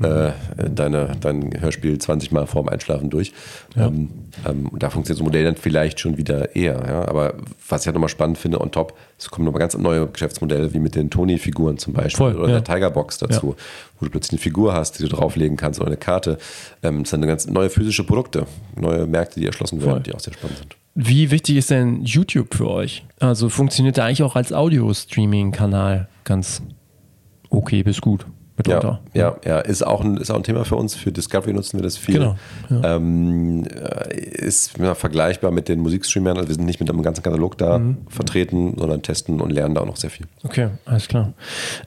äh, 0.00 0.30
deine, 0.70 1.16
dein 1.20 1.60
Hörspiel 1.60 1.98
20 1.98 2.32
Mal 2.32 2.46
vorm 2.46 2.68
Einschlafen 2.68 3.10
durch. 3.10 3.32
Ähm, 3.76 4.08
ähm, 4.48 4.68
und 4.68 4.82
da 4.82 4.90
funktioniert 4.90 5.18
so 5.18 5.24
ein 5.24 5.26
Modell 5.26 5.44
dann 5.44 5.56
vielleicht 5.56 6.00
schon 6.00 6.16
wieder 6.16 6.54
eher. 6.54 6.80
Ja? 6.86 7.08
Aber 7.08 7.34
was 7.68 7.82
ich 7.82 7.86
halt 7.86 7.94
nochmal 7.94 8.08
spannend 8.08 8.38
finde, 8.38 8.60
on 8.60 8.70
top, 8.70 8.94
es 9.18 9.30
kommen 9.30 9.44
nochmal 9.44 9.60
ganz 9.60 9.76
neue 9.76 10.06
Geschäftsmodelle, 10.06 10.74
wie 10.74 10.78
mit 10.78 10.94
den 10.94 11.10
Tony-Figuren 11.10 11.78
zum 11.78 11.92
Beispiel 11.92 12.16
Voll, 12.16 12.36
oder 12.36 12.48
ja. 12.52 12.60
der 12.60 12.64
Tigerbox 12.64 13.18
dazu, 13.18 13.56
wo 13.98 14.04
du 14.04 14.10
plötzlich 14.10 14.32
eine 14.32 14.40
Figur 14.40 14.74
hast, 14.74 14.98
die 14.98 15.04
du 15.04 15.08
drauflegen 15.08 15.56
kannst 15.56 15.80
oder 15.80 15.88
eine 15.88 15.96
Karte. 15.96 16.38
Ähm, 16.82 17.02
das 17.02 17.10
sind 17.10 17.22
ganz 17.22 17.46
neue 17.46 17.70
physische 17.70 18.04
Produkte, 18.04 18.46
neue 18.76 19.06
Märkte, 19.06 19.40
die 19.40 19.46
erschlossen 19.46 19.80
werden, 19.80 19.90
Voll. 19.90 20.02
die 20.02 20.14
auch 20.14 20.20
sehr 20.20 20.34
spannend 20.34 20.58
sind. 20.58 20.76
Wie 20.96 21.30
wichtig 21.30 21.56
ist 21.56 21.70
denn 21.70 22.04
YouTube 22.04 22.54
für 22.54 22.70
euch? 22.70 23.04
Also 23.18 23.48
funktioniert 23.48 23.96
der 23.96 24.04
eigentlich 24.04 24.22
auch 24.22 24.36
als 24.36 24.52
Audio-Streaming-Kanal 24.52 26.08
ganz 26.22 26.62
okay 27.50 27.82
bis 27.82 28.00
gut? 28.00 28.26
Mitunter. 28.56 29.00
Ja, 29.14 29.36
ja, 29.44 29.54
ja, 29.56 29.58
ist 29.60 29.84
auch 29.86 30.00
ein, 30.02 30.16
ist 30.16 30.30
auch 30.30 30.36
ein 30.36 30.42
Thema 30.44 30.64
für 30.64 30.76
uns. 30.76 30.94
Für 30.94 31.10
Discovery 31.10 31.52
nutzen 31.52 31.78
wir 31.78 31.82
das 31.82 31.96
viel. 31.96 32.14
Genau, 32.18 32.36
ja. 32.70 32.96
Ähm, 32.96 33.64
äh, 33.66 34.14
ist 34.16 34.78
ja, 34.78 34.94
vergleichbar 34.94 35.50
mit 35.50 35.68
den 35.68 35.80
Musikstreamern. 35.80 36.36
Also 36.36 36.48
wir 36.48 36.54
sind 36.54 36.64
nicht 36.66 36.80
mit 36.80 36.88
einem 36.88 37.02
ganzen 37.02 37.22
Katalog 37.22 37.58
da 37.58 37.78
Mhm. 37.78 37.98
vertreten, 38.08 38.74
sondern 38.78 39.02
testen 39.02 39.40
und 39.40 39.50
lernen 39.50 39.74
da 39.74 39.80
auch 39.80 39.86
noch 39.86 39.96
sehr 39.96 40.10
viel. 40.10 40.26
Okay, 40.44 40.68
alles 40.84 41.08
klar. 41.08 41.32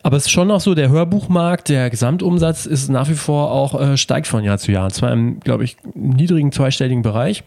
Aber 0.03 0.17
es 0.17 0.25
ist 0.25 0.31
schon 0.31 0.51
auch 0.51 0.61
so, 0.61 0.75
der 0.75 0.89
Hörbuchmarkt, 0.89 1.69
der 1.69 1.89
Gesamtumsatz 1.89 2.65
ist 2.65 2.89
nach 2.89 3.07
wie 3.09 3.15
vor 3.15 3.51
auch, 3.51 3.79
äh, 3.79 3.97
steigt 3.97 4.27
von 4.27 4.43
Jahr 4.43 4.57
zu 4.57 4.71
Jahr. 4.71 4.89
Zwar 4.89 5.11
im, 5.13 5.39
glaube 5.39 5.63
ich, 5.63 5.77
niedrigen 5.93 6.51
zweistelligen 6.51 7.01
Bereich, 7.01 7.43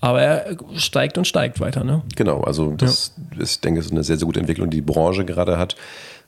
aber 0.00 0.20
er 0.22 0.56
steigt 0.76 1.18
und 1.18 1.26
steigt 1.26 1.60
weiter, 1.60 1.84
ne? 1.84 2.02
Genau, 2.16 2.40
also 2.40 2.72
das 2.72 2.90
ist, 2.92 3.14
ich 3.38 3.60
denke, 3.60 3.80
es 3.80 3.86
ist 3.86 3.92
eine 3.92 4.02
sehr, 4.02 4.16
sehr 4.16 4.26
gute 4.26 4.40
Entwicklung, 4.40 4.70
die 4.70 4.78
die 4.78 4.80
Branche 4.82 5.24
gerade 5.24 5.58
hat. 5.58 5.76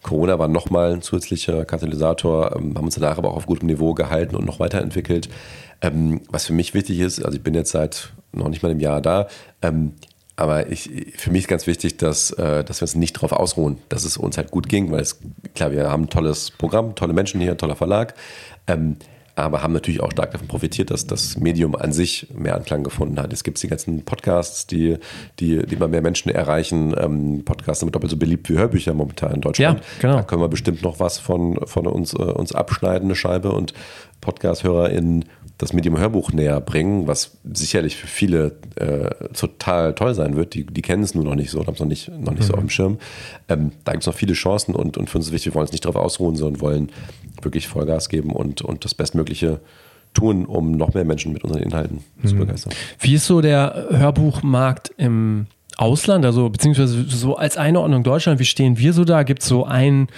Corona 0.04 0.38
war 0.38 0.48
nochmal 0.48 0.92
ein 0.92 1.02
zusätzlicher 1.02 1.64
Katalysator, 1.64 2.54
ähm, 2.54 2.76
haben 2.76 2.84
uns 2.84 2.94
danach 2.94 3.18
aber 3.18 3.30
auch 3.30 3.36
auf 3.36 3.46
gutem 3.46 3.66
Niveau 3.66 3.94
gehalten 3.94 4.36
und 4.36 4.44
noch 4.44 4.60
weiterentwickelt. 4.60 5.28
Ähm, 5.80 6.20
was 6.30 6.46
für 6.46 6.52
mich 6.52 6.74
wichtig 6.74 7.00
ist, 7.00 7.24
also 7.24 7.36
ich 7.36 7.42
bin 7.42 7.54
jetzt 7.54 7.72
seit 7.72 8.12
noch 8.32 8.48
nicht 8.48 8.62
mal 8.62 8.70
einem 8.70 8.80
Jahr 8.80 9.00
da, 9.00 9.28
ähm, 9.62 9.92
aber 10.36 10.70
ich, 10.70 10.90
für 11.16 11.30
mich 11.30 11.42
ist 11.42 11.48
ganz 11.48 11.66
wichtig, 11.66 11.96
dass, 11.96 12.32
äh, 12.32 12.64
dass 12.64 12.80
wir 12.80 12.84
uns 12.84 12.96
nicht 12.96 13.16
darauf 13.16 13.32
ausruhen, 13.32 13.78
dass 13.88 14.04
es 14.04 14.16
uns 14.16 14.36
halt 14.36 14.50
gut 14.50 14.68
ging, 14.68 14.92
weil 14.92 15.00
es, 15.00 15.20
klar, 15.54 15.72
wir 15.72 15.90
haben 15.90 16.04
ein 16.04 16.10
tolles 16.10 16.50
Programm, 16.50 16.94
tolle 16.94 17.14
Menschen 17.14 17.40
hier, 17.40 17.56
toller 17.56 17.76
Verlag, 17.76 18.14
ähm, 18.66 18.96
aber 19.36 19.62
haben 19.62 19.72
natürlich 19.72 20.00
auch 20.00 20.12
stark 20.12 20.30
davon 20.30 20.46
profitiert, 20.46 20.90
dass 20.90 21.06
das 21.06 21.38
Medium 21.38 21.74
an 21.74 21.92
sich 21.92 22.28
mehr 22.32 22.54
Anklang 22.54 22.84
gefunden 22.84 23.18
hat. 23.18 23.32
Es 23.32 23.42
gibt 23.42 23.60
die 23.62 23.68
ganzen 23.68 24.04
Podcasts, 24.04 24.66
die, 24.66 24.98
die, 25.40 25.64
die 25.66 25.74
immer 25.74 25.88
mehr 25.88 26.02
Menschen 26.02 26.30
erreichen. 26.30 26.94
Ähm, 26.98 27.44
Podcasts 27.44 27.80
sind 27.80 27.94
doppelt 27.94 28.10
so 28.10 28.16
beliebt 28.16 28.48
wie 28.48 28.54
Hörbücher 28.54 28.94
momentan 28.94 29.32
in 29.32 29.40
Deutschland. 29.40 29.80
Ja, 29.80 29.84
genau. 30.00 30.16
Da 30.16 30.22
können 30.22 30.42
wir 30.42 30.48
bestimmt 30.48 30.82
noch 30.82 31.00
was 31.00 31.18
von, 31.18 31.58
von 31.66 31.86
uns, 31.86 32.14
äh, 32.14 32.18
uns 32.18 32.52
abschneiden, 32.52 33.08
eine 33.08 33.16
Scheibe 33.16 33.52
und 33.52 33.74
Podcast-HörerInnen 34.24 35.24
das 35.58 35.72
Medium 35.72 35.98
Hörbuch 35.98 36.32
näher 36.32 36.60
bringen, 36.60 37.06
was 37.06 37.38
sicherlich 37.44 37.96
für 37.96 38.08
viele 38.08 38.56
äh, 38.74 39.28
total 39.34 39.94
toll 39.94 40.14
sein 40.14 40.34
wird. 40.34 40.54
Die, 40.54 40.66
die 40.66 40.82
kennen 40.82 41.04
es 41.04 41.14
nur 41.14 41.24
noch 41.24 41.36
nicht 41.36 41.50
so, 41.50 41.64
haben 41.64 41.74
es 41.74 41.80
noch 41.80 41.86
nicht, 41.86 42.08
noch 42.08 42.32
nicht 42.32 42.44
so 42.44 42.54
auf 42.54 42.60
dem 42.60 42.70
Schirm. 42.70 42.98
Ähm, 43.48 43.70
da 43.84 43.92
gibt 43.92 44.02
es 44.02 44.06
noch 44.06 44.14
viele 44.14 44.32
Chancen 44.34 44.74
und, 44.74 44.96
und 44.96 45.08
für 45.08 45.18
uns 45.18 45.26
ist 45.26 45.32
wichtig, 45.32 45.52
wir 45.52 45.54
wollen 45.54 45.66
uns 45.66 45.72
nicht 45.72 45.84
darauf 45.84 45.96
ausruhen, 45.96 46.34
sondern 46.34 46.60
wollen 46.60 46.90
wirklich 47.40 47.68
Vollgas 47.68 48.08
geben 48.08 48.30
und, 48.32 48.62
und 48.62 48.84
das 48.84 48.94
Bestmögliche 48.94 49.60
tun, 50.12 50.44
um 50.44 50.72
noch 50.72 50.94
mehr 50.94 51.04
Menschen 51.04 51.32
mit 51.32 51.44
unseren 51.44 51.62
Inhalten 51.62 52.00
zu 52.24 52.36
begeistern. 52.36 52.72
Wie 53.00 53.14
ist 53.14 53.26
so 53.26 53.40
der 53.40 53.88
Hörbuchmarkt 53.90 54.92
im 54.96 55.46
Ausland, 55.76 56.24
also 56.24 56.48
beziehungsweise 56.48 57.04
so 57.04 57.36
als 57.36 57.56
Einordnung 57.56 58.02
Deutschland, 58.02 58.38
wie 58.38 58.44
stehen 58.44 58.78
wir 58.78 58.92
so 58.92 59.04
da? 59.04 59.22
Gibt 59.22 59.42
es 59.42 59.48
so 59.48 59.64
einen 59.64 60.08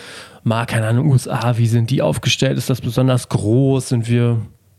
Markt, 0.42 0.70
keine 0.70 0.86
Ahnung, 0.86 1.10
USA, 1.10 1.56
wie 1.56 1.66
sind 1.66 1.90
die 1.90 2.02
aufgestellt? 2.02 2.58
Ist 2.58 2.70
das 2.70 2.80
besonders 2.80 3.28
groß? 3.28 3.88
Sind 3.88 4.08
wir, 4.08 4.38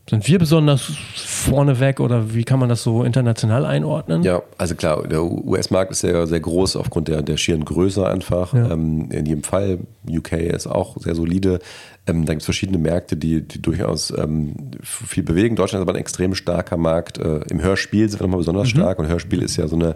sind 0.10 0.28
wir 0.28 0.40
besonders 0.40 0.92
vorneweg 1.16 2.00
oder 2.00 2.34
wie 2.34 2.44
kann 2.44 2.60
man 2.60 2.70
das 2.70 2.84
so 2.84 3.04
international 3.04 3.66
einordnen? 3.66 4.24
Ja, 4.24 4.44
also 4.58 4.76
klar, 4.76 5.06
der 5.08 5.24
US-Markt 5.24 5.92
ist 5.92 6.02
sehr, 6.02 6.28
sehr 6.28 6.40
groß 6.40 6.76
aufgrund 6.76 7.08
der, 7.08 7.22
der 7.22 7.38
schieren 7.38 7.66
Größe 7.66 8.08
einfach. 8.08 8.54
Ja. 8.54 8.72
Ähm, 8.72 9.10
in 9.12 9.26
jedem 9.26 9.44
Fall. 9.44 9.80
UK 10.10 10.34
ist 10.34 10.68
auch 10.68 10.96
sehr 11.02 11.16
solide. 11.16 11.60
Ähm, 12.06 12.26
da 12.26 12.34
gibt 12.34 12.44
es 12.44 12.46
verschiedene 12.46 12.78
Märkte, 12.78 13.18
die, 13.18 13.42
die 13.42 13.62
durchaus 13.62 14.12
ähm, 14.18 14.56
viel 14.82 15.24
bewegen. 15.24 15.58
Deutschland 15.58 15.82
ist 15.82 15.90
aber 15.90 15.98
ein 15.98 16.00
extrem 16.00 16.34
starker 16.36 16.78
Markt. 16.78 17.18
Äh, 17.18 17.42
Im 17.50 17.62
Hörspiel 17.62 18.08
sind 18.08 18.22
wir 18.22 18.28
nochmal 18.28 18.40
besonders 18.40 18.70
stark 18.70 19.00
und 19.00 19.08
Hörspiel 19.08 19.42
ist 19.42 19.58
ja 19.58 19.68
so 19.68 19.76
eine 19.76 19.96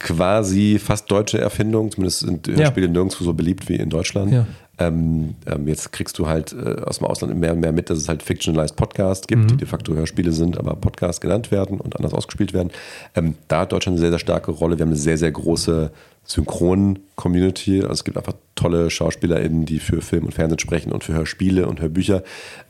quasi 0.00 0.80
fast 0.80 1.10
deutsche 1.10 1.38
Erfindung. 1.38 1.92
Zumindest 1.92 2.20
sind 2.20 2.48
Hörspiele 2.48 2.88
nirgendwo 2.88 3.22
so 3.22 3.32
beliebt 3.32 3.68
wie 3.68 3.76
in 3.76 3.90
Deutschland. 3.90 4.32
Ja. 4.32 4.46
Ähm, 4.80 5.34
ähm, 5.46 5.68
jetzt 5.68 5.92
kriegst 5.92 6.18
du 6.18 6.26
halt 6.26 6.54
äh, 6.54 6.80
aus 6.80 6.98
dem 6.98 7.06
Ausland 7.06 7.38
mehr 7.38 7.52
und 7.52 7.60
mehr 7.60 7.70
mit, 7.70 7.90
dass 7.90 7.98
es 7.98 8.08
halt 8.08 8.22
Fictionalized 8.22 8.76
Podcasts 8.76 9.26
gibt, 9.26 9.50
die 9.50 9.56
de 9.58 9.68
facto 9.68 9.92
Hörspiele 9.92 10.32
sind, 10.32 10.58
aber 10.58 10.74
Podcasts 10.74 11.20
genannt 11.20 11.50
werden 11.50 11.78
und 11.78 11.96
anders 11.96 12.14
ausgespielt 12.14 12.54
werden. 12.54 12.70
Ähm, 13.14 13.34
da 13.46 13.60
hat 13.60 13.72
Deutschland 13.72 13.96
eine 13.96 14.00
sehr, 14.00 14.10
sehr 14.10 14.18
starke 14.18 14.50
Rolle. 14.50 14.78
Wir 14.78 14.84
haben 14.84 14.90
eine 14.90 14.98
sehr, 14.98 15.18
sehr 15.18 15.30
große 15.30 15.90
Synchron-Community. 16.24 17.80
Also 17.82 17.92
es 17.92 18.04
gibt 18.04 18.16
einfach 18.16 18.32
tolle 18.54 18.88
SchauspielerInnen, 18.88 19.66
die 19.66 19.80
für 19.80 20.00
Film 20.00 20.24
und 20.24 20.32
Fernsehen 20.32 20.58
sprechen 20.58 20.92
und 20.92 21.04
für 21.04 21.12
Hörspiele 21.12 21.68
und 21.68 21.82
Hörbücher. 21.82 22.22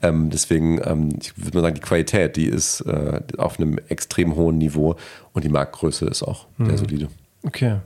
Ähm, 0.02 0.30
deswegen, 0.30 0.80
ähm, 0.84 1.10
ich 1.20 1.38
würde 1.38 1.58
mal 1.58 1.62
sagen, 1.62 1.76
die 1.76 1.80
Qualität, 1.80 2.34
die 2.34 2.46
ist 2.46 2.80
äh, 2.80 3.20
auf 3.38 3.60
einem 3.60 3.78
extrem 3.88 4.34
hohen 4.34 4.58
Niveau 4.58 4.96
und 5.32 5.44
die 5.44 5.48
Marktgröße 5.48 6.06
ist 6.06 6.24
auch 6.24 6.46
sehr 6.58 6.76
solide. 6.76 7.08
Okay. 7.44 7.76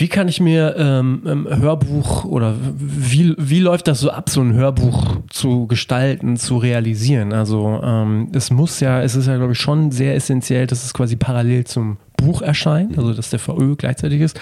Wie 0.00 0.08
kann 0.08 0.28
ich 0.28 0.40
mir 0.40 0.76
ähm, 0.78 1.22
ähm, 1.26 1.46
Hörbuch 1.46 2.24
oder 2.24 2.54
wie, 2.58 3.34
wie 3.36 3.60
läuft 3.60 3.86
das 3.86 4.00
so 4.00 4.10
ab, 4.10 4.30
so 4.30 4.40
ein 4.40 4.54
Hörbuch 4.54 5.16
zu 5.28 5.66
gestalten, 5.66 6.38
zu 6.38 6.56
realisieren? 6.56 7.34
Also 7.34 7.80
ähm, 7.84 8.28
es 8.32 8.50
muss 8.50 8.80
ja, 8.80 9.02
es 9.02 9.14
ist 9.14 9.26
ja, 9.26 9.36
glaube 9.36 9.52
ich, 9.52 9.58
schon 9.58 9.90
sehr 9.90 10.14
essentiell, 10.14 10.66
dass 10.66 10.86
es 10.86 10.94
quasi 10.94 11.16
parallel 11.16 11.64
zum 11.64 11.98
Buch 12.16 12.40
erscheint, 12.40 12.96
also 12.96 13.12
dass 13.12 13.28
der 13.28 13.40
VÖ 13.40 13.76
gleichzeitig 13.76 14.22
ist. 14.22 14.40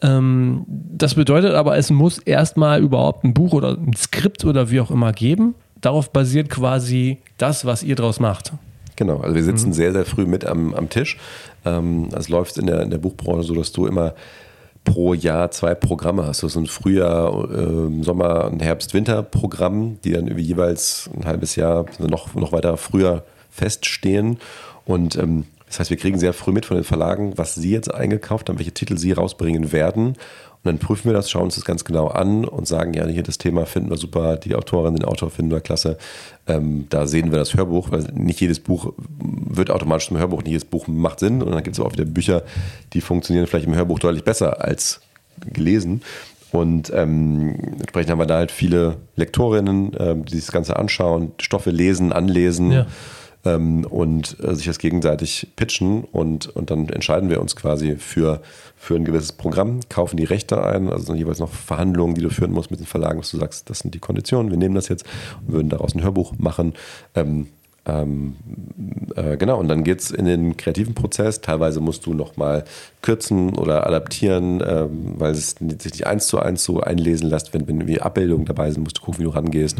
Ähm, 0.00 0.64
das 0.68 1.16
bedeutet 1.16 1.54
aber, 1.54 1.76
es 1.76 1.90
muss 1.90 2.18
erstmal 2.18 2.80
überhaupt 2.80 3.24
ein 3.24 3.34
Buch 3.34 3.52
oder 3.52 3.70
ein 3.76 3.96
Skript 3.96 4.44
oder 4.44 4.70
wie 4.70 4.78
auch 4.78 4.92
immer 4.92 5.10
geben. 5.10 5.56
Darauf 5.80 6.12
basiert 6.12 6.50
quasi 6.50 7.18
das, 7.36 7.64
was 7.64 7.82
ihr 7.82 7.96
draus 7.96 8.20
macht. 8.20 8.52
Genau, 8.96 9.18
also 9.18 9.34
wir 9.34 9.42
sitzen 9.42 9.72
sehr, 9.72 9.92
sehr 9.92 10.04
früh 10.04 10.24
mit 10.24 10.44
am, 10.44 10.72
am 10.72 10.88
Tisch. 10.88 11.18
Ähm, 11.64 12.08
es 12.16 12.28
läuft 12.28 12.58
in 12.58 12.66
der, 12.66 12.82
in 12.82 12.90
der 12.90 12.98
Buchbranche 12.98 13.44
so, 13.44 13.54
dass 13.54 13.72
du 13.72 13.86
immer 13.86 14.14
pro 14.84 15.14
Jahr 15.14 15.50
zwei 15.50 15.74
Programme 15.74 16.26
hast. 16.26 16.42
Du 16.42 16.46
hast 16.46 16.56
ein 16.56 16.66
Frühjahr, 16.66 17.48
ähm, 17.50 18.02
Sommer, 18.04 18.46
ein 18.46 18.60
Herbst-Winter-Programm, 18.60 19.98
die 20.04 20.12
dann 20.12 20.26
irgendwie 20.26 20.44
jeweils 20.44 21.08
ein 21.16 21.24
halbes 21.24 21.56
Jahr 21.56 21.86
noch, 21.98 22.34
noch 22.34 22.52
weiter 22.52 22.76
früher 22.76 23.24
feststehen. 23.50 24.38
Und 24.84 25.16
ähm, 25.16 25.44
das 25.66 25.80
heißt, 25.80 25.90
wir 25.90 25.96
kriegen 25.96 26.18
sehr 26.18 26.32
früh 26.32 26.52
mit 26.52 26.66
von 26.66 26.76
den 26.76 26.84
Verlagen, 26.84 27.32
was 27.36 27.54
sie 27.54 27.70
jetzt 27.70 27.92
eingekauft 27.92 28.48
haben, 28.48 28.58
welche 28.58 28.74
Titel 28.74 28.96
sie 28.96 29.12
rausbringen 29.12 29.72
werden. 29.72 30.14
Und 30.64 30.72
dann 30.72 30.78
prüfen 30.78 31.04
wir 31.04 31.12
das, 31.12 31.30
schauen 31.30 31.44
uns 31.44 31.56
das 31.56 31.66
ganz 31.66 31.84
genau 31.84 32.08
an 32.08 32.46
und 32.46 32.66
sagen, 32.66 32.94
ja, 32.94 33.06
hier 33.06 33.22
das 33.22 33.36
Thema 33.36 33.66
finden 33.66 33.90
wir 33.90 33.98
super, 33.98 34.36
die 34.36 34.54
Autorin, 34.54 34.94
den 34.94 35.04
Autor 35.04 35.30
finden 35.30 35.52
wir 35.52 35.60
klasse. 35.60 35.98
Ähm, 36.46 36.86
da 36.88 37.06
sehen 37.06 37.32
wir 37.32 37.38
das 37.38 37.54
Hörbuch, 37.54 37.90
weil 37.90 38.04
nicht 38.14 38.40
jedes 38.40 38.60
Buch 38.60 38.94
wird 39.18 39.70
automatisch 39.70 40.08
zum 40.08 40.16
Hörbuch, 40.16 40.38
nicht 40.38 40.52
jedes 40.52 40.64
Buch 40.64 40.86
macht 40.88 41.20
Sinn. 41.20 41.42
Und 41.42 41.52
dann 41.52 41.62
gibt 41.62 41.76
es 41.76 41.84
auch 41.84 41.92
wieder 41.92 42.06
Bücher, 42.06 42.44
die 42.94 43.02
funktionieren 43.02 43.46
vielleicht 43.46 43.66
im 43.66 43.74
Hörbuch 43.74 43.98
deutlich 43.98 44.24
besser 44.24 44.64
als 44.64 45.02
gelesen. 45.52 46.00
Und 46.50 46.90
ähm, 46.94 47.56
entsprechend 47.80 48.10
haben 48.10 48.20
wir 48.20 48.26
da 48.26 48.36
halt 48.36 48.52
viele 48.52 48.96
Lektorinnen, 49.16 49.92
ähm, 49.98 50.24
die 50.24 50.36
das 50.36 50.50
Ganze 50.50 50.76
anschauen, 50.76 51.32
Stoffe 51.40 51.70
lesen, 51.70 52.12
anlesen 52.12 52.72
Ja. 52.72 52.86
Ähm, 53.44 53.84
und 53.84 54.36
äh, 54.42 54.54
sich 54.54 54.66
das 54.66 54.78
gegenseitig 54.78 55.48
pitchen 55.56 56.04
und, 56.04 56.46
und 56.48 56.70
dann 56.70 56.88
entscheiden 56.88 57.30
wir 57.30 57.40
uns 57.40 57.56
quasi 57.56 57.96
für, 57.96 58.42
für 58.76 58.96
ein 58.96 59.04
gewisses 59.04 59.32
Programm, 59.32 59.80
kaufen 59.88 60.16
die 60.16 60.24
Rechte 60.24 60.62
ein, 60.64 60.90
also 60.90 61.06
dann 61.06 61.16
jeweils 61.16 61.38
noch 61.38 61.52
Verhandlungen, 61.52 62.14
die 62.14 62.22
du 62.22 62.30
führen 62.30 62.52
musst 62.52 62.70
mit 62.70 62.80
den 62.80 62.86
Verlagen, 62.86 63.20
dass 63.20 63.30
du 63.30 63.38
sagst, 63.38 63.70
das 63.70 63.80
sind 63.80 63.94
die 63.94 64.00
Konditionen, 64.00 64.50
wir 64.50 64.58
nehmen 64.58 64.74
das 64.74 64.88
jetzt 64.88 65.04
und 65.46 65.52
würden 65.52 65.68
daraus 65.68 65.94
ein 65.94 66.02
Hörbuch 66.02 66.34
machen. 66.38 66.74
Ähm, 67.14 67.48
ähm, 67.86 68.36
äh, 69.14 69.36
genau, 69.36 69.58
und 69.58 69.68
dann 69.68 69.84
geht 69.84 70.00
es 70.00 70.10
in 70.10 70.24
den 70.24 70.56
kreativen 70.56 70.94
Prozess. 70.94 71.42
Teilweise 71.42 71.80
musst 71.80 72.06
du 72.06 72.14
nochmal 72.14 72.64
kürzen 73.02 73.58
oder 73.58 73.86
adaptieren, 73.86 74.62
ähm, 74.66 75.14
weil 75.18 75.32
es 75.32 75.50
sich 75.50 75.60
nicht 75.60 76.06
eins 76.06 76.26
zu 76.26 76.38
eins 76.38 76.64
so 76.64 76.80
einlesen 76.80 77.28
lässt. 77.28 77.52
Wenn, 77.52 77.68
wenn 77.68 77.80
irgendwie 77.80 78.00
Abbildungen 78.00 78.46
dabei 78.46 78.70
sind, 78.70 78.84
musst 78.84 78.98
du 78.98 79.02
gucken, 79.02 79.20
wie 79.20 79.24
du 79.24 79.30
rangehst. 79.30 79.78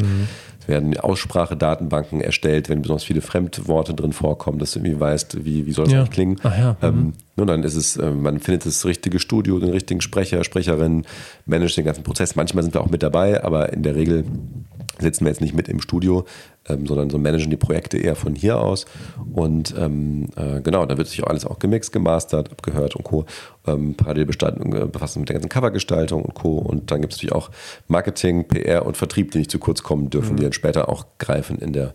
Es 0.54 0.54
werden 0.67 0.97
Aussprachedatenbanken 0.97 2.21
erstellt, 2.21 2.69
wenn 2.69 2.81
besonders 2.81 3.03
viele 3.03 3.21
Fremdworte 3.21 3.93
drin 3.93 4.13
vorkommen, 4.13 4.59
dass 4.59 4.71
du 4.71 4.79
irgendwie 4.79 4.99
weißt, 4.99 5.45
wie, 5.45 5.65
wie 5.65 5.71
soll 5.71 5.85
es 5.87 5.91
Ja. 5.93 5.99
eigentlich 5.99 6.11
klingen. 6.11 6.37
Ach 6.43 6.57
ja, 6.57 6.77
Ähm, 6.81 7.13
nun, 7.35 7.47
dann 7.47 7.63
ist 7.63 7.75
es, 7.75 7.97
äh, 7.97 8.11
man 8.11 8.39
findet 8.39 8.65
das 8.65 8.85
richtige 8.85 9.19
Studio, 9.19 9.59
den 9.59 9.69
richtigen 9.69 10.01
Sprecher, 10.01 10.43
Sprecherin, 10.43 11.05
managt 11.45 11.77
den 11.77 11.85
ganzen 11.85 12.03
Prozess. 12.03 12.35
Manchmal 12.35 12.63
sind 12.63 12.73
wir 12.73 12.81
auch 12.81 12.89
mit 12.89 13.03
dabei, 13.03 13.43
aber 13.43 13.73
in 13.73 13.83
der 13.83 13.95
Regel 13.95 14.25
sitzen 14.99 15.25
wir 15.25 15.31
jetzt 15.31 15.41
nicht 15.41 15.53
mit 15.53 15.67
im 15.67 15.81
Studio, 15.81 16.25
ähm, 16.67 16.85
sondern 16.87 17.09
so 17.09 17.17
managen 17.17 17.49
die 17.49 17.57
Projekte 17.57 17.97
eher 17.97 18.15
von 18.15 18.35
hier 18.35 18.59
aus. 18.59 18.85
Und 19.33 19.73
ähm, 19.77 20.29
äh, 20.35 20.61
genau, 20.61 20.85
da 20.85 20.97
wird 20.97 21.07
sich 21.07 21.23
auch 21.23 21.27
alles 21.27 21.45
auch 21.45 21.59
gemixt, 21.59 21.91
gemastert, 21.91 22.51
abgehört 22.51 22.95
und 22.95 23.03
Co. 23.03 23.25
Ähm, 23.67 23.95
parallel 23.95 24.23
äh, 24.23 24.85
befassen 24.85 25.19
mit 25.19 25.29
der 25.29 25.35
ganzen 25.35 25.49
Covergestaltung 25.49 26.23
und 26.23 26.33
Co. 26.33 26.57
Und 26.57 26.91
dann 26.91 27.01
gibt 27.01 27.13
es 27.13 27.19
natürlich 27.19 27.35
auch 27.35 27.51
Marketing, 27.87 28.47
PR 28.47 28.85
und 28.85 28.97
Vertrieb, 28.97 29.31
die 29.31 29.39
nicht 29.39 29.51
zu 29.51 29.59
kurz 29.59 29.83
kommen 29.83 30.09
dürfen, 30.09 30.37
die 30.37 30.43
dann 30.43 30.53
später 30.53 30.89
auch 30.89 31.05
greifen 31.17 31.59
in 31.59 31.73
der 31.73 31.93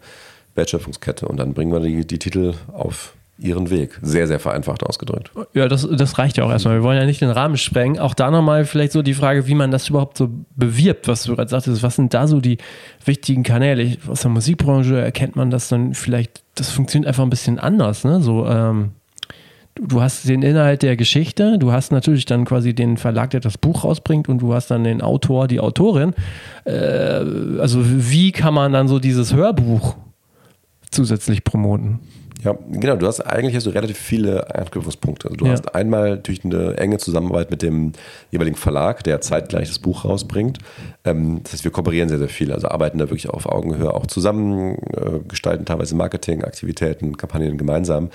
Wertschöpfungskette. 0.54 1.26
Und 1.26 1.38
dann 1.38 1.54
bringen 1.54 1.72
wir 1.72 1.80
die, 1.80 2.06
die 2.06 2.18
Titel 2.18 2.54
auf 2.72 3.14
ihren 3.40 3.70
Weg. 3.70 3.98
Sehr, 4.02 4.26
sehr 4.26 4.38
vereinfacht 4.38 4.84
ausgedrückt. 4.84 5.30
Ja, 5.54 5.68
das, 5.68 5.88
das 5.90 6.18
reicht 6.18 6.36
ja 6.36 6.44
auch 6.44 6.50
erstmal. 6.50 6.76
Wir 6.76 6.82
wollen 6.82 6.98
ja 6.98 7.06
nicht 7.06 7.20
den 7.20 7.30
Rahmen 7.30 7.56
sprengen. 7.56 7.98
Auch 7.98 8.14
da 8.14 8.30
nochmal 8.30 8.64
vielleicht 8.64 8.92
so 8.92 9.02
die 9.02 9.14
Frage, 9.14 9.46
wie 9.46 9.54
man 9.54 9.70
das 9.70 9.88
überhaupt 9.88 10.16
so 10.16 10.28
bewirbt, 10.56 11.08
was 11.08 11.24
du 11.24 11.34
gerade 11.34 11.48
sagtest. 11.48 11.82
Was 11.82 11.96
sind 11.96 12.14
da 12.14 12.26
so 12.26 12.40
die 12.40 12.58
wichtigen 13.04 13.42
Kanäle? 13.42 13.82
Ich, 13.82 13.98
aus 14.08 14.22
der 14.22 14.30
Musikbranche 14.30 15.00
erkennt 15.00 15.36
man 15.36 15.50
das 15.50 15.68
dann 15.68 15.94
vielleicht, 15.94 16.42
das 16.54 16.70
funktioniert 16.70 17.08
einfach 17.08 17.22
ein 17.24 17.30
bisschen 17.30 17.58
anders, 17.58 18.04
ne? 18.04 18.20
So, 18.20 18.46
ähm, 18.46 18.90
du 19.74 20.02
hast 20.02 20.28
den 20.28 20.42
Inhalt 20.42 20.82
der 20.82 20.96
Geschichte, 20.96 21.58
du 21.58 21.72
hast 21.72 21.92
natürlich 21.92 22.26
dann 22.26 22.44
quasi 22.44 22.74
den 22.74 22.96
Verlag, 22.96 23.30
der 23.30 23.40
das 23.40 23.56
Buch 23.56 23.84
rausbringt 23.84 24.28
und 24.28 24.42
du 24.42 24.54
hast 24.54 24.70
dann 24.70 24.84
den 24.84 25.00
Autor, 25.00 25.48
die 25.48 25.60
Autorin. 25.60 26.14
Äh, 26.64 26.72
also 27.58 27.80
wie 27.82 28.32
kann 28.32 28.54
man 28.54 28.72
dann 28.72 28.88
so 28.88 28.98
dieses 28.98 29.34
Hörbuch 29.34 29.96
zusätzlich 30.90 31.44
promoten? 31.44 32.00
Ja, 32.42 32.56
genau. 32.70 32.96
Du 32.96 33.06
hast 33.06 33.20
eigentlich 33.20 33.54
hast 33.54 33.66
du 33.66 33.70
relativ 33.70 33.98
viele 33.98 34.54
Anknüpfungspunkte. 34.54 35.26
Also 35.28 35.36
du 35.36 35.44
Ja. 35.46 35.52
hast 35.52 35.74
einmal 35.74 36.10
natürlich 36.10 36.44
eine 36.44 36.76
enge 36.78 36.96
Zusammenarbeit 36.98 37.50
mit 37.50 37.60
dem 37.62 37.92
jeweiligen 38.30 38.56
Verlag, 38.56 39.04
der 39.04 39.20
zeitgleich 39.20 39.68
das 39.68 39.78
Buch 39.78 40.04
rausbringt. 40.04 40.58
Ähm, 41.04 41.40
das 41.42 41.52
heißt, 41.52 41.64
wir 41.64 41.70
kooperieren 41.70 42.08
sehr, 42.08 42.18
sehr 42.18 42.28
viel. 42.28 42.52
Also 42.52 42.68
arbeiten 42.68 42.98
da 42.98 43.04
wirklich 43.10 43.28
auf 43.28 43.46
Augenhöhe 43.46 43.92
auch 43.92 44.06
zusammen, 44.06 44.76
äh, 44.94 45.20
gestalten 45.28 45.64
teilweise 45.66 45.94
Marketingaktivitäten, 45.96 47.16
Kampagnen 47.16 47.58
gemeinsam, 47.58 48.10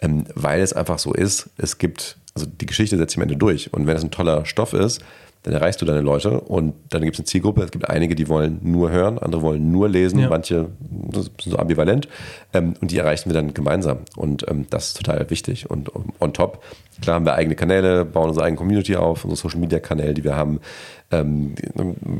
ähm, 0.00 0.24
weil 0.34 0.60
es 0.60 0.72
einfach 0.72 0.98
so 0.98 1.12
ist. 1.12 1.50
Es 1.56 1.78
gibt, 1.78 2.16
also 2.34 2.46
die 2.48 2.66
Geschichte 2.66 2.96
setzt 2.96 3.12
sich 3.12 3.18
am 3.18 3.22
Ende 3.22 3.36
durch. 3.36 3.72
Und 3.72 3.86
wenn 3.86 3.96
es 3.96 4.02
ein 4.04 4.10
toller 4.10 4.44
Stoff 4.44 4.72
ist, 4.72 5.02
dann 5.44 5.54
erreichst 5.54 5.80
du 5.80 5.86
deine 5.86 6.00
Leute 6.00 6.40
und 6.40 6.74
dann 6.90 7.02
gibt 7.02 7.14
es 7.14 7.20
eine 7.20 7.26
Zielgruppe. 7.26 7.62
Es 7.62 7.70
gibt 7.70 7.88
einige, 7.88 8.14
die 8.14 8.28
wollen 8.28 8.58
nur 8.62 8.90
hören, 8.90 9.18
andere 9.18 9.40
wollen 9.42 9.70
nur 9.70 9.88
lesen, 9.88 10.18
Ja. 10.18 10.28
manche 10.28 10.68
sind 11.12 11.30
so 11.40 11.56
ambivalent 11.56 12.08
ähm, 12.52 12.74
und 12.80 12.90
die 12.90 12.98
erreichen 12.98 13.30
wir 13.30 13.34
dann 13.34 13.54
gemeinsam 13.54 13.98
und 14.16 14.46
ähm, 14.48 14.66
das 14.70 14.88
ist 14.88 14.96
total 14.98 15.28
wichtig 15.30 15.70
und 15.70 15.90
on 16.20 16.32
top, 16.32 16.62
klar 17.00 17.16
haben 17.16 17.26
wir 17.26 17.34
eigene 17.34 17.54
Kanäle, 17.54 18.04
bauen 18.04 18.28
unsere 18.28 18.46
eigene 18.46 18.58
Community 18.58 18.96
auf, 18.96 19.24
unsere 19.24 19.40
Social 19.40 19.60
Media 19.60 19.78
Kanäle, 19.78 20.14
die 20.14 20.24
wir 20.24 20.36
haben, 20.36 20.60
ähm, 21.10 21.54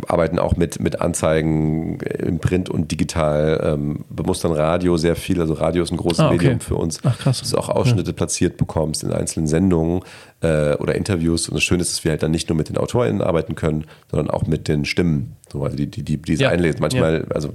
arbeiten 0.06 0.38
auch 0.38 0.56
mit, 0.56 0.80
mit 0.80 1.00
Anzeigen 1.00 1.98
im 2.00 2.38
Print 2.38 2.70
und 2.70 2.90
digital, 2.90 3.60
ähm, 3.62 4.04
bemustern 4.08 4.52
Radio 4.52 4.96
sehr 4.96 5.14
viel, 5.14 5.40
also 5.40 5.54
Radio 5.54 5.82
ist 5.82 5.90
ein 5.90 5.98
großes 5.98 6.20
Ah, 6.20 6.28
okay. 6.28 6.36
Medium 6.38 6.60
für 6.60 6.76
uns, 6.76 7.00
Ach, 7.04 7.18
krass. 7.18 7.40
dass 7.40 7.50
du 7.50 7.58
auch 7.58 7.68
Ausschnitte 7.68 8.12
platziert 8.14 8.56
bekommst 8.56 9.02
in 9.02 9.12
einzelnen 9.12 9.46
Sendungen 9.46 10.00
äh, 10.40 10.74
oder 10.76 10.94
Interviews. 10.94 11.48
Und 11.48 11.54
das 11.54 11.64
Schöne 11.64 11.82
ist, 11.82 11.92
dass 11.92 12.04
wir 12.04 12.12
halt 12.12 12.22
dann 12.22 12.30
nicht 12.30 12.48
nur 12.48 12.56
mit 12.56 12.70
den 12.70 12.78
AutorInnen 12.78 13.20
arbeiten 13.20 13.54
können, 13.54 13.84
sondern 14.10 14.30
auch 14.30 14.46
mit 14.46 14.68
den 14.68 14.86
Stimmen, 14.86 15.36
so, 15.52 15.64
also 15.64 15.76
die, 15.76 15.86
die, 15.86 16.02
die, 16.02 16.16
die 16.18 16.34
Ja. 16.34 16.50
einlesen. 16.50 16.80
Manchmal, 16.80 17.24
also 17.34 17.50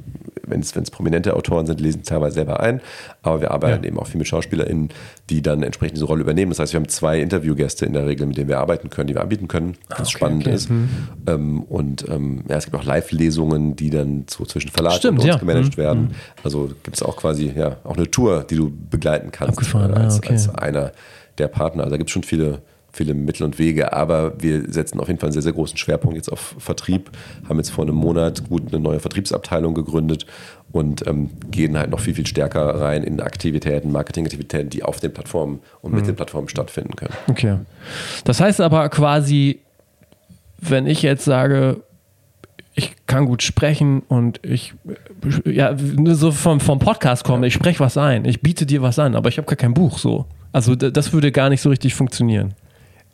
wenn 0.45 0.59
es 0.59 0.71
prominente 0.91 1.35
Autoren 1.35 1.65
sind, 1.65 1.79
lesen 1.79 2.03
teilweise 2.03 2.35
selber 2.35 2.59
ein, 2.59 2.81
aber 3.21 3.39
wir 3.41 3.51
arbeiten 3.51 3.83
Ja. 3.83 3.87
eben 3.87 3.97
auch 3.99 4.07
viel 4.07 4.17
mit 4.17 4.27
SchauspielerInnen, 4.27 4.89
die 5.29 5.41
dann 5.41 5.63
entsprechend 5.63 5.95
diese 5.97 6.05
Rolle 6.05 6.21
übernehmen. 6.21 6.51
Das 6.51 6.59
heißt, 6.59 6.73
wir 6.73 6.79
haben 6.81 6.89
zwei 6.89 7.19
Interviewgäste 7.21 7.85
in 7.85 7.93
der 7.93 8.05
Regel, 8.05 8.27
mit 8.27 8.37
denen 8.37 8.49
wir 8.49 8.59
arbeiten 8.59 8.89
können, 8.89 9.07
die 9.07 9.13
wir 9.15 9.21
anbieten 9.21 9.47
können, 9.47 9.75
was 9.97 10.11
spannend 10.11 10.43
Ah, 10.45 10.49
okay. 10.49 10.55
ist. 10.55 10.69
Ähm, 11.27 11.63
und 11.63 12.05
ähm, 12.09 12.43
ja, 12.49 12.57
es 12.57 12.65
gibt 12.65 12.75
auch 12.75 12.83
Live-Lesungen, 12.83 13.75
die 13.75 13.89
dann 13.89 14.25
so 14.29 14.45
zwischen 14.45 14.69
Verlag 14.69 14.93
Stimmt, 14.93 15.19
und 15.19 15.25
uns 15.25 15.33
ja. 15.33 15.37
gemanagt 15.37 15.77
Mhm. 15.77 15.81
werden. 15.81 16.11
Also 16.43 16.69
gibt 16.83 16.97
es 16.97 17.03
auch 17.03 17.15
quasi 17.15 17.51
ja 17.55 17.77
auch 17.85 17.95
eine 17.95 18.11
Tour, 18.11 18.43
die 18.49 18.55
du 18.55 18.71
begleiten 18.89 19.31
kannst 19.31 19.59
äh, 19.73 19.77
als, 19.77 20.15
ja, 20.15 20.17
okay. 20.19 20.33
als 20.33 20.49
einer 20.55 20.91
der 21.37 21.47
Partner. 21.47 21.83
Also 21.83 21.91
da 21.91 21.97
gibt 21.97 22.09
es 22.09 22.13
schon 22.13 22.23
viele, 22.23 22.61
viele 22.95 23.15
Mittel 23.15 23.43
und 23.43 23.57
Wege, 23.57 23.91
aber 23.91 24.33
wir 24.41 24.71
setzen 24.71 24.99
auf 24.99 25.07
jeden 25.07 25.19
Fall 25.19 25.27
einen 25.27 25.33
sehr, 25.33 25.41
sehr 25.41 25.53
großen 25.53 25.77
Schwerpunkt 25.77 26.15
jetzt 26.15 26.31
auf 26.31 26.55
Vertrieb, 26.59 27.09
haben 27.49 27.57
jetzt 27.57 27.71
vor 27.71 27.83
einem 27.83 27.95
Monat 27.95 28.47
gut 28.47 28.71
eine 28.71 28.79
neue 28.81 28.99
Vertriebsabteilung 28.99 29.73
gegründet 29.73 30.27
und 30.71 31.05
ähm, 31.07 31.31
gehen 31.49 31.77
halt 31.77 31.89
noch 31.89 31.99
viel, 31.99 32.13
viel 32.13 32.27
stärker 32.27 32.79
rein 32.79 33.03
in 33.03 33.19
Aktivitäten, 33.19 33.91
Marketingaktivitäten, 33.91 34.69
die 34.69 34.83
auf 34.83 34.99
den 34.99 35.11
Plattformen 35.11 35.59
und 35.81 35.91
Mhm. 35.91 35.97
mit 35.97 36.07
den 36.07 36.15
Plattformen 36.15 36.49
stattfinden 36.49 36.95
können. 36.95 37.13
Okay. 37.27 37.57
Das 38.25 38.39
heißt 38.39 38.61
aber 38.61 38.87
quasi, 38.89 39.59
wenn 40.59 40.85
ich 40.85 41.01
jetzt 41.01 41.25
sage, 41.25 41.81
ich 42.75 42.95
kann 43.07 43.25
gut 43.25 43.43
sprechen 43.43 44.01
und 44.07 44.39
ich 44.43 44.73
ja 45.45 45.75
so 46.05 46.31
vom, 46.31 46.59
vom 46.59 46.79
Podcast 46.79 47.23
komme, 47.23 47.47
ich 47.47 47.53
spreche 47.53 47.79
was 47.79 47.97
ein, 47.97 48.25
ich 48.25 48.41
biete 48.41 48.65
dir 48.65 48.81
was 48.81 48.97
an, 48.99 49.15
aber 49.15 49.29
ich 49.29 49.37
habe 49.37 49.47
gar 49.47 49.55
kein 49.55 49.73
Buch 49.73 49.97
so. 49.97 50.25
Also 50.51 50.75
das 50.75 51.11
würde 51.13 51.31
gar 51.31 51.49
nicht 51.49 51.61
so 51.61 51.69
richtig 51.69 51.95
funktionieren. 51.95 52.53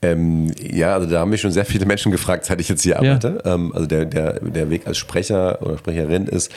Ähm, 0.02 0.52
ja, 0.62 0.94
also 0.96 1.10
da 1.10 1.20
haben 1.20 1.30
mich 1.30 1.42
schon 1.42 1.52
sehr 1.52 1.66
viele 1.66 1.86
Menschen 1.86 2.12
gefragt, 2.12 2.46
seit 2.46 2.62
ich 2.62 2.70
jetzt 2.70 2.84
hier 2.84 2.94
Ja. 2.94 3.00
arbeite. 3.00 3.42
Ähm, 3.46 3.74
also 3.74 3.86
der, 3.86 4.06
der, 4.06 4.40
der 4.40 4.70
Weg 4.70 4.88
als 4.88 4.98
Sprecher 4.98 5.62
oder 5.62 5.78
Sprecherin 5.78 6.26
ist 6.28 6.52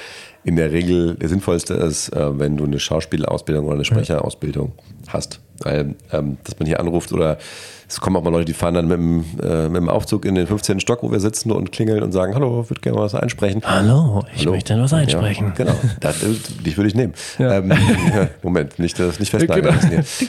in 0.44 0.56
der 0.56 0.70
Regel 0.72 1.14
der 1.16 1.28
sinnvollste 1.28 1.74
ist, 1.74 2.08
äh, 2.10 2.38
wenn 2.38 2.56
du 2.56 2.64
eine 2.64 2.78
Schauspielausbildung 2.78 3.64
oder 3.66 3.74
eine 3.74 3.84
Sprecherausbildung 3.84 4.72
hast. 5.08 5.40
Weil, 5.60 5.94
ähm, 6.12 6.38
dass 6.44 6.58
man 6.58 6.66
hier 6.66 6.78
anruft 6.80 7.12
oder 7.12 7.38
es 7.88 8.00
kommen 8.00 8.16
auch 8.16 8.22
mal 8.22 8.30
Leute, 8.30 8.46
die 8.46 8.52
fahren 8.54 8.74
dann 8.74 8.86
mit 8.88 8.96
dem, 8.96 9.24
äh, 9.42 9.68
mit 9.68 9.76
dem 9.76 9.88
Aufzug 9.88 10.24
in 10.24 10.34
den 10.34 10.46
15. 10.46 10.80
Stock, 10.80 11.02
wo 11.02 11.10
wir 11.12 11.20
sitzen 11.20 11.50
und 11.52 11.72
klingeln 11.72 12.02
und 12.02 12.10
sagen, 12.12 12.34
hallo, 12.34 12.68
würde 12.68 12.80
gerne 12.80 12.98
was 12.98 13.14
einsprechen. 13.14 13.60
Hallo, 13.64 14.24
ich 14.34 14.40
Hallo. 14.42 14.52
möchte 14.52 14.80
was 14.80 14.92
einsprechen. 14.94 15.48
Ja, 15.48 15.64
genau, 15.64 15.74
das, 16.00 16.16
dich 16.64 16.76
würde 16.76 16.88
ich 16.88 16.94
nehmen. 16.94 17.12
Ja. 17.38 17.58
Ähm, 17.58 17.72
Moment, 18.42 18.78
nicht, 18.78 18.98
das 18.98 19.20
nicht 19.20 19.30
festnageln. 19.30 19.74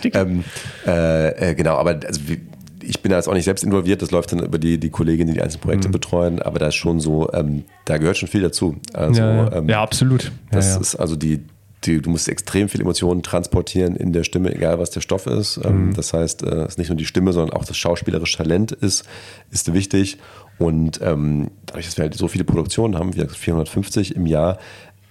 Genau. 0.02 0.20
Ähm, 0.20 0.44
äh, 0.86 1.52
äh, 1.52 1.56
genau, 1.56 1.78
aber 1.78 1.98
also, 2.06 2.22
wie- 2.28 2.42
ich 2.84 3.02
bin 3.02 3.10
da 3.12 3.18
jetzt 3.18 3.28
auch 3.28 3.34
nicht 3.34 3.46
selbst 3.46 3.64
involviert, 3.64 4.02
das 4.02 4.12
läuft 4.12 4.32
dann 4.32 4.40
über 4.40 4.60
die, 4.60 4.78
die 4.80 4.90
Kolleginnen, 4.90 5.28
die 5.30 5.34
die 5.36 5.42
einzelnen 5.42 5.62
Projekte 5.62 5.88
Mhm. 5.88 5.92
betreuen, 5.94 6.42
aber 6.42 6.60
da 6.60 6.68
ist 6.68 6.76
schon 6.76 7.00
so, 7.00 7.32
ähm, 7.34 7.64
da 7.86 7.98
gehört 7.98 8.18
schon 8.18 8.30
viel 8.30 8.42
dazu. 8.42 8.78
Also, 8.94 9.22
ja, 9.22 9.36
ja. 9.46 9.52
ähm, 9.54 9.70
ja, 9.70 9.82
absolut. 9.82 10.32
Das 10.52 10.76
ja. 10.76 10.82
ist 10.82 10.96
also 10.96 11.16
die, 11.16 11.42
die, 11.86 12.02
du 12.02 12.10
musst 12.10 12.30
extrem 12.30 12.70
viel 12.70 12.82
Emotionen 12.82 13.24
transportieren 13.24 13.96
in 13.96 14.14
der 14.14 14.24
Stimme, 14.24 14.54
egal 14.56 14.80
was 14.80 14.90
der 14.90 15.02
Stoff 15.02 15.26
ist. 15.28 15.60
Ähm, 15.64 15.88
Mhm. 15.88 15.94
Das 15.96 16.14
heißt, 16.14 16.44
äh, 16.44 16.64
es 16.64 16.70
ist 16.74 16.78
nicht 16.78 16.90
nur 16.90 16.98
die 16.98 17.06
Stimme, 17.06 17.34
sondern 17.34 17.56
auch 17.58 17.66
das 17.66 17.76
schauspielerische 17.78 18.38
Talent 18.38 18.72
ist, 18.72 19.04
ist 19.52 19.74
wichtig. 19.74 20.18
Und 20.60 21.02
ähm, 21.02 21.50
dadurch, 21.66 21.86
dass 21.86 21.98
wir 21.98 22.04
halt 22.04 22.14
so 22.14 22.28
viele 22.28 22.44
Produktionen 22.44 22.96
haben, 22.98 23.14
wie 23.14 23.18
gesagt 23.18 23.36
450 23.36 24.16
im 24.16 24.26
Jahr, 24.28 24.60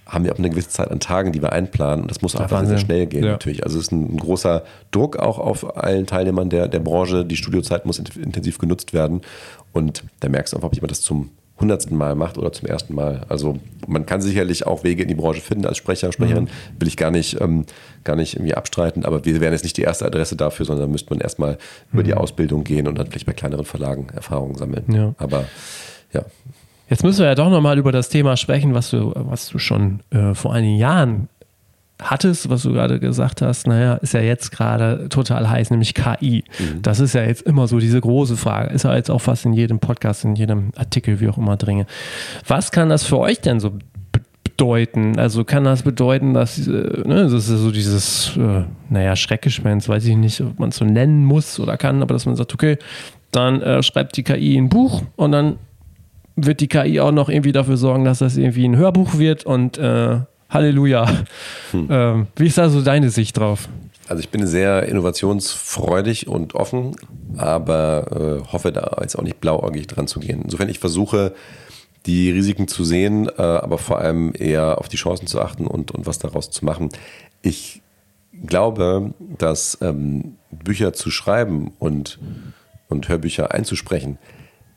haben 0.05 0.25
wir 0.25 0.33
auch 0.33 0.37
eine 0.37 0.49
gewisse 0.49 0.69
Zeit 0.69 0.91
an 0.91 0.99
Tagen, 0.99 1.31
die 1.31 1.41
wir 1.41 1.53
einplanen. 1.53 2.01
Und 2.03 2.11
das 2.11 2.21
muss 2.21 2.35
einfach 2.35 2.59
sehr, 2.59 2.67
sehr 2.67 2.73
Wahnsinn. 2.75 2.85
schnell 2.85 3.05
gehen, 3.07 3.23
Ja. 3.23 3.31
natürlich. 3.31 3.63
Also 3.63 3.77
es 3.79 3.85
ist 3.85 3.91
ein, 3.91 4.17
großer 4.17 4.63
Druck 4.91 5.17
auch 5.17 5.39
auf 5.39 5.77
allen 5.77 6.05
Teilnehmern 6.05 6.49
der, 6.49 6.67
der 6.67 6.79
Branche. 6.79 7.25
Die 7.25 7.37
Studiozeit 7.37 7.85
muss 7.85 7.99
int- 7.99 8.17
intensiv 8.17 8.57
genutzt 8.57 8.93
werden. 8.93 9.21
Und 9.71 10.03
da 10.19 10.29
merkst 10.29 10.53
du 10.53 10.57
einfach, 10.57 10.67
ob 10.67 10.75
jemand 10.75 10.91
das 10.91 11.01
zum 11.01 11.29
hundertsten 11.59 11.95
Mal 11.95 12.15
macht 12.15 12.37
oder 12.37 12.51
zum 12.51 12.67
ersten 12.67 12.95
Mal. 12.95 13.25
Also 13.29 13.57
man 13.87 14.05
kann 14.05 14.21
sicherlich 14.21 14.65
auch 14.67 14.83
Wege 14.83 15.03
in 15.03 15.07
die 15.07 15.15
Branche 15.15 15.39
finden 15.39 15.65
als 15.67 15.77
Sprecher, 15.77 16.11
Sprecherin, 16.11 16.49
will 16.79 16.87
ich 16.87 16.97
gar 16.97 17.11
nicht, 17.11 17.39
ähm, 17.39 17.65
gar 18.03 18.15
nicht 18.15 18.35
irgendwie 18.35 18.55
abstreiten, 18.55 19.05
aber 19.05 19.23
wir 19.23 19.39
wären 19.39 19.53
jetzt 19.53 19.63
nicht 19.63 19.77
die 19.77 19.83
erste 19.83 20.05
Adresse 20.05 20.35
dafür, 20.35 20.65
sondern 20.65 20.87
da 20.87 20.91
müsste 20.91 21.11
man 21.11 21.21
erstmal 21.21 21.57
über 21.93 22.01
die 22.03 22.15
Ausbildung 22.15 22.63
gehen 22.63 22.87
und 22.87 22.97
dann 22.97 23.07
vielleicht 23.07 23.27
bei 23.27 23.33
kleineren 23.33 23.65
Verlagen 23.65 24.07
Erfahrungen 24.15 24.55
sammeln. 24.55 24.83
Ja. 24.91 25.13
Aber 25.19 25.45
ja, 26.11 26.23
Jetzt 26.93 27.03
müssen 27.03 27.21
wir 27.21 27.25
ja 27.25 27.33
doch 27.33 27.49
nochmal 27.49 27.79
über 27.79 27.91
das 27.91 28.09
Thema 28.09 28.37
sprechen, 28.37 28.75
was 28.75 28.91
du, 28.91 29.13
was 29.15 29.47
du 29.49 29.57
schon 29.57 30.01
äh, 30.11 30.35
vor 30.35 30.53
einigen 30.53 30.77
Jahren 30.77 31.27
hattest, 31.99 32.51
was 32.51 32.61
du 32.61 32.71
gerade 32.71 32.99
gesagt 32.99 33.41
hast, 33.41 33.65
naja, 33.65 33.95
ist 33.95 34.13
ja 34.13 34.19
jetzt 34.19 34.51
gerade 34.51 35.09
total 35.09 35.49
heiß, 35.49 35.71
nämlich 35.71 35.95
KI. 35.95 36.43
Das 36.83 36.99
ist 36.99 37.13
ja 37.15 37.23
jetzt 37.23 37.41
immer 37.41 37.67
so 37.67 37.79
diese 37.79 37.99
große 37.99 38.37
Frage. 38.37 38.75
Ist 38.75 38.83
ja 38.83 38.95
jetzt 38.95 39.09
auch 39.09 39.21
fast 39.21 39.43
in 39.43 39.53
jedem 39.53 39.79
Podcast, 39.79 40.23
in 40.23 40.35
jedem 40.35 40.69
Artikel, 40.75 41.19
wie 41.19 41.27
auch 41.29 41.37
immer 41.39 41.57
dringe. 41.57 41.87
Was 42.47 42.71
kann 42.71 42.89
das 42.89 43.03
für 43.03 43.17
euch 43.17 43.41
denn 43.41 43.59
so 43.59 43.71
be- 43.71 43.79
bedeuten? 44.43 45.17
Also 45.17 45.43
kann 45.45 45.63
das 45.63 45.81
bedeuten, 45.81 46.35
dass, 46.35 46.59
äh, 46.67 46.71
ne, 46.71 47.23
das 47.23 47.33
ist 47.33 47.49
ja 47.49 47.55
so 47.57 47.71
dieses, 47.71 48.37
äh, 48.37 48.65
naja, 48.91 49.15
Schreckgespenst, 49.15 49.89
weiß 49.89 50.05
ich 50.05 50.15
nicht, 50.15 50.41
ob 50.41 50.59
man 50.59 50.69
es 50.69 50.75
so 50.77 50.85
nennen 50.85 51.25
muss 51.25 51.59
oder 51.59 51.75
kann, 51.75 52.03
aber 52.03 52.13
dass 52.13 52.27
man 52.27 52.35
sagt, 52.35 52.53
okay, 52.53 52.77
dann 53.31 53.61
äh, 53.63 53.81
schreibt 53.81 54.15
die 54.15 54.21
KI 54.23 54.57
ein 54.57 54.69
Buch 54.69 55.01
und 55.15 55.31
dann 55.31 55.55
wird 56.35 56.59
die 56.59 56.67
KI 56.67 56.99
auch 56.99 57.11
noch 57.11 57.29
irgendwie 57.29 57.51
dafür 57.51 57.77
sorgen, 57.77 58.05
dass 58.05 58.19
das 58.19 58.37
irgendwie 58.37 58.67
ein 58.67 58.75
Hörbuch 58.75 59.17
wird 59.17 59.45
und 59.45 59.77
äh, 59.77 60.19
Halleluja. 60.49 61.25
Ähm, 61.73 62.27
wie 62.35 62.45
ist 62.45 62.59
da 62.59 62.69
so 62.69 62.81
deine 62.81 63.09
Sicht 63.09 63.37
drauf? 63.37 63.67
Also 64.07 64.19
ich 64.19 64.29
bin 64.29 64.45
sehr 64.45 64.83
innovationsfreudig 64.83 66.27
und 66.27 66.55
offen, 66.55 66.95
aber 67.37 68.43
äh, 68.45 68.51
hoffe 68.51 68.71
da 68.71 68.97
jetzt 69.01 69.17
auch 69.17 69.23
nicht 69.23 69.41
blauäugig 69.41 69.87
dran 69.87 70.07
zu 70.07 70.19
gehen. 70.19 70.41
Insofern 70.43 70.69
ich 70.69 70.79
versuche, 70.79 71.33
die 72.05 72.29
Risiken 72.29 72.67
zu 72.67 72.83
sehen, 72.83 73.27
äh, 73.27 73.41
aber 73.41 73.77
vor 73.77 73.99
allem 73.99 74.33
eher 74.37 74.77
auf 74.77 74.89
die 74.89 74.97
Chancen 74.97 75.25
zu 75.25 75.41
achten 75.41 75.65
und, 75.65 75.91
und 75.91 76.05
was 76.05 76.19
daraus 76.19 76.51
zu 76.51 76.65
machen. 76.65 76.89
Ich 77.41 77.81
glaube, 78.45 79.13
dass 79.37 79.77
ähm, 79.81 80.35
Bücher 80.51 80.93
zu 80.93 81.09
schreiben 81.09 81.71
und, 81.79 82.19
und 82.89 83.07
Hörbücher 83.07 83.53
einzusprechen, 83.53 84.17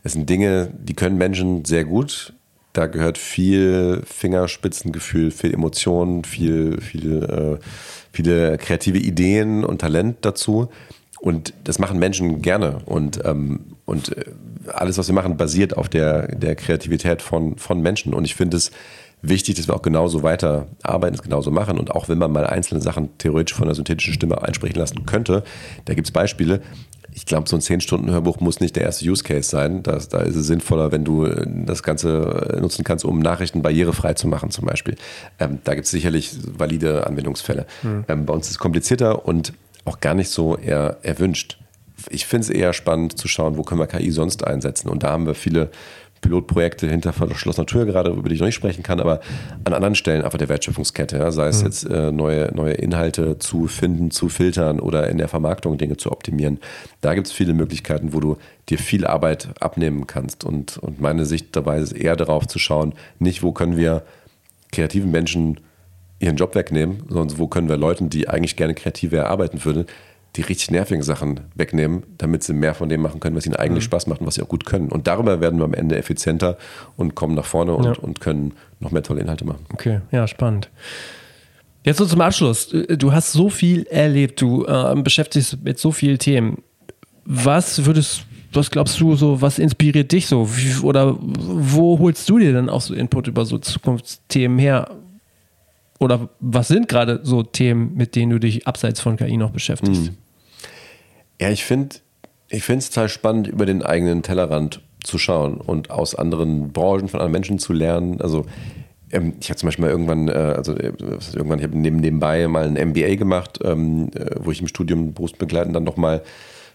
das 0.07 0.13
sind 0.13 0.31
Dinge, 0.31 0.71
die 0.79 0.95
können 0.95 1.19
Menschen 1.19 1.65
sehr 1.65 1.85
gut. 1.85 2.33
Da 2.73 2.87
gehört 2.87 3.19
viel 3.19 4.03
Fingerspitzengefühl, 4.07 5.33
viel 5.33 5.53
Emotion, 5.53 6.23
viel, 6.23 6.81
viel, 6.81 7.25
äh, 7.25 7.59
viele 8.13 8.57
kreative 8.57 8.99
Ideen 8.99 9.65
und 9.65 9.81
Talent 9.81 10.19
dazu. 10.21 10.69
Und 11.19 11.55
das 11.65 11.81
machen 11.81 11.99
Menschen 11.99 12.41
gerne. 12.41 12.79
Und, 12.87 13.19
ähm, 13.25 13.75
und 13.85 14.17
äh, 14.17 14.27
alles, 14.73 14.97
was 14.97 15.09
wir 15.09 15.15
machen, 15.17 15.37
basiert 15.37 15.77
auf 15.77 15.89
der, 15.89 16.29
der 16.29 16.55
Kreativität 16.55 17.21
von, 17.21 17.59
von 17.59 17.81
Menschen. 17.81 18.15
Und 18.15 18.25
ich 18.27 18.37
finde 18.37 18.59
es 18.59 18.71
wichtig, 19.23 19.57
dass 19.57 19.69
wir 19.69 19.75
auch 19.75 19.83
genauso 19.83 20.23
weiter 20.23 20.67
arbeiten, 20.83 21.15
es 21.15 21.23
genauso 21.23 21.51
machen. 21.51 21.79
Und 21.79 21.91
auch 21.91 22.09
wenn 22.09 22.19
man 22.19 22.33
mal 22.33 22.47
einzelne 22.47 22.81
Sachen 22.81 23.17
theoretisch 23.19 23.57
von 23.57 23.67
einer 23.67 23.75
synthetischen 23.75 24.15
Stimme 24.15 24.43
einsprechen 24.43 24.79
lassen 24.79 25.07
könnte, 25.07 25.43
da 25.85 25.95
gibt 25.95 26.07
es 26.07 26.13
Beispiele. 26.13 26.63
Ich 27.13 27.25
glaube, 27.25 27.49
so 27.49 27.57
ein 27.57 27.63
10-Stunden-Hörbuch 27.63 28.41
muss 28.41 28.61
nicht 28.61 28.77
der 28.77 28.83
erste 28.83 29.09
Use 29.09 29.25
Case 29.25 29.49
sein. 29.49 29.83
Das, 29.83 30.11
da 30.11 30.19
ist 30.19 30.37
es 30.37 30.47
sinnvoller, 30.47 30.93
wenn 30.93 31.05
du 31.05 31.25
äh, 31.25 31.47
das 31.65 31.83
Ganze 31.83 32.53
äh, 32.57 32.61
nutzen 32.61 32.85
kannst, 32.85 33.07
um 33.07 33.21
Nachrichten 33.21 33.63
barrierefrei 33.63 34.15
zu 34.15 34.29
machen, 34.29 34.51
zum 34.51 34.67
Beispiel. 34.67 34.97
Ähm, 35.39 35.59
da 35.65 35.75
gibt 35.75 35.87
es 35.87 35.91
sicherlich 35.91 36.37
valide 36.59 37.07
Anwendungsfälle. 37.07 37.67
Ähm, 38.09 38.27
bei 38.27 38.35
uns 38.35 38.47
ist 38.47 38.53
es 38.53 38.59
komplizierter 38.59 39.25
und 39.27 39.55
auch 39.87 40.01
gar 40.01 40.15
nicht 40.15 40.29
so 40.29 40.57
eher 40.57 40.99
erwünscht. 41.03 41.59
Ich 42.11 42.27
finde 42.27 42.45
es 42.45 42.51
eher 42.51 42.75
spannend 42.75 43.17
zu 43.17 43.29
schauen, 43.29 43.57
wo 43.57 43.63
können 43.63 43.81
wir 43.81 43.87
KI 43.87 44.11
sonst 44.11 44.47
einsetzen. 44.47 44.91
Und 44.91 45.03
da 45.03 45.11
haben 45.11 45.27
wir 45.27 45.35
viele 45.35 45.71
Pilotprojekte 46.27 46.89
hinter 46.89 47.13
verschlossener 47.13 47.67
Tür 47.67 47.87
gerade, 47.87 48.11
über 48.11 48.29
die 48.29 48.35
ich 48.35 48.41
noch 48.41 48.47
nicht 48.47 48.57
sprechen 48.57 48.83
kann, 48.83 48.99
aber 48.99 49.21
an 49.65 49.73
anderen 49.73 49.95
Stellen 49.95 50.23
einfach 50.23 50.39
der 50.39 50.49
Wertschöpfungskette, 50.49 51.19
ja, 51.19 51.31
sei 51.31 51.47
es 51.47 51.61
mhm. 51.61 51.67
jetzt 51.67 51.85
äh, 51.85 52.11
neue, 52.11 52.53
neue 52.53 52.75
Inhalte 52.75 53.39
zu 53.39 53.69
finden, 53.69 54.11
zu 54.11 54.29
filtern 54.29 54.81
oder 54.81 55.09
in 55.09 55.19
der 55.19 55.29
Vermarktung 55.29 55.79
Dinge 55.79 55.97
zu 55.97 56.11
optimieren. 56.11 56.59
Da 57.01 57.15
gibt 57.15 57.29
es 57.29 57.33
viele 57.33 57.55
Möglichkeiten, 57.55 58.13
wo 58.13 58.19
du 58.19 58.37
dir 58.69 58.79
viel 58.79 59.07
Arbeit 59.07 59.51
abnehmen 59.61 60.09
kannst. 60.09 60.45
Und, 60.45 60.79
und 60.79 61.01
meine 61.01 61.27
Sicht 61.27 61.55
dabei 61.55 61.79
ist 61.79 61.93
eher 61.93 62.17
darauf 62.17 62.49
zu 62.49 62.59
schauen, 62.59 62.95
nicht 63.21 63.45
wo 63.45 63.53
können 63.53 63.77
wir 63.77 64.03
kreativen 64.73 65.13
Menschen 65.13 65.61
ihren 66.19 66.37
Job 66.37 66.57
wegnehmen, 66.57 67.05
sondern 67.09 67.39
wo 67.39 67.47
können 67.47 67.69
wir 67.69 67.77
Leuten, 67.77 68.11
die 68.11 68.29
eigentlich 68.29 68.57
gerne 68.57 68.75
kreativer 68.75 69.19
erarbeiten 69.19 69.65
würden, 69.65 69.87
die 70.37 70.43
richtig 70.43 70.71
nervigen 70.71 71.03
Sachen 71.03 71.41
wegnehmen, 71.55 72.05
damit 72.19 72.43
sie 72.43 72.53
mehr 72.53 72.75
von 72.75 72.89
dem 72.89 73.03
machen 73.03 73.21
können, 73.21 73.37
was 73.37 73.47
ihnen 73.47 73.57
eigentlich 73.57 73.85
mhm. 73.85 73.89
Spaß 73.89 74.07
macht 74.07 74.21
und 74.21 74.27
was 74.27 74.37
sie 74.37 74.43
auch 74.43 74.49
gut 74.49 74.67
können. 74.67 74.89
Und 74.89 75.07
darüber 75.07 75.41
werden 75.41 75.59
wir 75.59 75.65
am 75.65 75.75
Ende 75.75 75.97
effizienter 75.97 76.57
und 76.97 77.15
kommen 77.15 77.35
nach 77.35 77.45
vorne 77.45 77.75
und, 77.75 77.85
ja. 77.85 77.93
und 77.93 78.21
können 78.21 78.53
noch 78.81 78.91
mehr 78.91 79.03
tolle 79.03 79.21
Inhalte 79.21 79.45
machen. 79.45 79.65
Okay, 79.73 80.01
ja, 80.13 80.27
spannend. 80.29 80.71
Jetzt 81.85 81.99
so 81.99 82.07
zum 82.07 82.21
Abschluss. 82.21 82.75
Du 82.89 83.13
hast 83.13 83.33
so 83.33 83.49
viel 83.49 83.87
erlebt, 83.87 84.41
du 84.41 84.65
äh, 84.65 84.95
beschäftigst 84.97 85.53
dich 85.53 85.63
mit 85.63 85.79
so 85.79 85.93
vielen 85.93 86.19
Themen. 86.19 86.63
Was 87.25 87.85
würdest 87.85 88.27
was 88.53 88.71
glaubst 88.71 88.99
du 89.01 89.15
so, 89.15 89.41
was 89.41 89.59
inspiriert 89.59 90.11
dich 90.11 90.27
so? 90.27 90.49
Wie, 90.57 90.83
oder 90.83 91.17
wo 91.21 91.99
holst 91.99 92.29
du 92.29 92.39
dir 92.39 92.53
dann 92.53 92.69
auch 92.69 92.81
so 92.81 92.95
Input 92.95 93.29
über 93.29 93.45
so 93.45 93.59
Zukunftsthemen 93.59 94.59
her? 94.59 94.91
Oder 95.99 96.29
was 96.41 96.69
sind 96.69 96.89
gerade 96.89 97.21
so 97.23 97.43
Themen, 97.43 97.95
mit 97.95 98.17
denen 98.17 98.33
du 98.33 98.41
dich 98.41 98.67
abseits 98.67 99.01
von 99.01 99.17
KI 99.17 99.37
noch 99.37 99.51
beschäftigst? 99.51 100.11
Mhm. 100.11 100.17
Ja, 101.41 101.51
ich 101.51 101.65
finde 101.65 101.97
ich 102.49 102.69
es 102.69 102.91
total 102.91 103.09
spannend, 103.09 103.49
über 103.49 103.67
den 103.67 103.83
eigenen 103.83 104.23
Tellerrand 104.23 104.81
zu 105.03 105.19
schauen 105.19 105.59
und 105.59 105.91
aus 105.91 106.15
anderen 106.15 106.73
Branchen 106.73 107.09
von 107.09 107.21
anderen 107.21 107.33
Menschen 107.33 107.59
zu 107.59 107.73
lernen. 107.73 108.21
Also 108.21 108.47
ähm, 109.11 109.35
ich 109.41 109.49
habe 109.49 109.59
zum 109.59 109.69
Beispiel 109.69 109.85
mal 109.85 109.91
irgendwann, 109.91 110.29
äh, 110.29 110.33
also 110.33 110.75
äh, 110.75 110.93
irgendwann, 111.35 111.59
ich 111.59 111.65
habe 111.65 111.79
neben, 111.79 111.97
nebenbei 111.97 112.47
mal 112.49 112.65
ein 112.65 112.91
MBA 112.91 113.17
gemacht, 113.17 113.61
ähm, 113.65 114.11
äh, 114.15 114.37
wo 114.41 114.51
ich 114.51 114.61
im 114.61 114.69
Studium 114.69 115.15
berufsbegleitend 115.15 115.75
dann 115.75 115.85
nochmal 115.85 116.23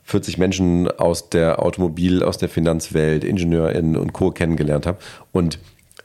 40 0.04 0.38
Menschen 0.38 0.90
aus 0.90 1.30
der 1.30 1.64
Automobil, 1.64 2.24
aus 2.24 2.38
der 2.38 2.50
Finanzwelt, 2.50 3.24
IngenieurInnen 3.24 3.98
und 3.98 4.14
Co. 4.14 4.32
kennengelernt 4.32 4.88
habe. 4.88 4.98
Und 5.32 5.60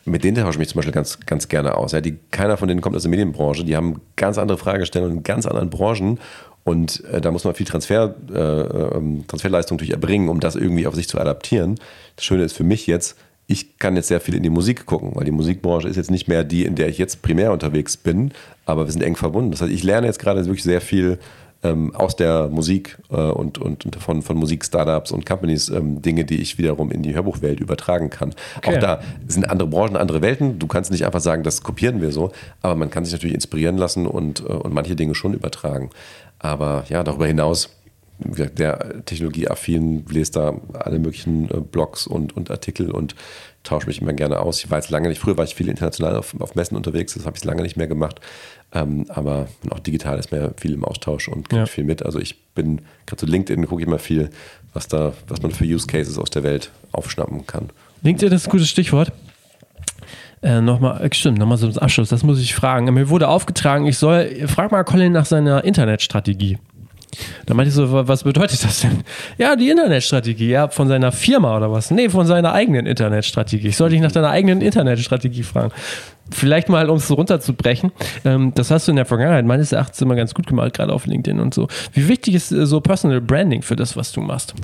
mit 0.05 0.23
denen 0.23 0.37
tausche 0.37 0.51
ich 0.53 0.59
mich 0.59 0.69
zum 0.69 0.79
Beispiel 0.79 0.95
ganz, 0.95 1.19
ganz 1.27 1.49
gerne 1.49 1.77
aus. 1.77 1.93
Ja, 1.93 2.01
die, 2.01 2.19
keiner 2.31 2.57
von 2.57 2.69
denen 2.69 2.81
kommt 2.81 2.95
aus 2.95 3.03
der 3.03 3.11
Medienbranche, 3.11 3.65
die 3.65 3.77
haben 3.77 4.01
ganz 4.15 4.39
andere 4.39 4.59
Fragestellungen 4.59 5.19
in 5.19 5.23
ganz 5.23 5.47
anderen 5.47 5.71
Branchen 5.71 6.21
und 6.67 7.05
äh, 7.05 7.21
da 7.21 7.31
muss 7.31 7.45
man 7.45 7.55
viel 7.55 7.65
Transfer, 7.65 8.17
äh, 8.29 8.39
ähm, 8.41 9.25
Transferleistung 9.29 9.77
natürlich 9.77 9.93
erbringen, 9.93 10.29
um 10.29 10.41
das 10.41 10.57
irgendwie 10.57 10.89
auf 10.89 10.97
sich 10.97 11.09
zu 11.09 11.21
adaptieren. 11.21 11.77
Das 12.17 12.25
Schöne 12.25 12.43
ist 12.43 12.57
für 12.57 12.65
mich 12.65 12.89
jetzt, 12.89 13.17
ich 13.47 13.79
kann 13.79 13.95
jetzt 13.95 14.09
sehr 14.09 14.21
viel 14.21 14.35
in 14.35 14.43
die 14.43 14.51
Musik 14.51 14.85
gucken, 14.85 15.13
weil 15.15 15.25
die 15.25 15.31
Musikbranche 15.31 15.87
ist 15.87 15.95
jetzt 15.95 16.11
nicht 16.11 16.27
mehr 16.27 16.43
die, 16.43 16.65
in 16.65 16.75
der 16.75 16.89
ich 16.89 16.99
jetzt 16.99 17.23
primär 17.23 17.53
unterwegs 17.53 17.97
bin, 17.97 18.33
aber 18.65 18.85
wir 18.85 18.91
sind 18.91 19.03
eng 19.03 19.15
verbunden. 19.15 19.53
Das 19.53 19.61
heißt, 19.61 19.71
ich 19.71 19.85
lerne 19.85 20.09
jetzt 20.09 20.19
gerade 20.19 20.45
wirklich 20.45 20.65
sehr 20.65 20.81
viel 20.81 21.21
ähm, 21.63 21.95
aus 21.95 22.17
der 22.17 22.49
Musik 22.49 22.99
äh, 23.11 23.15
und, 23.15 23.59
und, 23.59 23.85
und, 23.85 23.97
von, 23.97 24.23
von 24.23 24.37
Musik-Startups 24.37 25.13
und 25.13 25.25
Companies 25.25 25.69
ähm, 25.69 26.03
Dinge, 26.03 26.25
die 26.25 26.41
ich 26.41 26.59
wiederum 26.59 26.91
in 26.91 27.03
die 27.03 27.15
Hörbuchwelt 27.15 27.61
übertragen 27.61 28.11
kann. 28.11 28.35
Okay. 28.59 28.77
Auch 28.77 28.81
da 28.81 29.01
sind 29.29 29.49
andere 29.49 29.69
Branchen, 29.69 29.97
andere 29.97 30.21
Welten. 30.21 30.59
Du 30.59 30.67
kannst 30.67 30.91
nicht 30.91 31.07
einfach 31.07 31.21
sagen, 31.21 31.45
das 31.45 31.63
kopieren 31.63 32.01
wir 32.01 32.11
so, 32.11 32.33
aber 32.61 32.75
man 32.75 32.91
kann 32.91 33.05
sich 33.05 33.13
natürlich 33.13 33.35
inspirieren 33.35 33.79
lassen 33.79 34.09
und, 34.09 34.41
äh, 34.41 34.53
und 34.53 34.75
manche 34.75 34.97
Dinge 34.97 35.15
schon 35.15 35.33
übertragen. 35.33 35.91
Aber 36.39 36.85
ja, 36.89 37.03
darüber 37.03 37.27
hinaus, 37.27 37.71
der 38.19 39.05
technologieaffin 39.05 40.07
lese 40.09 40.33
da 40.33 40.61
alle 40.73 40.99
möglichen 40.99 41.51
äh, 41.51 41.61
Blogs 41.61 42.07
und, 42.07 42.37
und 42.37 42.51
Artikel 42.51 42.91
und 42.91 43.15
tausche 43.63 43.87
mich 43.89 44.01
immer 44.01 44.13
gerne 44.13 44.41
aus. 44.41 44.65
Ich 44.65 44.71
war 44.71 44.79
jetzt 44.79 44.91
lange 44.91 45.09
nicht, 45.09 45.21
früher 45.21 45.37
war 45.37 45.45
ich 45.45 45.55
viel 45.55 45.69
international 45.69 46.17
auf, 46.17 46.35
auf 46.41 46.55
Messen 46.55 46.77
unterwegs, 46.77 47.15
das 47.15 47.27
habe 47.27 47.37
ich 47.37 47.45
lange 47.45 47.63
nicht 47.63 47.77
mehr 47.77 47.89
gemacht. 47.89 48.21
Ähm, 48.73 49.07
aber 49.09 49.49
auch 49.71 49.81
digital 49.81 50.19
ist 50.19 50.33
mir 50.33 50.55
viel 50.57 50.73
im 50.73 50.85
Austausch 50.85 51.29
und 51.29 51.49
kriege 51.49 51.61
ja. 51.61 51.67
viel 51.67 51.85
mit. 51.85 52.05
Also 52.05 52.19
ich 52.19 52.43
bin, 52.55 52.81
gerade 53.07 53.21
zu 53.21 53.27
LinkedIn 53.27 53.67
gucke 53.67 53.83
ich 53.83 53.87
immer 53.87 53.99
viel, 53.99 54.31
was 54.73 54.89
da, 54.89 55.13
was 55.29 55.43
man 55.43 55.51
für 55.51 55.65
Use 55.65 55.87
Cases 55.87 56.19
aus 56.19 56.31
der 56.31 56.43
Welt 56.43 56.71
aufschnappen 56.93 57.47
kann. 57.47 57.71
LinkedIn 58.03 58.33
ist 58.33 58.47
ein 58.47 58.51
gutes 58.51 58.69
Stichwort. 58.69 59.13
Äh, 60.43 60.61
nochmal, 60.61 61.03
äh, 61.03 61.15
stimmt, 61.15 61.39
nochmal 61.39 61.59
zum 61.59 61.77
Abschluss, 61.79 62.09
das 62.09 62.23
muss 62.23 62.41
ich 62.41 62.55
fragen. 62.55 62.93
Mir 62.93 63.09
wurde 63.09 63.29
aufgetragen, 63.29 63.87
ich 63.87 63.99
soll, 63.99 64.47
frag 64.47 64.71
mal 64.71 64.85
Colin 64.85 65.13
nach 65.13 65.27
seiner 65.27 65.65
Internetstrategie. 65.65 66.59
Da 67.47 67.55
meinte 67.55 67.69
ich 67.69 67.75
so, 67.75 68.07
was 68.07 68.25
bedeutet 68.25 68.63
das 68.63 68.81
denn? 68.81 69.03
Ja, 69.39 69.57
die 69.57 69.71
Internetstrategie, 69.71 70.51
ja, 70.51 70.69
von 70.69 70.89
seiner 70.89 71.13
Firma 71.13 71.57
oder 71.57 71.71
was? 71.71 71.91
Nee, 71.91 72.09
von 72.09 72.27
seiner 72.27 72.53
eigenen 72.53 72.87
Internetstrategie. 72.87 73.69
Ich 73.69 73.77
sollte 73.77 73.95
dich 73.95 74.03
nach 74.03 74.13
deiner 74.13 74.31
eigenen 74.31 74.61
Internetstrategie 74.61 75.43
fragen. 75.43 75.73
Vielleicht 76.31 76.69
mal, 76.69 76.91
um 76.91 76.97
es 76.97 77.07
so 77.07 77.15
runterzubrechen, 77.15 77.93
ähm, 78.25 78.53
das 78.55 78.71
hast 78.71 78.89
du 78.89 78.93
in 78.93 78.97
der 78.97 79.07
Vergangenheit 79.07 79.47
meines 79.47 79.73
Erachtens 79.73 80.01
immer 80.03 80.17
ganz 80.17 80.35
gut 80.35 80.47
gemacht, 80.47 80.75
gerade 80.75 80.93
auf 80.93 81.07
LinkedIn 81.07 81.41
und 81.41 81.55
so. 81.55 81.69
Wie 81.93 82.09
wichtig 82.09 82.35
ist 82.35 82.53
äh, 82.53 82.67
so 82.67 82.81
Personal 82.81 83.21
Branding 83.21 83.63
für 83.63 83.77
das, 83.77 83.97
was 83.97 84.13
du 84.13 84.21
machst? 84.21 84.55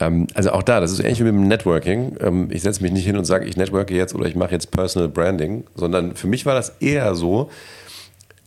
Ähm, 0.00 0.26
also 0.34 0.50
auch 0.50 0.62
da, 0.62 0.80
das 0.80 0.90
ist 0.90 1.00
ähnlich 1.00 1.20
wie 1.20 1.24
mit 1.24 1.34
dem 1.34 1.48
Networking. 1.48 2.16
Ähm, 2.20 2.48
ich 2.50 2.62
setze 2.62 2.82
mich 2.82 2.90
nicht 2.90 3.04
hin 3.04 3.16
und 3.16 3.24
sage, 3.24 3.44
ich 3.44 3.56
networke 3.56 3.94
jetzt 3.94 4.14
oder 4.14 4.26
ich 4.26 4.34
mache 4.34 4.52
jetzt 4.52 4.70
Personal 4.70 5.08
Branding, 5.08 5.64
sondern 5.74 6.16
für 6.16 6.26
mich 6.26 6.46
war 6.46 6.54
das 6.54 6.70
eher 6.80 7.14
so, 7.14 7.50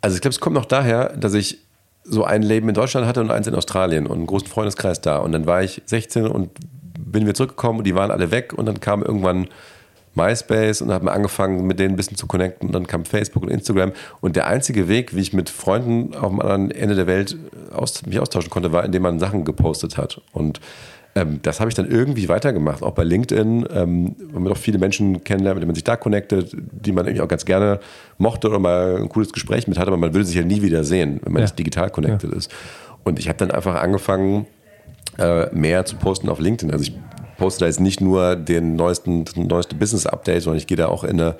also 0.01 0.15
ich 0.15 0.21
glaube, 0.21 0.33
es 0.33 0.41
kommt 0.41 0.55
noch 0.55 0.65
daher, 0.65 1.15
dass 1.15 1.33
ich 1.33 1.59
so 2.03 2.25
ein 2.25 2.41
Leben 2.41 2.67
in 2.67 2.75
Deutschland 2.75 3.07
hatte 3.07 3.21
und 3.21 3.31
eins 3.31 3.47
in 3.47 3.55
Australien 3.55 4.05
und 4.07 4.17
einen 4.17 4.27
großen 4.27 4.49
Freundeskreis 4.49 4.99
da. 4.99 5.19
Und 5.19 5.31
dann 5.31 5.45
war 5.45 5.63
ich 5.63 5.81
16 5.85 6.27
und 6.27 6.49
bin 6.99 7.23
wieder 7.23 7.33
zurückgekommen 7.33 7.79
und 7.79 7.85
die 7.85 7.95
waren 7.95 8.11
alle 8.11 8.29
weg 8.31 8.51
und 8.53 8.65
dann 8.65 8.81
kam 8.81 9.01
irgendwann 9.01 9.47
MySpace 10.15 10.81
und 10.81 10.91
habe 10.91 11.11
angefangen, 11.11 11.65
mit 11.65 11.79
denen 11.79 11.93
ein 11.93 11.95
bisschen 11.95 12.17
zu 12.17 12.27
connecten. 12.27 12.67
Und 12.67 12.73
dann 12.73 12.85
kam 12.85 13.05
Facebook 13.05 13.43
und 13.43 13.49
Instagram. 13.49 13.93
Und 14.21 14.35
der 14.35 14.47
einzige 14.47 14.87
Weg, 14.87 15.15
wie 15.15 15.21
ich 15.21 15.33
mit 15.33 15.49
Freunden 15.49 16.15
auf 16.15 16.29
dem 16.29 16.41
anderen 16.41 16.71
Ende 16.71 16.95
der 16.95 17.07
Welt 17.07 17.37
aus, 17.71 18.05
mich 18.05 18.19
austauschen 18.19 18.49
konnte, 18.49 18.71
war, 18.71 18.83
indem 18.83 19.03
man 19.03 19.19
Sachen 19.19 19.45
gepostet 19.45 19.97
hat. 19.97 20.21
Und 20.31 20.59
ähm, 21.15 21.39
das 21.43 21.59
habe 21.59 21.69
ich 21.69 21.75
dann 21.75 21.89
irgendwie 21.89 22.27
weitergemacht, 22.27 22.81
auch 22.81 22.93
bei 22.93 23.03
LinkedIn, 23.03 23.67
ähm, 23.71 24.15
wo 24.31 24.39
man 24.39 24.49
doch 24.49 24.57
viele 24.57 24.79
Menschen 24.79 25.23
kennenlernt, 25.23 25.57
mit 25.57 25.61
denen 25.61 25.69
man 25.69 25.75
sich 25.75 25.83
da 25.83 25.95
connectet, 25.95 26.55
die 26.71 26.91
man 26.91 27.05
irgendwie 27.05 27.21
auch 27.21 27.27
ganz 27.27 27.45
gerne 27.45 27.79
mochte 28.17 28.49
oder 28.49 28.59
mal 28.59 28.97
ein 28.97 29.09
cooles 29.09 29.31
Gespräch 29.31 29.67
mit 29.67 29.77
hatte, 29.77 29.89
aber 29.89 29.97
man 29.97 30.13
würde 30.13 30.25
sich 30.25 30.35
ja 30.35 30.43
nie 30.43 30.61
wieder 30.61 30.83
sehen, 30.83 31.19
wenn 31.23 31.33
man 31.33 31.41
ja. 31.41 31.45
nicht 31.45 31.59
digital 31.59 31.89
connected 31.89 32.31
ja. 32.31 32.37
ist. 32.37 32.51
Und 33.03 33.19
ich 33.19 33.27
habe 33.27 33.37
dann 33.37 33.51
einfach 33.51 33.75
angefangen, 33.75 34.47
äh, 35.19 35.53
mehr 35.53 35.85
zu 35.85 35.97
posten 35.97 36.29
auf 36.29 36.39
LinkedIn. 36.39 36.71
Also 36.71 36.83
ich 36.83 36.93
poste 37.37 37.61
da 37.61 37.65
jetzt 37.67 37.79
nicht 37.79 38.01
nur 38.01 38.35
den 38.35 38.75
neuesten, 38.75 39.25
neueste 39.35 39.75
Business-Update, 39.75 40.41
sondern 40.41 40.57
ich 40.57 40.67
gehe 40.67 40.77
da 40.77 40.87
auch 40.87 41.03
in 41.03 41.19
eine 41.19 41.35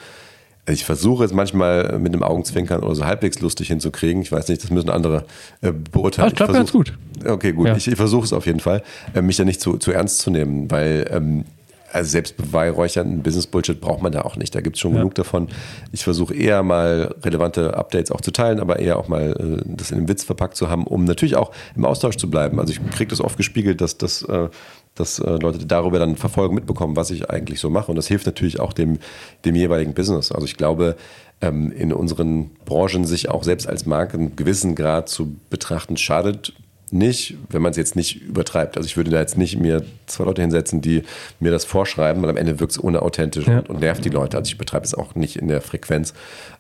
ich 0.66 0.86
versuche 0.86 1.26
es 1.26 1.34
manchmal 1.34 2.00
mit 2.00 2.14
einem 2.14 2.24
Augenzwinkern 2.24 2.84
oder 2.84 2.96
so 2.96 3.06
halbwegs 3.06 3.42
lustig 3.42 3.68
hinzukriegen. 3.68 4.22
Ich 4.22 4.32
weiß 4.32 4.48
nicht, 4.48 4.64
das 4.64 4.72
müssen 4.72 4.90
andere 4.90 5.26
äh, 5.62 5.72
beurteilen. 5.72 6.30
ich 6.30 6.36
glaube 6.36 6.54
ganz 6.54 6.72
gut. 6.72 6.94
Okay, 7.26 7.52
gut. 7.52 7.68
Ja. 7.68 7.76
Ich, 7.76 7.88
ich 7.88 7.96
versuche 7.96 8.24
es 8.24 8.34
auf 8.34 8.46
jeden 8.46 8.62
Fall, 8.62 8.82
äh, 9.14 9.22
mich 9.22 9.36
da 9.36 9.44
nicht 9.44 9.60
zu, 9.60 9.78
zu 9.78 9.92
ernst 9.92 10.20
zu 10.20 10.32
nehmen, 10.32 10.72
weil 10.72 11.10
ähm, 11.12 11.46
also 11.94 12.10
selbstbeweihräuchernden 12.10 13.22
Business-Bullshit 13.22 13.80
braucht 13.80 14.02
man 14.02 14.12
da 14.12 14.22
auch 14.22 14.36
nicht. 14.36 14.56
Da 14.56 14.62
gibt 14.62 14.78
es 14.78 14.80
schon 14.80 14.94
ja. 14.94 14.98
genug 14.98 15.16
davon. 15.16 15.50
Ich 15.92 16.04
versuche 16.04 16.34
eher 16.34 16.64
mal 16.64 17.14
relevante 17.22 17.76
Updates 17.78 18.10
auch 18.10 18.22
zu 18.22 18.32
teilen, 18.32 18.60
aber 18.60 18.80
eher 18.80 18.98
auch 18.98 19.08
mal 19.08 19.36
äh, 19.40 19.64
das 19.66 19.92
in 19.92 19.98
einem 19.98 20.08
Witz 20.08 20.24
verpackt 20.24 20.56
zu 20.58 20.70
haben, 20.70 20.88
um 20.88 21.04
natürlich 21.04 21.36
auch 21.36 21.52
im 21.76 21.86
Austausch 21.86 22.18
zu 22.18 22.30
bleiben. 22.30 22.60
Also 22.60 22.74
ich 22.74 22.80
kriege 22.92 23.10
das 23.10 23.22
oft 23.22 23.38
gespiegelt, 23.38 23.80
dass 23.80 23.98
das 23.98 24.24
äh, 24.24 24.50
dass 24.96 25.20
äh, 25.20 25.38
Leute 25.38 25.66
darüber 25.66 26.00
dann 26.00 26.16
verfolgen, 26.16 26.56
mitbekommen, 26.56 26.96
was 26.96 27.12
ich 27.12 27.30
eigentlich 27.30 27.60
so 27.60 27.70
mache. 27.70 27.92
Und 27.92 27.96
das 27.96 28.08
hilft 28.08 28.26
natürlich 28.26 28.60
auch 28.60 28.74
dem, 28.74 29.00
dem 29.46 29.56
jeweiligen 29.56 29.94
Business. 29.94 30.32
Also 30.32 30.46
ich 30.46 30.58
glaube, 30.58 30.96
ähm, 31.42 31.72
in 31.72 31.92
unseren 31.92 32.52
Branchen 32.66 33.06
sich 33.06 33.30
auch 33.30 33.44
selbst 33.44 33.68
als 33.68 33.86
Marke 33.86 34.18
einen 34.18 34.36
gewissen 34.36 34.76
Grad 34.76 35.10
zu 35.10 35.36
betrachten, 35.50 35.98
schadet 35.98 36.54
nicht, 36.94 37.36
wenn 37.50 37.64
man 37.64 37.72
es 37.72 37.78
jetzt 37.78 37.96
nicht 37.96 38.22
übertreibt. 38.22 38.78
Also 38.78 38.86
ich 38.86 38.96
würde 38.96 39.10
da 39.10 39.20
jetzt 39.20 39.38
nicht 39.38 39.60
mir 39.60 39.84
zwei 40.06 40.26
Leute 40.26 40.44
hinsetzen, 40.44 40.80
die 40.80 41.02
mir 41.40 41.52
das 41.52 41.66
vorschreiben, 41.66 42.22
weil 42.22 42.30
am 42.30 42.38
Ende 42.38 42.60
wirkt 42.60 42.74
es 42.74 42.78
unauthentisch 42.78 43.48
ja. 43.48 43.64
und, 43.68 43.80
nervt 43.80 44.06
die 44.06 44.10
Leute. 44.10 44.38
Also 44.38 44.50
ich 44.50 44.60
betreibe 44.60 44.86
es 44.86 44.94
auch 44.94 45.16
nicht 45.16 45.36
in 45.36 45.48
der 45.48 45.62
Frequenz. 45.62 46.14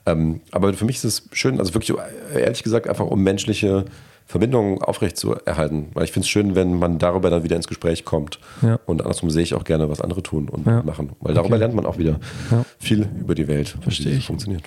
Ähm, 0.07 0.41
aber 0.51 0.73
für 0.73 0.85
mich 0.85 0.97
ist 0.97 1.03
es 1.03 1.29
schön, 1.31 1.59
also 1.59 1.75
wirklich 1.75 1.95
ehrlich 2.33 2.63
gesagt 2.63 2.89
einfach 2.89 3.05
um 3.05 3.21
menschliche 3.21 3.85
Verbindungen 4.25 4.81
aufrecht 4.81 5.17
zu 5.17 5.35
erhalten. 5.45 5.87
Weil 5.93 6.05
ich 6.05 6.11
finde 6.11 6.25
es 6.25 6.29
schön, 6.29 6.55
wenn 6.55 6.77
man 6.79 6.99
darüber 6.99 7.29
dann 7.29 7.43
wieder 7.43 7.55
ins 7.55 7.67
Gespräch 7.67 8.05
kommt. 8.05 8.39
Ja. 8.61 8.79
Und 8.85 9.01
andersrum 9.01 9.29
sehe 9.29 9.43
ich 9.43 9.53
auch 9.53 9.63
gerne, 9.63 9.89
was 9.89 10.01
andere 10.01 10.23
tun 10.23 10.49
und 10.49 10.65
ja. 10.65 10.81
machen. 10.83 11.11
Weil 11.19 11.33
darüber 11.33 11.55
okay. 11.55 11.59
lernt 11.59 11.75
man 11.75 11.85
auch 11.85 11.97
wieder 11.97 12.19
ja. 12.51 12.65
viel 12.79 13.07
über 13.19 13.35
die 13.35 13.47
Welt, 13.47 13.77
Verstehe 13.81 14.13
ich. 14.13 14.25
funktioniert. 14.25 14.63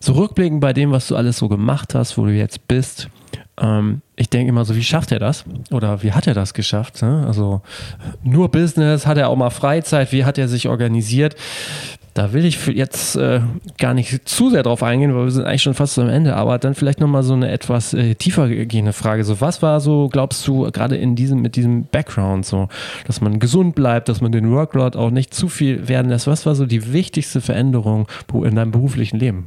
So 0.00 0.12
rückblickend 0.12 0.60
bei 0.60 0.72
dem, 0.72 0.90
was 0.90 1.08
du 1.08 1.16
alles 1.16 1.38
so 1.38 1.48
gemacht 1.48 1.94
hast, 1.94 2.18
wo 2.18 2.24
du 2.24 2.32
jetzt 2.32 2.66
bist, 2.68 3.08
ähm, 3.60 4.02
ich 4.16 4.30
denke 4.30 4.48
immer 4.48 4.64
so, 4.64 4.74
wie 4.76 4.82
schafft 4.82 5.12
er 5.12 5.18
das? 5.18 5.44
Oder 5.70 6.02
wie 6.02 6.12
hat 6.12 6.26
er 6.26 6.34
das 6.34 6.54
geschafft? 6.54 7.02
Ne? 7.02 7.24
Also 7.26 7.62
nur 8.22 8.50
Business, 8.50 9.06
hat 9.06 9.18
er 9.18 9.28
auch 9.28 9.36
mal 9.36 9.50
Freizeit, 9.50 10.12
wie 10.12 10.24
hat 10.24 10.38
er 10.38 10.48
sich 10.48 10.68
organisiert? 10.68 11.36
Da 12.14 12.34
will 12.34 12.44
ich 12.44 12.66
jetzt 12.66 13.16
äh, 13.16 13.40
gar 13.78 13.94
nicht 13.94 14.28
zu 14.28 14.50
sehr 14.50 14.62
drauf 14.62 14.82
eingehen, 14.82 15.14
weil 15.14 15.24
wir 15.24 15.30
sind 15.30 15.46
eigentlich 15.46 15.62
schon 15.62 15.72
fast 15.72 15.98
am 15.98 16.10
Ende, 16.10 16.36
aber 16.36 16.58
dann 16.58 16.74
vielleicht 16.74 17.00
nochmal 17.00 17.22
so 17.22 17.32
eine 17.32 17.50
etwas 17.50 17.94
äh, 17.94 18.14
tiefer 18.14 18.48
gehende 18.48 18.92
Frage. 18.92 19.24
So, 19.24 19.40
was 19.40 19.62
war 19.62 19.80
so, 19.80 20.08
glaubst 20.08 20.46
du, 20.46 20.70
gerade 20.70 20.96
in 20.96 21.16
diesem, 21.16 21.40
mit 21.40 21.56
diesem 21.56 21.84
Background, 21.86 22.44
so, 22.44 22.68
dass 23.06 23.22
man 23.22 23.38
gesund 23.38 23.74
bleibt, 23.74 24.10
dass 24.10 24.20
man 24.20 24.30
den 24.30 24.50
Workload 24.50 24.98
auch 24.98 25.10
nicht 25.10 25.32
zu 25.32 25.48
viel 25.48 25.88
werden 25.88 26.10
lässt? 26.10 26.26
Was 26.26 26.44
war 26.44 26.54
so 26.54 26.66
die 26.66 26.92
wichtigste 26.92 27.40
Veränderung 27.40 28.06
in 28.30 28.56
deinem 28.56 28.72
beruflichen 28.72 29.18
Leben? 29.18 29.46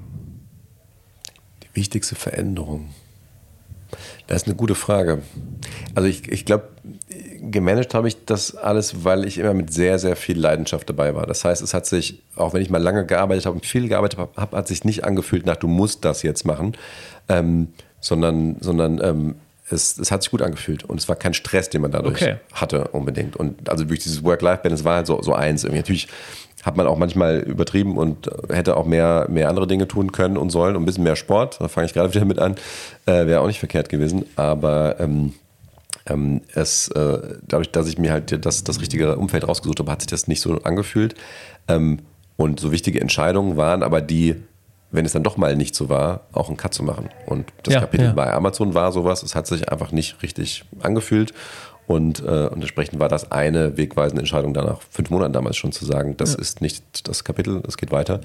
Die 1.62 1.76
wichtigste 1.76 2.16
Veränderung. 2.16 2.90
Das 4.28 4.44
ist 4.44 4.48
eine 4.48 4.56
gute 4.56 4.76
Frage. 4.76 5.22
Also 5.94 6.08
ich, 6.08 6.32
ich 6.32 6.46
glaube, 6.46 6.70
gemanagt 7.42 7.94
habe 7.94 8.08
ich 8.08 8.26
das 8.26 8.56
alles, 8.56 9.04
weil 9.04 9.26
ich 9.26 9.38
immer 9.38 9.54
mit 9.54 9.72
sehr, 9.72 10.00
sehr 10.00 10.16
viel 10.16 10.40
Leidenschaft 10.40 10.90
dabei 10.90 11.16
war. 11.16 11.28
Das 11.28 11.46
heißt, 11.46 11.62
es 11.62 11.74
hat 11.74 11.86
sich, 11.86 12.22
auch 12.36 12.54
wenn 12.54 12.62
ich 12.62 12.70
mal 12.70 12.82
lange 12.82 13.06
gearbeitet 13.06 13.46
habe 13.46 13.56
und 13.56 13.66
viel 13.66 13.88
gearbeitet 13.88 14.20
habe, 14.20 14.52
hat 14.52 14.68
sich 14.68 14.84
nicht 14.84 15.04
angefühlt 15.04 15.46
nach, 15.46 15.58
du 15.58 15.68
musst 15.68 16.06
das 16.06 16.24
jetzt 16.24 16.46
machen, 16.46 16.76
ähm, 17.30 17.68
sondern, 18.00 18.58
sondern 18.62 19.00
ähm, 19.04 19.36
es, 19.70 19.98
es, 19.98 20.12
hat 20.12 20.22
sich 20.22 20.32
gut 20.32 20.42
angefühlt 20.42 20.84
und 20.84 21.00
es 21.00 21.10
war 21.10 21.16
kein 21.16 21.34
Stress, 21.34 21.70
den 21.70 21.82
man 21.82 21.92
dadurch 21.92 22.22
okay. 22.22 22.36
hatte 22.54 22.90
unbedingt. 22.90 23.36
Und 23.36 23.70
also 23.70 23.86
wirklich 23.86 24.04
dieses 24.04 24.24
Work-Life-Balance 24.24 24.84
war 24.84 24.98
halt 24.98 25.08
so, 25.08 25.22
so 25.22 25.34
eins. 25.34 25.64
Irgendwie. 25.64 25.80
Natürlich 25.80 26.08
hat 26.66 26.78
man 26.78 26.88
auch 26.88 26.98
manchmal 26.98 27.38
übertrieben 27.38 27.96
und 27.96 28.30
hätte 28.50 28.76
auch 28.76 28.86
mehr, 28.86 29.28
mehr 29.30 29.50
andere 29.50 29.68
Dinge 29.68 29.88
tun 29.88 30.12
können 30.12 30.36
und 30.36 30.50
sollen 30.50 30.76
und 30.76 30.82
ein 30.82 30.86
bisschen 30.86 31.04
mehr 31.04 31.16
Sport. 31.16 31.62
Da 31.62 31.68
fange 31.68 31.86
ich 31.86 31.94
gerade 31.94 32.14
wieder 32.14 32.26
mit 32.26 32.40
an. 32.40 32.56
Äh, 33.06 33.28
Wäre 33.28 33.42
auch 33.42 33.48
nicht 33.48 33.60
verkehrt 33.60 33.88
gewesen. 33.88 34.26
Aber 34.36 35.00
ähm, 35.00 35.34
ähm, 36.08 36.42
es, 36.54 36.88
äh, 36.90 37.20
dadurch, 37.48 37.72
dass 37.72 37.88
ich 37.88 38.00
mir 38.00 38.12
halt 38.12 38.46
das, 38.46 38.64
das 38.64 38.82
richtige 38.82 39.16
Umfeld 39.16 39.48
rausgesucht 39.48 39.80
habe, 39.80 39.92
hat 39.92 40.02
sich 40.02 40.10
das 40.10 40.28
nicht 40.28 40.42
so 40.42 40.56
angefühlt. 40.64 41.14
Ähm, 41.68 42.00
und 42.36 42.60
so 42.60 42.72
wichtige 42.72 43.00
Entscheidungen 43.00 43.58
waren 43.58 43.84
aber 43.84 44.02
die, 44.02 44.36
wenn 44.92 45.06
es 45.06 45.14
dann 45.14 45.24
doch 45.24 45.38
mal 45.38 45.56
nicht 45.56 45.76
so 45.76 45.88
war, 45.90 46.22
auch 46.34 46.48
einen 46.48 46.58
Cut 46.58 46.74
zu 46.74 46.82
machen. 46.82 47.10
Und 47.28 47.46
das 47.62 47.76
ja, 47.76 47.80
Kapitel 47.82 48.08
ja. 48.08 48.14
bei 48.14 48.34
Amazon 48.34 48.74
war 48.74 48.92
sowas, 48.92 49.22
es 49.22 49.36
hat 49.36 49.46
sich 49.46 49.70
einfach 49.72 49.92
nicht 49.92 50.22
richtig 50.24 50.66
angefühlt. 50.82 51.32
Und, 51.88 52.24
äh, 52.24 52.48
und 52.48 52.62
entsprechend 52.62 53.00
war 53.00 53.10
das 53.10 53.32
eine 53.32 53.78
wegweisende 53.78 54.22
Entscheidung 54.22 54.54
danach, 54.54 54.82
fünf 54.90 55.10
Monaten 55.10 55.34
damals 55.34 55.58
schon 55.58 55.72
zu 55.72 55.86
sagen, 55.86 56.18
das 56.18 56.34
ja. 56.34 56.40
ist 56.40 56.62
nicht 56.62 57.08
das 57.08 57.24
Kapitel, 57.24 57.62
es 57.68 57.78
geht 57.78 57.92
weiter. 57.92 58.22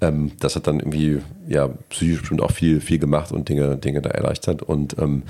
Ähm, 0.00 0.32
das 0.38 0.56
hat 0.56 0.66
dann 0.66 0.78
irgendwie, 0.78 1.20
ja, 1.48 1.68
psychisch 1.88 2.20
bestimmt 2.20 2.42
auch 2.42 2.52
viel, 2.52 2.80
viel 2.80 2.98
gemacht 2.98 3.32
und 3.32 3.48
Dinge, 3.48 3.76
Dinge 3.76 4.02
da 4.02 4.10
erleichtert. 4.10 4.62
Und, 4.62 4.96
ähm, 4.98 5.24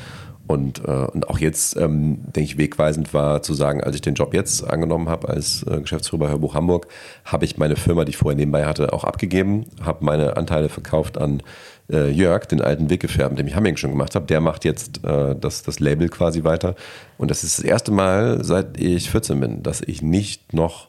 und, 0.46 0.84
äh, 0.84 0.90
und 0.90 1.30
auch 1.30 1.38
jetzt, 1.38 1.76
ähm, 1.76 2.18
denke 2.24 2.42
ich, 2.42 2.58
wegweisend 2.58 3.14
war 3.14 3.42
zu 3.42 3.54
sagen, 3.54 3.82
als 3.82 3.94
ich 3.94 4.02
den 4.02 4.14
Job 4.14 4.34
jetzt 4.34 4.68
angenommen 4.68 5.08
habe 5.08 5.28
als 5.28 5.62
äh, 5.62 5.80
Geschäftsführer 5.80 6.24
bei 6.24 6.28
Hörbuch 6.30 6.54
Hamburg, 6.54 6.88
habe 7.24 7.44
ich 7.44 7.56
meine 7.56 7.76
Firma, 7.76 8.04
die 8.04 8.10
ich 8.10 8.16
vorher 8.16 8.36
nebenbei 8.36 8.66
hatte, 8.66 8.92
auch 8.92 9.04
abgegeben, 9.04 9.66
habe 9.82 10.04
meine 10.04 10.36
Anteile 10.36 10.68
verkauft 10.68 11.16
an 11.16 11.42
äh, 11.90 12.10
Jörg, 12.10 12.46
den 12.46 12.60
alten 12.60 12.90
Weggefährten, 12.90 13.36
den 13.36 13.46
ich 13.46 13.54
Hamming 13.54 13.76
schon 13.76 13.90
gemacht 13.90 14.14
habe. 14.14 14.26
Der 14.26 14.40
macht 14.40 14.64
jetzt 14.64 15.04
äh, 15.04 15.34
das, 15.34 15.62
das 15.62 15.80
Label 15.80 16.08
quasi 16.08 16.44
weiter. 16.44 16.74
Und 17.18 17.30
das 17.30 17.44
ist 17.44 17.58
das 17.58 17.64
erste 17.64 17.92
Mal, 17.92 18.44
seit 18.44 18.78
ich 18.80 19.10
14 19.10 19.40
bin, 19.40 19.62
dass 19.62 19.80
ich 19.80 20.02
nicht 20.02 20.52
noch 20.52 20.88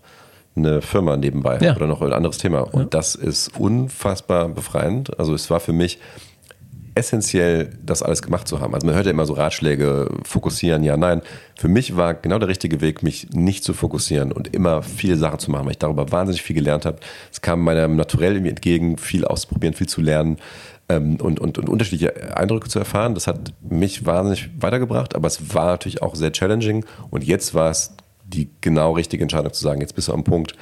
eine 0.55 0.81
Firma 0.81 1.17
nebenbei 1.17 1.57
ja. 1.59 1.69
habe 1.69 1.79
oder 1.79 1.87
noch 1.87 2.01
ein 2.01 2.13
anderes 2.13 2.37
Thema. 2.37 2.61
Und 2.61 2.81
ja. 2.81 2.87
das 2.89 3.15
ist 3.15 3.59
unfassbar 3.59 4.49
befreiend. 4.49 5.17
Also 5.17 5.33
es 5.33 5.49
war 5.49 5.59
für 5.59 5.73
mich 5.73 5.99
essentiell, 6.95 7.71
das 7.83 8.03
alles 8.03 8.21
gemacht 8.21 8.47
zu 8.47 8.59
haben. 8.59 8.73
Also 8.75 8.85
man 8.85 8.95
hört 8.95 9.05
ja 9.05 9.11
immer 9.11 9.25
so 9.25 9.33
Ratschläge, 9.33 10.09
fokussieren, 10.23 10.83
ja, 10.83 10.95
nein. 10.95 11.21
Für 11.55 11.67
mich 11.67 11.95
war 11.95 12.13
genau 12.13 12.37
der 12.37 12.49
richtige 12.49 12.81
Weg, 12.81 13.03
mich 13.03 13.29
nicht 13.31 13.63
zu 13.63 13.73
fokussieren 13.73 14.31
und 14.31 14.53
immer 14.53 14.83
viele 14.83 15.17
Sachen 15.17 15.39
zu 15.39 15.49
machen, 15.49 15.65
weil 15.65 15.71
ich 15.71 15.79
darüber 15.79 16.11
wahnsinnig 16.11 16.43
viel 16.43 16.55
gelernt 16.55 16.85
habe. 16.85 16.97
Es 17.31 17.41
kam 17.41 17.61
meinem 17.61 17.95
Naturell 17.95 18.45
entgegen, 18.45 18.97
viel 18.97 19.25
auszuprobieren, 19.25 19.73
viel 19.73 19.87
zu 19.87 20.01
lernen 20.01 20.37
ähm, 20.89 21.17
und, 21.17 21.39
und, 21.39 21.57
und 21.57 21.69
unterschiedliche 21.69 22.35
Eindrücke 22.35 22.69
zu 22.69 22.79
erfahren. 22.79 23.13
Das 23.13 23.27
hat 23.27 23.53
mich 23.61 24.05
wahnsinnig 24.05 24.49
weitergebracht, 24.59 25.15
aber 25.15 25.27
es 25.27 25.53
war 25.53 25.65
natürlich 25.67 26.01
auch 26.01 26.15
sehr 26.15 26.31
challenging 26.31 26.85
und 27.09 27.23
jetzt 27.23 27.53
war 27.53 27.71
es 27.71 27.95
die 28.25 28.49
genau 28.61 28.93
richtige 28.93 29.23
Entscheidung 29.23 29.53
zu 29.53 29.63
sagen, 29.63 29.81
jetzt 29.81 29.95
bist 29.95 30.07
du 30.07 30.13
am 30.13 30.23
Punkt, 30.23 30.55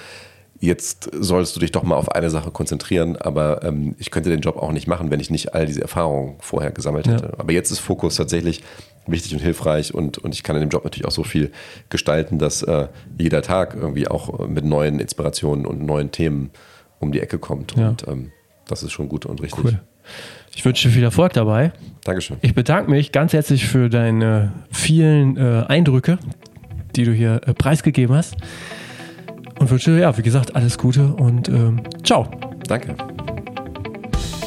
jetzt 0.59 1.09
sollst 1.13 1.55
du 1.55 1.59
dich 1.59 1.71
doch 1.71 1.83
mal 1.83 1.95
auf 1.95 2.11
eine 2.11 2.29
Sache 2.29 2.51
konzentrieren, 2.51 3.17
aber 3.17 3.63
ähm, 3.63 3.95
ich 3.97 4.11
könnte 4.11 4.29
den 4.29 4.41
Job 4.41 4.57
auch 4.57 4.71
nicht 4.71 4.87
machen, 4.87 5.09
wenn 5.09 5.19
ich 5.19 5.29
nicht 5.29 5.53
all 5.55 5.65
diese 5.65 5.81
Erfahrungen 5.81 6.35
vorher 6.39 6.71
gesammelt 6.71 7.07
hätte. 7.07 7.25
Ja. 7.25 7.39
Aber 7.39 7.51
jetzt 7.51 7.71
ist 7.71 7.79
Fokus 7.79 8.15
tatsächlich 8.15 8.61
wichtig 9.07 9.33
und 9.33 9.39
hilfreich 9.39 9.93
und, 9.93 10.19
und 10.19 10.35
ich 10.35 10.43
kann 10.43 10.55
in 10.55 10.61
dem 10.61 10.69
Job 10.69 10.83
natürlich 10.83 11.07
auch 11.07 11.11
so 11.11 11.23
viel 11.23 11.51
gestalten, 11.89 12.37
dass 12.37 12.61
äh, 12.61 12.87
jeder 13.17 13.41
Tag 13.41 13.75
irgendwie 13.75 14.07
auch 14.07 14.47
mit 14.47 14.63
neuen 14.63 14.99
Inspirationen 14.99 15.65
und 15.65 15.83
neuen 15.83 16.11
Themen 16.11 16.51
um 16.99 17.11
die 17.11 17.19
Ecke 17.19 17.39
kommt. 17.39 17.75
Ja. 17.75 17.89
Und 17.89 18.07
ähm, 18.07 18.31
das 18.67 18.83
ist 18.83 18.91
schon 18.91 19.09
gut 19.09 19.25
und 19.25 19.41
richtig. 19.41 19.63
Cool. 19.63 19.81
Ich 20.55 20.65
wünsche 20.65 20.87
dir 20.87 20.93
viel 20.93 21.03
Erfolg 21.03 21.33
dabei. 21.33 21.71
Dankeschön. 22.03 22.37
Ich 22.41 22.53
bedanke 22.53 22.89
mich 22.89 23.11
ganz 23.11 23.33
herzlich 23.33 23.67
für 23.67 23.89
deine 23.89 24.51
vielen 24.71 25.37
äh, 25.37 25.65
Eindrücke, 25.67 26.17
die 26.95 27.03
du 27.03 27.11
hier 27.11 27.41
äh, 27.45 27.53
preisgegeben 27.53 28.15
hast 28.15 28.35
und 29.59 29.69
wünsche, 29.69 29.97
ja, 29.99 30.17
wie 30.17 30.23
gesagt, 30.23 30.55
alles 30.55 30.77
Gute 30.77 31.13
und 31.13 31.47
ähm, 31.47 31.81
ciao. 32.03 32.29
Danke. 32.67 32.95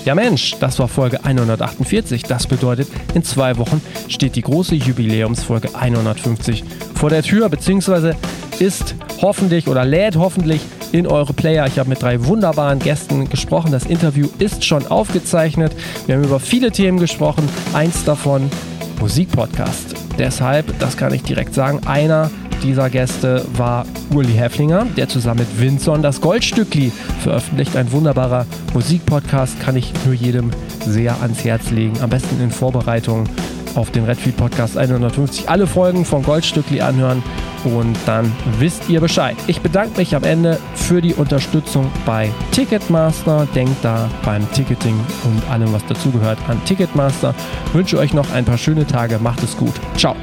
Ja 0.05 0.15
Mensch, 0.15 0.57
das 0.61 0.79
war 0.79 0.89
Folge 0.89 1.25
148. 1.25 2.25
Das 2.25 2.47
bedeutet, 2.47 2.89
in 3.15 3.25
zwei 3.25 3.57
Wochen 3.57 3.81
steht 4.09 4.37
die 4.37 4.43
große 4.43 4.75
Jubiläumsfolge 4.75 5.75
150 5.75 6.63
vor 6.95 7.09
der 7.09 7.23
Tür, 7.23 7.49
beziehungsweise 7.49 8.15
ist 8.59 8.95
hoffentlich 9.23 9.67
oder 9.67 9.87
lädt 9.87 10.17
hoffentlich 10.17 10.61
in 10.93 11.07
eure 11.07 11.33
Player. 11.33 11.67
Ich 11.67 11.79
habe 11.79 11.89
mit 11.89 12.03
drei 12.03 12.23
wunderbaren 12.27 12.81
Gästen 12.81 13.31
gesprochen. 13.31 13.73
Das 13.73 13.87
Interview 13.87 14.29
ist 14.39 14.63
schon 14.65 14.87
aufgezeichnet. 14.87 15.75
Wir 16.05 16.17
haben 16.17 16.25
über 16.25 16.39
viele 16.39 16.71
Themen 16.71 16.99
gesprochen. 16.99 17.49
Eins 17.73 18.05
davon 18.05 18.51
Musikpodcast. 19.01 19.95
Deshalb, 20.19 20.79
das 20.81 20.99
kann 20.99 21.15
ich 21.15 21.23
direkt 21.23 21.55
sagen, 21.55 21.81
einer 21.87 22.31
dieser 22.63 22.91
Gäste 22.91 23.45
war 23.57 23.87
Uli 24.15 24.33
Häflinger, 24.33 24.87
der 24.97 25.09
zusammen 25.09 25.41
mit 25.41 25.61
Vinson 25.61 26.03
das 26.03 26.21
Goldstückli 26.21 26.93
veröffentlicht. 27.21 27.77
Ein 27.77 27.93
wunderbarer 27.93 28.47
Musikpodcast, 28.73 29.61
kann 29.61 29.77
ich 29.77 29.93
nur 30.05 30.15
jedem 30.15 30.51
sehr 30.81 31.21
ans 31.23 31.45
Herz 31.45 31.71
legen. 31.71 32.01
Am 32.01 32.11
besten 32.11 32.41
in 32.43 32.51
Vorbereitung 32.51 33.25
auf 33.75 33.91
den 33.91 34.05
Redfield 34.05 34.37
Podcast 34.37 34.77
150 34.77 35.49
alle 35.49 35.67
Folgen 35.67 36.05
von 36.05 36.23
Goldstückli 36.23 36.81
anhören 36.81 37.23
und 37.65 37.97
dann 38.07 38.31
wisst 38.59 38.89
ihr 38.89 39.01
Bescheid. 39.01 39.37
Ich 39.47 39.61
bedanke 39.61 39.99
mich 39.99 40.15
am 40.15 40.25
Ende 40.25 40.59
für 40.75 41.01
die 41.01 41.15
Unterstützung 41.15 41.91
bei 42.05 42.31
Ticketmaster. 42.53 43.49
Denkt 43.55 43.77
da 43.83 44.09
beim 44.25 44.51
Ticketing 44.53 44.99
und 45.25 45.51
allem, 45.51 45.73
was 45.73 45.85
dazugehört, 45.87 46.39
an 46.49 46.63
Ticketmaster. 46.65 47.35
Wünsche 47.73 47.99
euch 47.99 48.13
noch 48.13 48.31
ein 48.33 48.45
paar 48.45 48.59
schöne 48.59 48.87
Tage. 48.87 49.19
Macht 49.19 49.43
es 49.43 49.57
gut. 49.57 49.75
Ciao. 49.97 50.15